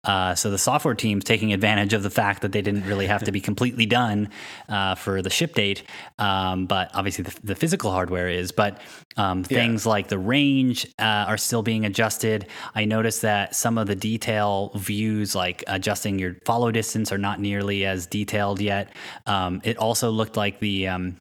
Uh, 0.05 0.35
so 0.35 0.51
the 0.51 0.59
software 0.59 0.95
team's 0.95 1.25
taking 1.25 1.53
advantage 1.53 1.93
of 1.93 2.03
the 2.03 2.11
fact 2.11 2.43
that 2.43 2.53
they 2.53 2.63
didn't 2.63 2.85
really 2.87 3.07
have 3.07 3.25
to 3.25 3.33
be 3.33 3.41
completely 3.41 3.87
done 3.87 4.29
uh, 4.69 4.95
for 4.95 5.23
the 5.23 5.31
ship 5.31 5.55
date, 5.55 5.83
um, 6.19 6.67
but 6.67 6.91
obviously 6.95 7.25
the, 7.25 7.35
the, 7.43 7.55
physical 7.55 7.91
hardware 7.91 8.29
is. 8.29 8.53
But 8.53 8.81
um, 9.17 9.45
things 9.45 9.87
yeah. 9.87 9.91
like 9.91 10.09
the 10.09 10.19
range 10.19 10.87
uh, 10.99 11.25
are 11.29 11.39
still 11.39 11.63
being 11.63 11.87
adjusted. 11.87 12.47
I 12.75 12.85
noticed 12.85 13.23
that 13.23 13.55
some 13.55 13.79
of 13.79 13.87
the 13.87 13.95
detail 13.95 14.73
views, 14.75 15.35
like 15.35 15.65
adjusting 15.67 16.19
your 16.19 16.37
follow 16.45 16.71
distance, 16.71 17.11
are 17.11 17.19
not 17.19 17.41
nearly 17.41 17.87
as 17.87 18.07
detailed 18.07 18.61
yet. 18.61 18.95
Um, 19.27 19.63
it 19.65 19.79
also 19.79 20.11
looked 20.11 20.37
like 20.37 20.61
the 20.61 20.89
um, 20.89 21.17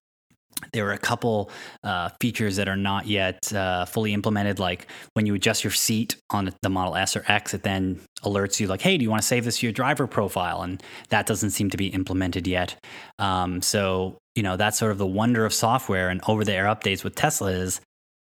there 0.71 0.87
are 0.87 0.93
a 0.93 0.97
couple 0.97 1.51
uh, 1.83 2.09
features 2.19 2.55
that 2.55 2.67
are 2.67 2.77
not 2.77 3.07
yet 3.07 3.51
uh, 3.53 3.85
fully 3.85 4.13
implemented, 4.13 4.59
like 4.59 4.87
when 5.13 5.25
you 5.25 5.33
adjust 5.35 5.63
your 5.63 5.71
seat 5.71 6.15
on 6.29 6.53
the 6.61 6.69
Model 6.69 6.95
S 6.95 7.15
or 7.15 7.23
X, 7.27 7.53
it 7.53 7.63
then 7.63 7.99
alerts 8.23 8.59
you, 8.59 8.67
like, 8.67 8.81
hey, 8.81 8.97
do 8.97 9.03
you 9.03 9.09
want 9.09 9.21
to 9.21 9.27
save 9.27 9.45
this 9.45 9.59
to 9.59 9.65
your 9.65 9.73
driver 9.73 10.07
profile? 10.07 10.61
And 10.61 10.81
that 11.09 11.25
doesn't 11.25 11.51
seem 11.51 11.69
to 11.71 11.77
be 11.77 11.87
implemented 11.87 12.47
yet. 12.47 12.75
Um, 13.19 13.61
so, 13.61 14.17
you 14.35 14.43
know, 14.43 14.55
that's 14.57 14.77
sort 14.77 14.91
of 14.91 14.97
the 14.97 15.05
wonder 15.05 15.45
of 15.45 15.53
software 15.53 16.09
and 16.09 16.21
over 16.27 16.43
the 16.43 16.53
air 16.53 16.65
updates 16.65 17.03
with 17.03 17.15
Tesla 17.15 17.51
is 17.51 17.81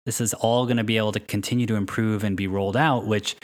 this 0.07 0.20
is 0.20 0.32
all 0.34 0.64
going 0.64 0.78
to 0.78 0.84
be 0.84 0.97
able 0.97 1.12
to 1.12 1.20
continue 1.20 1.66
to 1.66 1.74
improve 1.74 2.24
and 2.24 2.36
be 2.36 2.47
rolled 2.47 2.76
out, 2.76 3.07
which 3.07 3.36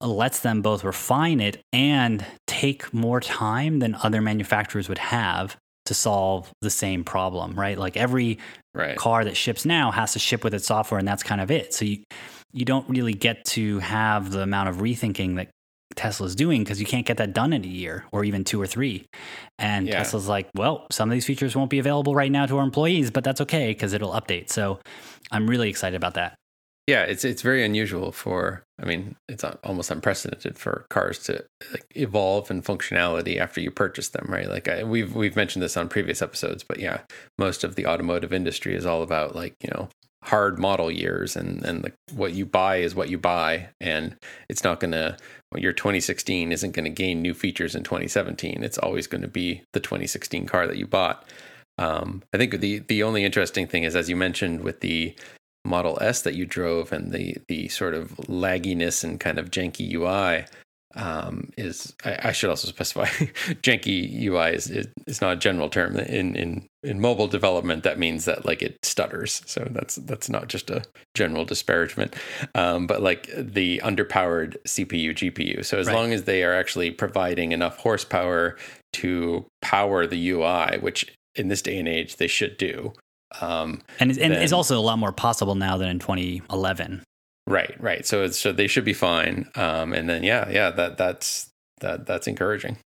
lets 0.00 0.40
them 0.40 0.62
both 0.62 0.84
refine 0.84 1.40
it 1.40 1.60
and 1.72 2.24
take 2.46 2.94
more 2.94 3.20
time 3.20 3.80
than 3.80 3.96
other 3.96 4.22
manufacturers 4.22 4.88
would 4.88 4.98
have 4.98 5.56
to 5.88 5.94
solve 5.94 6.50
the 6.60 6.70
same 6.70 7.04
problem, 7.04 7.58
right? 7.58 7.76
Like 7.76 7.96
every 7.96 8.38
right. 8.74 8.96
car 8.96 9.24
that 9.24 9.36
ships 9.36 9.64
now 9.64 9.90
has 9.90 10.12
to 10.12 10.18
ship 10.18 10.44
with 10.44 10.54
its 10.54 10.66
software, 10.66 10.98
and 10.98 11.08
that's 11.08 11.22
kind 11.22 11.40
of 11.40 11.50
it. 11.50 11.74
So 11.74 11.84
you 11.84 12.04
you 12.52 12.64
don't 12.64 12.88
really 12.88 13.12
get 13.12 13.44
to 13.44 13.78
have 13.80 14.30
the 14.30 14.40
amount 14.40 14.70
of 14.70 14.76
rethinking 14.76 15.36
that 15.36 15.50
Tesla's 15.96 16.34
doing 16.34 16.62
because 16.62 16.80
you 16.80 16.86
can't 16.86 17.04
get 17.04 17.16
that 17.18 17.34
done 17.34 17.52
in 17.52 17.64
a 17.64 17.68
year 17.68 18.04
or 18.12 18.24
even 18.24 18.44
two 18.44 18.60
or 18.60 18.66
three. 18.66 19.06
And 19.58 19.86
yeah. 19.86 19.98
Tesla's 19.98 20.28
like, 20.28 20.48
well, 20.54 20.86
some 20.90 21.10
of 21.10 21.12
these 21.12 21.26
features 21.26 21.56
won't 21.56 21.70
be 21.70 21.78
available 21.78 22.14
right 22.14 22.30
now 22.30 22.46
to 22.46 22.58
our 22.58 22.64
employees, 22.64 23.10
but 23.10 23.24
that's 23.24 23.40
okay 23.42 23.68
because 23.68 23.92
it'll 23.92 24.12
update. 24.12 24.50
So 24.50 24.78
I'm 25.30 25.48
really 25.48 25.68
excited 25.68 25.96
about 25.96 26.14
that. 26.14 26.34
Yeah, 26.86 27.02
it's 27.02 27.24
it's 27.24 27.42
very 27.42 27.64
unusual 27.64 28.12
for. 28.12 28.62
I 28.80 28.86
mean, 28.86 29.16
it's 29.28 29.44
almost 29.64 29.90
unprecedented 29.90 30.58
for 30.58 30.86
cars 30.88 31.18
to 31.24 31.44
like, 31.72 31.84
evolve 31.96 32.50
in 32.50 32.62
functionality 32.62 33.38
after 33.38 33.60
you 33.60 33.70
purchase 33.70 34.08
them, 34.10 34.26
right? 34.28 34.48
Like 34.48 34.68
I, 34.68 34.84
we've 34.84 35.14
we've 35.14 35.36
mentioned 35.36 35.62
this 35.62 35.76
on 35.76 35.88
previous 35.88 36.22
episodes, 36.22 36.62
but 36.62 36.78
yeah, 36.78 37.00
most 37.38 37.64
of 37.64 37.74
the 37.74 37.86
automotive 37.86 38.32
industry 38.32 38.76
is 38.76 38.86
all 38.86 39.02
about 39.02 39.34
like 39.34 39.54
you 39.62 39.70
know 39.74 39.88
hard 40.24 40.58
model 40.58 40.90
years, 40.90 41.34
and 41.34 41.64
and 41.64 41.82
the, 41.82 41.92
what 42.14 42.34
you 42.34 42.46
buy 42.46 42.76
is 42.76 42.94
what 42.94 43.08
you 43.08 43.18
buy, 43.18 43.68
and 43.80 44.16
it's 44.48 44.64
not 44.64 44.80
going 44.80 44.92
to. 44.92 45.16
Your 45.56 45.72
2016 45.72 46.52
isn't 46.52 46.72
going 46.72 46.84
to 46.84 46.90
gain 46.90 47.22
new 47.22 47.32
features 47.32 47.74
in 47.74 47.82
2017. 47.82 48.62
It's 48.62 48.76
always 48.76 49.06
going 49.06 49.22
to 49.22 49.28
be 49.28 49.62
the 49.72 49.80
2016 49.80 50.44
car 50.44 50.66
that 50.66 50.76
you 50.76 50.86
bought. 50.86 51.26
Um, 51.78 52.22
I 52.34 52.38
think 52.38 52.60
the 52.60 52.80
the 52.80 53.02
only 53.02 53.24
interesting 53.24 53.66
thing 53.66 53.84
is, 53.84 53.96
as 53.96 54.10
you 54.10 54.16
mentioned, 54.16 54.60
with 54.60 54.80
the 54.80 55.16
Model 55.64 55.98
S 56.00 56.22
that 56.22 56.34
you 56.34 56.46
drove 56.46 56.92
and 56.92 57.12
the 57.12 57.36
the 57.48 57.68
sort 57.68 57.94
of 57.94 58.10
lagginess 58.28 59.04
and 59.04 59.20
kind 59.20 59.38
of 59.38 59.50
janky 59.50 59.92
UI 59.92 60.46
um, 60.94 61.50
is 61.58 61.94
I, 62.04 62.18
I, 62.24 62.32
should 62.32 62.48
also 62.48 62.66
specify 62.66 63.04
janky 63.62 64.22
UI 64.22 64.54
is, 64.54 64.70
is, 64.70 64.86
is 65.06 65.20
not 65.20 65.34
a 65.34 65.36
general 65.36 65.68
term. 65.68 65.96
In 65.96 66.34
in 66.34 66.66
in 66.82 67.00
mobile 67.00 67.28
development 67.28 67.82
that 67.84 67.98
means 67.98 68.24
that 68.24 68.46
like 68.46 68.62
it 68.62 68.78
stutters. 68.82 69.42
So 69.46 69.68
that's 69.70 69.96
that's 69.96 70.30
not 70.30 70.48
just 70.48 70.70
a 70.70 70.82
general 71.14 71.44
disparagement. 71.44 72.16
Um, 72.54 72.86
but 72.86 73.02
like 73.02 73.28
the 73.36 73.80
underpowered 73.84 74.56
CPU 74.66 75.10
GPU 75.10 75.64
so 75.64 75.78
as 75.78 75.86
right. 75.86 75.94
long 75.94 76.12
as 76.12 76.24
they 76.24 76.42
are 76.42 76.54
actually 76.54 76.90
providing 76.90 77.52
enough 77.52 77.78
horsepower 77.78 78.56
to 78.94 79.46
power 79.60 80.06
the 80.06 80.30
UI 80.30 80.78
which 80.80 81.14
in 81.34 81.48
this 81.48 81.62
day 81.62 81.78
and 81.78 81.88
age 81.88 82.16
they 82.16 82.26
should 82.26 82.56
do 82.56 82.92
um, 83.40 83.82
and 84.00 84.10
and 84.10 84.18
then, 84.18 84.32
it's 84.32 84.52
also 84.52 84.78
a 84.78 84.80
lot 84.80 84.98
more 84.98 85.12
possible 85.12 85.54
now 85.54 85.76
than 85.76 85.88
in 85.88 85.98
2011. 85.98 87.02
Right, 87.46 87.74
right. 87.80 88.06
So 88.06 88.24
it's, 88.24 88.38
so 88.38 88.52
they 88.52 88.66
should 88.66 88.84
be 88.84 88.92
fine. 88.92 89.48
Um, 89.54 89.92
and 89.92 90.08
then 90.08 90.22
yeah, 90.22 90.48
yeah, 90.50 90.70
that 90.70 90.98
that's 90.98 91.50
that 91.80 92.06
that's 92.06 92.26
encouraging. 92.26 92.78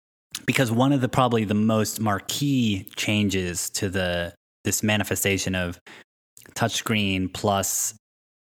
Because 0.45 0.71
one 0.71 0.93
of 0.93 1.01
the 1.01 1.09
probably 1.09 1.43
the 1.43 1.53
most 1.53 1.99
marquee 1.99 2.87
changes 2.95 3.69
to 3.71 3.89
the 3.89 4.33
this 4.63 4.83
manifestation 4.83 5.55
of 5.55 5.79
touchscreen 6.55 7.33
plus 7.33 7.95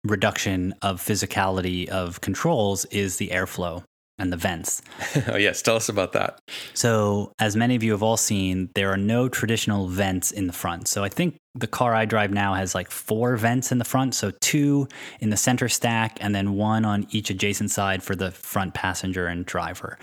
reduction 0.04 0.74
of 0.82 1.00
physicality 1.00 1.88
of 1.88 2.20
controls 2.20 2.84
is 2.86 3.16
the 3.16 3.28
airflow 3.28 3.84
and 4.18 4.32
the 4.32 4.36
vents. 4.36 4.82
oh, 5.28 5.36
yes. 5.36 5.62
Tell 5.62 5.76
us 5.76 5.88
about 5.88 6.12
that. 6.12 6.38
So, 6.74 7.32
as 7.38 7.56
many 7.56 7.76
of 7.76 7.82
you 7.82 7.92
have 7.92 8.02
all 8.02 8.16
seen, 8.16 8.70
there 8.74 8.92
are 8.92 8.96
no 8.96 9.28
traditional 9.28 9.88
vents 9.88 10.30
in 10.30 10.46
the 10.46 10.52
front. 10.52 10.88
So, 10.88 11.04
I 11.04 11.08
think 11.08 11.36
the 11.54 11.66
car 11.66 11.94
I 11.94 12.04
drive 12.04 12.30
now 12.30 12.54
has 12.54 12.74
like 12.74 12.90
four 12.90 13.36
vents 13.36 13.72
in 13.72 13.78
the 13.78 13.84
front. 13.84 14.14
So, 14.14 14.32
two 14.40 14.88
in 15.20 15.30
the 15.30 15.36
center 15.36 15.68
stack, 15.68 16.18
and 16.20 16.34
then 16.34 16.54
one 16.54 16.84
on 16.84 17.06
each 17.10 17.30
adjacent 17.30 17.70
side 17.70 18.02
for 18.02 18.16
the 18.16 18.30
front 18.30 18.74
passenger 18.74 19.26
and 19.26 19.44
driver. 19.44 19.98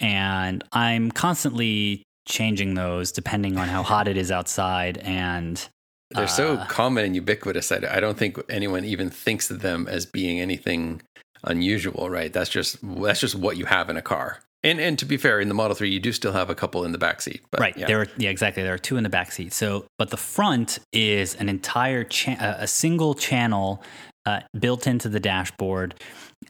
And 0.00 0.62
I'm 0.72 1.10
constantly 1.10 2.02
changing 2.26 2.74
those 2.74 3.12
depending 3.12 3.56
on 3.56 3.68
how 3.68 3.82
hot 3.82 4.08
it 4.08 4.16
is 4.16 4.32
outside 4.32 4.98
and 4.98 5.68
they're 6.10 6.24
uh, 6.24 6.28
so 6.28 6.56
common 6.68 7.04
and 7.04 7.14
ubiquitous. 7.14 7.72
I, 7.72 7.76
I 7.90 8.00
don't 8.00 8.16
think 8.16 8.38
anyone 8.48 8.84
even 8.84 9.10
thinks 9.10 9.50
of 9.50 9.60
them 9.60 9.88
as 9.88 10.06
being 10.06 10.40
anything 10.40 11.02
unusual, 11.44 12.08
right? 12.10 12.32
That's 12.32 12.50
just 12.50 12.78
that's 12.82 13.20
just 13.20 13.34
what 13.34 13.56
you 13.56 13.64
have 13.66 13.90
in 13.90 13.96
a 13.96 14.02
car. 14.02 14.40
And 14.66 14.80
and 14.80 14.98
to 14.98 15.04
be 15.04 15.16
fair, 15.16 15.40
in 15.40 15.48
the 15.48 15.54
Model 15.54 15.74
3, 15.74 15.88
you 15.88 16.00
do 16.00 16.12
still 16.12 16.32
have 16.32 16.50
a 16.50 16.54
couple 16.54 16.84
in 16.84 16.92
the 16.92 16.98
back 16.98 17.22
seat. 17.22 17.42
But, 17.50 17.60
right. 17.60 17.76
Yeah. 17.76 17.86
There 17.86 18.00
are 18.00 18.06
yeah, 18.18 18.30
exactly. 18.30 18.62
There 18.62 18.74
are 18.74 18.78
two 18.78 18.96
in 18.96 19.04
the 19.04 19.08
back 19.08 19.32
seat. 19.32 19.52
So, 19.52 19.86
but 19.98 20.10
the 20.10 20.16
front 20.16 20.78
is 20.92 21.34
an 21.36 21.48
entire 21.48 22.04
cha- 22.04 22.56
a 22.58 22.66
single 22.66 23.14
channel 23.14 23.82
uh, 24.26 24.40
built 24.58 24.86
into 24.86 25.08
the 25.08 25.20
dashboard, 25.20 25.94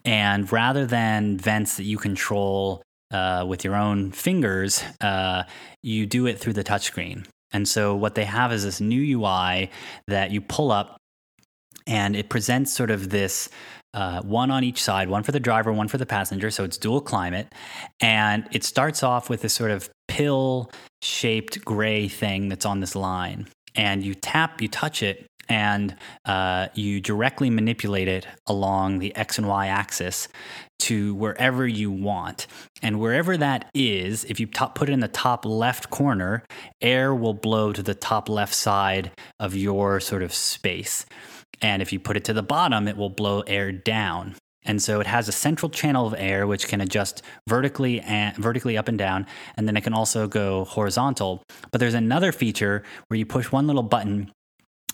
and 0.04 0.50
rather 0.50 0.86
than 0.86 1.36
vents 1.36 1.76
that 1.76 1.84
you 1.84 1.98
control 1.98 2.82
uh, 3.12 3.44
with 3.46 3.64
your 3.64 3.76
own 3.76 4.12
fingers, 4.12 4.82
uh, 5.00 5.44
you 5.82 6.06
do 6.06 6.26
it 6.26 6.38
through 6.38 6.54
the 6.54 6.64
touchscreen. 6.64 7.26
And 7.52 7.68
so 7.68 7.94
what 7.94 8.14
they 8.14 8.24
have 8.24 8.52
is 8.52 8.64
this 8.64 8.80
new 8.80 9.20
UI 9.20 9.70
that 10.08 10.30
you 10.30 10.40
pull 10.40 10.72
up, 10.72 10.96
and 11.86 12.16
it 12.16 12.28
presents 12.28 12.72
sort 12.72 12.90
of 12.90 13.10
this 13.10 13.48
uh, 13.96 14.20
one 14.20 14.50
on 14.50 14.62
each 14.62 14.80
side, 14.82 15.08
one 15.08 15.22
for 15.22 15.32
the 15.32 15.40
driver, 15.40 15.72
one 15.72 15.88
for 15.88 15.96
the 15.96 16.06
passenger. 16.06 16.50
So 16.50 16.64
it's 16.64 16.76
dual 16.76 17.00
climate. 17.00 17.52
And 18.00 18.46
it 18.52 18.62
starts 18.62 19.02
off 19.02 19.30
with 19.30 19.40
this 19.40 19.54
sort 19.54 19.70
of 19.70 19.88
pill 20.06 20.70
shaped 21.02 21.64
gray 21.64 22.06
thing 22.06 22.48
that's 22.50 22.66
on 22.66 22.80
this 22.80 22.94
line. 22.94 23.48
And 23.74 24.04
you 24.04 24.14
tap, 24.14 24.60
you 24.60 24.68
touch 24.68 25.02
it, 25.02 25.26
and 25.48 25.96
uh, 26.24 26.68
you 26.74 27.00
directly 27.00 27.50
manipulate 27.50 28.08
it 28.08 28.26
along 28.46 28.98
the 28.98 29.14
X 29.16 29.38
and 29.38 29.48
Y 29.48 29.66
axis 29.68 30.28
to 30.80 31.14
wherever 31.14 31.66
you 31.66 31.90
want. 31.90 32.46
And 32.82 33.00
wherever 33.00 33.36
that 33.36 33.70
is, 33.74 34.24
if 34.24 34.38
you 34.40 34.46
top, 34.46 34.74
put 34.74 34.90
it 34.90 34.92
in 34.92 35.00
the 35.00 35.08
top 35.08 35.46
left 35.46 35.88
corner, 35.88 36.44
air 36.82 37.14
will 37.14 37.34
blow 37.34 37.72
to 37.72 37.82
the 37.82 37.94
top 37.94 38.28
left 38.28 38.54
side 38.54 39.10
of 39.40 39.54
your 39.54 40.00
sort 40.00 40.22
of 40.22 40.34
space. 40.34 41.06
And 41.62 41.82
if 41.82 41.92
you 41.92 42.00
put 42.00 42.16
it 42.16 42.24
to 42.24 42.32
the 42.32 42.42
bottom, 42.42 42.88
it 42.88 42.96
will 42.96 43.10
blow 43.10 43.40
air 43.42 43.72
down. 43.72 44.36
And 44.66 44.82
so 44.82 45.00
it 45.00 45.06
has 45.06 45.28
a 45.28 45.32
central 45.32 45.70
channel 45.70 46.06
of 46.06 46.14
air 46.18 46.46
which 46.46 46.66
can 46.66 46.80
adjust 46.80 47.22
vertically 47.48 48.00
and 48.00 48.36
vertically 48.36 48.76
up 48.76 48.88
and 48.88 48.98
down, 48.98 49.26
and 49.56 49.66
then 49.66 49.76
it 49.76 49.82
can 49.82 49.94
also 49.94 50.26
go 50.26 50.64
horizontal. 50.64 51.42
But 51.70 51.78
there's 51.78 51.94
another 51.94 52.32
feature 52.32 52.82
where 53.06 53.16
you 53.16 53.24
push 53.24 53.52
one 53.52 53.66
little 53.66 53.84
button 53.84 54.32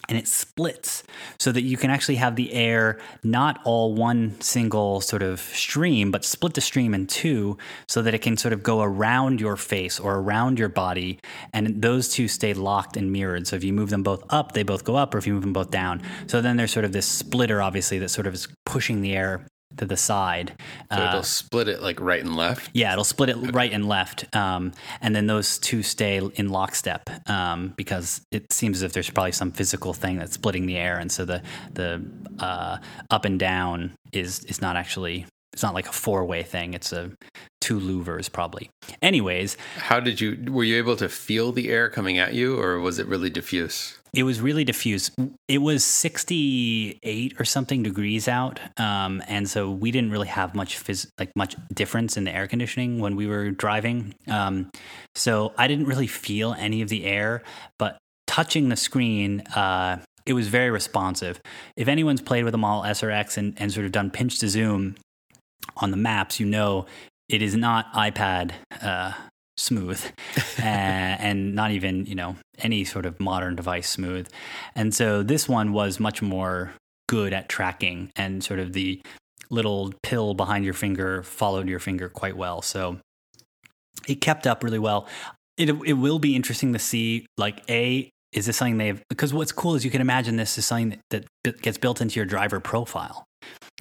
and 0.08 0.18
it 0.18 0.26
splits 0.26 1.04
so 1.38 1.52
that 1.52 1.62
you 1.62 1.76
can 1.76 1.90
actually 1.90 2.16
have 2.16 2.36
the 2.36 2.52
air 2.52 2.98
not 3.22 3.60
all 3.64 3.94
one 3.94 4.40
single 4.40 5.00
sort 5.00 5.22
of 5.22 5.40
stream, 5.40 6.10
but 6.10 6.24
split 6.24 6.54
the 6.54 6.60
stream 6.60 6.94
in 6.94 7.06
two 7.06 7.56
so 7.86 8.02
that 8.02 8.14
it 8.14 8.18
can 8.18 8.36
sort 8.36 8.52
of 8.52 8.62
go 8.62 8.82
around 8.82 9.40
your 9.40 9.56
face 9.56 10.00
or 10.00 10.16
around 10.16 10.58
your 10.58 10.68
body. 10.68 11.18
And 11.52 11.80
those 11.80 12.08
two 12.08 12.28
stay 12.28 12.52
locked 12.54 12.96
and 12.96 13.12
mirrored. 13.12 13.46
So 13.46 13.56
if 13.56 13.64
you 13.64 13.72
move 13.72 13.90
them 13.90 14.02
both 14.02 14.24
up, 14.30 14.52
they 14.52 14.62
both 14.62 14.84
go 14.84 14.96
up, 14.96 15.14
or 15.14 15.18
if 15.18 15.26
you 15.26 15.34
move 15.34 15.42
them 15.42 15.52
both 15.52 15.70
down. 15.70 16.02
So 16.26 16.40
then 16.40 16.56
there's 16.56 16.72
sort 16.72 16.84
of 16.84 16.92
this 16.92 17.06
splitter, 17.06 17.62
obviously, 17.62 17.98
that 18.00 18.08
sort 18.08 18.26
of 18.26 18.34
is 18.34 18.48
pushing 18.64 19.02
the 19.02 19.14
air 19.14 19.46
to 19.76 19.86
the 19.86 19.96
side. 19.96 20.52
So 20.92 21.02
it'll 21.02 21.18
uh, 21.20 21.22
split 21.22 21.68
it 21.68 21.82
like 21.82 22.00
right 22.00 22.20
and 22.20 22.36
left. 22.36 22.70
Yeah, 22.74 22.92
it'll 22.92 23.04
split 23.04 23.30
it 23.30 23.36
right 23.52 23.72
and 23.72 23.88
left, 23.88 24.34
um, 24.34 24.72
and 25.00 25.14
then 25.14 25.26
those 25.26 25.58
two 25.58 25.82
stay 25.82 26.20
in 26.34 26.48
lockstep 26.48 27.08
um, 27.28 27.74
because 27.76 28.22
it 28.30 28.52
seems 28.52 28.78
as 28.78 28.82
if 28.82 28.92
there's 28.92 29.10
probably 29.10 29.32
some 29.32 29.52
physical 29.52 29.92
thing 29.92 30.18
that's 30.18 30.34
splitting 30.34 30.66
the 30.66 30.76
air, 30.76 30.98
and 30.98 31.10
so 31.10 31.24
the 31.24 31.42
the 31.72 32.02
uh, 32.38 32.78
up 33.10 33.24
and 33.24 33.38
down 33.38 33.92
is 34.12 34.44
is 34.44 34.60
not 34.60 34.76
actually 34.76 35.26
it's 35.52 35.62
not 35.62 35.74
like 35.74 35.88
a 35.88 35.92
four 35.92 36.24
way 36.24 36.42
thing. 36.42 36.74
It's 36.74 36.92
a 36.92 37.10
two 37.60 37.78
louvers 37.78 38.32
probably. 38.32 38.70
Anyways, 39.00 39.56
How 39.76 40.00
did 40.00 40.20
you 40.20 40.50
were 40.50 40.64
you 40.64 40.76
able 40.76 40.96
to 40.96 41.08
feel 41.08 41.52
the 41.52 41.68
air 41.68 41.88
coming 41.88 42.18
at 42.18 42.34
you 42.34 42.58
or 42.58 42.80
was 42.80 42.98
it 42.98 43.06
really 43.06 43.30
diffuse? 43.30 43.98
It 44.14 44.24
was 44.24 44.40
really 44.40 44.64
diffuse. 44.64 45.10
It 45.48 45.58
was 45.58 45.84
68 45.84 47.34
or 47.40 47.44
something 47.44 47.82
degrees 47.82 48.28
out, 48.28 48.60
um, 48.78 49.22
and 49.26 49.48
so 49.48 49.70
we 49.70 49.90
didn't 49.90 50.10
really 50.10 50.28
have 50.28 50.54
much 50.54 50.78
phys- 50.78 51.08
like 51.18 51.30
much 51.34 51.56
difference 51.72 52.16
in 52.16 52.24
the 52.24 52.34
air 52.34 52.46
conditioning 52.46 52.98
when 52.98 53.16
we 53.16 53.26
were 53.26 53.50
driving. 53.50 54.14
Um, 54.28 54.70
so 55.14 55.54
I 55.56 55.66
didn't 55.66 55.86
really 55.86 56.06
feel 56.06 56.54
any 56.58 56.82
of 56.82 56.90
the 56.90 57.06
air, 57.06 57.42
but 57.78 57.98
touching 58.26 58.68
the 58.68 58.76
screen, 58.76 59.40
uh, 59.56 59.98
it 60.26 60.34
was 60.34 60.48
very 60.48 60.70
responsive. 60.70 61.40
If 61.76 61.88
anyone's 61.88 62.20
played 62.20 62.44
with 62.44 62.54
a 62.54 62.58
Model 62.58 62.84
S 62.84 63.02
or 63.02 63.10
X 63.10 63.38
and, 63.38 63.54
and 63.56 63.72
sort 63.72 63.86
of 63.86 63.92
done 63.92 64.10
pinch 64.10 64.38
to 64.40 64.48
zoom 64.48 64.96
on 65.78 65.90
the 65.90 65.96
maps, 65.96 66.38
you 66.38 66.46
know 66.46 66.86
it 67.30 67.40
is 67.40 67.56
not 67.56 67.90
iPad 67.94 68.52
uh, 68.82 69.12
smooth 69.62 70.04
uh, 70.58 70.62
and 70.62 71.54
not 71.54 71.70
even 71.70 72.06
you 72.06 72.14
know 72.14 72.36
any 72.58 72.84
sort 72.84 73.06
of 73.06 73.18
modern 73.20 73.56
device 73.56 73.88
smooth. 73.88 74.28
And 74.74 74.94
so 74.94 75.22
this 75.22 75.48
one 75.48 75.72
was 75.72 75.98
much 76.00 76.22
more 76.22 76.72
good 77.08 77.32
at 77.32 77.48
tracking 77.48 78.10
and 78.16 78.42
sort 78.42 78.58
of 78.58 78.72
the 78.72 79.02
little 79.50 79.92
pill 80.02 80.34
behind 80.34 80.64
your 80.64 80.74
finger 80.74 81.22
followed 81.22 81.68
your 81.68 81.78
finger 81.78 82.08
quite 82.08 82.36
well. 82.36 82.62
So 82.62 82.98
it 84.08 84.16
kept 84.16 84.46
up 84.46 84.64
really 84.64 84.78
well. 84.78 85.06
It, 85.58 85.70
it 85.84 85.94
will 85.94 86.18
be 86.18 86.34
interesting 86.34 86.72
to 86.72 86.78
see 86.78 87.26
like 87.36 87.62
a 87.68 88.10
is 88.32 88.46
this 88.46 88.56
something 88.56 88.78
they've 88.78 89.02
because 89.10 89.34
what's 89.34 89.52
cool 89.52 89.74
is 89.74 89.84
you 89.84 89.90
can 89.90 90.00
imagine 90.00 90.36
this 90.36 90.56
is 90.56 90.64
something 90.64 90.98
that, 91.10 91.26
that 91.44 91.60
gets 91.60 91.76
built 91.76 92.00
into 92.00 92.18
your 92.18 92.24
driver 92.24 92.60
profile 92.60 93.26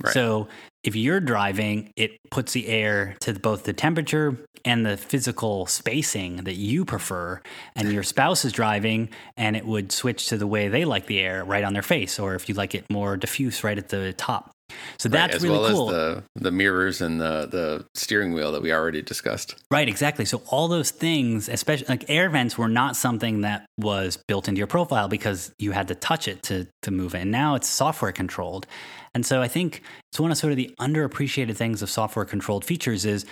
Right. 0.03 0.13
so 0.13 0.47
if 0.83 0.95
you're 0.95 1.19
driving, 1.19 1.93
it 1.95 2.17
puts 2.31 2.53
the 2.53 2.67
air 2.67 3.15
to 3.21 3.33
both 3.33 3.63
the 3.63 3.73
temperature 3.73 4.37
and 4.65 4.85
the 4.85 4.97
physical 4.97 5.67
spacing 5.67 6.37
that 6.37 6.55
you 6.55 6.85
prefer. 6.85 7.41
And 7.75 7.91
your 7.91 8.03
spouse 8.03 8.45
is 8.45 8.51
driving, 8.51 9.09
and 9.37 9.55
it 9.55 9.65
would 9.65 9.91
switch 9.91 10.27
to 10.27 10.37
the 10.37 10.47
way 10.47 10.69
they 10.69 10.85
like 10.85 11.05
the 11.05 11.19
air 11.19 11.43
right 11.43 11.63
on 11.63 11.73
their 11.73 11.83
face, 11.83 12.19
or 12.19 12.35
if 12.35 12.49
you 12.49 12.55
like 12.55 12.73
it 12.73 12.89
more 12.89 13.15
diffuse 13.15 13.63
right 13.63 13.77
at 13.77 13.89
the 13.89 14.13
top. 14.13 14.51
So 14.99 15.09
Right, 15.09 15.31
that's 15.31 15.37
as 15.37 15.43
really 15.43 15.59
well 15.59 15.69
cool. 15.71 15.89
as 15.89 15.95
the 15.95 16.23
the 16.35 16.51
mirrors 16.51 17.01
and 17.01 17.19
the 17.19 17.47
the 17.51 17.85
steering 17.95 18.33
wheel 18.33 18.51
that 18.51 18.61
we 18.61 18.71
already 18.71 19.01
discussed. 19.01 19.55
Right, 19.71 19.87
exactly. 19.87 20.25
So 20.25 20.41
all 20.47 20.67
those 20.67 20.91
things, 20.91 21.49
especially 21.49 21.87
like 21.89 22.05
air 22.09 22.29
vents, 22.29 22.57
were 22.57 22.67
not 22.67 22.95
something 22.95 23.41
that 23.41 23.65
was 23.77 24.17
built 24.27 24.47
into 24.47 24.59
your 24.59 24.67
profile 24.67 25.07
because 25.07 25.51
you 25.59 25.71
had 25.71 25.87
to 25.89 25.95
touch 25.95 26.27
it 26.27 26.43
to 26.43 26.67
to 26.83 26.91
move 26.91 27.15
it. 27.15 27.21
And 27.21 27.31
now 27.31 27.55
it's 27.55 27.67
software 27.67 28.11
controlled. 28.11 28.67
And 29.13 29.25
so 29.25 29.41
I 29.41 29.47
think 29.47 29.81
it's 30.11 30.19
one 30.19 30.31
of 30.31 30.37
sort 30.37 30.51
of 30.51 30.57
the 30.57 30.73
underappreciated 30.79 31.55
things 31.57 31.81
of 31.81 31.89
software 31.89 32.25
controlled 32.25 32.63
features 32.63 33.05
is 33.05 33.25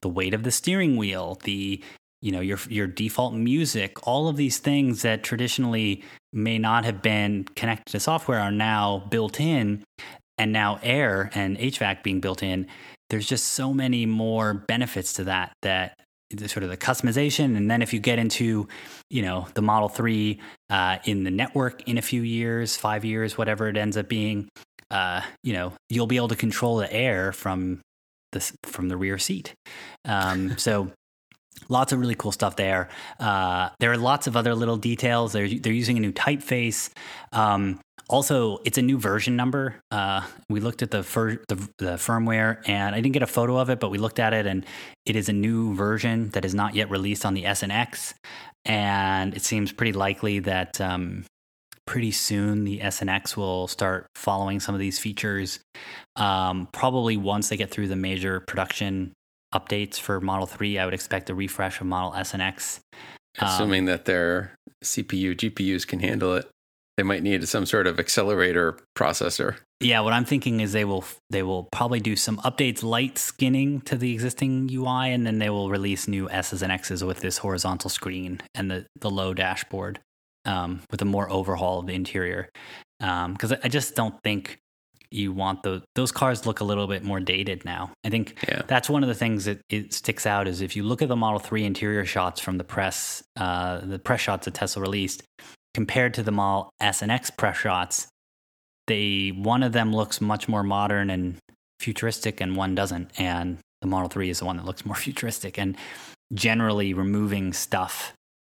the 0.00 0.08
weight 0.08 0.34
of 0.34 0.42
the 0.42 0.50
steering 0.50 0.96
wheel, 0.96 1.38
the 1.44 1.82
you 2.20 2.32
know 2.32 2.40
your 2.40 2.58
your 2.68 2.86
default 2.86 3.34
music, 3.34 4.06
all 4.06 4.28
of 4.28 4.36
these 4.36 4.58
things 4.58 5.02
that 5.02 5.22
traditionally 5.22 6.02
may 6.32 6.58
not 6.58 6.84
have 6.84 7.02
been 7.02 7.44
connected 7.54 7.92
to 7.92 8.00
software 8.00 8.40
are 8.40 8.50
now 8.50 9.06
built 9.10 9.40
in 9.40 9.84
and 10.38 10.52
now 10.52 10.78
air 10.82 11.30
and 11.34 11.56
HVAC 11.58 12.02
being 12.02 12.20
built 12.20 12.42
in, 12.42 12.66
there's 13.10 13.26
just 13.26 13.48
so 13.48 13.72
many 13.72 14.06
more 14.06 14.54
benefits 14.54 15.12
to 15.14 15.24
that 15.24 15.52
that 15.62 15.98
the 16.30 16.48
sort 16.48 16.64
of 16.64 16.70
the 16.70 16.76
customization 16.76 17.56
and 17.56 17.70
then 17.70 17.80
if 17.80 17.92
you 17.92 18.00
get 18.00 18.18
into 18.18 18.66
you 19.08 19.22
know 19.22 19.46
the 19.54 19.62
model 19.62 19.88
3 19.88 20.40
uh, 20.70 20.98
in 21.04 21.22
the 21.22 21.30
network 21.30 21.86
in 21.88 21.96
a 21.96 22.02
few 22.02 22.22
years 22.22 22.76
five 22.76 23.04
years 23.04 23.38
whatever 23.38 23.68
it 23.68 23.76
ends 23.76 23.96
up 23.96 24.08
being 24.08 24.48
uh, 24.90 25.20
you 25.44 25.52
know 25.52 25.72
you'll 25.90 26.08
be 26.08 26.16
able 26.16 26.28
to 26.28 26.34
control 26.34 26.78
the 26.78 26.92
air 26.92 27.32
from 27.32 27.80
the 28.32 28.40
from 28.64 28.88
the 28.88 28.96
rear 28.96 29.16
seat 29.16 29.54
um, 30.06 30.58
so 30.58 30.90
lots 31.68 31.92
of 31.92 32.00
really 32.00 32.14
cool 32.14 32.32
stuff 32.32 32.56
there. 32.56 32.88
Uh, 33.18 33.70
there 33.80 33.92
are 33.92 33.96
lots 33.96 34.26
of 34.26 34.36
other 34.36 34.54
little 34.54 34.76
details. 34.76 35.32
They're 35.32 35.48
they're 35.48 35.72
using 35.72 35.96
a 35.96 36.00
new 36.00 36.12
typeface. 36.12 36.90
Um, 37.32 37.80
also, 38.14 38.58
it's 38.64 38.78
a 38.78 38.82
new 38.82 38.98
version 38.98 39.34
number. 39.34 39.80
Uh, 39.90 40.24
we 40.48 40.60
looked 40.60 40.82
at 40.82 40.90
the, 40.90 41.02
fir- 41.02 41.42
the 41.48 41.56
the 41.78 41.94
firmware, 41.96 42.66
and 42.68 42.94
I 42.94 43.00
didn't 43.00 43.12
get 43.12 43.22
a 43.22 43.26
photo 43.26 43.58
of 43.58 43.70
it, 43.70 43.80
but 43.80 43.90
we 43.90 43.98
looked 43.98 44.20
at 44.20 44.32
it, 44.32 44.46
and 44.46 44.64
it 45.04 45.16
is 45.16 45.28
a 45.28 45.32
new 45.32 45.74
version 45.74 46.30
that 46.30 46.44
is 46.44 46.54
not 46.54 46.74
yet 46.74 46.88
released 46.90 47.26
on 47.26 47.34
the 47.34 47.44
S 47.44 47.62
and 47.62 47.72
X. 47.72 48.14
And 48.64 49.34
it 49.34 49.42
seems 49.42 49.72
pretty 49.72 49.92
likely 49.92 50.38
that 50.38 50.80
um, 50.80 51.24
pretty 51.86 52.12
soon 52.12 52.64
the 52.64 52.80
S 52.80 53.00
and 53.00 53.10
X 53.10 53.36
will 53.36 53.66
start 53.66 54.06
following 54.14 54.60
some 54.60 54.74
of 54.74 54.80
these 54.80 54.98
features. 54.98 55.58
Um, 56.16 56.68
probably 56.72 57.16
once 57.16 57.48
they 57.48 57.56
get 57.56 57.70
through 57.70 57.88
the 57.88 57.96
major 57.96 58.40
production 58.40 59.12
updates 59.52 59.98
for 59.98 60.20
Model 60.20 60.46
3, 60.46 60.78
I 60.78 60.84
would 60.84 60.94
expect 60.94 61.30
a 61.30 61.34
refresh 61.34 61.80
of 61.80 61.86
Model 61.86 62.14
S 62.14 62.32
and 62.32 62.42
X. 62.42 62.80
Um, 63.40 63.48
Assuming 63.48 63.84
that 63.86 64.04
their 64.04 64.54
CPU 64.84 65.34
GPUs 65.36 65.86
can 65.86 66.00
handle 66.00 66.34
it, 66.36 66.48
they 66.96 67.02
might 67.02 67.22
need 67.22 67.46
some 67.48 67.66
sort 67.66 67.86
of 67.86 67.98
accelerator 67.98 68.78
processor. 68.96 69.56
Yeah, 69.80 70.00
what 70.00 70.12
I'm 70.12 70.24
thinking 70.24 70.60
is 70.60 70.72
they 70.72 70.84
will 70.84 71.04
they 71.30 71.42
will 71.42 71.64
probably 71.64 72.00
do 72.00 72.16
some 72.16 72.38
updates, 72.38 72.82
light 72.82 73.18
skinning 73.18 73.80
to 73.82 73.96
the 73.96 74.12
existing 74.12 74.70
UI, 74.72 75.12
and 75.12 75.26
then 75.26 75.38
they 75.38 75.50
will 75.50 75.70
release 75.70 76.06
new 76.08 76.30
S's 76.30 76.62
and 76.62 76.72
X's 76.72 77.02
with 77.04 77.20
this 77.20 77.38
horizontal 77.38 77.90
screen 77.90 78.40
and 78.54 78.70
the 78.70 78.86
the 79.00 79.10
low 79.10 79.34
dashboard 79.34 80.00
um, 80.44 80.80
with 80.90 81.02
a 81.02 81.04
more 81.04 81.30
overhaul 81.30 81.80
of 81.80 81.86
the 81.86 81.94
interior. 81.94 82.48
Because 83.00 83.52
I 83.52 83.58
I 83.64 83.68
just 83.68 83.94
don't 83.96 84.14
think 84.22 84.58
you 85.10 85.32
want 85.32 85.62
the 85.62 85.82
those 85.96 86.10
cars 86.12 86.46
look 86.46 86.60
a 86.60 86.64
little 86.64 86.86
bit 86.86 87.02
more 87.04 87.20
dated 87.20 87.64
now. 87.64 87.90
I 88.04 88.10
think 88.10 88.36
Yeah. 88.48 88.62
that's 88.66 88.88
one 88.88 89.02
of 89.02 89.08
the 89.08 89.14
things 89.14 89.44
that 89.44 89.60
it 89.68 89.92
sticks 89.92 90.26
out 90.26 90.48
is 90.48 90.60
if 90.60 90.74
you 90.76 90.82
look 90.82 91.02
at 91.02 91.08
the 91.08 91.14
Model 91.16 91.38
3 91.38 91.64
interior 91.64 92.04
shots 92.04 92.40
from 92.40 92.56
the 92.58 92.64
press, 92.64 93.22
uh, 93.36 93.78
the 93.78 93.98
press 93.98 94.20
shots 94.22 94.46
that 94.46 94.54
Tesla 94.54 94.82
released, 94.82 95.22
compared 95.74 96.14
to 96.14 96.22
the 96.22 96.32
Model 96.32 96.70
S 96.80 97.02
and 97.02 97.12
X 97.12 97.30
press 97.30 97.58
shots, 97.58 98.08
they 98.86 99.30
one 99.30 99.62
of 99.62 99.72
them 99.72 99.92
looks 99.92 100.20
much 100.20 100.48
more 100.48 100.62
modern 100.62 101.10
and 101.10 101.36
futuristic, 101.80 102.40
and 102.40 102.56
one 102.56 102.74
doesn't. 102.74 103.10
And 103.18 103.58
the 103.80 103.88
Model 103.88 104.08
3 104.08 104.30
is 104.30 104.38
the 104.38 104.44
one 104.46 104.56
that 104.56 104.64
looks 104.64 104.86
more 104.86 104.96
futuristic. 105.06 105.58
And 105.58 105.76
generally, 106.32 106.94
removing 106.94 107.52
stuff 107.52 108.14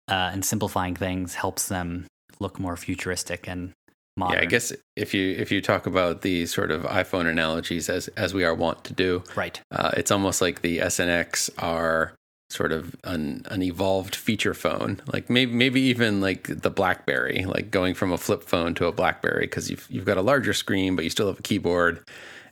uh, 0.07 0.29
and 0.31 0.45
simplifying 0.45 0.95
things 0.95 1.35
helps 1.35 1.67
them 1.67 2.07
look 2.39 2.59
more 2.59 2.77
futuristic 2.77 3.47
and 3.47 3.73
modern. 4.15 4.37
Yeah, 4.37 4.43
I 4.43 4.45
guess 4.45 4.71
if 4.95 5.13
you 5.13 5.35
if 5.37 5.51
you 5.51 5.61
talk 5.61 5.85
about 5.85 6.21
the 6.21 6.45
sort 6.45 6.71
of 6.71 6.83
iPhone 6.83 7.29
analogies 7.29 7.89
as 7.89 8.07
as 8.09 8.33
we 8.33 8.43
are 8.43 8.53
wont 8.53 8.83
to 8.85 8.93
do, 8.93 9.23
right. 9.35 9.59
uh, 9.71 9.91
it's 9.97 10.11
almost 10.11 10.41
like 10.41 10.61
the 10.61 10.81
S 10.81 10.99
and 10.99 11.09
X 11.09 11.49
are 11.57 12.13
sort 12.49 12.71
of 12.71 12.95
an, 13.03 13.43
an 13.49 13.61
evolved 13.61 14.15
feature 14.15 14.53
phone, 14.53 15.01
like 15.11 15.29
maybe 15.29 15.51
maybe 15.51 15.81
even 15.81 16.21
like 16.21 16.47
the 16.47 16.69
BlackBerry, 16.69 17.45
like 17.45 17.71
going 17.71 17.93
from 17.93 18.11
a 18.11 18.17
flip 18.17 18.43
phone 18.43 18.73
to 18.75 18.85
a 18.87 18.91
BlackBerry 18.91 19.45
because 19.45 19.69
you've 19.69 19.87
you've 19.89 20.05
got 20.05 20.17
a 20.17 20.21
larger 20.21 20.53
screen, 20.53 20.95
but 20.95 21.03
you 21.03 21.09
still 21.09 21.27
have 21.27 21.39
a 21.39 21.43
keyboard. 21.43 22.03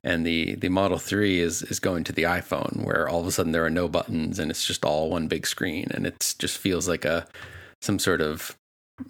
And 0.04 0.26
the 0.26 0.56
the 0.56 0.70
Model 0.70 1.00
Three 1.00 1.40
is 1.40 1.64
is 1.64 1.80
going 1.80 2.04
to 2.06 2.14
the 2.14 2.24
iPhone, 2.24 2.84
where 2.86 3.08
all 3.10 3.22
of 3.22 3.28
a 3.28 3.32
sudden 3.32 3.54
there 3.54 3.66
are 3.66 3.72
no 3.72 3.88
buttons 3.88 4.38
and 4.38 4.52
it's 4.52 4.66
just 4.66 4.86
all 4.86 5.10
one 5.10 5.28
big 5.28 5.48
screen, 5.48 5.88
and 5.92 6.06
it 6.06 6.36
just 6.38 6.58
feels 6.58 6.88
like 6.88 7.06
a 7.06 7.26
some 7.82 7.98
sort 8.00 8.22
of 8.22 8.56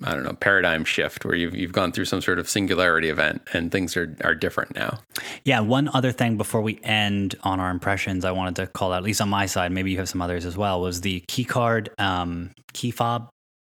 I 0.04 0.14
don't 0.14 0.24
know 0.24 0.34
paradigm 0.34 0.84
shift 0.84 1.26
where 1.26 1.36
you've 1.36 1.56
you've 1.56 1.72
gone 1.72 1.92
through 1.92 2.06
some 2.06 2.22
sort 2.22 2.40
of 2.40 2.50
singularity 2.50 3.10
event 3.10 3.42
and 3.54 3.72
things 3.72 3.96
are 3.96 4.16
are 4.24 4.34
different 4.34 4.76
now. 4.76 5.00
Yeah, 5.44 5.60
one 5.60 5.90
other 5.94 6.12
thing 6.12 6.38
before 6.38 6.62
we 6.62 6.80
end 6.84 7.36
on 7.44 7.60
our 7.60 7.70
impressions, 7.70 8.26
I 8.26 8.32
wanted 8.32 8.56
to 8.58 8.68
call 8.68 8.92
out, 8.92 8.98
at 8.98 9.04
least 9.04 9.22
on 9.22 9.30
my 9.30 9.46
side, 9.46 9.72
maybe 9.72 9.92
you 9.92 9.98
have 9.98 10.10
some 10.10 10.22
others 10.22 10.46
as 10.46 10.58
well, 10.58 10.82
was 10.82 11.02
the 11.02 11.24
key 11.28 11.44
card, 11.44 11.90
um, 12.00 12.52
key 12.74 12.92
fob 12.92 13.30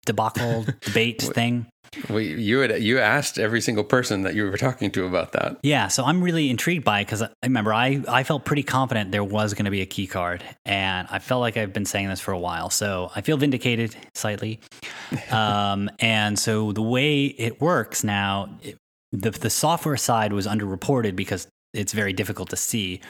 debacle 0.05 0.65
debate 0.81 1.21
thing. 1.21 1.67
Well, 2.09 2.19
you 2.19 2.59
had 2.59 2.81
you 2.81 2.99
asked 2.99 3.39
every 3.39 3.61
single 3.61 3.83
person 3.83 4.21
that 4.23 4.35
you 4.35 4.45
were 4.49 4.57
talking 4.57 4.91
to 4.91 5.05
about 5.05 5.31
that. 5.33 5.57
Yeah, 5.63 5.87
so 5.87 6.03
I'm 6.03 6.21
really 6.21 6.49
intrigued 6.49 6.85
by 6.85 7.01
it 7.01 7.05
because 7.05 7.21
I 7.23 7.29
remember 7.43 7.73
I, 7.73 8.03
I 8.07 8.23
felt 8.23 8.45
pretty 8.45 8.63
confident 8.63 9.11
there 9.11 9.23
was 9.23 9.53
going 9.53 9.65
to 9.65 9.71
be 9.71 9.81
a 9.81 9.85
key 9.85 10.07
card, 10.07 10.43
and 10.65 11.07
I 11.09 11.19
felt 11.19 11.41
like 11.41 11.57
I've 11.57 11.73
been 11.73 11.85
saying 11.85 12.09
this 12.09 12.19
for 12.19 12.31
a 12.31 12.39
while. 12.39 12.69
So 12.69 13.11
I 13.15 13.21
feel 13.21 13.37
vindicated 13.37 13.95
slightly. 14.13 14.59
um, 15.31 15.89
and 15.99 16.37
so 16.37 16.71
the 16.71 16.81
way 16.81 17.25
it 17.25 17.59
works 17.59 18.03
now, 18.03 18.49
it, 18.61 18.77
the 19.11 19.31
the 19.31 19.49
software 19.49 19.97
side 19.97 20.33
was 20.33 20.45
underreported 20.45 21.15
because 21.15 21.47
it's 21.73 21.93
very 21.93 22.13
difficult 22.13 22.49
to 22.49 22.55
see, 22.55 23.01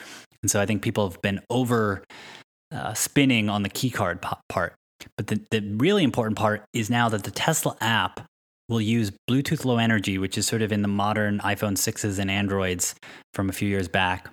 and 0.41 0.49
so 0.49 0.61
I 0.61 0.65
think 0.65 0.81
people 0.81 1.09
have 1.09 1.21
been 1.21 1.41
over 1.49 2.03
uh, 2.71 2.93
spinning 2.93 3.49
on 3.49 3.63
the 3.63 3.69
key 3.69 3.89
card 3.89 4.21
part. 4.21 4.73
But 5.17 5.27
the, 5.27 5.41
the 5.51 5.61
really 5.77 6.03
important 6.03 6.37
part 6.37 6.63
is 6.73 6.89
now 6.89 7.09
that 7.09 7.23
the 7.23 7.31
Tesla 7.31 7.77
app 7.79 8.28
will 8.69 8.79
use 8.79 9.11
Bluetooth 9.29 9.65
Low 9.65 9.77
Energy, 9.77 10.17
which 10.17 10.37
is 10.37 10.47
sort 10.47 10.61
of 10.61 10.71
in 10.71 10.81
the 10.81 10.87
modern 10.87 11.39
iPhone 11.39 11.73
6s 11.73 12.19
and 12.19 12.31
Androids 12.31 12.95
from 13.33 13.49
a 13.49 13.53
few 13.53 13.67
years 13.67 13.89
back. 13.89 14.29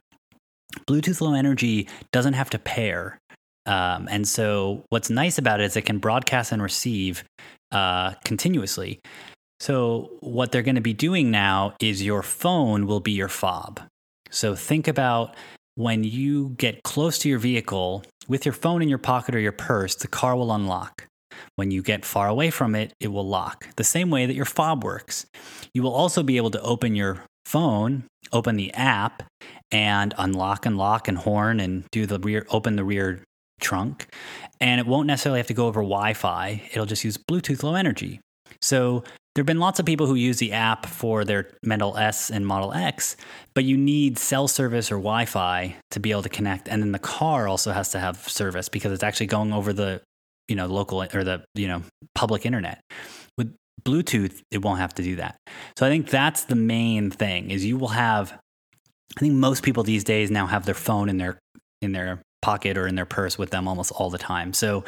Bluetooth 0.88 1.20
Low 1.20 1.34
Energy 1.34 1.88
doesn't 2.12 2.34
have 2.34 2.50
to 2.50 2.58
pair. 2.58 3.18
Um, 3.64 4.06
and 4.08 4.28
so, 4.28 4.84
what's 4.90 5.10
nice 5.10 5.38
about 5.38 5.60
it 5.60 5.64
is 5.64 5.76
it 5.76 5.86
can 5.86 5.98
broadcast 5.98 6.52
and 6.52 6.62
receive 6.62 7.24
uh, 7.72 8.12
continuously. 8.24 9.00
So, 9.58 10.10
what 10.20 10.52
they're 10.52 10.62
going 10.62 10.76
to 10.76 10.80
be 10.80 10.92
doing 10.92 11.32
now 11.32 11.74
is 11.80 12.02
your 12.02 12.22
phone 12.22 12.86
will 12.86 13.00
be 13.00 13.12
your 13.12 13.28
fob. 13.28 13.80
So, 14.30 14.54
think 14.54 14.86
about 14.86 15.34
when 15.74 16.04
you 16.04 16.50
get 16.58 16.84
close 16.84 17.18
to 17.18 17.28
your 17.28 17.40
vehicle 17.40 18.04
with 18.28 18.44
your 18.44 18.52
phone 18.52 18.82
in 18.82 18.88
your 18.88 18.98
pocket 18.98 19.34
or 19.34 19.40
your 19.40 19.52
purse, 19.52 19.96
the 19.96 20.08
car 20.08 20.36
will 20.36 20.52
unlock. 20.52 21.06
When 21.56 21.70
you 21.70 21.82
get 21.82 22.04
far 22.04 22.28
away 22.28 22.50
from 22.50 22.74
it, 22.74 22.92
it 23.00 23.08
will 23.08 23.26
lock. 23.26 23.68
The 23.76 23.84
same 23.84 24.10
way 24.10 24.26
that 24.26 24.34
your 24.34 24.44
fob 24.44 24.84
works. 24.84 25.26
You 25.74 25.82
will 25.82 25.94
also 25.94 26.22
be 26.22 26.36
able 26.36 26.50
to 26.52 26.60
open 26.62 26.94
your 26.94 27.24
phone, 27.44 28.04
open 28.32 28.56
the 28.56 28.72
app, 28.74 29.22
and 29.70 30.14
unlock 30.18 30.66
and 30.66 30.76
lock 30.76 31.08
and 31.08 31.18
horn 31.18 31.60
and 31.60 31.84
do 31.92 32.06
the 32.06 32.18
rear, 32.18 32.46
open 32.50 32.76
the 32.76 32.84
rear 32.84 33.22
trunk. 33.60 34.06
And 34.60 34.80
it 34.80 34.86
won't 34.86 35.06
necessarily 35.06 35.38
have 35.38 35.46
to 35.46 35.54
go 35.54 35.66
over 35.66 35.80
Wi 35.80 36.14
Fi, 36.14 36.62
it'll 36.72 36.86
just 36.86 37.04
use 37.04 37.16
Bluetooth 37.16 37.62
Low 37.62 37.74
Energy. 37.74 38.20
So 38.60 39.04
there 39.34 39.42
have 39.42 39.46
been 39.46 39.60
lots 39.60 39.78
of 39.78 39.84
people 39.84 40.06
who 40.06 40.14
use 40.14 40.38
the 40.38 40.52
app 40.52 40.86
for 40.86 41.22
their 41.22 41.50
Model 41.62 41.96
S 41.98 42.30
and 42.30 42.46
Model 42.46 42.72
X, 42.72 43.16
but 43.54 43.64
you 43.64 43.76
need 43.76 44.18
cell 44.18 44.48
service 44.48 44.90
or 44.90 44.96
Wi 44.96 45.26
Fi 45.26 45.76
to 45.90 46.00
be 46.00 46.10
able 46.10 46.22
to 46.22 46.30
connect. 46.30 46.68
And 46.68 46.82
then 46.82 46.92
the 46.92 46.98
car 46.98 47.46
also 47.46 47.72
has 47.72 47.90
to 47.90 48.00
have 48.00 48.28
service 48.28 48.68
because 48.70 48.92
it's 48.92 49.02
actually 49.02 49.26
going 49.26 49.52
over 49.52 49.74
the 49.74 50.00
you 50.48 50.56
know 50.56 50.66
local 50.66 51.02
or 51.02 51.24
the 51.24 51.44
you 51.54 51.68
know 51.68 51.82
public 52.14 52.46
internet 52.46 52.80
with 53.36 53.54
bluetooth 53.84 54.40
it 54.50 54.62
won't 54.62 54.78
have 54.78 54.94
to 54.94 55.02
do 55.02 55.16
that 55.16 55.36
so 55.78 55.86
i 55.86 55.88
think 55.88 56.08
that's 56.08 56.44
the 56.44 56.56
main 56.56 57.10
thing 57.10 57.50
is 57.50 57.64
you 57.64 57.76
will 57.76 57.88
have 57.88 58.38
i 59.16 59.20
think 59.20 59.34
most 59.34 59.62
people 59.62 59.82
these 59.82 60.04
days 60.04 60.30
now 60.30 60.46
have 60.46 60.64
their 60.64 60.74
phone 60.74 61.08
in 61.08 61.18
their 61.18 61.38
in 61.82 61.92
their 61.92 62.20
pocket 62.42 62.76
or 62.78 62.86
in 62.86 62.94
their 62.94 63.06
purse 63.06 63.38
with 63.38 63.50
them 63.50 63.66
almost 63.66 63.92
all 63.92 64.10
the 64.10 64.18
time 64.18 64.52
so 64.52 64.84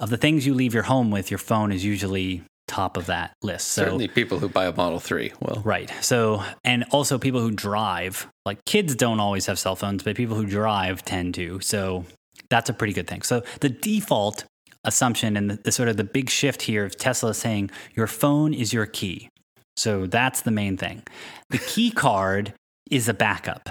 of 0.00 0.10
the 0.10 0.16
things 0.16 0.46
you 0.46 0.54
leave 0.54 0.74
your 0.74 0.84
home 0.84 1.10
with 1.10 1.30
your 1.30 1.38
phone 1.38 1.72
is 1.72 1.84
usually 1.84 2.42
top 2.72 2.96
of 2.96 3.06
that 3.06 3.34
list 3.42 3.68
so 3.68 3.82
Certainly, 3.82 4.08
people 4.08 4.38
who 4.38 4.48
buy 4.48 4.66
a 4.66 4.74
Model 4.74 4.98
3 4.98 5.32
will. 5.40 5.60
Right. 5.62 5.92
So, 6.00 6.42
and 6.64 6.84
also 6.90 7.18
people 7.18 7.40
who 7.40 7.50
drive, 7.50 8.26
like 8.46 8.64
kids 8.64 8.94
don't 8.94 9.20
always 9.20 9.46
have 9.46 9.58
cell 9.58 9.76
phones, 9.76 10.02
but 10.02 10.16
people 10.16 10.36
who 10.36 10.46
drive 10.46 11.04
tend 11.04 11.34
to. 11.34 11.60
So, 11.60 12.06
that's 12.48 12.70
a 12.70 12.72
pretty 12.72 12.92
good 12.92 13.06
thing. 13.06 13.22
So, 13.22 13.42
the 13.60 13.68
default 13.68 14.44
assumption 14.84 15.36
and 15.36 15.50
the, 15.50 15.56
the 15.56 15.72
sort 15.72 15.88
of 15.88 15.96
the 15.96 16.04
big 16.04 16.30
shift 16.30 16.62
here 16.62 16.84
of 16.84 16.96
Tesla 16.96 17.34
saying 17.34 17.70
your 17.94 18.06
phone 18.06 18.52
is 18.54 18.72
your 18.72 18.86
key. 18.86 19.28
So, 19.76 20.06
that's 20.06 20.42
the 20.42 20.50
main 20.50 20.76
thing. 20.76 21.02
The 21.50 21.58
key 21.58 21.90
card 22.04 22.52
is 22.90 23.08
a 23.08 23.14
backup. 23.14 23.70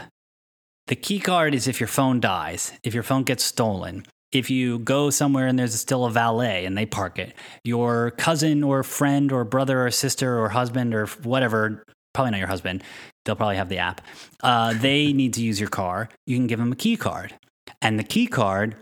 The 0.87 0.95
key 0.95 1.19
card 1.19 1.53
is 1.53 1.67
if 1.67 1.79
your 1.79 1.87
phone 1.87 2.19
dies, 2.19 2.73
if 2.83 2.93
your 2.93 3.03
phone 3.03 3.23
gets 3.23 3.43
stolen, 3.43 4.05
if 4.31 4.49
you 4.49 4.79
go 4.79 5.09
somewhere 5.09 5.47
and 5.47 5.59
there's 5.59 5.79
still 5.79 6.05
a 6.05 6.09
valet 6.09 6.65
and 6.65 6.77
they 6.77 6.85
park 6.85 7.19
it, 7.19 7.33
your 7.63 8.11
cousin 8.11 8.63
or 8.63 8.83
friend 8.83 9.31
or 9.31 9.43
brother 9.43 9.85
or 9.85 9.91
sister 9.91 10.39
or 10.39 10.49
husband 10.49 10.93
or 10.93 11.05
whatever, 11.23 11.83
probably 12.13 12.31
not 12.31 12.39
your 12.39 12.47
husband, 12.47 12.83
they'll 13.25 13.35
probably 13.35 13.57
have 13.57 13.69
the 13.69 13.77
app, 13.77 14.01
uh, 14.43 14.73
they 14.73 15.13
need 15.13 15.33
to 15.33 15.41
use 15.41 15.59
your 15.59 15.69
car, 15.69 16.09
you 16.25 16.35
can 16.37 16.47
give 16.47 16.59
them 16.59 16.71
a 16.71 16.75
key 16.75 16.97
card. 16.97 17.35
And 17.81 17.99
the 17.99 18.03
key 18.03 18.27
card 18.27 18.75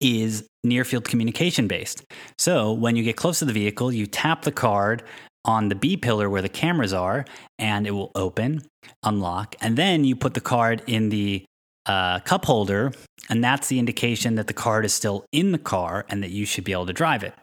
is 0.00 0.46
near 0.64 0.84
field 0.84 1.04
communication 1.04 1.68
based. 1.68 2.04
So 2.38 2.72
when 2.72 2.96
you 2.96 3.02
get 3.02 3.16
close 3.16 3.38
to 3.40 3.44
the 3.44 3.52
vehicle, 3.52 3.92
you 3.92 4.06
tap 4.06 4.42
the 4.42 4.52
card 4.52 5.02
on 5.44 5.68
the 5.68 5.74
B 5.74 5.96
pillar 5.96 6.28
where 6.28 6.42
the 6.42 6.48
cameras 6.48 6.92
are, 6.92 7.24
and 7.58 7.86
it 7.86 7.92
will 7.92 8.10
open, 8.14 8.62
unlock, 9.04 9.54
and 9.60 9.76
then 9.76 10.04
you 10.04 10.16
put 10.16 10.34
the 10.34 10.40
card 10.40 10.82
in 10.86 11.08
the 11.08 11.44
uh, 11.86 12.18
cup 12.20 12.44
holder, 12.44 12.92
and 13.30 13.44
that's 13.44 13.68
the 13.68 13.78
indication 13.78 14.34
that 14.34 14.48
the 14.48 14.52
card 14.52 14.84
is 14.84 14.92
still 14.92 15.24
in 15.32 15.52
the 15.52 15.58
car 15.58 16.04
and 16.08 16.22
that 16.22 16.30
you 16.30 16.44
should 16.44 16.64
be 16.64 16.72
able 16.72 16.86
to 16.86 16.92
drive 16.92 17.22
it. 17.22 17.34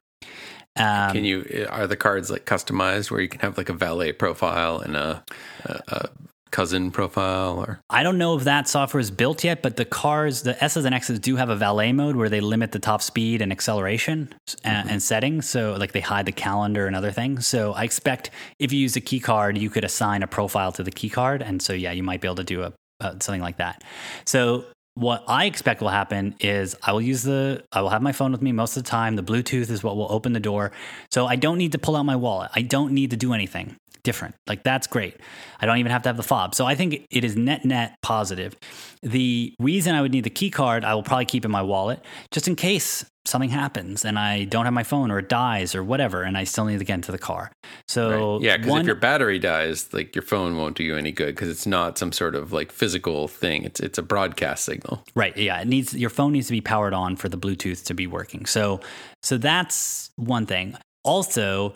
Um, 0.76 1.14
Can 1.14 1.24
you 1.24 1.68
are 1.70 1.88
the 1.88 1.96
cards 1.96 2.32
like 2.32 2.46
customized 2.46 3.12
where 3.12 3.22
you 3.22 3.30
can 3.30 3.42
have 3.42 3.58
like 3.58 3.70
a 3.70 3.74
valet 3.74 4.12
profile 4.12 4.80
and 4.80 4.98
a, 4.98 5.24
a, 5.66 5.82
a 5.88 6.10
cousin 6.54 6.92
profile 6.92 7.60
or 7.60 7.82
I 7.90 8.04
don't 8.04 8.20
know 8.20 8.38
if 8.38 8.44
that 8.44 8.70
software 8.70 9.02
is 9.02 9.12
built 9.12 9.44
yet, 9.44 9.62
but 9.64 9.76
the 9.76 9.86
cars, 9.86 10.44
the 10.44 10.64
S's 10.64 10.86
and 10.86 10.96
X's 10.96 11.20
do 11.20 11.36
have 11.36 11.50
a 11.50 11.56
valet 11.56 11.92
mode 11.92 12.16
where 12.16 12.30
they 12.30 12.40
limit 12.40 12.72
the 12.72 12.80
top 12.80 13.02
speed 13.02 13.42
and 13.42 13.52
acceleration 13.52 14.34
and, 14.64 14.90
and 14.90 15.04
settings. 15.04 15.50
So, 15.50 15.76
like 15.80 15.92
they 15.92 16.00
hide 16.00 16.28
the 16.28 16.32
calendar 16.32 16.86
and 16.86 16.96
other 16.96 17.12
things. 17.12 17.48
So, 17.48 17.74
I 17.74 17.84
expect 17.84 18.30
if 18.60 18.72
you 18.72 18.80
use 18.80 18.96
a 18.96 19.02
key 19.02 19.20
card, 19.20 19.58
you 19.58 19.70
could 19.70 19.84
assign 19.84 20.22
a 20.24 20.28
profile 20.28 20.72
to 20.74 20.84
the 20.84 20.92
key 20.92 21.10
card. 21.10 21.42
And 21.42 21.62
so, 21.62 21.74
yeah, 21.74 21.92
you 21.92 22.04
might 22.04 22.22
be 22.22 22.28
able 22.28 22.36
to 22.36 22.44
do 22.44 22.62
a, 22.62 22.74
uh, 23.02 23.16
something 23.20 23.42
like 23.42 23.58
that. 23.58 23.84
So, 24.26 24.66
what 24.96 25.24
I 25.28 25.46
expect 25.46 25.82
will 25.82 25.90
happen 25.90 26.36
is 26.40 26.76
I 26.84 26.92
will 26.92 27.02
use 27.02 27.24
the 27.24 27.64
I 27.72 27.82
will 27.82 27.90
have 27.90 28.04
my 28.04 28.12
phone 28.12 28.32
with 28.32 28.44
me 28.44 28.52
most 28.52 28.78
of 28.78 28.84
the 28.84 28.90
time. 28.90 29.16
The 29.16 29.24
Bluetooth 29.24 29.72
is 29.72 29.84
what 29.84 29.98
will 29.98 30.12
open 30.12 30.34
the 30.34 30.40
door. 30.40 30.72
So 31.10 31.26
I 31.26 31.36
don't 31.36 31.58
need 31.58 31.72
to 31.72 31.80
pull 31.80 31.96
out 31.96 32.04
my 32.04 32.16
wallet. 32.16 32.52
I 32.54 32.62
don't 32.62 32.94
need 32.94 33.10
to 33.10 33.18
do 33.18 33.34
anything 33.34 33.76
different. 34.04 34.36
Like 34.48 34.64
that's 34.64 34.88
great. 34.88 35.18
I 35.60 35.66
don't 35.66 35.78
even 35.78 35.92
have 35.92 36.04
to 36.04 36.10
have 36.10 36.18
the 36.18 36.24
fob. 36.24 36.56
So 36.56 36.66
I 36.66 36.76
think 36.76 37.06
it 37.10 37.24
is 37.24 37.36
net 37.36 37.64
net 37.66 37.96
positive. 38.02 38.56
The 39.02 39.54
reason 39.60 39.96
I 39.96 40.02
would 40.02 40.12
need 40.12 40.24
the 40.24 40.30
key 40.30 40.50
card, 40.50 40.84
I 40.86 40.94
will 40.94 41.04
probably 41.04 41.26
keep 41.26 41.46
in 41.46 41.52
my 41.52 41.62
wallet 41.62 42.04
just 42.32 42.48
in 42.48 42.56
case 42.56 43.06
something 43.26 43.50
happens 43.50 44.04
and 44.04 44.20
I 44.20 44.44
don't 44.44 44.66
have 44.66 44.74
my 44.74 44.84
phone 44.84 45.10
or 45.10 45.20
it 45.20 45.30
dies 45.30 45.76
or 45.76 45.82
whatever 45.84 46.24
and 46.24 46.38
I 46.38 46.44
still 46.44 46.66
need 46.66 46.80
to 46.80 46.84
get 46.86 46.96
into 46.96 47.14
the 47.14 47.18
car. 47.18 47.54
So 47.88 48.34
Right. 48.34 48.42
yeah, 48.44 48.58
because 48.58 48.82
if 48.82 48.86
your 48.86 48.96
battery 48.96 49.40
dies, 49.40 49.94
like 49.94 50.14
your 50.14 50.24
phone 50.24 50.58
won't 50.58 50.76
do 50.76 50.84
you 50.84 50.98
any 50.98 51.14
good 51.14 51.28
because 51.34 51.48
it's 51.48 51.66
not 51.66 51.98
some 51.98 52.12
sort 52.12 52.36
of 52.36 52.52
like 52.52 52.72
physical 52.74 53.30
thing. 53.30 53.64
It's 53.64 53.80
it's 53.80 53.98
a 53.98 54.04
broadcast 54.04 54.66
signal. 54.66 55.02
Right. 55.16 55.36
Yeah. 55.38 55.62
It 55.62 55.68
needs 55.68 55.96
your 55.96 56.10
phone 56.10 56.34
needs 56.34 56.48
to 56.48 56.52
be 56.54 56.60
powered 56.60 56.94
on 56.94 57.16
for 57.16 57.30
the 57.30 57.38
Bluetooth 57.38 57.86
to 57.86 57.94
be 57.94 58.08
working. 58.08 58.46
So 58.46 58.82
so 59.22 59.38
that's 59.38 60.12
one 60.18 60.46
thing. 60.46 60.76
Also, 61.06 61.76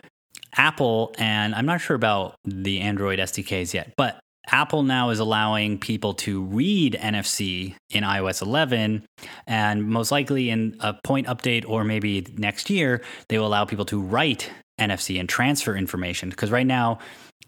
Apple 0.55 1.13
and 1.17 1.53
I'm 1.55 1.65
not 1.65 1.81
sure 1.81 1.95
about 1.95 2.35
the 2.45 2.79
Android 2.81 3.19
SDKs 3.19 3.73
yet, 3.73 3.93
but 3.97 4.19
Apple 4.49 4.83
now 4.83 5.09
is 5.09 5.19
allowing 5.19 5.77
people 5.77 6.13
to 6.13 6.43
read 6.43 6.97
NFC 6.99 7.75
in 7.89 8.03
iOS 8.03 8.41
11, 8.41 9.05
and 9.45 9.83
most 9.85 10.11
likely 10.11 10.49
in 10.49 10.77
a 10.79 10.93
point 10.93 11.27
update 11.27 11.65
or 11.67 11.83
maybe 11.83 12.25
next 12.37 12.69
year, 12.69 13.01
they 13.27 13.37
will 13.37 13.47
allow 13.47 13.65
people 13.65 13.85
to 13.85 13.99
write 13.99 14.49
NFC 14.79 15.19
and 15.19 15.27
transfer 15.27 15.75
information. 15.75 16.29
Because 16.29 16.49
right 16.49 16.65
now, 16.65 16.99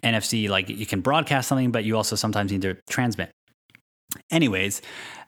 NFC, 0.04 0.50
like 0.50 0.70
you 0.70 0.86
can 0.86 1.02
broadcast 1.02 1.48
something, 1.48 1.72
but 1.72 1.86
you 1.86 1.96
also 1.96 2.16
sometimes 2.16 2.52
need 2.52 2.64
to 2.64 2.76
transmit. 2.90 3.32
Anyways, 4.32 4.82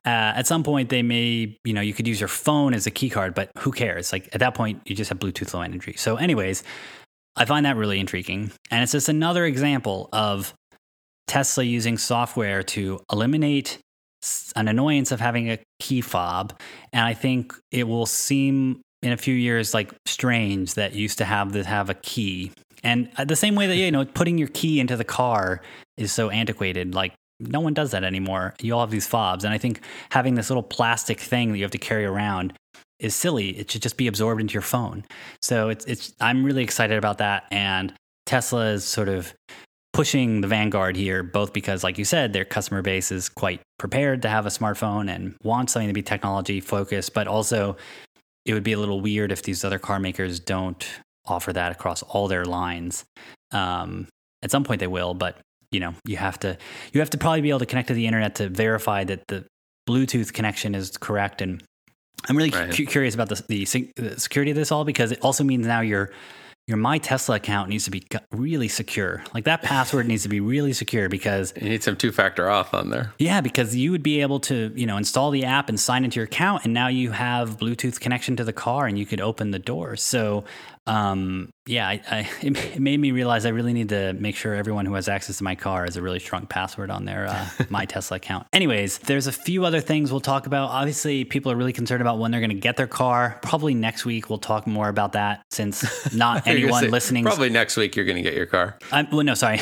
uh, 0.06 0.34
at 0.36 0.48
some 0.48 0.64
point 0.64 0.90
they 0.90 1.04
may, 1.04 1.58
you 1.64 1.74
know, 1.74 1.82
you 1.82 1.94
could 1.94 2.08
use 2.08 2.20
your 2.20 2.28
phone 2.28 2.74
as 2.74 2.88
a 2.88 2.92
key 2.92 3.10
card, 3.10 3.36
but 3.36 3.52
who 3.60 3.72
cares? 3.72 4.12
Like 4.12 4.28
at 4.34 4.40
that 4.40 4.56
point, 4.56 4.82
you 4.86 4.96
just 4.96 5.10
have 5.10 5.20
Bluetooth 5.20 5.54
Low 5.54 5.62
Energy. 5.62 5.94
So, 5.98 6.16
anyways, 6.16 6.64
I 7.36 7.46
find 7.46 7.66
that 7.66 7.78
really 7.78 8.00
intriguing, 8.00 8.52
and 8.70 8.84
it's 8.84 8.92
just 8.92 9.10
another 9.10 9.46
example 9.46 10.10
of 10.12 10.54
Tesla 11.28 11.64
using 11.64 11.98
software 11.98 12.62
to 12.62 13.00
eliminate 13.12 13.80
an 14.56 14.68
annoyance 14.68 15.12
of 15.12 15.20
having 15.20 15.50
a 15.50 15.60
key 15.80 16.02
fob, 16.02 16.54
and 16.92 17.06
I 17.06 17.14
think 17.14 17.56
it 17.72 17.88
will 17.88 18.06
seem 18.06 18.82
in 19.02 19.12
a 19.12 19.18
few 19.18 19.34
years 19.34 19.74
like 19.74 19.94
strange 20.06 20.76
that 20.76 20.94
used 20.94 21.18
to 21.20 21.26
have 21.26 21.54
to 21.54 21.64
have 21.64 21.90
a 21.90 21.96
key. 21.96 22.52
And 22.84 23.10
uh, 23.18 23.26
the 23.26 23.36
same 23.36 23.56
way 23.56 23.68
that 23.68 23.76
you 23.78 23.92
know 23.92 24.06
putting 24.06 24.38
your 24.38 24.50
key 24.50 24.80
into 24.80 24.98
the 24.98 25.04
car 25.04 25.62
is 25.98 26.12
so 26.12 26.30
antiquated, 26.30 26.94
like 26.94 27.14
no 27.40 27.60
one 27.60 27.74
does 27.74 27.92
that 27.92 28.04
anymore. 28.04 28.54
You 28.62 28.74
all 28.74 28.82
have 28.82 28.92
these 28.92 29.08
fobs, 29.08 29.44
and 29.44 29.54
I 29.54 29.58
think 29.58 29.82
having 30.12 30.36
this 30.36 30.50
little 30.50 30.64
plastic 30.64 31.20
thing 31.20 31.52
that 31.52 31.58
you 31.58 31.64
have 31.64 31.72
to 31.72 31.78
carry 31.78 32.06
around 32.06 32.54
is 33.02 33.16
silly. 33.16 33.50
It 33.58 33.70
should 33.70 33.82
just 33.82 33.98
be 33.98 34.08
absorbed 34.08 34.40
into 34.40 34.54
your 34.54 34.62
phone. 34.62 35.04
So 35.42 35.70
it's 35.70 35.86
it's 35.86 36.14
I'm 36.22 36.44
really 36.46 36.64
excited 36.64 36.98
about 36.98 37.18
that, 37.18 37.46
and 37.52 37.94
Tesla 38.26 38.68
is 38.68 38.86
sort 38.86 39.10
of 39.10 39.34
pushing 39.94 40.40
the 40.40 40.48
vanguard 40.48 40.96
here, 40.96 41.22
both 41.22 41.52
because, 41.52 41.84
like 41.84 41.98
you 41.98 42.06
said, 42.06 42.32
their 42.32 42.46
customer 42.46 42.82
base 42.82 43.12
is 43.12 43.28
quite 43.28 43.60
prepared 43.78 44.22
to 44.22 44.30
have 44.30 44.46
a 44.46 44.50
smartphone 44.50 45.14
and 45.14 45.36
wants 45.44 45.74
something 45.74 45.90
to 45.90 45.94
be 45.94 46.02
technology 46.02 46.62
focused, 46.62 47.14
but 47.14 47.28
also 47.28 47.76
it 48.46 48.54
would 48.54 48.64
be 48.64 48.72
a 48.72 48.80
little 48.80 49.02
weird 49.02 49.32
if 49.32 49.44
these 49.44 49.66
other 49.66 49.80
car 49.80 50.00
makers 50.00 50.40
don't 50.40 50.88
offer 51.26 51.52
that 51.52 51.72
across 51.72 52.04
all 52.04 52.28
their 52.28 52.46
lines. 52.46 53.04
Um, 53.52 54.08
at 54.42 54.50
some 54.52 54.64
point 54.64 54.80
they 54.80 54.88
will, 54.88 55.14
but 55.14 55.38
you 55.72 55.80
know, 55.80 55.94
you 56.06 56.18
have 56.18 56.40
to 56.40 56.58
you 56.94 57.00
have 57.00 57.10
to 57.12 57.18
probably 57.18 57.42
be 57.42 57.50
able 57.50 57.60
to 57.60 57.66
connect 57.66 57.90
to 57.90 57.94
the 57.94 58.08
internet 58.08 58.36
to 58.36 58.50
verify 58.50 59.04
that 59.04 59.28
the 59.28 59.46
Bluetooth 59.90 60.32
connection 60.34 60.76
is 60.76 60.98
correct. 60.98 61.42
And 61.42 61.64
I'm 62.30 62.38
really 62.38 62.50
Right. 62.52 62.72
cu- 62.74 62.86
curious 62.86 63.14
about 63.16 63.30
the, 63.30 63.44
the, 63.48 63.66
the 63.96 64.20
security 64.20 64.52
of 64.52 64.58
this 64.58 64.72
all 64.72 64.86
because 64.86 65.12
it 65.12 65.20
also 65.22 65.44
means 65.44 65.66
now 65.68 65.82
your 65.82 66.12
your 66.68 66.78
My 66.78 67.00
Tesla 67.00 67.36
account 67.38 67.70
needs 67.70 67.86
to 67.86 67.92
be 67.92 68.04
really 68.32 68.68
secure. 68.68 69.24
Like 69.34 69.46
that 69.46 69.64
password 69.64 70.08
needs 70.08 70.24
to 70.24 70.30
be 70.30 70.40
really 70.40 70.74
secure 70.74 71.10
because 71.10 71.54
You 71.60 71.68
need 71.70 71.84
some 71.84 71.96
two 71.98 72.12
factor 72.12 72.46
auth 72.46 72.74
on 72.74 72.92
there. 72.92 73.12
yeah, 73.18 73.42
because 73.42 73.76
you 73.76 73.92
would 73.92 74.04
be 74.04 74.22
able 74.22 74.40
to, 74.42 74.72
you 74.76 74.86
know, 74.86 74.96
install 74.98 75.32
the 75.32 75.44
app 75.44 75.70
and 75.70 75.80
sign 75.80 76.06
into 76.06 76.18
your 76.18 76.26
account, 76.26 76.64
and 76.64 76.74
now 76.74 76.88
you 76.88 77.12
have 77.12 77.58
Bluetooth 77.58 78.00
connection 78.00 78.36
to 78.38 78.44
the 78.44 78.54
car, 78.54 78.86
and 78.86 78.98
you 79.00 79.08
could 79.08 79.20
open 79.20 79.50
the 79.52 79.60
door. 79.60 79.96
So 79.98 80.46
um, 80.92 81.54
yeah, 81.68 81.88
I, 81.88 82.02
I, 82.12 82.30
it 82.42 82.80
made 82.80 83.00
me 83.00 83.12
realize 83.12 83.46
I 83.46 83.50
really 83.50 83.72
need 83.72 83.90
to 83.90 84.14
make 84.14 84.36
sure 84.36 84.54
everyone 84.54 84.86
who 84.86 84.94
has 84.96 85.08
access 85.08 85.38
to 85.38 85.44
my 85.44 85.56
car 85.56 85.86
has 85.86 85.96
a 85.96 86.02
really 86.02 86.20
strong 86.20 86.46
password 86.46 86.92
on 86.92 87.06
their 87.06 87.28
uh, 87.28 87.48
my 87.70 87.86
Tesla 87.86 88.18
account. 88.18 88.48
Anyways, 88.52 89.00
there's 89.00 89.28
a 89.28 89.32
few 89.32 89.66
other 89.66 89.80
things 89.80 90.12
we'll 90.12 90.20
talk 90.20 90.48
about. 90.48 90.70
Obviously, 90.70 91.24
people 91.24 91.50
are 91.52 91.56
really 91.56 91.72
concerned 91.72 92.02
about 92.02 92.20
when 92.20 92.32
they're 92.32 92.42
going 92.42 92.50
to 92.50 92.56
get 92.56 92.76
their 92.76 92.88
car. 92.88 93.40
Probably 93.42 93.74
next 93.74 94.06
week 94.06 94.30
we'll 94.30 94.40
talk 94.40 94.68
more 94.68 94.90
about 94.90 95.14
that 95.14 95.44
since 95.50 96.14
not 96.14 96.46
anyone 96.46 96.84
say, 96.84 96.90
listening. 96.90 97.24
Probably 97.24 97.50
next 97.50 97.78
week 97.78 97.96
you're 97.96 98.06
going 98.06 98.18
to 98.18 98.24
get 98.24 98.34
your 98.34 98.48
car. 98.48 98.78
I'm, 98.92 99.10
well, 99.12 99.24
no, 99.24 99.34
sorry, 99.34 99.58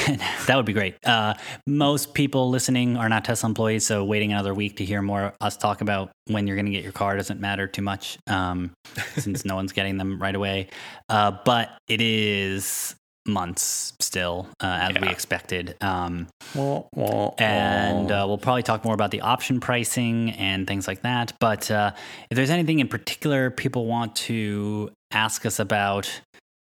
that 0.47 0.56
would 0.56 0.65
be 0.65 0.73
great. 0.73 0.95
Uh, 1.06 1.35
most 1.68 2.15
people 2.15 2.49
listening 2.49 2.97
are 2.97 3.07
not 3.07 3.23
Tesla 3.23 3.49
employees, 3.49 3.85
so 3.85 4.03
waiting 4.03 4.31
another 4.31 4.56
week 4.56 4.77
to 4.77 4.85
hear 4.85 5.01
more 5.03 5.34
us 5.41 5.57
talk 5.57 5.81
about 5.81 6.11
when 6.30 6.47
you're 6.47 6.56
going 6.56 6.68
to 6.68 6.72
get 6.72 6.84
your 6.84 6.93
car 6.93 7.18
doesn't 7.18 7.39
matter 7.39 7.68
too 7.68 7.81
much 7.81 8.18
um, 8.27 8.72
since 9.18 9.45
no 9.45 9.56
one's 9.56 9.73
getting 9.73 9.97
them 9.97 10.22
right 10.22 10.35
away. 10.35 10.68
Uh, 11.10 11.31
but 11.43 11.69
it 11.88 12.01
is 12.01 12.95
months 13.26 13.93
still, 13.99 14.47
uh, 14.61 14.80
as 14.81 14.95
yeah. 14.95 15.01
we 15.01 15.10
expected. 15.10 15.76
Um, 15.81 16.27
wah, 16.56 16.84
wah, 16.93 17.34
and 17.38 18.11
uh, 18.11 18.26
we'll 18.27 18.38
probably 18.38 18.64
talk 18.64 18.85
more 18.85 18.93
about 18.93 19.11
the 19.11 19.22
option 19.22 19.60
pricing 19.60 20.31
and 20.31 20.68
things 20.68 20.88
like 20.88 21.01
that. 21.01 21.34
But 21.39 21.69
uh, 21.72 21.91
if 22.30 22.35
there's 22.35 22.49
anything 22.49 22.80
in 22.80 22.88
particular 22.88 23.49
people 23.51 23.85
want 23.85 24.15
to 24.18 24.91
ask 25.11 25.45
us 25.45 25.60
about, 25.60 26.22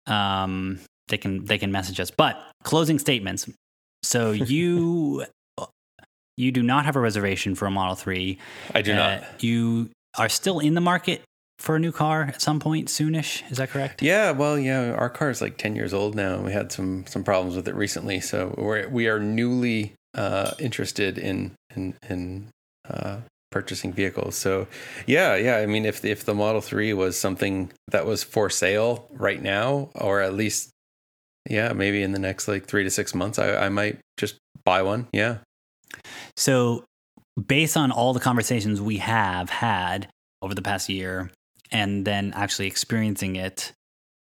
um, 0.07 0.80
they 1.07 1.18
can 1.18 1.45
they 1.45 1.57
can 1.57 1.72
message 1.72 1.99
us. 1.99 2.11
But 2.11 2.40
closing 2.64 2.99
statements. 2.99 3.49
So 4.03 4.31
you 4.31 5.26
you 6.38 6.52
do 6.52 6.64
not 6.64 6.86
have 6.86 6.96
a 6.96 7.00
reservation 7.00 7.56
for 7.56 7.66
a 7.66 7.72
Model 7.72 7.96
Three. 7.96 8.38
I 8.74 8.82
do 8.82 8.94
not. 8.94 9.44
You 9.44 9.90
are 10.18 10.30
still 10.30 10.60
in 10.60 10.74
the 10.74 10.82
market 10.82 11.22
for 11.60 11.76
a 11.76 11.80
new 11.80 11.92
car 11.92 12.24
at 12.24 12.42
some 12.42 12.60
point 12.60 12.88
soonish. 12.88 13.50
Is 13.52 13.58
that 13.58 13.70
correct? 13.70 14.02
Yeah. 14.02 14.32
Well, 14.32 14.58
yeah. 14.58 14.92
Our 14.94 15.10
car 15.10 15.30
is 15.30 15.42
like 15.42 15.58
ten 15.58 15.76
years 15.76 15.94
old 15.94 16.16
now. 16.16 16.42
We 16.42 16.52
had 16.52 16.72
some 16.72 17.06
some 17.08 17.24
problems 17.24 17.56
with 17.56 17.68
it 17.68 17.76
recently, 17.76 18.20
so 18.20 18.54
we're 18.58 18.88
we 18.90 19.08
are 19.08 19.20
newly 19.20 19.94
uh, 20.16 20.52
interested 20.60 21.18
in 21.18 21.54
in 21.76 21.96
in 22.10 22.50
uh, 22.90 23.18
purchasing 23.52 23.94
vehicles. 23.94 24.36
So, 24.36 24.68
yeah, 25.06 25.36
yeah. 25.36 25.58
I 25.58 25.68
mean, 25.68 25.86
if 25.86 26.04
if 26.04 26.26
the 26.26 26.34
Model 26.34 26.62
Three 26.62 26.94
was 26.94 27.18
something 27.18 27.72
that 27.90 28.06
was 28.06 28.24
for 28.24 28.50
sale 28.50 29.08
right 29.12 29.42
now, 29.42 29.90
or 29.96 30.22
at 30.22 30.34
least, 30.34 30.70
yeah, 31.50 31.72
maybe 31.74 32.02
in 32.02 32.12
the 32.12 32.20
next 32.20 32.48
like 32.48 32.66
three 32.66 32.84
to 32.84 32.90
six 32.90 33.14
months, 33.14 33.40
I, 33.40 33.66
I 33.66 33.70
might 33.70 34.00
just 34.18 34.38
buy 34.66 34.82
one. 34.82 35.08
Yeah. 35.14 35.38
So, 36.36 36.86
based 37.48 37.78
on 37.78 37.91
all 37.91 38.14
the 38.14 38.20
conversations 38.20 38.82
we 38.82 38.98
have 38.98 39.49
had 39.49 40.07
over 40.41 40.53
the 40.53 40.61
past 40.61 40.90
year, 40.90 41.32
and 41.72 42.06
then 42.06 42.34
actually 42.36 42.68
experiencing 42.68 43.36
it, 43.36 43.74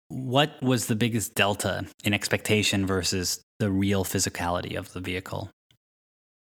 what 0.09 0.61
was 0.63 0.87
the 0.87 0.97
biggest 0.97 1.35
delta 1.35 1.87
in 2.05 2.15
expectation 2.15 2.87
versus 2.87 3.41
the 3.59 3.71
real 3.71 4.05
physicality 4.05 4.77
of 4.77 4.93
the 4.93 5.01
vehicle? 5.01 5.51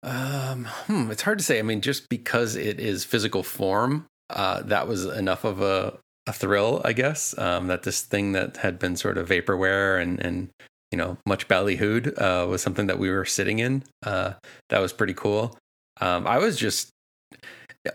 Um, 0.04 0.66
hmm, 0.86 1.10
it's 1.10 1.24
hard 1.24 1.40
to 1.40 1.44
say. 1.44 1.58
I 1.58 1.64
mean, 1.64 1.82
just 1.82 2.10
because 2.10 2.56
it 2.56 2.80
is 2.80 3.04
physical 3.04 3.42
form, 3.42 4.06
uh, 4.30 4.62
that 4.64 4.88
was 4.88 5.06
enough 5.06 5.44
of 5.44 5.62
a, 5.62 5.98
a 6.28 6.34
thrill, 6.34 6.82
I 6.86 6.94
guess. 6.94 7.36
Um, 7.38 7.68
that 7.68 7.84
this 7.84 8.02
thing 8.02 8.34
that 8.34 8.58
had 8.58 8.78
been 8.78 8.96
sort 8.96 9.18
of 9.18 9.30
vaporware 9.30 10.00
and 10.02 10.20
and 10.20 10.50
you 10.96 10.98
know 10.98 11.18
much 11.26 11.50
ballyhooed 11.50 12.08
uh, 12.22 12.48
was 12.48 12.62
something 12.62 12.88
that 12.88 12.98
we 12.98 13.10
were 13.10 13.26
sitting 13.26 13.60
in. 13.60 13.84
Uh, 14.02 14.32
that 14.70 14.80
was 14.80 14.94
pretty 14.94 15.14
cool. 15.14 15.58
Um, 16.00 16.26
I 16.26 16.38
was 16.38 16.56
just 16.58 16.90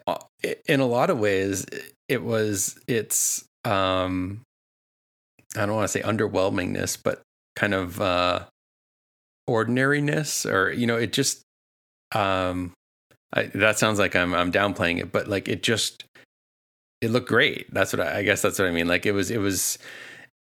uh, 0.06 0.18
in 0.66 0.80
a 0.80 0.86
lot 0.86 1.08
of 1.08 1.18
ways 1.18 1.64
it 2.10 2.22
was 2.22 2.78
it's 2.86 3.46
um 3.64 4.42
I 5.56 5.64
don't 5.64 5.74
want 5.76 5.84
to 5.84 5.88
say 5.88 6.02
underwhelmingness, 6.02 6.98
but 7.02 7.22
kind 7.56 7.72
of 7.72 8.02
uh 8.02 8.44
ordinariness 9.46 10.44
or 10.44 10.70
you 10.70 10.86
know, 10.86 10.98
it 10.98 11.14
just 11.14 11.40
um 12.14 12.74
I, 13.32 13.44
that 13.54 13.78
sounds 13.78 13.98
like 13.98 14.14
I'm 14.14 14.34
I'm 14.34 14.52
downplaying 14.52 15.00
it, 15.00 15.10
but 15.10 15.26
like 15.26 15.48
it 15.48 15.62
just 15.62 16.04
it 17.00 17.10
looked 17.10 17.28
great. 17.28 17.72
That's 17.72 17.94
what 17.94 18.06
I, 18.06 18.18
I 18.18 18.22
guess 18.24 18.42
that's 18.42 18.58
what 18.58 18.68
I 18.68 18.72
mean. 18.72 18.88
Like 18.88 19.06
it 19.06 19.12
was 19.12 19.30
it 19.30 19.38
was 19.38 19.78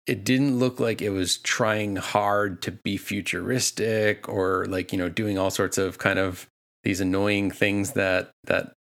it 0.07 0.23
didn't 0.23 0.57
look 0.57 0.79
like 0.79 1.01
it 1.01 1.09
was 1.09 1.37
trying 1.37 1.97
hard 1.97 2.61
to 2.63 2.71
be 2.71 2.97
futuristic 2.97 4.27
or 4.27 4.65
like 4.67 4.91
you 4.91 4.97
know 4.97 5.09
doing 5.09 5.37
all 5.37 5.51
sorts 5.51 5.77
of 5.77 5.97
kind 5.97 6.17
of 6.17 6.47
these 6.83 7.01
annoying 7.01 7.51
things 7.51 7.91
that 7.91 8.31
that 8.45 8.73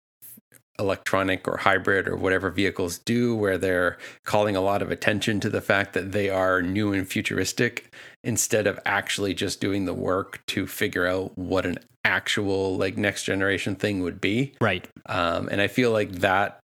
electronic 0.78 1.48
or 1.48 1.56
hybrid 1.56 2.06
or 2.06 2.16
whatever 2.16 2.50
vehicles 2.50 2.98
do, 2.98 3.34
where 3.34 3.58
they're 3.58 3.96
calling 4.24 4.56
a 4.56 4.60
lot 4.60 4.82
of 4.82 4.90
attention 4.90 5.40
to 5.40 5.48
the 5.48 5.60
fact 5.60 5.94
that 5.94 6.12
they 6.12 6.28
are 6.28 6.62
new 6.62 6.92
and 6.92 7.08
futuristic 7.08 7.92
instead 8.22 8.66
of 8.66 8.78
actually 8.84 9.34
just 9.34 9.60
doing 9.60 9.84
the 9.84 9.94
work 9.94 10.40
to 10.46 10.66
figure 10.66 11.06
out 11.06 11.36
what 11.36 11.64
an 11.64 11.78
actual 12.04 12.76
like 12.76 12.96
next 12.96 13.24
generation 13.24 13.74
thing 13.74 14.02
would 14.02 14.20
be. 14.20 14.52
Right. 14.60 14.86
Um, 15.06 15.48
and 15.50 15.60
I 15.60 15.68
feel 15.68 15.90
like 15.90 16.12
that, 16.16 16.60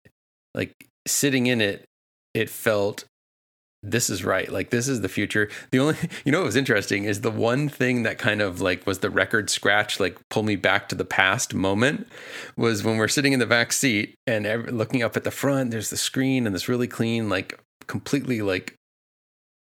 like 0.54 0.72
sitting 1.06 1.46
in 1.46 1.60
it, 1.60 1.84
it 2.34 2.50
felt 2.50 3.04
this 3.90 4.10
is 4.10 4.24
right. 4.24 4.50
Like 4.50 4.70
this 4.70 4.88
is 4.88 5.00
the 5.00 5.08
future. 5.08 5.48
The 5.70 5.78
only, 5.78 5.96
you 6.24 6.32
know, 6.32 6.38
what 6.38 6.46
was 6.46 6.56
interesting 6.56 7.04
is 7.04 7.20
the 7.20 7.30
one 7.30 7.68
thing 7.68 8.02
that 8.02 8.18
kind 8.18 8.40
of 8.40 8.60
like 8.60 8.86
was 8.86 9.00
the 9.00 9.10
record 9.10 9.50
scratch, 9.50 10.00
like 10.00 10.18
pull 10.28 10.42
me 10.42 10.56
back 10.56 10.88
to 10.88 10.94
the 10.94 11.04
past 11.04 11.54
moment, 11.54 12.08
was 12.56 12.82
when 12.82 12.96
we're 12.96 13.08
sitting 13.08 13.32
in 13.32 13.38
the 13.38 13.46
back 13.46 13.72
seat 13.72 14.14
and 14.26 14.46
every, 14.46 14.70
looking 14.72 15.02
up 15.02 15.16
at 15.16 15.24
the 15.24 15.30
front. 15.30 15.70
There's 15.70 15.90
the 15.90 15.96
screen 15.96 16.46
and 16.46 16.54
this 16.54 16.68
really 16.68 16.88
clean, 16.88 17.28
like 17.28 17.58
completely 17.86 18.42
like 18.42 18.74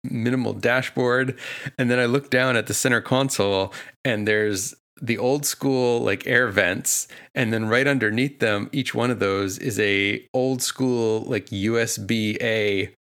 minimal 0.05 0.53
dashboard, 0.53 1.39
and 1.79 1.91
then 1.91 1.99
I 1.99 2.07
look 2.07 2.31
down 2.31 2.57
at 2.57 2.67
the 2.67 2.75
center 2.75 3.01
console 3.01 3.73
and 4.05 4.27
there's 4.27 4.75
the 5.01 5.19
old 5.19 5.45
school 5.45 6.01
like 6.01 6.27
air 6.27 6.49
vents 6.49 7.07
and 7.35 7.53
then 7.53 7.67
right 7.67 7.87
underneath 7.87 8.39
them 8.39 8.71
each 8.73 8.95
one 8.95 9.11
of 9.11 9.19
those 9.19 9.59
is 9.59 9.79
a 9.79 10.27
old 10.33 10.63
school 10.63 11.21
like 11.23 11.47
USB 11.47 12.41
A 12.41 12.95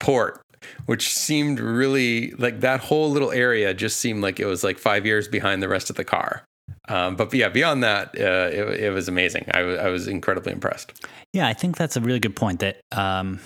port 0.00 0.40
which 0.86 1.12
seemed 1.12 1.60
really 1.60 2.30
like 2.32 2.60
that 2.60 2.80
whole 2.80 3.10
little 3.10 3.30
area 3.32 3.74
just 3.74 3.98
seemed 3.98 4.22
like 4.22 4.40
it 4.40 4.46
was 4.46 4.64
like 4.64 4.78
five 4.78 5.04
years 5.04 5.28
behind 5.28 5.62
the 5.62 5.68
rest 5.68 5.90
of 5.90 5.96
the 5.96 6.04
car. 6.04 6.44
Um, 6.88 7.16
but 7.16 7.32
yeah, 7.32 7.48
beyond 7.48 7.82
that, 7.82 8.08
uh, 8.18 8.50
it, 8.52 8.80
it, 8.80 8.90
was 8.90 9.08
amazing. 9.08 9.46
I, 9.52 9.60
w- 9.60 9.76
I 9.76 9.88
was 9.88 10.06
incredibly 10.06 10.52
impressed. 10.52 10.92
Yeah, 11.32 11.46
I 11.46 11.54
think 11.54 11.76
that's 11.76 11.96
a 11.96 12.00
really 12.00 12.20
good 12.20 12.36
point. 12.36 12.60
That 12.60 12.80
um, 12.92 13.40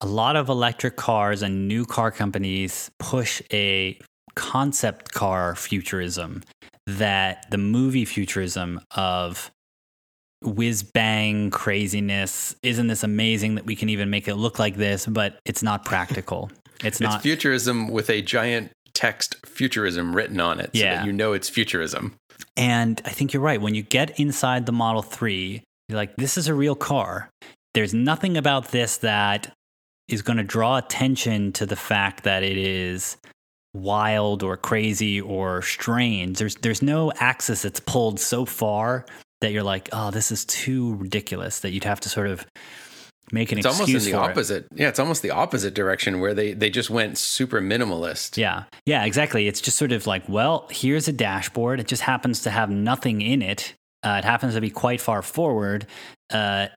a 0.00 0.06
lot 0.06 0.36
of 0.36 0.48
electric 0.48 0.96
cars 0.96 1.42
and 1.42 1.68
new 1.68 1.84
car 1.84 2.10
companies 2.10 2.90
push 2.98 3.42
a 3.52 3.98
concept 4.34 5.12
car 5.12 5.54
futurism 5.54 6.42
that 6.86 7.46
the 7.50 7.58
movie 7.58 8.04
futurism 8.04 8.80
of 8.96 9.50
whiz 10.42 10.82
bang 10.82 11.50
craziness. 11.50 12.54
Isn't 12.62 12.86
this 12.86 13.02
amazing 13.02 13.56
that 13.56 13.66
we 13.66 13.76
can 13.76 13.88
even 13.88 14.10
make 14.10 14.28
it 14.28 14.34
look 14.36 14.58
like 14.58 14.76
this? 14.76 15.06
But 15.06 15.38
it's 15.44 15.62
not 15.62 15.84
practical. 15.84 16.50
It's, 16.82 16.98
it's 16.98 17.00
not 17.00 17.20
futurism 17.20 17.88
with 17.88 18.08
a 18.08 18.22
giant 18.22 18.72
text 18.94 19.36
futurism 19.44 20.16
written 20.16 20.40
on 20.40 20.60
it, 20.60 20.70
so 20.72 20.82
yeah. 20.82 20.94
that 20.96 21.04
you 21.04 21.12
know 21.12 21.34
it's 21.34 21.50
futurism. 21.50 22.14
And 22.56 23.02
I 23.04 23.10
think 23.10 23.34
you're 23.34 23.42
right. 23.42 23.60
When 23.60 23.74
you 23.74 23.82
get 23.82 24.18
inside 24.18 24.64
the 24.64 24.72
Model 24.72 25.02
Three, 25.02 25.62
you're 25.90 25.96
like, 25.96 26.16
this 26.16 26.38
is 26.38 26.48
a 26.48 26.54
real 26.54 26.74
car. 26.74 27.28
There's 27.74 27.92
nothing 27.92 28.38
about 28.38 28.68
this 28.68 28.96
that 28.96 29.52
is 30.08 30.22
going 30.22 30.38
to 30.38 30.42
draw 30.42 30.78
attention 30.78 31.52
to 31.52 31.66
the 31.66 31.76
fact 31.76 32.24
that 32.24 32.42
it 32.42 32.56
is 32.56 33.18
wild 33.74 34.42
or 34.42 34.56
crazy 34.56 35.20
or 35.20 35.60
strange. 35.62 36.38
There's 36.38 36.56
there's 36.56 36.80
no 36.80 37.12
axis 37.16 37.62
that's 37.62 37.80
pulled 37.80 38.18
so 38.18 38.44
far 38.44 39.04
that 39.40 39.52
you're 39.52 39.62
like, 39.62 39.88
oh, 39.92 40.10
this 40.10 40.30
is 40.30 40.44
too 40.44 40.94
ridiculous 40.96 41.60
that 41.60 41.70
you'd 41.70 41.84
have 41.84 42.00
to 42.00 42.08
sort 42.08 42.28
of 42.28 42.46
make 43.32 43.52
an 43.52 43.58
excuse. 43.58 43.80
it's 43.80 43.88
almost 43.88 44.06
in 44.06 44.12
the 44.12 44.18
opposite. 44.18 44.64
It. 44.72 44.80
Yeah, 44.80 44.88
it's 44.88 44.98
almost 44.98 45.22
the 45.22 45.30
opposite 45.30 45.74
direction 45.74 46.20
where 46.20 46.34
they 46.34 46.52
they 46.52 46.70
just 46.70 46.90
went 46.90 47.18
super 47.18 47.60
minimalist. 47.60 48.36
Yeah, 48.36 48.64
yeah, 48.86 49.04
exactly. 49.04 49.48
It's 49.48 49.60
just 49.60 49.76
sort 49.76 49.92
of 49.92 50.06
like, 50.06 50.28
well, 50.28 50.66
here's 50.70 51.08
a 51.08 51.12
dashboard. 51.12 51.80
It 51.80 51.86
just 51.86 52.02
happens 52.02 52.42
to 52.42 52.50
have 52.50 52.70
nothing 52.70 53.20
in 53.20 53.42
it. 53.42 53.74
Uh, 54.02 54.16
it 54.18 54.24
happens 54.24 54.54
to 54.54 54.60
be 54.60 54.70
quite 54.70 55.00
far 55.00 55.22
forward. 55.22 55.86
Uh, 56.30 56.68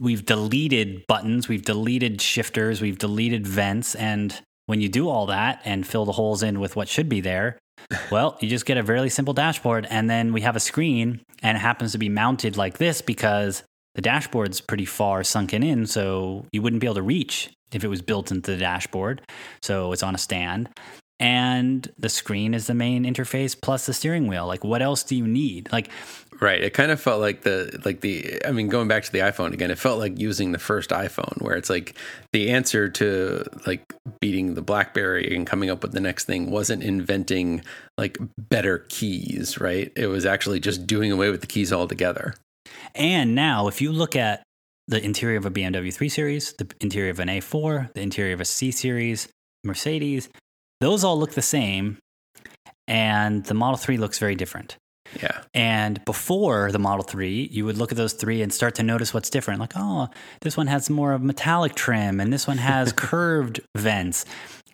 we've 0.00 0.24
deleted 0.24 1.06
buttons, 1.06 1.48
we've 1.48 1.64
deleted 1.64 2.20
shifters, 2.20 2.80
we've 2.80 2.98
deleted 2.98 3.46
vents, 3.46 3.94
and 3.94 4.40
when 4.66 4.80
you 4.80 4.88
do 4.88 5.08
all 5.08 5.26
that 5.26 5.60
and 5.64 5.86
fill 5.86 6.04
the 6.04 6.12
holes 6.12 6.42
in 6.42 6.60
with 6.60 6.76
what 6.76 6.88
should 6.88 7.08
be 7.08 7.20
there, 7.20 7.58
well, 8.10 8.36
you 8.40 8.48
just 8.48 8.66
get 8.66 8.76
a 8.76 8.82
very 8.82 9.10
simple 9.10 9.34
dashboard, 9.34 9.86
and 9.90 10.08
then 10.08 10.32
we 10.32 10.40
have 10.42 10.56
a 10.56 10.60
screen, 10.60 11.20
and 11.42 11.56
it 11.56 11.60
happens 11.60 11.92
to 11.92 11.98
be 11.98 12.08
mounted 12.08 12.56
like 12.56 12.78
this 12.78 13.02
because 13.02 13.62
the 13.94 14.02
dashboard's 14.02 14.60
pretty 14.60 14.84
far 14.84 15.24
sunken 15.24 15.62
in, 15.62 15.86
so 15.86 16.46
you 16.52 16.62
wouldn't 16.62 16.80
be 16.80 16.86
able 16.86 16.94
to 16.94 17.02
reach 17.02 17.50
if 17.72 17.84
it 17.84 17.88
was 17.88 18.02
built 18.02 18.30
into 18.30 18.52
the 18.52 18.56
dashboard. 18.56 19.22
So 19.62 19.92
it's 19.92 20.02
on 20.02 20.14
a 20.14 20.18
stand. 20.18 20.68
And 21.20 21.92
the 21.98 22.08
screen 22.08 22.54
is 22.54 22.66
the 22.66 22.74
main 22.74 23.04
interface 23.04 23.54
plus 23.60 23.86
the 23.86 23.92
steering 23.92 24.26
wheel. 24.26 24.46
Like, 24.46 24.64
what 24.64 24.82
else 24.82 25.04
do 25.04 25.14
you 25.14 25.26
need? 25.26 25.70
Like, 25.70 25.90
Right. 26.40 26.62
It 26.62 26.72
kind 26.72 26.90
of 26.90 26.98
felt 26.98 27.20
like 27.20 27.42
the 27.42 27.78
like 27.84 28.00
the 28.00 28.40
I 28.46 28.52
mean 28.52 28.68
going 28.68 28.88
back 28.88 29.04
to 29.04 29.12
the 29.12 29.18
iPhone 29.18 29.52
again, 29.52 29.70
it 29.70 29.78
felt 29.78 29.98
like 29.98 30.18
using 30.18 30.52
the 30.52 30.58
first 30.58 30.88
iPhone 30.88 31.40
where 31.42 31.54
it's 31.54 31.68
like 31.68 31.94
the 32.32 32.48
answer 32.48 32.88
to 32.88 33.44
like 33.66 33.92
beating 34.20 34.54
the 34.54 34.62
BlackBerry 34.62 35.36
and 35.36 35.46
coming 35.46 35.68
up 35.68 35.82
with 35.82 35.92
the 35.92 36.00
next 36.00 36.24
thing 36.24 36.50
wasn't 36.50 36.82
inventing 36.82 37.62
like 37.98 38.16
better 38.38 38.86
keys, 38.88 39.60
right? 39.60 39.92
It 39.94 40.06
was 40.06 40.24
actually 40.24 40.60
just 40.60 40.86
doing 40.86 41.12
away 41.12 41.30
with 41.30 41.42
the 41.42 41.46
keys 41.46 41.74
altogether. 41.74 42.34
And 42.94 43.34
now 43.34 43.68
if 43.68 43.82
you 43.82 43.92
look 43.92 44.16
at 44.16 44.42
the 44.88 45.04
interior 45.04 45.36
of 45.36 45.44
a 45.44 45.50
BMW 45.50 45.92
3 45.92 46.08
Series, 46.08 46.54
the 46.54 46.66
interior 46.80 47.10
of 47.10 47.20
an 47.20 47.28
A4, 47.28 47.92
the 47.92 48.00
interior 48.00 48.32
of 48.32 48.40
a 48.40 48.46
C 48.46 48.70
Series, 48.70 49.28
Mercedes, 49.62 50.30
those 50.80 51.04
all 51.04 51.18
look 51.18 51.32
the 51.32 51.42
same 51.42 51.98
and 52.88 53.44
the 53.44 53.54
Model 53.54 53.76
3 53.76 53.98
looks 53.98 54.18
very 54.18 54.34
different. 54.34 54.76
Yeah. 55.20 55.42
And 55.54 56.04
before 56.04 56.70
the 56.70 56.78
Model 56.78 57.02
3, 57.02 57.48
you 57.50 57.64
would 57.64 57.76
look 57.76 57.92
at 57.92 57.96
those 57.96 58.12
three 58.12 58.42
and 58.42 58.52
start 58.52 58.76
to 58.76 58.82
notice 58.82 59.12
what's 59.12 59.30
different. 59.30 59.60
Like, 59.60 59.72
oh, 59.76 60.08
this 60.40 60.56
one 60.56 60.68
has 60.68 60.88
more 60.88 61.12
of 61.12 61.22
metallic 61.22 61.74
trim 61.74 62.20
and 62.20 62.32
this 62.32 62.46
one 62.46 62.58
has 62.58 62.92
curved 62.96 63.60
vents. 63.76 64.24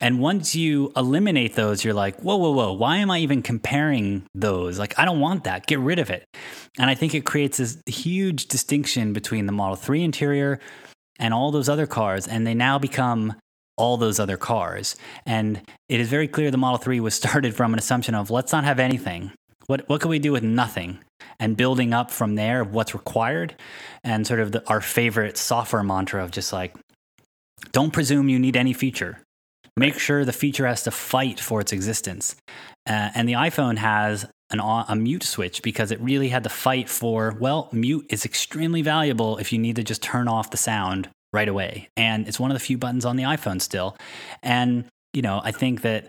And 0.01 0.21
once 0.21 0.55
you 0.55 0.93
eliminate 0.95 1.55
those, 1.55 1.83
you're 1.83 1.95
like, 1.95 2.21
whoa, 2.21 2.37
whoa, 2.37 2.51
whoa, 2.51 2.73
why 2.73 2.99
am 2.99 3.11
I 3.11 3.21
even 3.21 3.41
comparing 3.41 4.27
those? 4.35 4.79
Like, 4.79 4.99
I 4.99 5.07
don't 5.07 5.21
want 5.21 5.45
that. 5.45 5.67
Get 5.67 5.79
rid 5.79 5.99
of 5.99 6.11
it. 6.11 6.25
And 6.79 6.91
I 6.91 6.95
think 6.95 7.15
it 7.15 7.25
creates 7.25 7.57
this 7.57 7.79
huge 7.87 8.47
distinction 8.47 9.15
between 9.15 9.47
the 9.47 9.53
Model 9.53 9.77
3 9.77 10.03
interior 10.03 10.61
and 11.19 11.33
all 11.33 11.51
those 11.51 11.71
other 11.71 11.87
cars. 11.87 12.29
And 12.29 12.47
they 12.47 12.53
now 12.53 12.79
become 12.79 13.37
all 13.77 13.97
those 13.97 14.19
other 14.19 14.37
cars. 14.37 14.97
And 15.25 15.61
it 15.89 16.01
is 16.01 16.09
very 16.09 16.29
clear 16.29 16.51
the 16.51 16.57
Model 16.57 16.79
3 16.79 17.01
was 17.01 17.15
started 17.23 17.55
from 17.55 17.73
an 17.73 17.79
assumption 17.79 18.15
of 18.15 18.31
let's 18.31 18.53
not 18.53 18.65
have 18.65 18.79
anything. 18.79 19.33
What, 19.67 19.89
what 19.89 20.01
can 20.01 20.11
we 20.11 20.19
do 20.19 20.33
with 20.33 20.45
nothing? 20.45 20.99
And 21.39 21.57
building 21.57 21.93
up 21.93 22.11
from 22.11 22.35
there 22.35 22.61
of 22.61 22.73
what's 22.73 22.95
required 22.95 23.57
and 24.05 24.27
sort 24.27 24.41
of 24.41 24.53
the, 24.53 24.69
our 24.69 24.81
favorite 24.81 25.37
software 25.37 25.83
mantra 25.83 26.23
of 26.23 26.31
just 26.31 26.53
like, 26.53 26.75
don't 27.73 27.93
presume 27.93 28.29
you 28.29 28.39
need 28.39 28.57
any 28.57 28.73
feature. 28.73 29.21
Make 29.77 29.99
sure 29.99 30.25
the 30.25 30.33
feature 30.33 30.67
has 30.67 30.85
to 30.85 30.91
fight 30.91 31.41
for 31.41 31.61
its 31.61 31.73
existence. 31.73 32.37
Uh, 32.89 33.11
and 33.15 33.29
the 33.29 33.35
iPhone 33.35 33.77
has 33.77 34.25
an, 34.51 34.61
a 34.61 34.95
mute 34.97 35.25
switch 35.25 35.63
because 35.63 35.91
it 35.91 36.01
really 36.01 36.29
had 36.29 36.45
to 36.45 36.49
fight 36.49 36.89
for, 36.89 37.37
well, 37.41 37.69
mute 37.73 38.07
is 38.09 38.25
extremely 38.25 38.83
valuable 38.83 39.37
if 39.39 39.53
you 39.53 39.59
need 39.59 39.77
to 39.77 39.83
just 39.83 40.03
turn 40.03 40.29
off 40.29 40.51
the 40.51 40.57
sound 40.57 41.09
right 41.37 41.49
away. 41.49 41.91
And 41.97 42.27
it's 42.27 42.41
one 42.41 42.51
of 42.51 42.55
the 42.55 42.65
few 42.65 42.79
buttons 42.79 43.05
on 43.05 43.17
the 43.17 43.25
iPhone 43.25 43.61
still. 43.61 43.95
And, 44.43 44.87
you 45.13 45.21
know, 45.21 45.41
I 45.45 45.53
think 45.53 45.83
that 45.83 46.09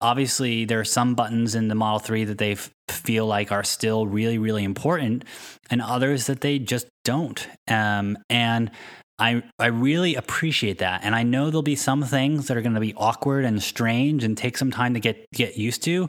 obviously 0.00 0.64
there 0.64 0.78
are 0.78 0.84
some 0.84 1.16
buttons 1.16 1.56
in 1.56 1.66
the 1.66 1.74
Model 1.74 1.98
3 1.98 2.24
that 2.24 2.38
they 2.38 2.56
feel 2.88 3.26
like 3.26 3.50
are 3.50 3.64
still 3.64 4.06
really, 4.06 4.38
really 4.38 4.62
important, 4.62 5.24
and 5.68 5.82
others 5.82 6.26
that 6.28 6.40
they 6.40 6.60
just 6.60 6.86
don't. 7.04 7.46
Um, 7.66 8.16
and 8.30 8.70
I, 9.18 9.42
I 9.58 9.66
really 9.66 10.14
appreciate 10.14 10.78
that. 10.78 11.00
And 11.02 11.16
I 11.16 11.24
know 11.24 11.46
there'll 11.50 11.62
be 11.62 11.74
some 11.74 12.04
things 12.04 12.46
that 12.46 12.56
are 12.56 12.62
going 12.62 12.74
to 12.74 12.80
be 12.80 12.94
awkward 12.94 13.44
and 13.44 13.60
strange 13.60 14.22
and 14.22 14.38
take 14.38 14.56
some 14.56 14.70
time 14.70 14.94
to 14.94 15.00
get, 15.00 15.26
get 15.34 15.56
used 15.56 15.82
to. 15.84 16.08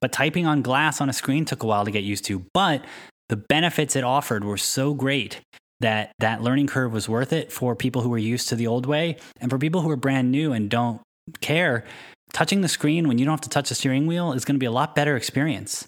But 0.00 0.12
typing 0.12 0.46
on 0.46 0.62
glass 0.62 1.00
on 1.00 1.08
a 1.08 1.12
screen 1.12 1.44
took 1.44 1.64
a 1.64 1.66
while 1.66 1.84
to 1.84 1.90
get 1.90 2.04
used 2.04 2.24
to. 2.26 2.44
But 2.54 2.84
the 3.28 3.36
benefits 3.36 3.96
it 3.96 4.04
offered 4.04 4.44
were 4.44 4.56
so 4.56 4.94
great 4.94 5.40
that 5.84 6.12
that 6.18 6.42
learning 6.42 6.66
curve 6.66 6.92
was 6.92 7.08
worth 7.08 7.32
it 7.32 7.52
for 7.52 7.76
people 7.76 8.02
who 8.02 8.08
were 8.08 8.18
used 8.18 8.48
to 8.48 8.56
the 8.56 8.66
old 8.66 8.86
way. 8.86 9.16
And 9.40 9.50
for 9.50 9.58
people 9.58 9.80
who 9.80 9.90
are 9.90 9.96
brand 9.96 10.30
new 10.30 10.52
and 10.52 10.68
don't 10.70 11.00
care, 11.40 11.84
touching 12.32 12.60
the 12.60 12.68
screen 12.68 13.08
when 13.08 13.18
you 13.18 13.24
don't 13.24 13.32
have 13.32 13.40
to 13.42 13.48
touch 13.48 13.68
the 13.68 13.74
steering 13.74 14.06
wheel 14.06 14.32
is 14.32 14.44
going 14.44 14.56
to 14.56 14.60
be 14.60 14.66
a 14.66 14.72
lot 14.72 14.94
better 14.94 15.16
experience. 15.16 15.86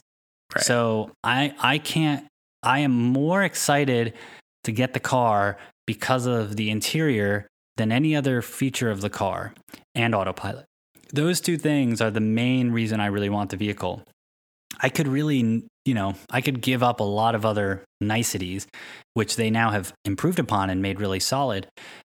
Right. 0.55 0.65
So 0.65 1.11
I 1.25 1.55
I 1.61 1.79
can't 1.79 2.27
I 2.63 2.81
am 2.81 2.93
more 2.93 3.43
excited 3.43 4.15
to 4.65 4.73
get 4.73 4.93
the 4.95 5.01
car 5.01 5.57
because 5.87 6.27
of 6.27 6.57
the 6.57 6.71
interior 6.71 7.47
than 7.77 7.93
any 7.93 8.17
other 8.17 8.43
feature 8.43 8.91
of 8.91 9.01
the 9.01 9.11
car 9.11 9.55
and 9.95 10.15
autopilot. 10.15 10.67
Those 11.13 11.41
two 11.41 11.57
things 11.57 12.01
are 12.01 12.11
the 12.11 12.21
main 12.21 12.73
reason 12.73 13.01
I 13.01 13.07
really 13.07 13.29
want 13.29 13.51
the 13.51 13.57
vehicle. 13.57 14.03
I 14.81 14.89
could 14.89 15.07
really, 15.07 15.65
you 15.87 15.95
know, 15.95 16.15
I 16.31 16.41
could 16.41 16.61
give 16.61 16.83
up 16.83 17.01
a 17.01 17.05
lot 17.05 17.35
of 17.35 17.47
other 17.47 17.85
niceties, 18.01 18.67
which 19.15 19.37
they 19.37 19.51
now 19.51 19.71
have 19.71 19.93
improved 20.05 20.39
upon 20.39 20.69
and 20.69 20.83
made 20.83 21.01
really 21.01 21.21
solid. 21.21 21.69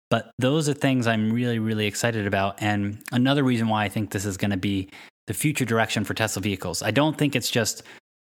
But 0.10 0.32
those 0.40 0.68
are 0.68 0.74
things 0.74 1.06
I'm 1.06 1.32
really, 1.32 1.60
really 1.60 1.86
excited 1.86 2.26
about. 2.26 2.62
And 2.62 3.00
another 3.12 3.44
reason 3.44 3.68
why 3.68 3.84
I 3.84 3.90
think 3.90 4.12
this 4.12 4.26
is 4.26 4.38
going 4.38 4.52
to 4.52 4.58
be 4.58 4.90
the 5.28 5.34
future 5.34 5.66
direction 5.66 6.06
for 6.06 6.14
Tesla 6.14 6.42
vehicles. 6.42 6.82
I 6.82 6.92
don't 6.92 7.18
think 7.18 7.36
it's 7.36 7.52
just 7.52 7.84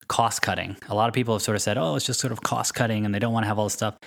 cost 0.08 0.42
cutting. 0.42 0.76
A 0.90 0.96
lot 0.96 1.08
of 1.08 1.14
people 1.14 1.34
have 1.34 1.42
sort 1.42 1.56
of 1.56 1.62
said, 1.62 1.78
oh, 1.78 1.96
it's 1.96 2.06
just 2.06 2.20
sort 2.20 2.34
of 2.34 2.42
cost 2.42 2.76
cutting 2.76 3.06
and 3.06 3.16
they 3.16 3.20
don't 3.20 3.34
want 3.34 3.46
to 3.46 3.48
have 3.48 3.58
all 3.58 3.66
this 3.66 3.74
stuff. 3.74 3.98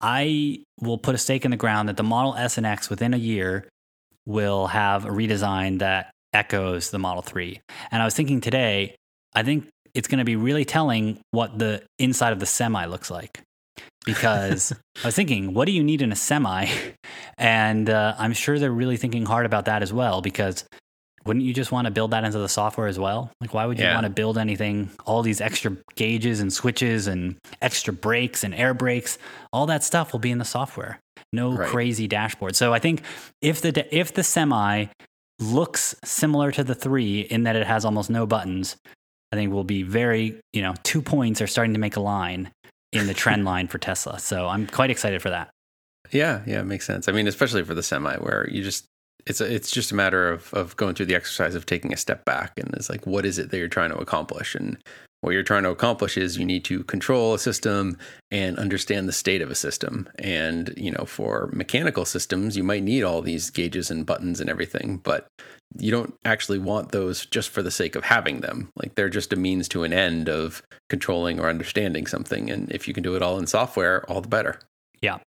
I 0.00 0.62
will 0.80 0.98
put 0.98 1.16
a 1.16 1.18
stake 1.18 1.44
in 1.44 1.50
the 1.50 1.56
ground 1.56 1.88
that 1.88 1.96
the 1.96 2.04
Model 2.04 2.36
S 2.36 2.56
and 2.56 2.64
X 2.64 2.88
within 2.88 3.12
a 3.12 3.18
year 3.18 3.68
will 4.24 4.68
have 4.68 5.04
a 5.04 5.08
redesign 5.08 5.80
that 5.80 6.12
echoes 6.32 6.90
the 6.90 7.00
Model 7.00 7.22
3. 7.22 7.60
And 7.90 8.00
I 8.00 8.04
was 8.04 8.14
thinking 8.14 8.40
today, 8.40 8.94
I 9.34 9.42
think 9.42 9.68
it's 9.94 10.08
going 10.08 10.18
to 10.18 10.24
be 10.24 10.36
really 10.36 10.64
telling 10.64 11.20
what 11.30 11.58
the 11.58 11.82
inside 11.98 12.32
of 12.32 12.40
the 12.40 12.46
semi 12.46 12.84
looks 12.86 13.10
like. 13.10 13.40
Because 14.04 14.72
I 15.02 15.08
was 15.08 15.14
thinking, 15.14 15.54
what 15.54 15.66
do 15.66 15.72
you 15.72 15.82
need 15.82 16.02
in 16.02 16.12
a 16.12 16.16
semi? 16.16 16.68
And 17.40 17.88
uh, 17.88 18.16
I'm 18.18 18.32
sure 18.32 18.58
they're 18.58 18.72
really 18.72 18.96
thinking 18.96 19.24
hard 19.24 19.46
about 19.46 19.66
that 19.66 19.80
as 19.80 19.92
well, 19.92 20.20
because 20.20 20.64
wouldn't 21.24 21.44
you 21.44 21.52
just 21.52 21.70
want 21.70 21.84
to 21.84 21.90
build 21.90 22.12
that 22.12 22.24
into 22.24 22.38
the 22.38 22.48
software 22.48 22.86
as 22.86 22.98
well? 22.98 23.30
Like, 23.40 23.52
why 23.52 23.66
would 23.66 23.78
you 23.78 23.84
yeah. 23.84 23.94
want 23.94 24.04
to 24.04 24.10
build 24.10 24.38
anything, 24.38 24.90
all 25.06 25.22
these 25.22 25.40
extra 25.40 25.76
gauges 25.94 26.40
and 26.40 26.52
switches 26.52 27.06
and 27.06 27.36
extra 27.60 27.92
brakes 27.92 28.42
and 28.44 28.54
air 28.54 28.74
brakes? 28.74 29.18
All 29.52 29.66
that 29.66 29.84
stuff 29.84 30.12
will 30.12 30.20
be 30.20 30.30
in 30.30 30.38
the 30.38 30.44
software. 30.44 31.00
No 31.32 31.52
right. 31.52 31.68
crazy 31.68 32.08
dashboard. 32.08 32.56
So 32.56 32.72
I 32.72 32.78
think 32.78 33.02
if 33.42 33.60
the 33.60 33.86
if 33.96 34.14
the 34.14 34.22
semi 34.22 34.86
looks 35.38 35.94
similar 36.02 36.50
to 36.52 36.64
the 36.64 36.74
three 36.74 37.20
in 37.20 37.42
that 37.44 37.56
it 37.56 37.66
has 37.66 37.84
almost 37.84 38.10
no 38.10 38.26
buttons, 38.26 38.76
I 39.32 39.36
think 39.36 39.52
will 39.52 39.64
be 39.64 39.82
very, 39.82 40.40
you 40.52 40.62
know, 40.62 40.74
two 40.82 41.02
points 41.02 41.40
are 41.40 41.46
starting 41.46 41.74
to 41.74 41.80
make 41.80 41.96
a 41.96 42.00
line 42.00 42.50
in 42.92 43.06
the 43.06 43.14
trend 43.14 43.44
line 43.46 43.68
for 43.68 43.78
Tesla. 43.78 44.18
So 44.18 44.48
I'm 44.48 44.66
quite 44.66 44.90
excited 44.90 45.20
for 45.22 45.30
that. 45.30 45.50
Yeah, 46.10 46.42
yeah, 46.46 46.60
it 46.60 46.66
makes 46.66 46.86
sense. 46.86 47.08
I 47.08 47.12
mean, 47.12 47.26
especially 47.26 47.62
for 47.64 47.74
the 47.74 47.82
semi 47.82 48.16
where 48.16 48.48
you 48.50 48.62
just 48.62 48.86
it's 49.26 49.40
a, 49.40 49.54
it's 49.54 49.70
just 49.70 49.92
a 49.92 49.94
matter 49.94 50.30
of 50.30 50.52
of 50.54 50.76
going 50.76 50.94
through 50.94 51.06
the 51.06 51.14
exercise 51.14 51.54
of 51.54 51.66
taking 51.66 51.92
a 51.92 51.96
step 51.96 52.24
back 52.24 52.52
and 52.56 52.72
it's 52.74 52.88
like 52.88 53.06
what 53.06 53.26
is 53.26 53.38
it 53.38 53.50
that 53.50 53.58
you're 53.58 53.68
trying 53.68 53.90
to 53.90 53.98
accomplish 53.98 54.54
and 54.54 54.78
what 55.20 55.32
you're 55.32 55.42
trying 55.42 55.64
to 55.64 55.70
accomplish 55.70 56.16
is 56.16 56.38
you 56.38 56.44
need 56.44 56.64
to 56.64 56.84
control 56.84 57.34
a 57.34 57.38
system 57.38 57.96
and 58.30 58.58
understand 58.58 59.08
the 59.08 59.12
state 59.12 59.42
of 59.42 59.50
a 59.50 59.54
system 59.54 60.08
and 60.18 60.72
you 60.76 60.90
know 60.90 61.04
for 61.04 61.50
mechanical 61.52 62.04
systems 62.04 62.56
you 62.56 62.62
might 62.62 62.82
need 62.82 63.02
all 63.02 63.22
these 63.22 63.50
gauges 63.50 63.90
and 63.90 64.06
buttons 64.06 64.40
and 64.40 64.48
everything 64.48 64.98
but 64.98 65.26
you 65.76 65.90
don't 65.90 66.14
actually 66.24 66.58
want 66.58 66.92
those 66.92 67.26
just 67.26 67.50
for 67.50 67.62
the 67.62 67.70
sake 67.70 67.94
of 67.94 68.04
having 68.04 68.40
them 68.40 68.70
like 68.76 68.94
they're 68.94 69.08
just 69.08 69.32
a 69.32 69.36
means 69.36 69.68
to 69.68 69.82
an 69.84 69.92
end 69.92 70.28
of 70.28 70.62
controlling 70.88 71.38
or 71.38 71.48
understanding 71.48 72.06
something 72.06 72.50
and 72.50 72.70
if 72.72 72.86
you 72.86 72.94
can 72.94 73.02
do 73.02 73.14
it 73.14 73.22
all 73.22 73.38
in 73.38 73.46
software 73.46 74.08
all 74.10 74.20
the 74.20 74.28
better 74.28 74.58
yeah 75.00 75.18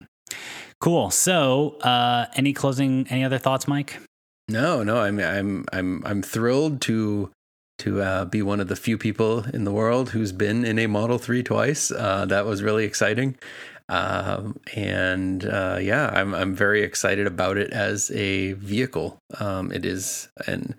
Cool. 0.82 1.12
So, 1.12 1.78
uh, 1.82 2.26
any 2.36 2.54
closing, 2.54 3.06
any 3.10 3.24
other 3.24 3.38
thoughts, 3.38 3.68
Mike? 3.68 4.00
No, 4.50 4.84
no. 4.84 4.98
I'm, 4.98 5.20
I'm, 5.20 5.66
I'm, 5.72 6.02
I'm 6.06 6.22
thrilled 6.24 6.82
to 6.82 7.32
to 7.82 8.02
uh, 8.02 8.26
be 8.26 8.42
one 8.42 8.60
of 8.60 8.68
the 8.68 8.76
few 8.76 8.98
people 8.98 9.44
in 9.54 9.64
the 9.64 9.72
world 9.72 10.10
who's 10.10 10.32
been 10.32 10.66
in 10.66 10.80
a 10.80 10.88
Model 10.88 11.18
Three 11.18 11.44
twice. 11.44 11.92
Uh, 11.92 12.26
that 12.26 12.46
was 12.46 12.64
really 12.64 12.86
exciting. 12.86 13.38
Um, 13.90 14.60
and 14.74 15.46
uh, 15.46 15.78
yeah, 15.82 16.10
I'm 16.14 16.34
I'm 16.34 16.56
very 16.56 16.84
excited 16.84 17.28
about 17.28 17.58
it 17.58 17.72
as 17.72 18.10
a 18.12 18.54
vehicle. 18.54 19.18
Um, 19.40 19.72
it 19.72 19.86
is, 19.86 20.30
and 20.48 20.76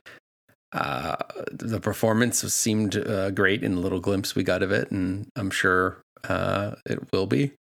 uh, 0.72 1.16
the 1.50 1.80
performance 1.80 2.40
seemed 2.52 2.96
uh, 2.96 3.30
great 3.30 3.62
in 3.62 3.74
the 3.74 3.80
little 3.80 4.00
glimpse 4.00 4.34
we 4.34 4.42
got 4.42 4.62
of 4.62 4.72
it, 4.72 4.90
and 4.90 5.28
I'm 5.36 5.50
sure 5.50 5.98
uh, 6.24 6.76
it 6.86 7.12
will 7.12 7.26
be 7.26 7.52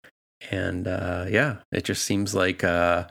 and 0.50 0.88
uh, 0.88 1.26
yeah, 1.28 1.56
it 1.70 1.84
just 1.84 2.04
seems 2.04 2.34
like 2.34 2.64
uh, 2.64 3.06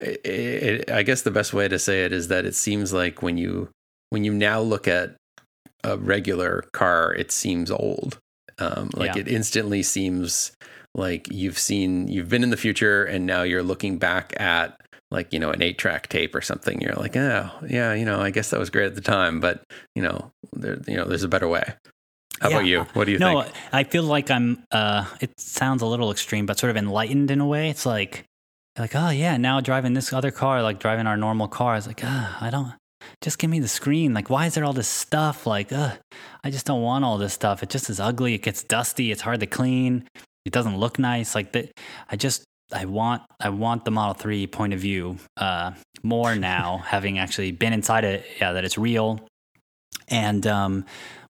it, 0.00 0.24
it, 0.24 0.90
I 0.90 1.02
guess 1.02 1.22
the 1.22 1.30
best 1.30 1.52
way 1.52 1.68
to 1.68 1.78
say 1.78 2.04
it 2.04 2.12
is 2.12 2.28
that 2.28 2.44
it 2.44 2.54
seems 2.54 2.92
like 2.92 3.22
when 3.22 3.36
you 3.38 3.70
when 4.10 4.24
you 4.24 4.32
now 4.32 4.60
look 4.60 4.86
at 4.86 5.16
a 5.88 5.96
regular 5.96 6.64
car, 6.72 7.14
it 7.14 7.32
seems 7.32 7.70
old. 7.70 8.18
Um, 8.58 8.90
like 8.94 9.14
yeah. 9.14 9.20
it 9.22 9.28
instantly 9.28 9.82
seems 9.82 10.52
like 10.94 11.28
you've 11.30 11.58
seen 11.58 12.08
you've 12.08 12.28
been 12.28 12.42
in 12.42 12.50
the 12.50 12.56
future, 12.56 13.04
and 13.04 13.24
now 13.26 13.42
you're 13.42 13.62
looking 13.62 13.98
back 13.98 14.38
at 14.40 14.80
like 15.10 15.32
you 15.32 15.38
know 15.38 15.50
an 15.50 15.62
eight 15.62 15.78
track 15.78 16.08
tape 16.08 16.34
or 16.34 16.40
something. 16.40 16.80
You're 16.80 16.94
like, 16.94 17.16
oh 17.16 17.50
yeah, 17.68 17.94
you 17.94 18.04
know, 18.04 18.20
I 18.20 18.30
guess 18.30 18.50
that 18.50 18.58
was 18.58 18.70
great 18.70 18.86
at 18.86 18.94
the 18.94 19.00
time, 19.00 19.40
but 19.40 19.62
you 19.94 20.02
know, 20.02 20.30
there, 20.52 20.78
you 20.86 20.96
know, 20.96 21.04
there's 21.04 21.22
a 21.22 21.28
better 21.28 21.48
way. 21.48 21.64
How 22.40 22.50
yeah. 22.50 22.56
about 22.56 22.66
you? 22.66 22.80
What 22.92 23.06
do 23.06 23.12
you 23.12 23.18
no, 23.18 23.42
think? 23.42 23.54
No, 23.54 23.60
I 23.72 23.84
feel 23.84 24.04
like 24.04 24.30
I'm. 24.30 24.64
Uh, 24.70 25.06
it 25.20 25.38
sounds 25.38 25.82
a 25.82 25.86
little 25.86 26.10
extreme, 26.10 26.46
but 26.46 26.58
sort 26.58 26.70
of 26.70 26.76
enlightened 26.76 27.30
in 27.30 27.40
a 27.40 27.46
way. 27.46 27.68
It's 27.70 27.84
like, 27.86 28.24
like, 28.78 28.94
oh 28.94 29.10
yeah, 29.10 29.36
now 29.36 29.60
driving 29.60 29.94
this 29.94 30.12
other 30.12 30.30
car, 30.30 30.62
like 30.62 30.78
driving 30.78 31.06
our 31.06 31.16
normal 31.16 31.48
car, 31.48 31.76
is 31.76 31.86
like, 31.86 32.00
ah, 32.04 32.38
I 32.40 32.50
don't. 32.50 32.74
Just 33.20 33.38
give 33.38 33.50
me 33.50 33.60
the 33.60 33.68
screen. 33.68 34.14
Like, 34.14 34.30
why 34.30 34.46
is 34.46 34.54
there 34.54 34.64
all 34.64 34.72
this 34.72 34.88
stuff? 34.88 35.46
Like, 35.46 35.72
ugh, 35.72 35.98
I 36.44 36.50
just 36.50 36.66
don't 36.66 36.82
want 36.82 37.04
all 37.04 37.18
this 37.18 37.34
stuff. 37.34 37.62
It 37.62 37.70
just 37.70 37.90
is 37.90 37.98
ugly. 37.98 38.34
It 38.34 38.42
gets 38.42 38.62
dusty. 38.62 39.10
It's 39.10 39.22
hard 39.22 39.40
to 39.40 39.46
clean. 39.46 40.06
It 40.44 40.52
doesn't 40.52 40.78
look 40.78 40.98
nice. 40.98 41.34
Like 41.34 41.52
that. 41.52 41.72
I 42.08 42.16
just 42.16 42.44
I 42.72 42.84
want 42.84 43.22
I 43.40 43.48
want 43.50 43.84
the 43.84 43.90
Model 43.90 44.14
Three 44.14 44.46
point 44.46 44.72
of 44.72 44.80
view 44.80 45.16
uh, 45.36 45.72
more 46.02 46.34
now, 46.36 46.78
having 46.78 47.18
actually 47.18 47.52
been 47.52 47.72
inside 47.72 48.04
it. 48.04 48.24
Yeah, 48.40 48.52
that 48.52 48.64
it's 48.64 48.78
real, 48.78 49.20
and 50.08 50.46
um, 50.46 50.84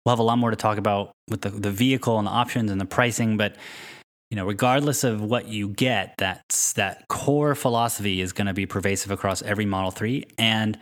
we'll 0.05 0.13
have 0.13 0.19
a 0.19 0.25
lot 0.25 0.39
more 0.39 0.51
to 0.51 0.57
talk 0.57 0.79
about 0.79 1.13
with 1.29 1.41
the 1.41 1.51
the 1.51 1.71
vehicle 1.71 2.19
and 2.19 2.27
the 2.27 2.33
options 2.33 2.71
and 2.71 2.81
the 2.81 2.87
pricing. 2.87 3.37
But 3.37 3.57
you 4.31 4.37
know, 4.37 4.47
regardless 4.47 5.05
of 5.05 5.23
what 5.23 5.49
you 5.49 5.69
get, 5.69 6.15
that's 6.19 6.75
that 6.75 7.09
core 7.09 7.55
philosophy 7.55 8.21
is 8.21 8.33
going 8.33 8.47
to 8.47 8.55
be 8.55 8.67
pervasive 8.67 9.11
across 9.11 9.41
every 9.43 9.65
Model 9.65 9.91
Three, 9.91 10.27
and 10.37 10.79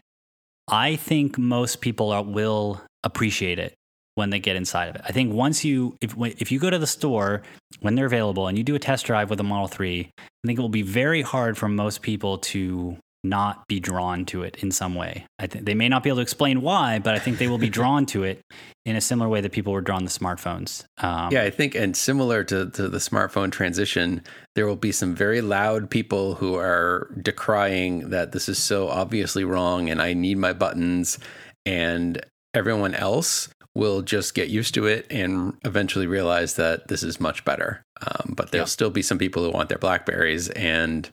I 0.68 0.97
think 0.97 1.38
most 1.38 1.80
people 1.80 2.10
are, 2.10 2.22
will 2.22 2.82
appreciate 3.05 3.59
it 3.59 3.74
when 4.16 4.30
they 4.30 4.40
get 4.40 4.56
inside 4.56 4.88
of 4.88 4.97
it. 4.97 5.02
I 5.05 5.12
think 5.12 5.32
once 5.32 5.64
you 5.64 5.97
if 6.01 6.14
if 6.18 6.51
you 6.51 6.59
go 6.59 6.70
to 6.70 6.78
the 6.78 6.86
store 6.86 7.43
when 7.80 7.94
they're 7.94 8.06
available 8.06 8.48
and 8.48 8.59
you 8.59 8.64
do 8.64 8.74
a 8.74 8.78
test 8.78 9.06
drive 9.06 9.30
with 9.30 9.38
a 9.38 9.44
Model 9.44 9.68
3, 9.68 10.10
I 10.18 10.22
think 10.47 10.59
it 10.59 10.62
will 10.62 10.68
be 10.68 10.82
very 10.82 11.22
hard 11.22 11.56
for 11.56 11.68
most 11.68 12.02
people 12.02 12.38
to 12.38 12.97
not 13.28 13.66
be 13.68 13.80
drawn 13.80 14.24
to 14.26 14.42
it 14.42 14.56
in 14.62 14.70
some 14.70 14.94
way. 14.94 15.26
I 15.38 15.46
think 15.46 15.64
they 15.64 15.74
may 15.74 15.88
not 15.88 16.02
be 16.02 16.10
able 16.10 16.18
to 16.18 16.22
explain 16.22 16.62
why, 16.62 16.98
but 16.98 17.14
I 17.14 17.18
think 17.18 17.38
they 17.38 17.48
will 17.48 17.58
be 17.58 17.68
drawn 17.68 18.06
to 18.06 18.24
it 18.24 18.40
in 18.84 18.96
a 18.96 19.00
similar 19.00 19.28
way 19.28 19.40
that 19.40 19.52
people 19.52 19.72
were 19.72 19.80
drawn 19.80 20.06
to 20.06 20.06
smartphones. 20.06 20.84
Um, 20.98 21.32
yeah, 21.32 21.42
I 21.42 21.50
think, 21.50 21.74
and 21.74 21.96
similar 21.96 22.44
to, 22.44 22.70
to 22.70 22.88
the 22.88 22.98
smartphone 22.98 23.50
transition, 23.50 24.22
there 24.54 24.66
will 24.66 24.76
be 24.76 24.92
some 24.92 25.14
very 25.14 25.40
loud 25.40 25.90
people 25.90 26.34
who 26.34 26.54
are 26.56 27.10
decrying 27.20 28.10
that 28.10 28.32
this 28.32 28.48
is 28.48 28.58
so 28.58 28.88
obviously 28.88 29.44
wrong 29.44 29.90
and 29.90 30.00
I 30.00 30.14
need 30.14 30.38
my 30.38 30.52
buttons. 30.52 31.18
And 31.64 32.24
everyone 32.54 32.94
else 32.94 33.48
will 33.76 34.00
just 34.00 34.34
get 34.34 34.48
used 34.48 34.72
to 34.72 34.86
it 34.86 35.06
and 35.10 35.52
eventually 35.64 36.06
realize 36.06 36.54
that 36.54 36.88
this 36.88 37.02
is 37.02 37.20
much 37.20 37.44
better. 37.44 37.82
Um, 38.00 38.32
but 38.34 38.50
there'll 38.50 38.66
still 38.66 38.90
be 38.90 39.02
some 39.02 39.18
people 39.18 39.44
who 39.44 39.50
want 39.50 39.68
their 39.68 39.78
Blackberries, 39.78 40.48
and 40.50 41.10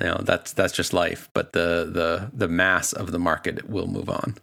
you 0.00 0.08
know 0.08 0.20
that's 0.22 0.52
that's 0.52 0.72
just 0.72 0.92
life. 0.92 1.28
But 1.34 1.52
the 1.52 1.88
the 1.90 2.30
the 2.32 2.48
mass 2.48 2.92
of 2.92 3.12
the 3.12 3.18
market 3.18 3.68
will 3.68 3.86
move 3.86 4.08
on. 4.08 4.36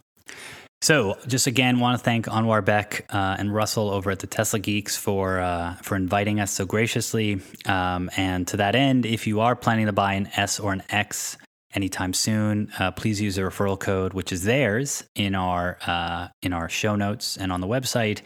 So, 0.82 1.16
just 1.28 1.46
again, 1.46 1.78
want 1.78 1.96
to 1.96 2.04
thank 2.04 2.26
Anwar 2.26 2.64
Beck 2.64 3.06
uh, 3.08 3.36
and 3.38 3.54
Russell 3.54 3.88
over 3.88 4.10
at 4.10 4.18
the 4.18 4.26
Tesla 4.26 4.58
Geeks 4.58 4.96
for 4.96 5.38
uh, 5.38 5.76
for 5.76 5.94
inviting 5.94 6.40
us 6.40 6.50
so 6.50 6.66
graciously. 6.66 7.40
Um, 7.66 8.10
and 8.16 8.48
to 8.48 8.56
that 8.56 8.74
end, 8.74 9.06
if 9.06 9.28
you 9.28 9.40
are 9.40 9.54
planning 9.54 9.86
to 9.86 9.92
buy 9.92 10.14
an 10.14 10.28
S 10.34 10.58
or 10.58 10.72
an 10.72 10.82
X, 10.90 11.36
anytime 11.74 12.12
soon, 12.12 12.70
uh, 12.78 12.90
please 12.90 13.20
use 13.20 13.36
the 13.36 13.42
referral 13.42 13.78
code, 13.78 14.12
which 14.12 14.32
is 14.32 14.44
theirs 14.44 15.04
in 15.14 15.34
our 15.34 15.78
uh, 15.86 16.28
in 16.42 16.52
our 16.52 16.68
show 16.68 16.96
notes 16.96 17.36
and 17.36 17.52
on 17.52 17.60
the 17.60 17.66
website, 17.66 18.22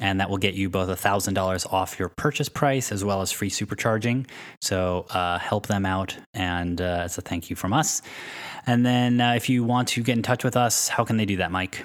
and 0.00 0.20
that 0.20 0.30
will 0.30 0.38
get 0.38 0.54
you 0.54 0.68
both 0.68 0.98
thousand 0.98 1.34
dollars 1.34 1.66
off 1.66 1.98
your 1.98 2.08
purchase 2.08 2.48
price 2.48 2.92
as 2.92 3.04
well 3.04 3.22
as 3.22 3.32
free 3.32 3.50
supercharging. 3.50 4.28
So 4.60 5.06
uh, 5.10 5.38
help 5.38 5.66
them 5.66 5.86
out, 5.86 6.16
and 6.34 6.80
uh, 6.80 7.02
as 7.04 7.18
a 7.18 7.20
thank 7.20 7.50
you 7.50 7.56
from 7.56 7.72
us. 7.72 8.02
And 8.66 8.84
then 8.84 9.20
uh, 9.20 9.34
if 9.34 9.48
you 9.48 9.64
want 9.64 9.88
to 9.88 10.02
get 10.02 10.16
in 10.16 10.22
touch 10.22 10.44
with 10.44 10.56
us, 10.56 10.88
how 10.88 11.04
can 11.04 11.16
they 11.16 11.26
do 11.26 11.36
that, 11.36 11.50
Mike? 11.50 11.84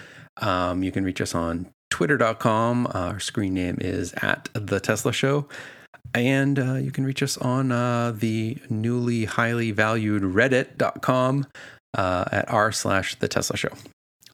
Um, 0.43 0.83
you 0.83 0.93
can 0.93 1.05
reach 1.05 1.23
us 1.23 1.35
on 1.35 1.71
twitter.com. 1.89 2.89
Our 2.93 3.19
screen 3.21 3.55
name 3.55 3.79
is 3.81 4.13
at 4.21 4.51
The 4.53 4.81
Tesla 4.81 5.15
Show. 5.15 5.49
And 6.15 6.59
uh, 6.59 6.75
you 6.75 6.91
can 6.91 7.07
reach 7.07 7.23
us 7.23 7.39
on 7.39 7.73
uh, 7.73 8.13
the 8.15 8.59
newly 8.69 9.25
highly 9.25 9.71
valued 9.71 10.25
reddit.com 10.25 11.47
uh, 11.97 12.25
at 12.31 12.51
r 12.51 12.71
slash 12.71 13.15
The 13.15 13.29
Tesla 13.29 13.57
Show. 13.57 13.71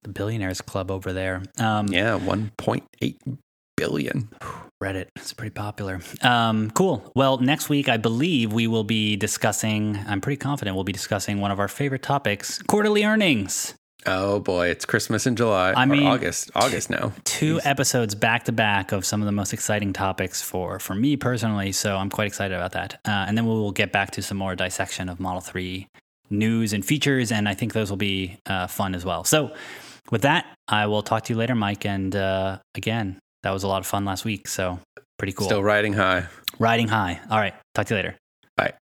The 0.02 0.08
Billionaires 0.08 0.60
Club 0.60 0.90
over 0.90 1.12
there. 1.12 1.44
Um, 1.60 1.86
yeah, 1.88 2.18
1.8 2.18 3.38
billion. 3.78 4.28
Reddit. 4.82 5.08
It's 5.16 5.32
pretty 5.32 5.50
popular. 5.50 6.00
Um, 6.22 6.70
cool. 6.70 7.10
Well, 7.16 7.38
next 7.38 7.68
week, 7.68 7.88
I 7.88 7.96
believe 7.96 8.52
we 8.52 8.68
will 8.68 8.84
be 8.84 9.16
discussing, 9.16 9.98
I'm 10.06 10.20
pretty 10.20 10.36
confident 10.36 10.76
we'll 10.76 10.84
be 10.84 10.92
discussing 10.92 11.40
one 11.40 11.50
of 11.50 11.58
our 11.58 11.66
favorite 11.66 12.02
topics 12.02 12.62
quarterly 12.62 13.04
earnings. 13.04 13.74
Oh 14.06 14.38
boy, 14.38 14.68
it's 14.68 14.84
Christmas 14.84 15.26
in 15.26 15.34
July. 15.34 15.74
I 15.76 15.84
mean, 15.84 16.06
August. 16.06 16.52
August 16.54 16.88
now. 16.88 17.12
Two 17.24 17.56
Jeez. 17.56 17.66
episodes 17.66 18.14
back 18.14 18.44
to 18.44 18.52
back 18.52 18.92
of 18.92 19.04
some 19.04 19.20
of 19.20 19.26
the 19.26 19.32
most 19.32 19.52
exciting 19.52 19.92
topics 19.92 20.40
for 20.40 20.78
for 20.78 20.94
me 20.94 21.16
personally. 21.16 21.72
So 21.72 21.96
I'm 21.96 22.08
quite 22.08 22.28
excited 22.28 22.54
about 22.54 22.72
that. 22.72 23.00
Uh, 23.04 23.26
and 23.26 23.36
then 23.36 23.44
we 23.44 23.52
will 23.52 23.72
get 23.72 23.90
back 23.90 24.12
to 24.12 24.22
some 24.22 24.38
more 24.38 24.54
dissection 24.54 25.08
of 25.08 25.18
Model 25.18 25.40
Three 25.40 25.88
news 26.30 26.72
and 26.72 26.84
features, 26.84 27.32
and 27.32 27.48
I 27.48 27.54
think 27.54 27.72
those 27.72 27.90
will 27.90 27.96
be 27.96 28.38
uh, 28.46 28.68
fun 28.68 28.94
as 28.94 29.04
well. 29.04 29.24
So 29.24 29.52
with 30.10 30.22
that, 30.22 30.46
I 30.68 30.86
will 30.86 31.02
talk 31.02 31.24
to 31.24 31.32
you 31.32 31.38
later, 31.38 31.56
Mike. 31.56 31.84
And 31.84 32.14
uh, 32.14 32.58
again, 32.76 33.18
that 33.42 33.50
was 33.50 33.62
a 33.62 33.68
lot 33.68 33.80
of 33.80 33.86
fun 33.86 34.04
last 34.04 34.24
week. 34.24 34.48
So 34.48 34.80
pretty 35.18 35.32
cool. 35.32 35.46
Still 35.46 35.62
riding 35.62 35.92
high. 35.92 36.26
Riding 36.58 36.88
high. 36.88 37.20
All 37.30 37.38
right. 37.38 37.54
Talk 37.74 37.86
to 37.86 37.94
you 37.94 37.98
later. 37.98 38.16
Bye. 38.56 38.74